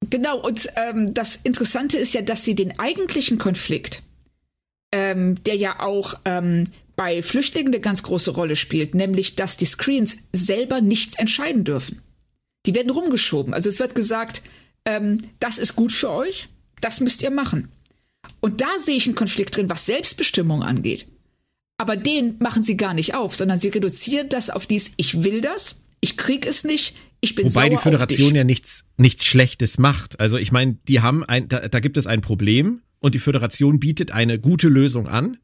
Genau, 0.01 0.41
und 0.41 0.69
ähm, 0.77 1.13
das 1.15 1.37
Interessante 1.37 1.99
ist 1.99 2.15
ja, 2.15 2.23
dass 2.23 2.45
sie 2.45 2.55
den 2.55 2.79
eigentlichen 2.79 3.39
Konflikt, 3.39 4.03
ähm, 4.93 5.43
der 5.43 5.57
ja 5.57 5.81
auch 5.81 6.15
ähm, 6.25 6.69
bei 6.95 7.23
Flüchtlingen 7.23 7.73
eine 7.73 7.81
ganz 7.81 8.03
große 8.03 8.31
Rolle 8.31 8.57
spielt, 8.57 8.95
nämlich 8.95 9.37
dass 9.37 9.57
die 9.57 9.67
Screens 9.67 10.19
selber 10.33 10.81
nichts 10.81 11.17
entscheiden 11.17 11.65
dürfen. 11.65 12.01
Die 12.67 12.75
werden 12.75 12.91
rumgeschoben. 12.91 13.55
Also 13.55 13.69
es 13.69 13.81
wird 13.81 13.95
gesagt, 13.95 14.43
ähm, 14.85 15.23
das 15.39 15.59
ist 15.59 15.77
gut 15.77 15.93
für 15.93 16.11
euch, 16.11 16.49
das 16.81 17.01
müsst 17.01 17.23
ihr 17.23 17.31
machen. 17.31 17.69
Und 18.41 18.61
da 18.61 18.69
sehe 18.81 18.97
ich 18.97 19.07
einen 19.07 19.15
Konflikt 19.15 19.57
drin, 19.57 19.69
was 19.69 19.87
Selbstbestimmung 19.87 20.63
angeht. 20.63 21.07
Aber 21.79 21.97
den 21.97 22.37
machen 22.41 22.63
sie 22.63 22.77
gar 22.77 22.95
nicht 22.95 23.15
auf, 23.15 23.37
sondern 23.37 23.59
sie 23.59 23.69
reduzieren 23.69 24.29
das 24.29 24.51
auf 24.51 24.67
dies, 24.67 24.93
ich 24.97 25.23
will 25.23 25.41
das, 25.41 25.81
ich 26.01 26.17
krieg 26.17 26.45
es 26.45 26.65
nicht, 26.65 26.97
ich 27.21 27.35
bin 27.35 27.47
Wobei 27.47 27.69
die 27.69 27.77
Föderation 27.77 28.35
ja 28.35 28.45
nichts, 28.45 28.85
nichts 28.97 29.25
Schlechtes 29.25 29.79
macht. 29.79 30.21
Also 30.21 30.37
ich 30.37 30.53
meine, 30.53 30.77
die 30.87 31.01
haben 31.01 31.25
ein, 31.25 31.49
da, 31.49 31.69
da 31.69 31.81
gibt 31.81 31.97
es 31.97 32.07
ein 32.07 32.21
Problem 32.21 32.83
und 33.01 33.15
die 33.15 33.19
Föderation 33.19 33.79
bietet 33.79 34.11
eine 34.11 34.39
gute 34.39 34.69
Lösung 34.69 35.09
an 35.09 35.39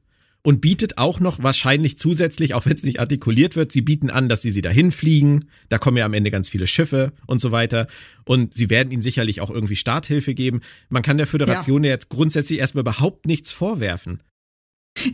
und 0.47 0.61
bietet 0.61 0.99
auch 0.99 1.21
noch 1.21 1.43
wahrscheinlich 1.43 1.97
zusätzlich, 1.97 2.53
auch 2.53 2.67
wenn 2.67 2.77
es 2.77 2.85
nicht 2.85 3.01
artikuliert 3.01 3.57
wird, 3.57 3.73
sie 3.73 3.81
bieten 3.81 4.11
an, 4.11 4.29
dass 4.29 4.43
sie 4.43 4.51
sie 4.51 4.61
dahin 4.61 4.93
fliegen. 4.93 5.49
Da 5.71 5.79
kommen 5.79 5.97
ja 5.97 6.05
am 6.05 6.13
Ende 6.13 6.31
ganz 6.31 6.51
viele 6.51 6.67
Schiffe 6.67 7.13
und 7.27 7.41
so 7.41 7.51
weiter. 7.51 7.89
Und 8.27 8.55
sie 8.55 8.69
werden 8.69 8.93
ihnen 8.93 9.01
sicherlich 9.01 9.41
auch 9.41 9.51
irgendwie 9.51 9.75
Starthilfe 9.75 10.35
geben. 10.35 10.61
Man 10.91 11.03
kann 11.03 11.17
der 11.17 11.27
Föderation 11.27 11.83
ja, 11.83 11.91
jetzt 11.91 12.11
grundsätzlich 12.11 12.59
erstmal 12.59 12.83
überhaupt 12.83 13.27
nichts 13.27 13.53
vorwerfen. 13.53 14.23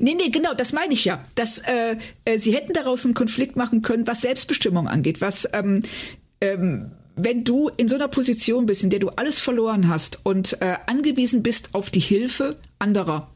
Nee, 0.00 0.14
nee, 0.14 0.30
genau, 0.30 0.52
das 0.52 0.72
meine 0.72 0.92
ich 0.92 1.04
ja. 1.04 1.22
Dass 1.36 1.58
äh, 1.58 1.96
äh, 2.24 2.38
sie 2.38 2.52
hätten 2.52 2.72
daraus 2.72 3.04
einen 3.04 3.14
Konflikt 3.14 3.54
machen 3.54 3.82
können, 3.82 4.08
was 4.08 4.22
Selbstbestimmung 4.22 4.88
angeht, 4.88 5.20
was 5.20 5.48
ähm, 5.52 5.84
ähm, 6.40 6.90
wenn 7.14 7.44
du 7.44 7.70
in 7.76 7.86
so 7.86 7.96
einer 7.96 8.08
Position 8.08 8.66
bist, 8.66 8.82
in 8.82 8.90
der 8.90 8.98
du 8.98 9.10
alles 9.10 9.38
verloren 9.38 9.88
hast 9.88 10.20
und 10.24 10.60
äh, 10.60 10.76
angewiesen 10.86 11.42
bist 11.42 11.74
auf 11.74 11.90
die 11.90 12.00
Hilfe 12.00 12.56
anderer, 12.80 13.30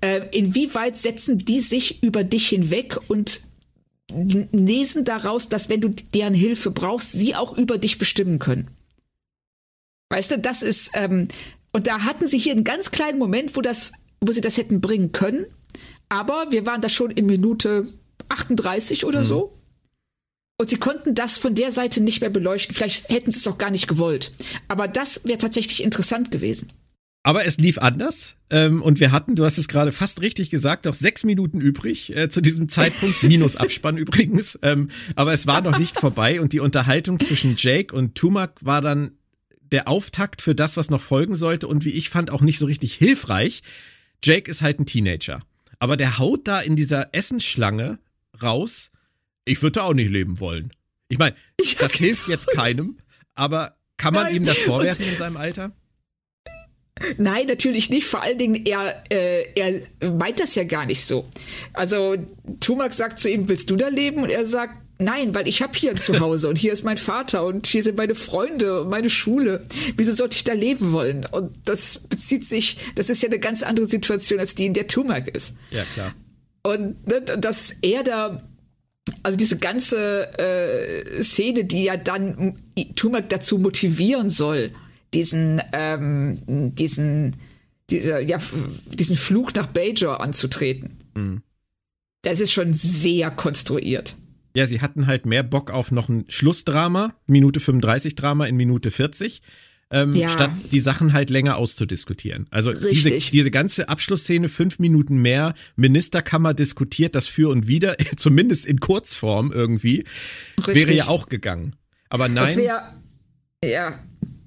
äh, 0.00 0.22
inwieweit 0.36 0.96
setzen 0.96 1.38
die 1.38 1.60
sich 1.60 2.02
über 2.02 2.24
dich 2.24 2.48
hinweg 2.48 2.98
und 3.08 3.42
lesen 4.52 5.04
daraus, 5.04 5.48
dass 5.48 5.68
wenn 5.68 5.80
du 5.80 5.88
deren 5.88 6.34
Hilfe 6.34 6.70
brauchst, 6.70 7.12
sie 7.12 7.34
auch 7.34 7.56
über 7.56 7.78
dich 7.78 7.98
bestimmen 7.98 8.38
können? 8.38 8.68
Weißt 10.10 10.32
du, 10.32 10.38
das 10.38 10.62
ist 10.62 10.90
ähm, 10.94 11.28
und 11.72 11.86
da 11.86 12.02
hatten 12.02 12.26
sie 12.26 12.38
hier 12.38 12.52
einen 12.52 12.64
ganz 12.64 12.90
kleinen 12.90 13.18
Moment, 13.18 13.56
wo 13.56 13.60
das, 13.60 13.92
wo 14.20 14.32
sie 14.32 14.40
das 14.40 14.56
hätten 14.56 14.80
bringen 14.80 15.12
können, 15.12 15.46
aber 16.08 16.46
wir 16.50 16.66
waren 16.66 16.80
da 16.80 16.88
schon 16.88 17.10
in 17.10 17.26
Minute 17.26 17.86
38 18.28 19.04
oder 19.04 19.20
mhm. 19.20 19.26
so. 19.26 19.56
Und 20.58 20.68
sie 20.68 20.76
konnten 20.76 21.14
das 21.14 21.38
von 21.38 21.54
der 21.54 21.72
Seite 21.72 22.02
nicht 22.02 22.20
mehr 22.20 22.28
beleuchten. 22.28 22.74
Vielleicht 22.76 23.08
hätten 23.08 23.30
sie 23.30 23.38
es 23.38 23.48
auch 23.48 23.56
gar 23.56 23.70
nicht 23.70 23.88
gewollt. 23.88 24.32
Aber 24.68 24.88
das 24.88 25.24
wäre 25.24 25.38
tatsächlich 25.38 25.82
interessant 25.82 26.30
gewesen. 26.30 26.70
Aber 27.22 27.44
es 27.44 27.58
lief 27.58 27.78
anders. 27.78 28.36
Ähm, 28.48 28.82
und 28.82 28.98
wir 28.98 29.12
hatten, 29.12 29.36
du 29.36 29.44
hast 29.44 29.58
es 29.58 29.68
gerade 29.68 29.92
fast 29.92 30.20
richtig 30.22 30.50
gesagt, 30.50 30.86
noch 30.86 30.94
sechs 30.94 31.22
Minuten 31.22 31.60
übrig 31.60 32.16
äh, 32.16 32.28
zu 32.28 32.40
diesem 32.40 32.68
Zeitpunkt. 32.68 33.22
Minus 33.22 33.56
Abspann 33.56 33.98
übrigens. 33.98 34.58
Ähm, 34.62 34.88
aber 35.14 35.32
es 35.32 35.46
war 35.46 35.60
noch 35.60 35.78
nicht 35.78 35.98
vorbei. 36.00 36.40
Und 36.40 36.52
die 36.52 36.60
Unterhaltung 36.60 37.20
zwischen 37.20 37.54
Jake 37.56 37.94
und 37.94 38.14
Tumak 38.14 38.64
war 38.64 38.80
dann 38.80 39.12
der 39.60 39.86
Auftakt 39.86 40.42
für 40.42 40.54
das, 40.54 40.76
was 40.76 40.90
noch 40.90 41.02
folgen 41.02 41.36
sollte. 41.36 41.68
Und 41.68 41.84
wie 41.84 41.90
ich 41.90 42.08
fand, 42.08 42.30
auch 42.30 42.40
nicht 42.40 42.58
so 42.58 42.66
richtig 42.66 42.94
hilfreich. 42.94 43.62
Jake 44.24 44.50
ist 44.50 44.62
halt 44.62 44.80
ein 44.80 44.86
Teenager. 44.86 45.42
Aber 45.78 45.96
der 45.96 46.18
haut 46.18 46.48
da 46.48 46.60
in 46.60 46.76
dieser 46.76 47.14
Essensschlange 47.14 47.98
raus 48.42 48.90
ich 49.50 49.62
würde 49.62 49.82
auch 49.82 49.94
nicht 49.94 50.10
leben 50.10 50.40
wollen. 50.40 50.72
Ich 51.08 51.18
meine, 51.18 51.34
das 51.78 51.94
hilft 51.94 52.28
jetzt 52.28 52.48
keinem, 52.48 52.98
aber 53.34 53.76
kann 53.96 54.14
man 54.14 54.24
Nein. 54.24 54.36
ihm 54.36 54.44
das 54.44 54.58
vorwerfen 54.58 55.06
in 55.06 55.16
seinem 55.16 55.36
Alter? 55.36 55.72
Nein, 57.16 57.46
natürlich 57.46 57.90
nicht. 57.90 58.06
Vor 58.06 58.22
allen 58.22 58.38
Dingen, 58.38 58.66
er, 58.66 59.02
äh, 59.10 59.44
er 59.54 60.10
meint 60.12 60.40
das 60.40 60.54
ja 60.54 60.64
gar 60.64 60.86
nicht 60.86 61.04
so. 61.04 61.26
Also 61.72 62.16
Tumak 62.60 62.92
sagt 62.92 63.18
zu 63.18 63.30
ihm, 63.30 63.48
willst 63.48 63.70
du 63.70 63.76
da 63.76 63.88
leben? 63.88 64.22
Und 64.22 64.30
er 64.30 64.44
sagt, 64.44 64.74
nein, 64.98 65.34
weil 65.34 65.48
ich 65.48 65.62
habe 65.62 65.72
hier 65.74 65.90
ein 65.90 65.96
Zuhause 65.96 66.48
und 66.48 66.58
hier 66.58 66.72
ist 66.72 66.84
mein 66.84 66.98
Vater 66.98 67.44
und 67.44 67.66
hier 67.66 67.82
sind 67.82 67.96
meine 67.96 68.14
Freunde 68.14 68.82
und 68.82 68.90
meine 68.90 69.10
Schule. 69.10 69.64
Wieso 69.96 70.12
sollte 70.12 70.36
ich 70.36 70.44
da 70.44 70.52
leben 70.52 70.92
wollen? 70.92 71.26
Und 71.30 71.52
das 71.64 71.98
bezieht 71.98 72.44
sich, 72.44 72.76
das 72.94 73.10
ist 73.10 73.22
ja 73.22 73.28
eine 73.28 73.38
ganz 73.38 73.62
andere 73.62 73.86
Situation 73.86 74.38
als 74.38 74.54
die, 74.54 74.66
in 74.66 74.74
der 74.74 74.86
Tumak 74.86 75.28
ist. 75.28 75.56
Ja, 75.70 75.84
klar. 75.94 76.14
Und 76.62 77.06
ne, 77.06 77.22
dass 77.22 77.74
er 77.80 78.02
da 78.02 78.42
also 79.22 79.38
diese 79.38 79.58
ganze 79.58 80.38
äh, 80.38 81.22
Szene, 81.22 81.64
die 81.64 81.84
ja 81.84 81.96
dann 81.96 82.56
Tumak 82.96 83.28
dazu 83.30 83.58
motivieren 83.58 84.30
soll, 84.30 84.70
diesen, 85.14 85.60
ähm, 85.72 86.38
diesen, 86.46 87.36
dieser, 87.90 88.20
ja, 88.20 88.38
diesen 88.92 89.16
Flug 89.16 89.54
nach 89.54 89.66
Bajor 89.66 90.20
anzutreten. 90.20 90.98
Mhm. 91.14 91.42
Das 92.22 92.40
ist 92.40 92.52
schon 92.52 92.74
sehr 92.74 93.30
konstruiert. 93.30 94.16
Ja, 94.54 94.66
sie 94.66 94.80
hatten 94.80 95.06
halt 95.06 95.26
mehr 95.26 95.42
Bock 95.42 95.70
auf 95.70 95.90
noch 95.92 96.08
ein 96.08 96.24
Schlussdrama, 96.28 97.14
Minute 97.26 97.60
35 97.60 98.14
Drama 98.14 98.46
in 98.46 98.56
Minute 98.56 98.90
40 98.90 99.42
ähm, 99.90 100.14
ja. 100.14 100.28
statt 100.28 100.50
die 100.70 100.80
Sachen 100.80 101.12
halt 101.12 101.30
länger 101.30 101.56
auszudiskutieren. 101.56 102.46
Also 102.50 102.72
diese, 102.72 103.10
diese 103.10 103.50
ganze 103.50 103.88
Abschlussszene, 103.88 104.48
fünf 104.48 104.78
Minuten 104.78 105.20
mehr, 105.20 105.54
Ministerkammer 105.76 106.54
diskutiert 106.54 107.14
das 107.14 107.26
für 107.26 107.50
und 107.50 107.66
wieder, 107.66 107.96
zumindest 108.16 108.66
in 108.66 108.80
Kurzform 108.80 109.52
irgendwie, 109.52 110.04
Richtig. 110.58 110.74
wäre 110.74 110.92
ja 110.92 111.08
auch 111.08 111.28
gegangen. 111.28 111.74
Aber 112.08 112.28
nein. 112.28 112.46
Das 112.46 112.56
wär, 112.56 112.94
ja, 113.64 113.98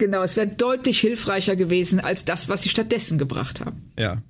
genau, 0.04 0.22
es 0.22 0.36
wäre 0.36 0.48
deutlich 0.48 1.00
hilfreicher 1.00 1.56
gewesen 1.56 2.02
als 2.02 2.26
das, 2.26 2.50
was 2.50 2.64
sie 2.64 2.70
stattdessen 2.70 3.18
gebracht 3.18 3.62
haben. 3.62 3.94
Ja. 3.98 4.22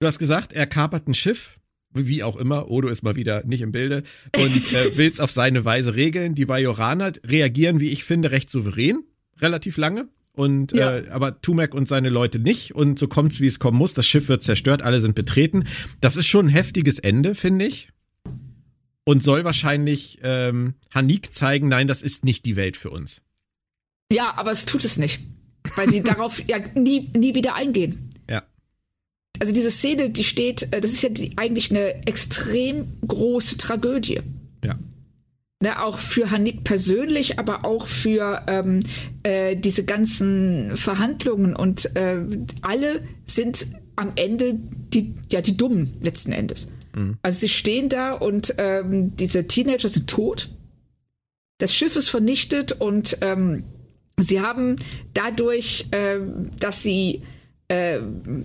Du 0.00 0.06
hast 0.08 0.18
gesagt, 0.18 0.52
er 0.52 0.66
kapert 0.66 1.06
ein 1.06 1.14
Schiff, 1.14 1.60
wie 1.94 2.24
auch 2.24 2.36
immer, 2.36 2.68
Odo 2.68 2.88
ist 2.88 3.04
mal 3.04 3.14
wieder 3.14 3.44
nicht 3.44 3.60
im 3.60 3.70
Bilde 3.70 4.02
und 4.36 4.72
äh, 4.74 4.96
will 4.96 5.08
es 5.08 5.20
auf 5.20 5.30
seine 5.30 5.64
Weise 5.64 5.94
regeln. 5.94 6.34
Die 6.34 6.44
Bajoraner 6.44 7.12
reagieren, 7.24 7.78
wie 7.78 7.90
ich 7.90 8.02
finde, 8.02 8.32
recht 8.32 8.50
souverän 8.50 9.04
relativ 9.38 9.76
lange. 9.76 10.08
Und 10.32 10.72
ja. 10.72 10.98
äh, 10.98 11.08
aber 11.10 11.40
Tumek 11.40 11.72
und 11.72 11.86
seine 11.86 12.08
Leute 12.08 12.40
nicht. 12.40 12.74
Und 12.74 12.98
so 12.98 13.06
kommt's, 13.06 13.38
wie 13.38 13.46
es 13.46 13.60
kommen 13.60 13.78
muss. 13.78 13.94
Das 13.94 14.08
Schiff 14.08 14.28
wird 14.28 14.42
zerstört, 14.42 14.82
alle 14.82 14.98
sind 14.98 15.14
betreten. 15.14 15.64
Das 16.00 16.16
ist 16.16 16.26
schon 16.26 16.46
ein 16.46 16.50
heftiges 16.50 16.98
Ende, 16.98 17.36
finde 17.36 17.66
ich. 17.66 17.90
Und 19.04 19.22
soll 19.22 19.44
wahrscheinlich 19.44 20.18
ähm, 20.22 20.74
Hanik 20.92 21.32
zeigen, 21.32 21.68
nein, 21.68 21.86
das 21.86 22.02
ist 22.02 22.24
nicht 22.24 22.44
die 22.44 22.56
Welt 22.56 22.76
für 22.76 22.90
uns. 22.90 23.22
Ja, 24.12 24.34
aber 24.36 24.52
es 24.52 24.66
tut 24.66 24.84
es 24.84 24.98
nicht. 24.98 25.20
Weil 25.76 25.88
sie 25.88 26.02
darauf 26.04 26.42
ja 26.48 26.58
nie, 26.74 27.10
nie 27.14 27.34
wieder 27.34 27.54
eingehen. 27.54 28.10
Ja. 28.28 28.42
Also 29.38 29.52
diese 29.52 29.70
Szene, 29.70 30.10
die 30.10 30.24
steht, 30.24 30.72
äh, 30.72 30.80
das 30.80 30.92
ist 30.92 31.02
ja 31.02 31.08
die, 31.08 31.36
eigentlich 31.36 31.70
eine 31.70 32.06
extrem 32.06 32.88
große 33.06 33.56
Tragödie. 33.56 34.20
Ja. 34.64 34.78
Ne, 35.62 35.82
auch 35.82 35.98
für 35.98 36.30
Hanik 36.30 36.64
persönlich, 36.64 37.38
aber 37.38 37.64
auch 37.66 37.86
für 37.86 38.44
ähm, 38.46 38.80
äh, 39.22 39.56
diese 39.56 39.84
ganzen 39.84 40.74
Verhandlungen 40.74 41.54
und 41.54 41.94
äh, 41.96 42.24
alle 42.62 43.02
sind 43.26 43.66
am 43.94 44.12
Ende 44.16 44.54
die, 44.54 45.14
ja, 45.30 45.42
die 45.42 45.58
Dummen 45.58 45.92
letzten 46.00 46.32
Endes. 46.32 46.68
Mhm. 46.94 47.18
Also 47.20 47.40
sie 47.40 47.50
stehen 47.50 47.90
da 47.90 48.12
und 48.12 48.54
ähm, 48.56 49.14
diese 49.16 49.46
Teenager 49.46 49.88
sind 49.88 50.08
tot. 50.08 50.48
Das 51.58 51.74
Schiff 51.74 51.94
ist 51.96 52.08
vernichtet 52.08 52.72
und 52.72 53.18
ähm, 53.20 53.64
sie 54.22 54.40
haben 54.40 54.76
dadurch, 55.14 55.86
äh, 55.90 56.18
dass 56.58 56.82
sie, 56.82 57.22
äh, 57.68 58.00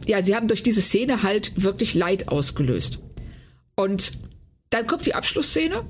ja, 0.05 0.21
sie 0.21 0.35
haben 0.35 0.47
durch 0.47 0.63
diese 0.63 0.81
Szene 0.81 1.23
halt 1.23 1.51
wirklich 1.61 1.93
Leid 1.93 2.27
ausgelöst. 2.27 2.99
Und 3.75 4.13
dann 4.69 4.87
kommt 4.87 5.05
die 5.05 5.15
Abschlussszene 5.15 5.85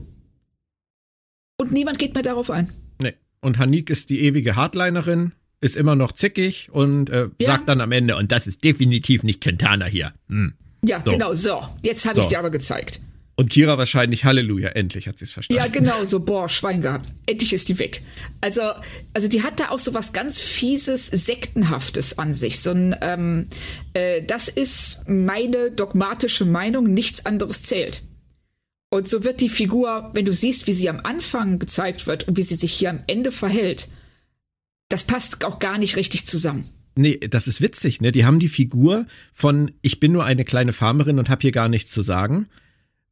und 1.57 1.72
niemand 1.72 1.99
geht 1.99 2.14
mehr 2.14 2.24
darauf 2.24 2.49
ein. 2.49 2.72
Nee. 3.02 3.14
Und 3.41 3.60
Hanik 3.60 3.90
ist 3.90 4.10
die 4.10 4.22
ewige 4.22 4.56
Hardlinerin, 4.56 5.34
ist 5.62 5.76
immer 5.76 5.95
noch 5.95 6.12
zickig 6.12 6.70
und 6.72 7.10
äh, 7.10 7.30
ja. 7.40 7.48
sagt 7.48 7.70
dann 7.70 7.82
am 7.82 7.91
Ende, 7.91 8.16
und 8.18 8.32
das 8.32 8.48
ist 8.48 8.64
definitiv 8.64 9.24
nicht 9.24 9.41
Kentana 9.41 9.86
hier. 9.86 10.14
Hm. 10.30 10.53
Ja, 10.84 11.02
so. 11.03 11.12
genau, 11.12 11.34
so. 11.34 11.62
Jetzt 11.82 12.06
habe 12.06 12.16
so. 12.16 12.22
ich 12.22 12.28
dir 12.28 12.40
aber 12.40 12.52
gezeigt. 12.52 13.02
Und 13.38 13.49
Kira 13.49 13.78
wahrscheinlich 13.78 14.24
Halleluja, 14.24 14.70
endlich 14.70 15.10
hat 15.10 15.18
sie 15.18 15.26
es 15.26 15.34
verstanden. 15.34 15.62
Ja, 15.62 15.68
genau, 15.70 16.06
so, 16.06 16.22
boah, 16.22 16.48
Schwein 16.48 16.82
gehabt. 16.82 17.10
Endlich 17.26 17.52
ist 17.52 17.68
die 17.68 17.78
weg. 17.80 18.02
Also, 18.40 18.62
also 19.14 19.28
die 19.28 19.44
hat 19.44 19.60
da 19.60 19.70
auch 19.70 19.80
so 19.80 19.94
was 19.94 20.14
ganz 20.14 20.40
Fieses, 20.40 21.07
Sektenhaftes 21.07 22.18
an 22.18 22.32
sich. 22.32 22.62
So 22.62 22.72
ein, 22.72 22.95
ähm, 23.02 23.48
äh, 23.94 24.24
das 24.24 24.48
ist 24.48 25.03
meine 25.07 25.72
dogmatische 25.72 26.45
Meinung, 26.45 26.94
nichts 26.94 27.26
anderes 27.26 27.64
zählt. 27.64 28.03
Und 28.90 29.10
so 29.10 29.26
wird 29.26 29.41
die 29.41 29.49
Figur, 29.49 30.12
wenn 30.14 30.24
du 30.24 30.32
siehst, 30.32 30.68
wie 30.68 30.74
sie 30.74 30.90
am 30.90 31.02
Anfang 31.03 31.60
gezeigt 31.60 32.07
wird 32.07 32.30
und 32.30 32.38
wie 32.38 32.44
sie 32.44 32.56
sich 32.56 32.72
hier 32.72 32.91
am 32.91 33.02
Ende 33.07 33.34
verhält, 33.34 33.90
das 34.88 35.03
passt 35.03 35.44
auch 35.44 35.60
gar 35.60 35.78
nicht 35.78 35.98
richtig 35.98 36.26
zusammen. 36.26 36.70
Nee, 36.95 37.18
das 37.18 37.48
ist 37.48 37.60
witzig, 37.60 37.99
ne? 37.99 38.14
Die 38.14 38.24
haben 38.24 38.40
die 38.40 38.48
Figur 38.48 39.06
von 39.34 39.72
ich 39.82 39.99
bin 39.99 40.14
nur 40.14 40.24
eine 40.24 40.45
kleine 40.45 40.72
Farmerin 40.72 41.20
und 41.20 41.28
habe 41.28 41.41
hier 41.41 41.52
gar 41.52 41.68
nichts 41.68 41.91
zu 41.91 42.02
sagen 42.02 42.48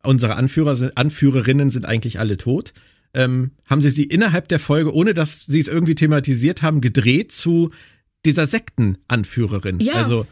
unsere 0.03 0.35
Anführer 0.35 0.75
sind, 0.75 0.97
Anführerinnen 0.97 1.69
sind 1.69 1.85
eigentlich 1.85 2.19
alle 2.19 2.37
tot. 2.37 2.73
Ähm, 3.13 3.51
haben 3.69 3.81
sie 3.81 3.89
sie 3.89 4.03
innerhalb 4.03 4.47
der 4.47 4.59
Folge, 4.59 4.93
ohne 4.93 5.13
dass 5.13 5.45
sie 5.45 5.59
es 5.59 5.67
irgendwie 5.67 5.95
thematisiert 5.95 6.61
haben, 6.61 6.81
gedreht 6.81 7.31
zu 7.31 7.71
dieser 8.25 8.47
Sektenanführerin. 8.47 9.79
Ja. 9.79 9.93
Also 9.93 10.25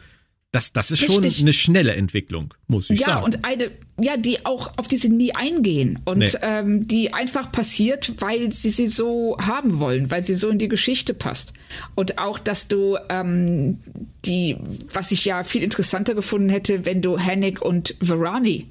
das, 0.52 0.74
das 0.74 0.90
ist 0.90 1.08
Richtig. 1.08 1.36
schon 1.36 1.44
eine 1.44 1.52
schnelle 1.54 1.94
Entwicklung, 1.94 2.52
muss 2.66 2.90
ich 2.90 3.00
ja, 3.00 3.06
sagen. 3.06 3.18
Ja, 3.20 3.24
und 3.24 3.44
eine, 3.44 3.70
ja, 3.98 4.18
die 4.18 4.44
auch 4.44 4.72
auf 4.76 4.86
diese 4.86 5.08
nie 5.08 5.34
eingehen 5.34 6.00
und 6.04 6.18
nee. 6.18 6.28
ähm, 6.42 6.86
die 6.86 7.14
einfach 7.14 7.50
passiert, 7.50 8.20
weil 8.20 8.52
sie 8.52 8.68
sie 8.68 8.86
so 8.86 9.38
haben 9.40 9.78
wollen, 9.78 10.10
weil 10.10 10.22
sie 10.22 10.34
so 10.34 10.50
in 10.50 10.58
die 10.58 10.68
Geschichte 10.68 11.14
passt. 11.14 11.54
Und 11.94 12.18
auch, 12.18 12.38
dass 12.38 12.68
du 12.68 12.98
ähm, 13.08 13.78
die, 14.26 14.58
was 14.92 15.10
ich 15.10 15.24
ja 15.24 15.42
viel 15.42 15.62
interessanter 15.62 16.14
gefunden 16.14 16.50
hätte, 16.50 16.84
wenn 16.84 17.00
du 17.00 17.18
Hennig 17.18 17.62
und 17.62 17.94
Verani 18.02 18.66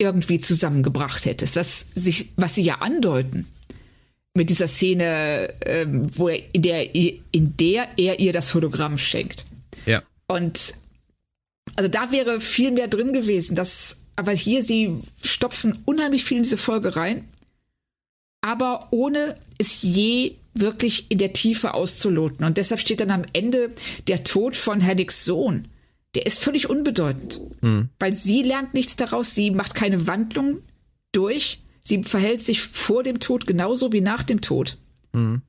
irgendwie 0.00 0.38
zusammengebracht 0.38 1.26
hättest, 1.26 1.56
was 1.56 1.86
sich, 1.94 2.32
was 2.36 2.54
sie 2.54 2.62
ja 2.62 2.76
andeuten 2.76 3.46
mit 4.34 4.48
dieser 4.48 4.66
Szene, 4.66 5.52
ähm, 5.66 6.08
wo 6.16 6.28
er, 6.28 6.42
in 6.54 6.62
der, 6.62 6.94
in 6.94 7.56
der 7.56 7.88
er 7.96 8.20
ihr 8.20 8.32
das 8.32 8.54
Hologramm 8.54 8.96
schenkt. 8.96 9.44
Ja. 9.86 10.02
Und 10.26 10.74
also 11.76 11.88
da 11.88 12.12
wäre 12.12 12.40
viel 12.40 12.70
mehr 12.70 12.88
drin 12.88 13.12
gewesen, 13.12 13.56
dass, 13.56 14.04
aber 14.16 14.32
hier 14.32 14.62
sie 14.62 14.96
stopfen 15.22 15.82
unheimlich 15.84 16.24
viel 16.24 16.38
in 16.38 16.42
diese 16.44 16.56
Folge 16.56 16.96
rein, 16.96 17.28
aber 18.40 18.88
ohne 18.90 19.36
es 19.58 19.82
je 19.82 20.36
wirklich 20.54 21.10
in 21.10 21.18
der 21.18 21.32
Tiefe 21.32 21.74
auszuloten. 21.74 22.44
Und 22.44 22.58
deshalb 22.58 22.80
steht 22.80 23.00
dann 23.00 23.10
am 23.10 23.24
Ende 23.32 23.72
der 24.08 24.24
Tod 24.24 24.56
von 24.56 24.80
Hennigs 24.80 25.24
Sohn 25.24 25.68
der 26.14 26.26
ist 26.26 26.38
völlig 26.42 26.68
unbedeutend. 26.68 27.40
Mhm. 27.60 27.90
Weil 27.98 28.12
sie 28.12 28.42
lernt 28.42 28.74
nichts 28.74 28.96
daraus, 28.96 29.34
sie 29.34 29.50
macht 29.50 29.74
keine 29.74 30.06
Wandlung 30.06 30.62
durch, 31.12 31.60
sie 31.80 32.02
verhält 32.02 32.42
sich 32.42 32.60
vor 32.60 33.02
dem 33.02 33.20
Tod 33.20 33.46
genauso 33.46 33.92
wie 33.92 34.00
nach 34.00 34.22
dem 34.22 34.40
Tod. 34.40 34.76
Mhm. 35.12 35.42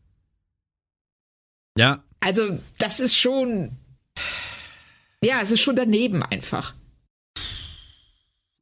Ja. 1.78 2.04
Also, 2.20 2.60
das 2.78 3.00
ist 3.00 3.16
schon. 3.16 3.72
Ja, 5.24 5.40
es 5.42 5.52
ist 5.52 5.62
schon 5.62 5.76
daneben 5.76 6.24
einfach. 6.24 6.74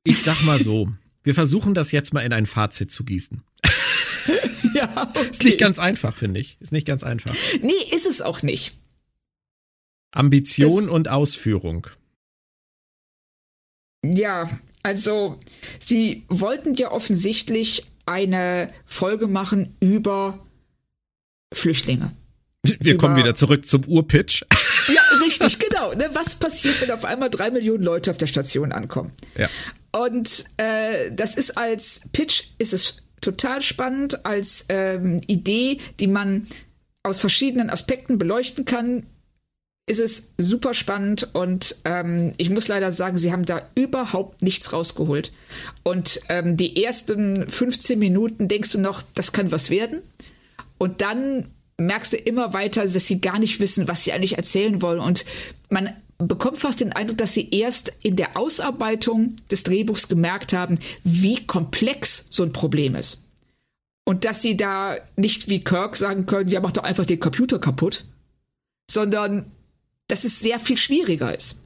Ich 0.04 0.22
sag 0.22 0.42
mal 0.44 0.62
so, 0.62 0.92
wir 1.24 1.34
versuchen 1.34 1.74
das 1.74 1.92
jetzt 1.92 2.14
mal 2.14 2.22
in 2.22 2.34
ein 2.34 2.46
Fazit 2.46 2.92
zu 2.92 3.04
gießen. 3.04 3.44
ja, 4.74 5.10
okay. 5.14 5.30
Ist 5.30 5.44
nicht 5.44 5.60
ganz 5.60 5.80
einfach, 5.80 6.16
finde 6.16 6.40
ich. 6.40 6.58
Ist 6.60 6.72
nicht 6.72 6.88
ganz 6.88 7.04
einfach. 7.04 7.36
Nee, 7.62 7.72
ist 7.92 8.08
es 8.08 8.22
auch 8.22 8.42
nicht. 8.42 8.74
Ambition 10.12 10.86
das, 10.86 10.94
und 10.94 11.08
Ausführung. 11.08 11.88
Ja, 14.04 14.50
also 14.84 15.40
sie 15.80 16.26
wollten 16.30 16.74
ja 16.76 16.92
offensichtlich 16.92 17.86
eine 18.06 18.72
Folge 18.86 19.28
machen 19.28 19.76
über 19.80 20.40
Flüchtlinge. 21.54 22.16
Wir 22.64 22.94
über, 22.94 23.02
kommen 23.02 23.16
wieder 23.16 23.36
zurück 23.36 23.66
zum 23.66 23.86
Urpitch. 23.86 24.46
Ja, 24.88 25.02
richtig, 25.26 25.60
genau. 25.60 25.94
Ne? 25.94 26.10
Was 26.14 26.36
passiert, 26.36 26.82
wenn 26.82 26.92
auf 26.92 27.06
einmal 27.06 27.30
drei 27.30 27.52
Millionen 27.52 27.84
Leute 27.84 28.12
auf 28.12 28.18
der 28.18 28.28
Station 28.28 28.72
ankommen? 28.72 29.12
Ja. 29.38 29.50
Und 29.92 30.46
äh, 30.58 31.12
das 31.12 31.36
ist 31.36 31.58
als 31.58 32.10
Pitch 32.12 32.44
ist 32.58 32.74
es 32.74 33.04
total 33.22 33.62
spannend, 33.62 34.26
als 34.26 34.66
ähm, 34.70 35.22
Idee, 35.28 35.80
die 36.00 36.08
man 36.08 36.48
aus 37.04 37.20
verschiedenen 37.20 37.70
Aspekten 37.70 38.18
beleuchten 38.18 38.66
kann, 38.66 39.06
ist 39.90 40.00
es 40.00 40.34
super 40.38 40.76
spannend 40.76 41.30
und 41.34 41.76
ähm, 41.84 42.32
ich 42.38 42.52
muss 42.52 42.68
leider 42.68 42.92
sagen, 42.92 43.18
sie 43.18 43.32
haben 43.32 43.46
da 43.46 43.64
überhaupt 43.74 44.44
nichts 44.44 44.72
rausgeholt. 44.72 45.32
Und 45.82 46.22
ähm, 46.30 46.58
die 46.58 46.84
ersten 46.84 47.50
15 47.50 47.98
Minuten 47.98 48.48
denkst 48.48 48.70
du 48.70 48.80
noch, 48.80 49.02
das 49.16 49.34
kann 49.34 49.52
was 49.52 49.72
werden. 49.72 50.04
Und 50.78 51.02
dann 51.02 51.48
merkst 51.78 52.14
du 52.14 52.18
immer 52.18 52.54
weiter, 52.54 52.84
dass 52.84 53.08
sie 53.08 53.20
gar 53.20 53.40
nicht 53.40 53.60
wissen, 53.60 53.88
was 53.88 54.04
sie 54.04 54.12
eigentlich 54.12 54.38
erzählen 54.38 54.84
wollen. 54.84 55.00
Und 55.00 55.26
man 55.70 55.90
bekommt 56.20 56.60
fast 56.60 56.82
den 56.82 56.94
Eindruck, 56.94 57.18
dass 57.18 57.34
sie 57.34 57.50
erst 57.50 57.92
in 58.04 58.16
der 58.16 58.38
Ausarbeitung 58.38 59.38
des 59.50 59.64
Drehbuchs 59.64 60.08
gemerkt 60.08 60.54
haben, 60.54 60.78
wie 61.04 61.48
komplex 61.48 62.28
so 62.30 62.44
ein 62.44 62.54
Problem 62.54 62.94
ist. 62.94 63.24
Und 64.06 64.24
dass 64.24 64.44
sie 64.44 64.56
da 64.56 64.98
nicht 65.16 65.50
wie 65.50 65.64
Kirk 65.64 65.96
sagen 65.96 66.28
können, 66.28 66.50
ja, 66.50 66.60
mach 66.60 66.74
doch 66.74 66.84
einfach 66.84 67.08
den 67.08 67.20
Computer 67.20 67.58
kaputt, 67.58 68.06
sondern 68.92 69.52
dass 70.10 70.26
es 70.26 70.42
sehr 70.42 70.60
viel 70.60 70.76
schwieriger 70.76 71.34
ist. 71.34 71.64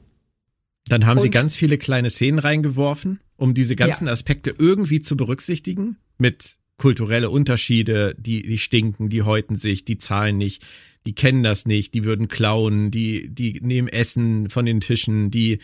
Dann 0.86 1.06
haben 1.06 1.18
Und, 1.18 1.24
sie 1.24 1.30
ganz 1.30 1.56
viele 1.56 1.78
kleine 1.78 2.10
Szenen 2.10 2.38
reingeworfen, 2.38 3.20
um 3.36 3.54
diese 3.54 3.74
ganzen 3.74 4.06
ja. 4.06 4.12
Aspekte 4.12 4.54
irgendwie 4.56 5.00
zu 5.00 5.16
berücksichtigen. 5.16 5.96
Mit 6.18 6.58
kulturelle 6.76 7.30
Unterschiede, 7.30 8.14
die, 8.18 8.42
die 8.42 8.58
stinken, 8.58 9.08
die 9.08 9.22
häuten 9.22 9.56
sich, 9.56 9.84
die 9.84 9.98
zahlen 9.98 10.36
nicht, 10.36 10.62
die 11.06 11.14
kennen 11.14 11.42
das 11.42 11.66
nicht, 11.66 11.94
die 11.94 12.04
würden 12.04 12.28
klauen, 12.28 12.90
die, 12.90 13.28
die 13.28 13.60
nehmen 13.60 13.88
Essen 13.88 14.50
von 14.50 14.66
den 14.66 14.80
Tischen, 14.80 15.30
die 15.30 15.58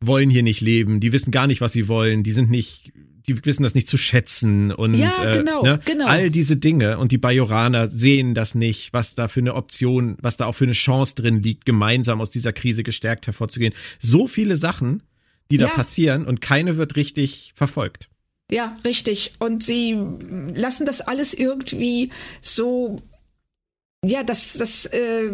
wollen 0.00 0.30
hier 0.30 0.42
nicht 0.42 0.60
leben, 0.60 1.00
die 1.00 1.12
wissen 1.12 1.30
gar 1.30 1.46
nicht, 1.46 1.60
was 1.60 1.72
sie 1.72 1.88
wollen, 1.88 2.22
die 2.22 2.32
sind 2.32 2.50
nicht 2.50 2.92
die 3.26 3.44
wissen 3.44 3.62
das 3.62 3.74
nicht 3.74 3.88
zu 3.88 3.96
schätzen 3.96 4.72
und 4.72 4.94
ja, 4.94 5.32
genau, 5.32 5.62
äh, 5.62 5.68
ne? 5.68 5.80
genau. 5.84 6.06
all 6.06 6.30
diese 6.30 6.56
Dinge 6.56 6.98
und 6.98 7.12
die 7.12 7.18
Bajoraner 7.18 7.88
sehen 7.88 8.34
das 8.34 8.54
nicht, 8.54 8.92
was 8.92 9.14
da 9.14 9.28
für 9.28 9.40
eine 9.40 9.54
Option, 9.54 10.16
was 10.20 10.36
da 10.36 10.46
auch 10.46 10.54
für 10.54 10.64
eine 10.64 10.72
Chance 10.72 11.14
drin 11.14 11.42
liegt, 11.42 11.66
gemeinsam 11.66 12.20
aus 12.20 12.30
dieser 12.30 12.52
Krise 12.52 12.82
gestärkt 12.82 13.26
hervorzugehen. 13.26 13.74
So 14.00 14.26
viele 14.26 14.56
Sachen, 14.56 15.02
die 15.50 15.56
da 15.56 15.66
passieren 15.68 16.26
und 16.26 16.40
keine 16.40 16.76
wird 16.76 16.96
richtig 16.96 17.52
verfolgt. 17.54 18.08
Ja, 18.50 18.76
richtig. 18.84 19.32
Und 19.38 19.62
sie 19.62 19.96
lassen 20.54 20.86
das 20.86 21.00
alles 21.00 21.34
irgendwie 21.34 22.10
so, 22.40 23.00
ja, 24.04 24.24
das, 24.24 24.54
das 24.54 24.86
äh, 24.86 25.32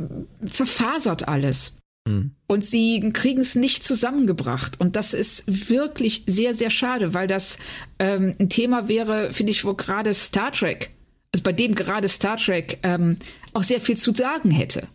zerfasert 0.49 1.27
alles. 1.29 1.79
Mhm. 2.07 2.31
Und 2.47 2.65
sie 2.65 3.11
kriegen 3.13 3.41
es 3.41 3.55
nicht 3.55 3.85
zusammengebracht. 3.85 4.81
Und 4.81 4.97
das 4.97 5.13
ist 5.13 5.71
wirklich 5.71 6.23
sehr, 6.27 6.55
sehr 6.55 6.71
schade, 6.71 7.13
weil 7.13 7.27
das 7.27 7.59
ähm, 7.99 8.35
ein 8.39 8.49
Thema 8.49 8.89
wäre, 8.89 9.33
finde 9.33 9.53
ich, 9.53 9.65
wo 9.65 9.75
gerade 9.75 10.15
Star 10.15 10.53
Trek, 10.53 10.91
also 11.35 11.43
bei 11.43 11.53
dem 11.53 11.75
gerade 11.75 12.09
Star 12.09 12.37
Trek 12.37 12.79
ähm, 12.83 13.17
auch 13.53 13.65
sehr 13.65 13.81
viel 13.81 13.97
zu 13.97 14.15
sagen 14.15 14.51
hätte. 14.51 14.89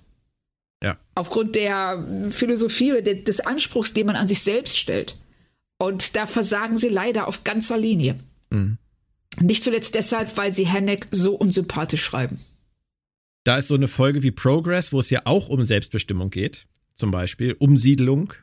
Ja. 0.84 0.98
Aufgrund 1.14 1.56
der 1.56 2.04
Philosophie 2.32 2.94
oder 2.94 3.02
des 3.02 3.40
Anspruchs, 3.42 3.94
den 3.94 4.08
man 4.08 4.16
an 4.16 4.28
sich 4.28 4.42
selbst 4.42 4.78
stellt. 4.80 5.18
Und 5.78 6.16
da 6.16 6.26
versagen 6.26 6.78
sie 6.78 6.90
leider 6.90 7.28
auf 7.28 7.44
ganzer 7.44 7.78
Linie. 7.78 8.20
Mhm. 8.50 8.78
Nicht 9.40 9.64
zuletzt 9.64 9.96
deshalb, 9.96 10.38
weil 10.38 10.54
sie 10.54 10.66
Henneck 10.66 11.08
so 11.12 11.36
unsympathisch 11.36 12.04
schreiben. 12.04 12.40
Da 13.44 13.58
ist 13.58 13.68
so 13.68 13.76
eine 13.76 13.88
Folge 13.88 14.24
wie 14.24 14.32
Progress, 14.32 14.92
wo 14.92 15.00
es 15.00 15.10
ja 15.10 15.22
auch 15.26 15.50
um 15.50 15.64
Selbstbestimmung 15.64 16.30
geht 16.30 16.68
zum 17.02 17.12
Beispiel, 17.12 17.56
Umsiedlung. 17.60 18.34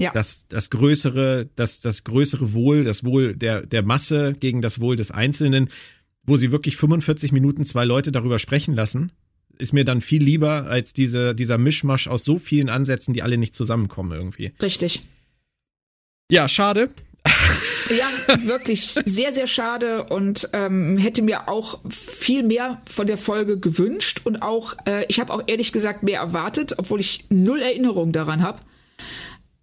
Ja. 0.00 0.12
Das, 0.12 0.46
das 0.48 0.70
größere, 0.70 1.50
das, 1.54 1.80
das 1.82 2.04
größere 2.04 2.54
Wohl, 2.54 2.84
das 2.84 3.04
Wohl 3.04 3.36
der, 3.36 3.66
der 3.66 3.82
Masse 3.82 4.34
gegen 4.40 4.62
das 4.62 4.80
Wohl 4.80 4.96
des 4.96 5.10
Einzelnen, 5.10 5.68
wo 6.24 6.38
sie 6.38 6.50
wirklich 6.50 6.76
45 6.78 7.32
Minuten 7.32 7.64
zwei 7.64 7.84
Leute 7.84 8.10
darüber 8.10 8.38
sprechen 8.38 8.74
lassen, 8.74 9.12
ist 9.58 9.74
mir 9.74 9.84
dann 9.84 10.00
viel 10.00 10.24
lieber 10.24 10.64
als 10.64 10.94
diese, 10.94 11.34
dieser 11.34 11.58
Mischmasch 11.58 12.08
aus 12.08 12.24
so 12.24 12.38
vielen 12.38 12.70
Ansätzen, 12.70 13.12
die 13.12 13.22
alle 13.22 13.36
nicht 13.36 13.54
zusammenkommen 13.54 14.12
irgendwie. 14.12 14.52
Richtig. 14.62 15.02
Ja, 16.30 16.48
schade. 16.48 16.88
Ja, 17.90 18.08
wirklich 18.46 18.94
sehr, 19.04 19.32
sehr 19.32 19.46
schade 19.46 20.04
und 20.04 20.48
ähm, 20.52 20.96
hätte 20.96 21.22
mir 21.22 21.48
auch 21.48 21.80
viel 21.88 22.42
mehr 22.42 22.80
von 22.88 23.06
der 23.06 23.18
Folge 23.18 23.58
gewünscht 23.58 24.20
und 24.24 24.42
auch, 24.42 24.74
äh, 24.86 25.04
ich 25.08 25.18
habe 25.18 25.32
auch 25.32 25.42
ehrlich 25.46 25.72
gesagt 25.72 26.02
mehr 26.02 26.20
erwartet, 26.20 26.74
obwohl 26.78 27.00
ich 27.00 27.24
null 27.30 27.60
Erinnerung 27.60 28.12
daran 28.12 28.42
habe. 28.42 28.60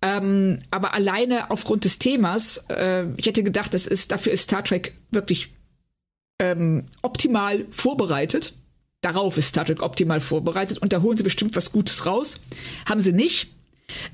Ähm, 0.02 0.58
aber 0.72 0.94
alleine 0.94 1.50
aufgrund 1.50 1.86
des 1.86 2.00
Themas, 2.00 2.66
äh, 2.70 3.06
ich 3.18 3.26
hätte 3.26 3.44
gedacht, 3.44 3.74
das 3.74 3.88
ist, 3.88 4.12
dafür 4.12 4.34
ist 4.34 4.44
Star 4.44 4.64
Trek 4.64 4.94
wirklich 5.12 5.54
ähm, 6.40 6.86
optimal 7.02 7.66
vorbereitet. 7.72 8.54
Darauf 9.02 9.38
ist 9.38 9.50
Star 9.50 9.66
Trek 9.66 9.82
optimal 9.82 10.20
vorbereitet 10.20 10.80
und 10.80 10.92
da 10.92 11.02
holen 11.02 11.18
sie 11.18 11.24
bestimmt 11.24 11.56
was 11.56 11.72
Gutes 11.72 12.06
raus. 12.06 12.42
Haben 12.86 13.02
sie 13.02 13.14
nicht. 13.14 13.54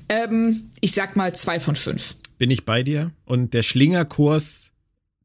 Ähm, 0.08 0.70
ich 0.80 0.92
sag 0.92 1.16
mal 1.16 1.34
zwei 1.34 1.58
von 1.58 1.74
fünf 1.74 2.14
bin 2.44 2.50
ich 2.50 2.66
bei 2.66 2.82
dir. 2.82 3.10
Und 3.24 3.54
der 3.54 3.62
Schlingerkurs 3.62 4.70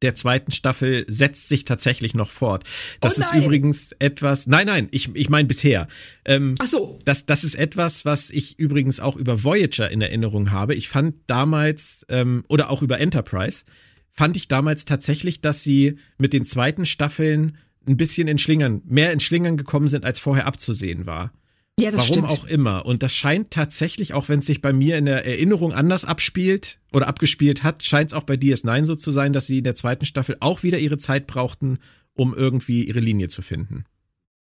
der 0.01 0.15
zweiten 0.15 0.53
Staffel 0.53 1.05
setzt 1.09 1.49
sich 1.49 1.65
tatsächlich 1.65 2.13
noch 2.13 2.31
fort. 2.31 2.63
Das 3.01 3.17
oh 3.17 3.21
ist 3.21 3.33
übrigens 3.33 3.91
etwas, 3.99 4.47
nein, 4.47 4.67
nein, 4.67 4.87
ich, 4.91 5.13
ich 5.13 5.27
meine 5.27 5.45
bisher. 5.45 5.89
Ähm, 6.23 6.55
Ach 6.59 6.65
so. 6.65 6.97
Das, 7.03 7.25
das 7.25 7.43
ist 7.43 7.55
etwas, 7.55 8.05
was 8.05 8.29
ich 8.29 8.57
übrigens 8.57 9.01
auch 9.01 9.17
über 9.17 9.43
Voyager 9.43 9.91
in 9.91 9.99
Erinnerung 9.99 10.51
habe. 10.51 10.75
Ich 10.75 10.87
fand 10.87 11.15
damals, 11.27 12.05
ähm, 12.07 12.45
oder 12.47 12.69
auch 12.69 12.81
über 12.81 13.01
Enterprise, 13.01 13.65
fand 14.13 14.37
ich 14.37 14.47
damals 14.47 14.85
tatsächlich, 14.85 15.41
dass 15.41 15.61
sie 15.61 15.97
mit 16.17 16.31
den 16.31 16.45
zweiten 16.45 16.85
Staffeln 16.85 17.57
ein 17.85 17.97
bisschen 17.97 18.29
in 18.29 18.37
Schlingern, 18.37 18.81
mehr 18.85 19.11
in 19.11 19.19
Schlingern 19.19 19.57
gekommen 19.57 19.89
sind, 19.89 20.05
als 20.05 20.19
vorher 20.19 20.47
abzusehen 20.47 21.05
war. 21.05 21.33
Ja, 21.79 21.91
das 21.91 22.09
Warum 22.09 22.27
stimmt. 22.27 22.31
auch 22.31 22.45
immer. 22.45 22.85
Und 22.85 23.03
das 23.03 23.13
scheint 23.13 23.51
tatsächlich, 23.51 24.13
auch 24.13 24.29
wenn 24.29 24.39
es 24.39 24.45
sich 24.45 24.61
bei 24.61 24.73
mir 24.73 24.97
in 24.97 25.05
der 25.05 25.25
Erinnerung 25.25 25.73
anders 25.73 26.05
abspielt 26.05 26.79
oder 26.91 27.07
abgespielt 27.07 27.63
hat, 27.63 27.83
scheint 27.83 28.11
es 28.11 28.13
auch 28.13 28.23
bei 28.23 28.35
DS9 28.35 28.85
so 28.85 28.95
zu 28.95 29.11
sein, 29.11 29.33
dass 29.33 29.47
sie 29.47 29.59
in 29.59 29.63
der 29.63 29.75
zweiten 29.75 30.05
Staffel 30.05 30.37
auch 30.39 30.63
wieder 30.63 30.79
ihre 30.79 30.97
Zeit 30.97 31.27
brauchten, 31.27 31.79
um 32.13 32.33
irgendwie 32.33 32.83
ihre 32.83 32.99
Linie 32.99 33.29
zu 33.29 33.41
finden. 33.41 33.85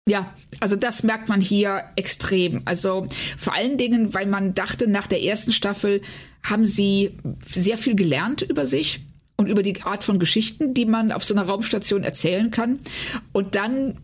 Ja, 0.07 0.35
also 0.59 0.75
das 0.75 1.01
merkt 1.01 1.29
man 1.29 1.41
hier 1.41 1.81
extrem. 1.95 2.61
Also 2.65 3.07
vor 3.37 3.55
allen 3.55 3.77
Dingen, 3.79 4.13
weil 4.13 4.27
man 4.27 4.53
dachte, 4.53 4.87
nach 4.87 5.07
der 5.07 5.23
ersten 5.23 5.51
Staffel 5.51 6.01
haben 6.43 6.67
sie 6.67 7.17
sehr 7.43 7.77
viel 7.77 7.95
gelernt 7.95 8.43
über 8.43 8.67
sich 8.67 9.01
und 9.35 9.49
über 9.49 9.63
die 9.63 9.81
Art 9.81 10.03
von 10.03 10.19
Geschichten, 10.19 10.75
die 10.75 10.85
man 10.85 11.11
auf 11.11 11.23
so 11.23 11.33
einer 11.33 11.43
Raumstation 11.43 12.03
erzählen 12.03 12.51
kann. 12.51 12.79
Und 13.31 13.55
dann 13.55 13.95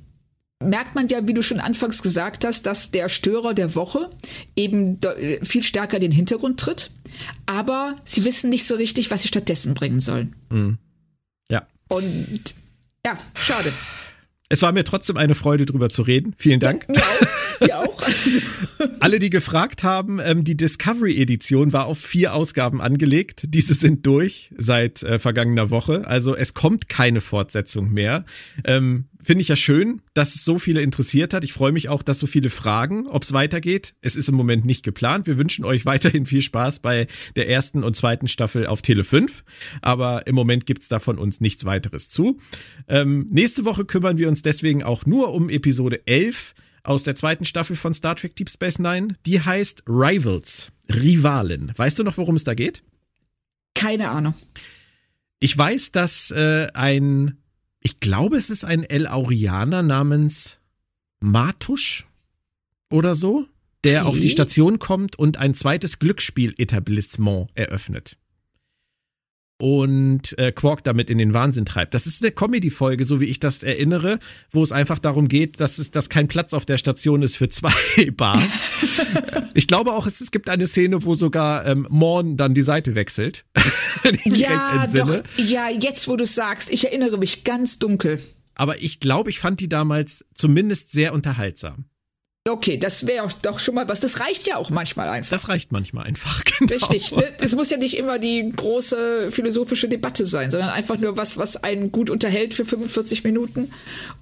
merkt 0.61 0.95
man 0.95 1.07
ja, 1.07 1.27
wie 1.27 1.33
du 1.33 1.41
schon 1.41 1.59
anfangs 1.59 2.01
gesagt 2.01 2.45
hast, 2.45 2.65
dass 2.65 2.91
der 2.91 3.09
Störer 3.09 3.53
der 3.53 3.75
Woche 3.75 4.09
eben 4.55 4.99
viel 5.43 5.63
stärker 5.63 5.97
in 5.97 6.01
den 6.01 6.11
Hintergrund 6.11 6.59
tritt. 6.59 6.91
Aber 7.45 7.95
sie 8.03 8.25
wissen 8.25 8.49
nicht 8.49 8.65
so 8.65 8.75
richtig, 8.75 9.11
was 9.11 9.21
sie 9.21 9.27
stattdessen 9.27 9.73
bringen 9.73 9.99
sollen. 9.99 10.35
Mhm. 10.49 10.77
Ja. 11.49 11.67
Und 11.89 12.55
ja, 13.05 13.17
schade. 13.35 13.73
Es 14.51 14.61
war 14.61 14.73
mir 14.73 14.83
trotzdem 14.83 15.15
eine 15.15 15.33
Freude, 15.33 15.65
drüber 15.65 15.89
zu 15.89 16.01
reden. 16.01 16.33
Vielen 16.37 16.59
Dank. 16.59 16.85
Ja, 16.89 17.01
mir 17.61 17.79
auch. 17.79 18.01
Also. 18.23 18.39
Alle, 18.99 19.19
die 19.19 19.29
gefragt 19.29 19.83
haben, 19.83 20.19
ähm, 20.19 20.43
die 20.43 20.57
Discovery-Edition 20.57 21.71
war 21.71 21.85
auf 21.85 21.99
vier 21.99 22.33
Ausgaben 22.33 22.81
angelegt. 22.81 23.43
Diese 23.47 23.73
sind 23.73 24.05
durch 24.05 24.51
seit 24.57 25.03
äh, 25.03 25.19
vergangener 25.19 25.69
Woche. 25.69 26.05
Also 26.07 26.35
es 26.35 26.53
kommt 26.53 26.89
keine 26.89 27.21
Fortsetzung 27.21 27.91
mehr. 27.91 28.25
Ähm, 28.63 29.05
Finde 29.23 29.41
ich 29.41 29.47
ja 29.47 29.55
schön, 29.55 30.01
dass 30.13 30.35
es 30.35 30.43
so 30.43 30.57
viele 30.57 30.81
interessiert 30.81 31.33
hat. 31.33 31.43
Ich 31.43 31.53
freue 31.53 31.71
mich 31.71 31.89
auch, 31.89 32.03
dass 32.03 32.19
so 32.19 32.27
viele 32.27 32.49
fragen, 32.49 33.07
ob 33.07 33.23
es 33.23 33.33
weitergeht. 33.33 33.93
Es 34.01 34.15
ist 34.15 34.29
im 34.29 34.35
Moment 34.35 34.65
nicht 34.65 34.83
geplant. 34.83 35.27
Wir 35.27 35.37
wünschen 35.37 35.65
euch 35.65 35.85
weiterhin 35.85 36.25
viel 36.25 36.41
Spaß 36.41 36.79
bei 36.79 37.07
der 37.35 37.49
ersten 37.49 37.83
und 37.83 37.95
zweiten 37.95 38.27
Staffel 38.27 38.65
auf 38.65 38.81
Tele 38.81 39.03
5. 39.03 39.43
Aber 39.81 40.27
im 40.27 40.35
Moment 40.35 40.65
gibt's 40.65 40.87
da 40.87 40.99
von 40.99 41.17
uns 41.17 41.41
nichts 41.41 41.65
weiteres 41.65 42.09
zu. 42.09 42.39
Ähm, 42.87 43.27
nächste 43.29 43.65
Woche 43.65 43.85
kümmern 43.85 44.17
wir 44.17 44.27
uns 44.27 44.41
deswegen 44.41 44.83
auch 44.83 45.05
nur 45.05 45.33
um 45.33 45.49
Episode 45.49 46.05
11 46.07 46.53
aus 46.83 47.03
der 47.03 47.15
zweiten 47.15 47.45
Staffel 47.45 47.75
von 47.75 47.93
Star 47.93 48.15
Trek 48.15 48.35
Deep 48.35 48.49
Space 48.49 48.79
Nine. 48.79 49.15
Die 49.25 49.41
heißt 49.41 49.83
Rivals, 49.87 50.71
Rivalen. 50.89 51.71
Weißt 51.75 51.99
du 51.99 52.03
noch, 52.03 52.17
worum 52.17 52.35
es 52.35 52.43
da 52.43 52.53
geht? 52.53 52.83
Keine 53.75 54.09
Ahnung. 54.09 54.33
Ich 55.39 55.57
weiß, 55.57 55.91
dass 55.91 56.31
äh, 56.31 56.67
ein 56.73 57.37
ich 57.81 57.99
glaube, 57.99 58.37
es 58.37 58.49
ist 58.49 58.63
ein 58.63 58.83
El 58.83 59.07
Aurianer 59.07 59.81
namens 59.81 60.59
Matusch 61.19 62.07
oder 62.91 63.15
so, 63.15 63.45
der 63.83 64.01
okay. 64.01 64.09
auf 64.09 64.19
die 64.19 64.29
Station 64.29 64.79
kommt 64.79 65.17
und 65.17 65.37
ein 65.37 65.53
zweites 65.53 65.99
Glücksspiel-Etablissement 65.99 67.49
eröffnet 67.55 68.17
und 69.61 70.35
äh, 70.39 70.51
Quark 70.51 70.83
damit 70.83 71.11
in 71.11 71.19
den 71.19 71.35
Wahnsinn 71.35 71.65
treibt. 71.65 71.93
Das 71.93 72.07
ist 72.07 72.23
eine 72.23 72.31
Comedy-Folge, 72.31 73.03
so 73.03 73.19
wie 73.19 73.25
ich 73.25 73.39
das 73.39 73.61
erinnere, 73.61 74.17
wo 74.49 74.63
es 74.63 74.71
einfach 74.71 74.97
darum 74.97 75.27
geht, 75.27 75.59
dass 75.59 75.77
es 75.77 75.91
dass 75.91 76.09
kein 76.09 76.27
Platz 76.27 76.55
auf 76.55 76.65
der 76.65 76.79
Station 76.79 77.21
ist 77.21 77.37
für 77.37 77.47
zwei 77.47 77.71
Bars. 78.17 78.87
ich 79.53 79.67
glaube 79.67 79.93
auch, 79.93 80.07
es, 80.07 80.19
es 80.19 80.31
gibt 80.31 80.49
eine 80.49 80.65
Szene, 80.65 81.05
wo 81.05 81.13
sogar 81.13 81.67
ähm, 81.67 81.85
Morn 81.91 82.37
dann 82.37 82.55
die 82.55 82.63
Seite 82.63 82.95
wechselt. 82.95 83.45
ja, 84.25 84.87
doch. 84.95 85.23
Ja, 85.37 85.69
jetzt, 85.69 86.07
wo 86.07 86.15
du 86.15 86.25
sagst, 86.25 86.71
ich 86.71 86.85
erinnere 86.85 87.19
mich 87.19 87.43
ganz 87.43 87.77
dunkel. 87.77 88.19
Aber 88.55 88.81
ich 88.81 88.99
glaube, 88.99 89.29
ich 89.29 89.39
fand 89.39 89.59
die 89.59 89.69
damals 89.69 90.25
zumindest 90.33 90.91
sehr 90.91 91.13
unterhaltsam. 91.13 91.85
Okay, 92.49 92.77
das 92.77 93.05
wäre 93.05 93.27
doch 93.43 93.59
schon 93.59 93.75
mal 93.75 93.87
was. 93.87 93.99
Das 93.99 94.19
reicht 94.19 94.47
ja 94.47 94.55
auch 94.55 94.71
manchmal 94.71 95.09
einfach. 95.09 95.29
Das 95.29 95.47
reicht 95.47 95.71
manchmal 95.71 96.05
einfach, 96.05 96.43
genau. 96.57 96.73
Richtig. 96.73 97.11
Ne? 97.11 97.23
Es 97.39 97.53
muss 97.55 97.69
ja 97.69 97.77
nicht 97.77 97.95
immer 97.97 98.17
die 98.17 98.51
große 98.55 99.29
philosophische 99.29 99.87
Debatte 99.87 100.25
sein, 100.25 100.49
sondern 100.49 100.69
einfach 100.69 100.97
nur 100.97 101.17
was, 101.17 101.37
was 101.37 101.57
einen 101.57 101.91
gut 101.91 102.09
unterhält 102.09 102.55
für 102.55 102.65
45 102.65 103.23
Minuten 103.23 103.71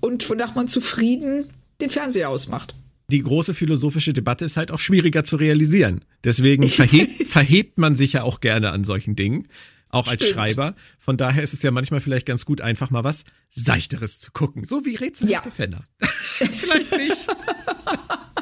und 0.02 0.30
wonach 0.30 0.54
man 0.54 0.68
zufrieden 0.68 1.48
den 1.80 1.90
Fernseher 1.90 2.30
ausmacht. 2.30 2.76
Die 3.10 3.24
große 3.24 3.54
philosophische 3.54 4.12
Debatte 4.12 4.44
ist 4.44 4.58
halt 4.58 4.72
auch 4.72 4.80
schwieriger 4.80 5.24
zu 5.24 5.38
realisieren. 5.38 6.02
Deswegen 6.26 6.70
verhebt, 6.70 7.26
verhebt 7.28 7.78
man 7.78 7.96
sich 7.96 8.14
ja 8.14 8.24
auch 8.24 8.42
gerne 8.42 8.72
an 8.72 8.84
solchen 8.84 9.16
Dingen 9.16 9.48
auch 9.90 10.08
als 10.08 10.24
Stimmt. 10.24 10.36
Schreiber. 10.36 10.76
Von 11.00 11.18
daher 11.18 11.44
ist 11.44 11.54
es 11.54 11.62
ja 11.62 11.72
manchmal 11.72 12.00
vielleicht 12.00 12.26
ganz 12.26 12.46
gut, 12.46 12.62
einfach 12.62 12.90
mal 12.90 13.04
was 13.04 13.26
Seichteres 13.50 14.20
zu 14.20 14.32
gucken. 14.32 14.64
So 14.66 14.86
wie 14.86 14.96
Rätselhafte 14.96 15.50
ja. 15.50 15.56
Fenner. 15.56 15.84
vielleicht 16.00 16.92
nicht. 16.98 17.18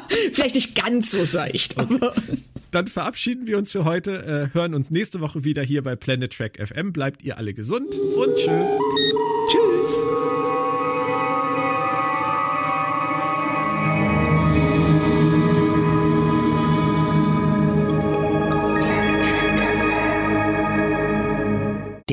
vielleicht 0.32 0.54
nicht 0.54 0.74
ganz 0.74 1.10
so 1.10 1.24
seicht, 1.24 1.78
aber. 1.78 2.14
Dann 2.70 2.86
verabschieden 2.86 3.46
wir 3.46 3.56
uns 3.56 3.72
für 3.72 3.84
heute, 3.84 4.50
äh, 4.52 4.54
hören 4.54 4.74
uns 4.74 4.90
nächste 4.90 5.20
Woche 5.20 5.42
wieder 5.42 5.62
hier 5.62 5.82
bei 5.82 5.96
Planet 5.96 6.32
Track 6.32 6.58
FM. 6.62 6.92
Bleibt 6.92 7.22
ihr 7.22 7.38
alle 7.38 7.54
gesund 7.54 7.94
und 7.94 8.36
tschö. 8.36 8.64
Tschüss. 9.50 10.04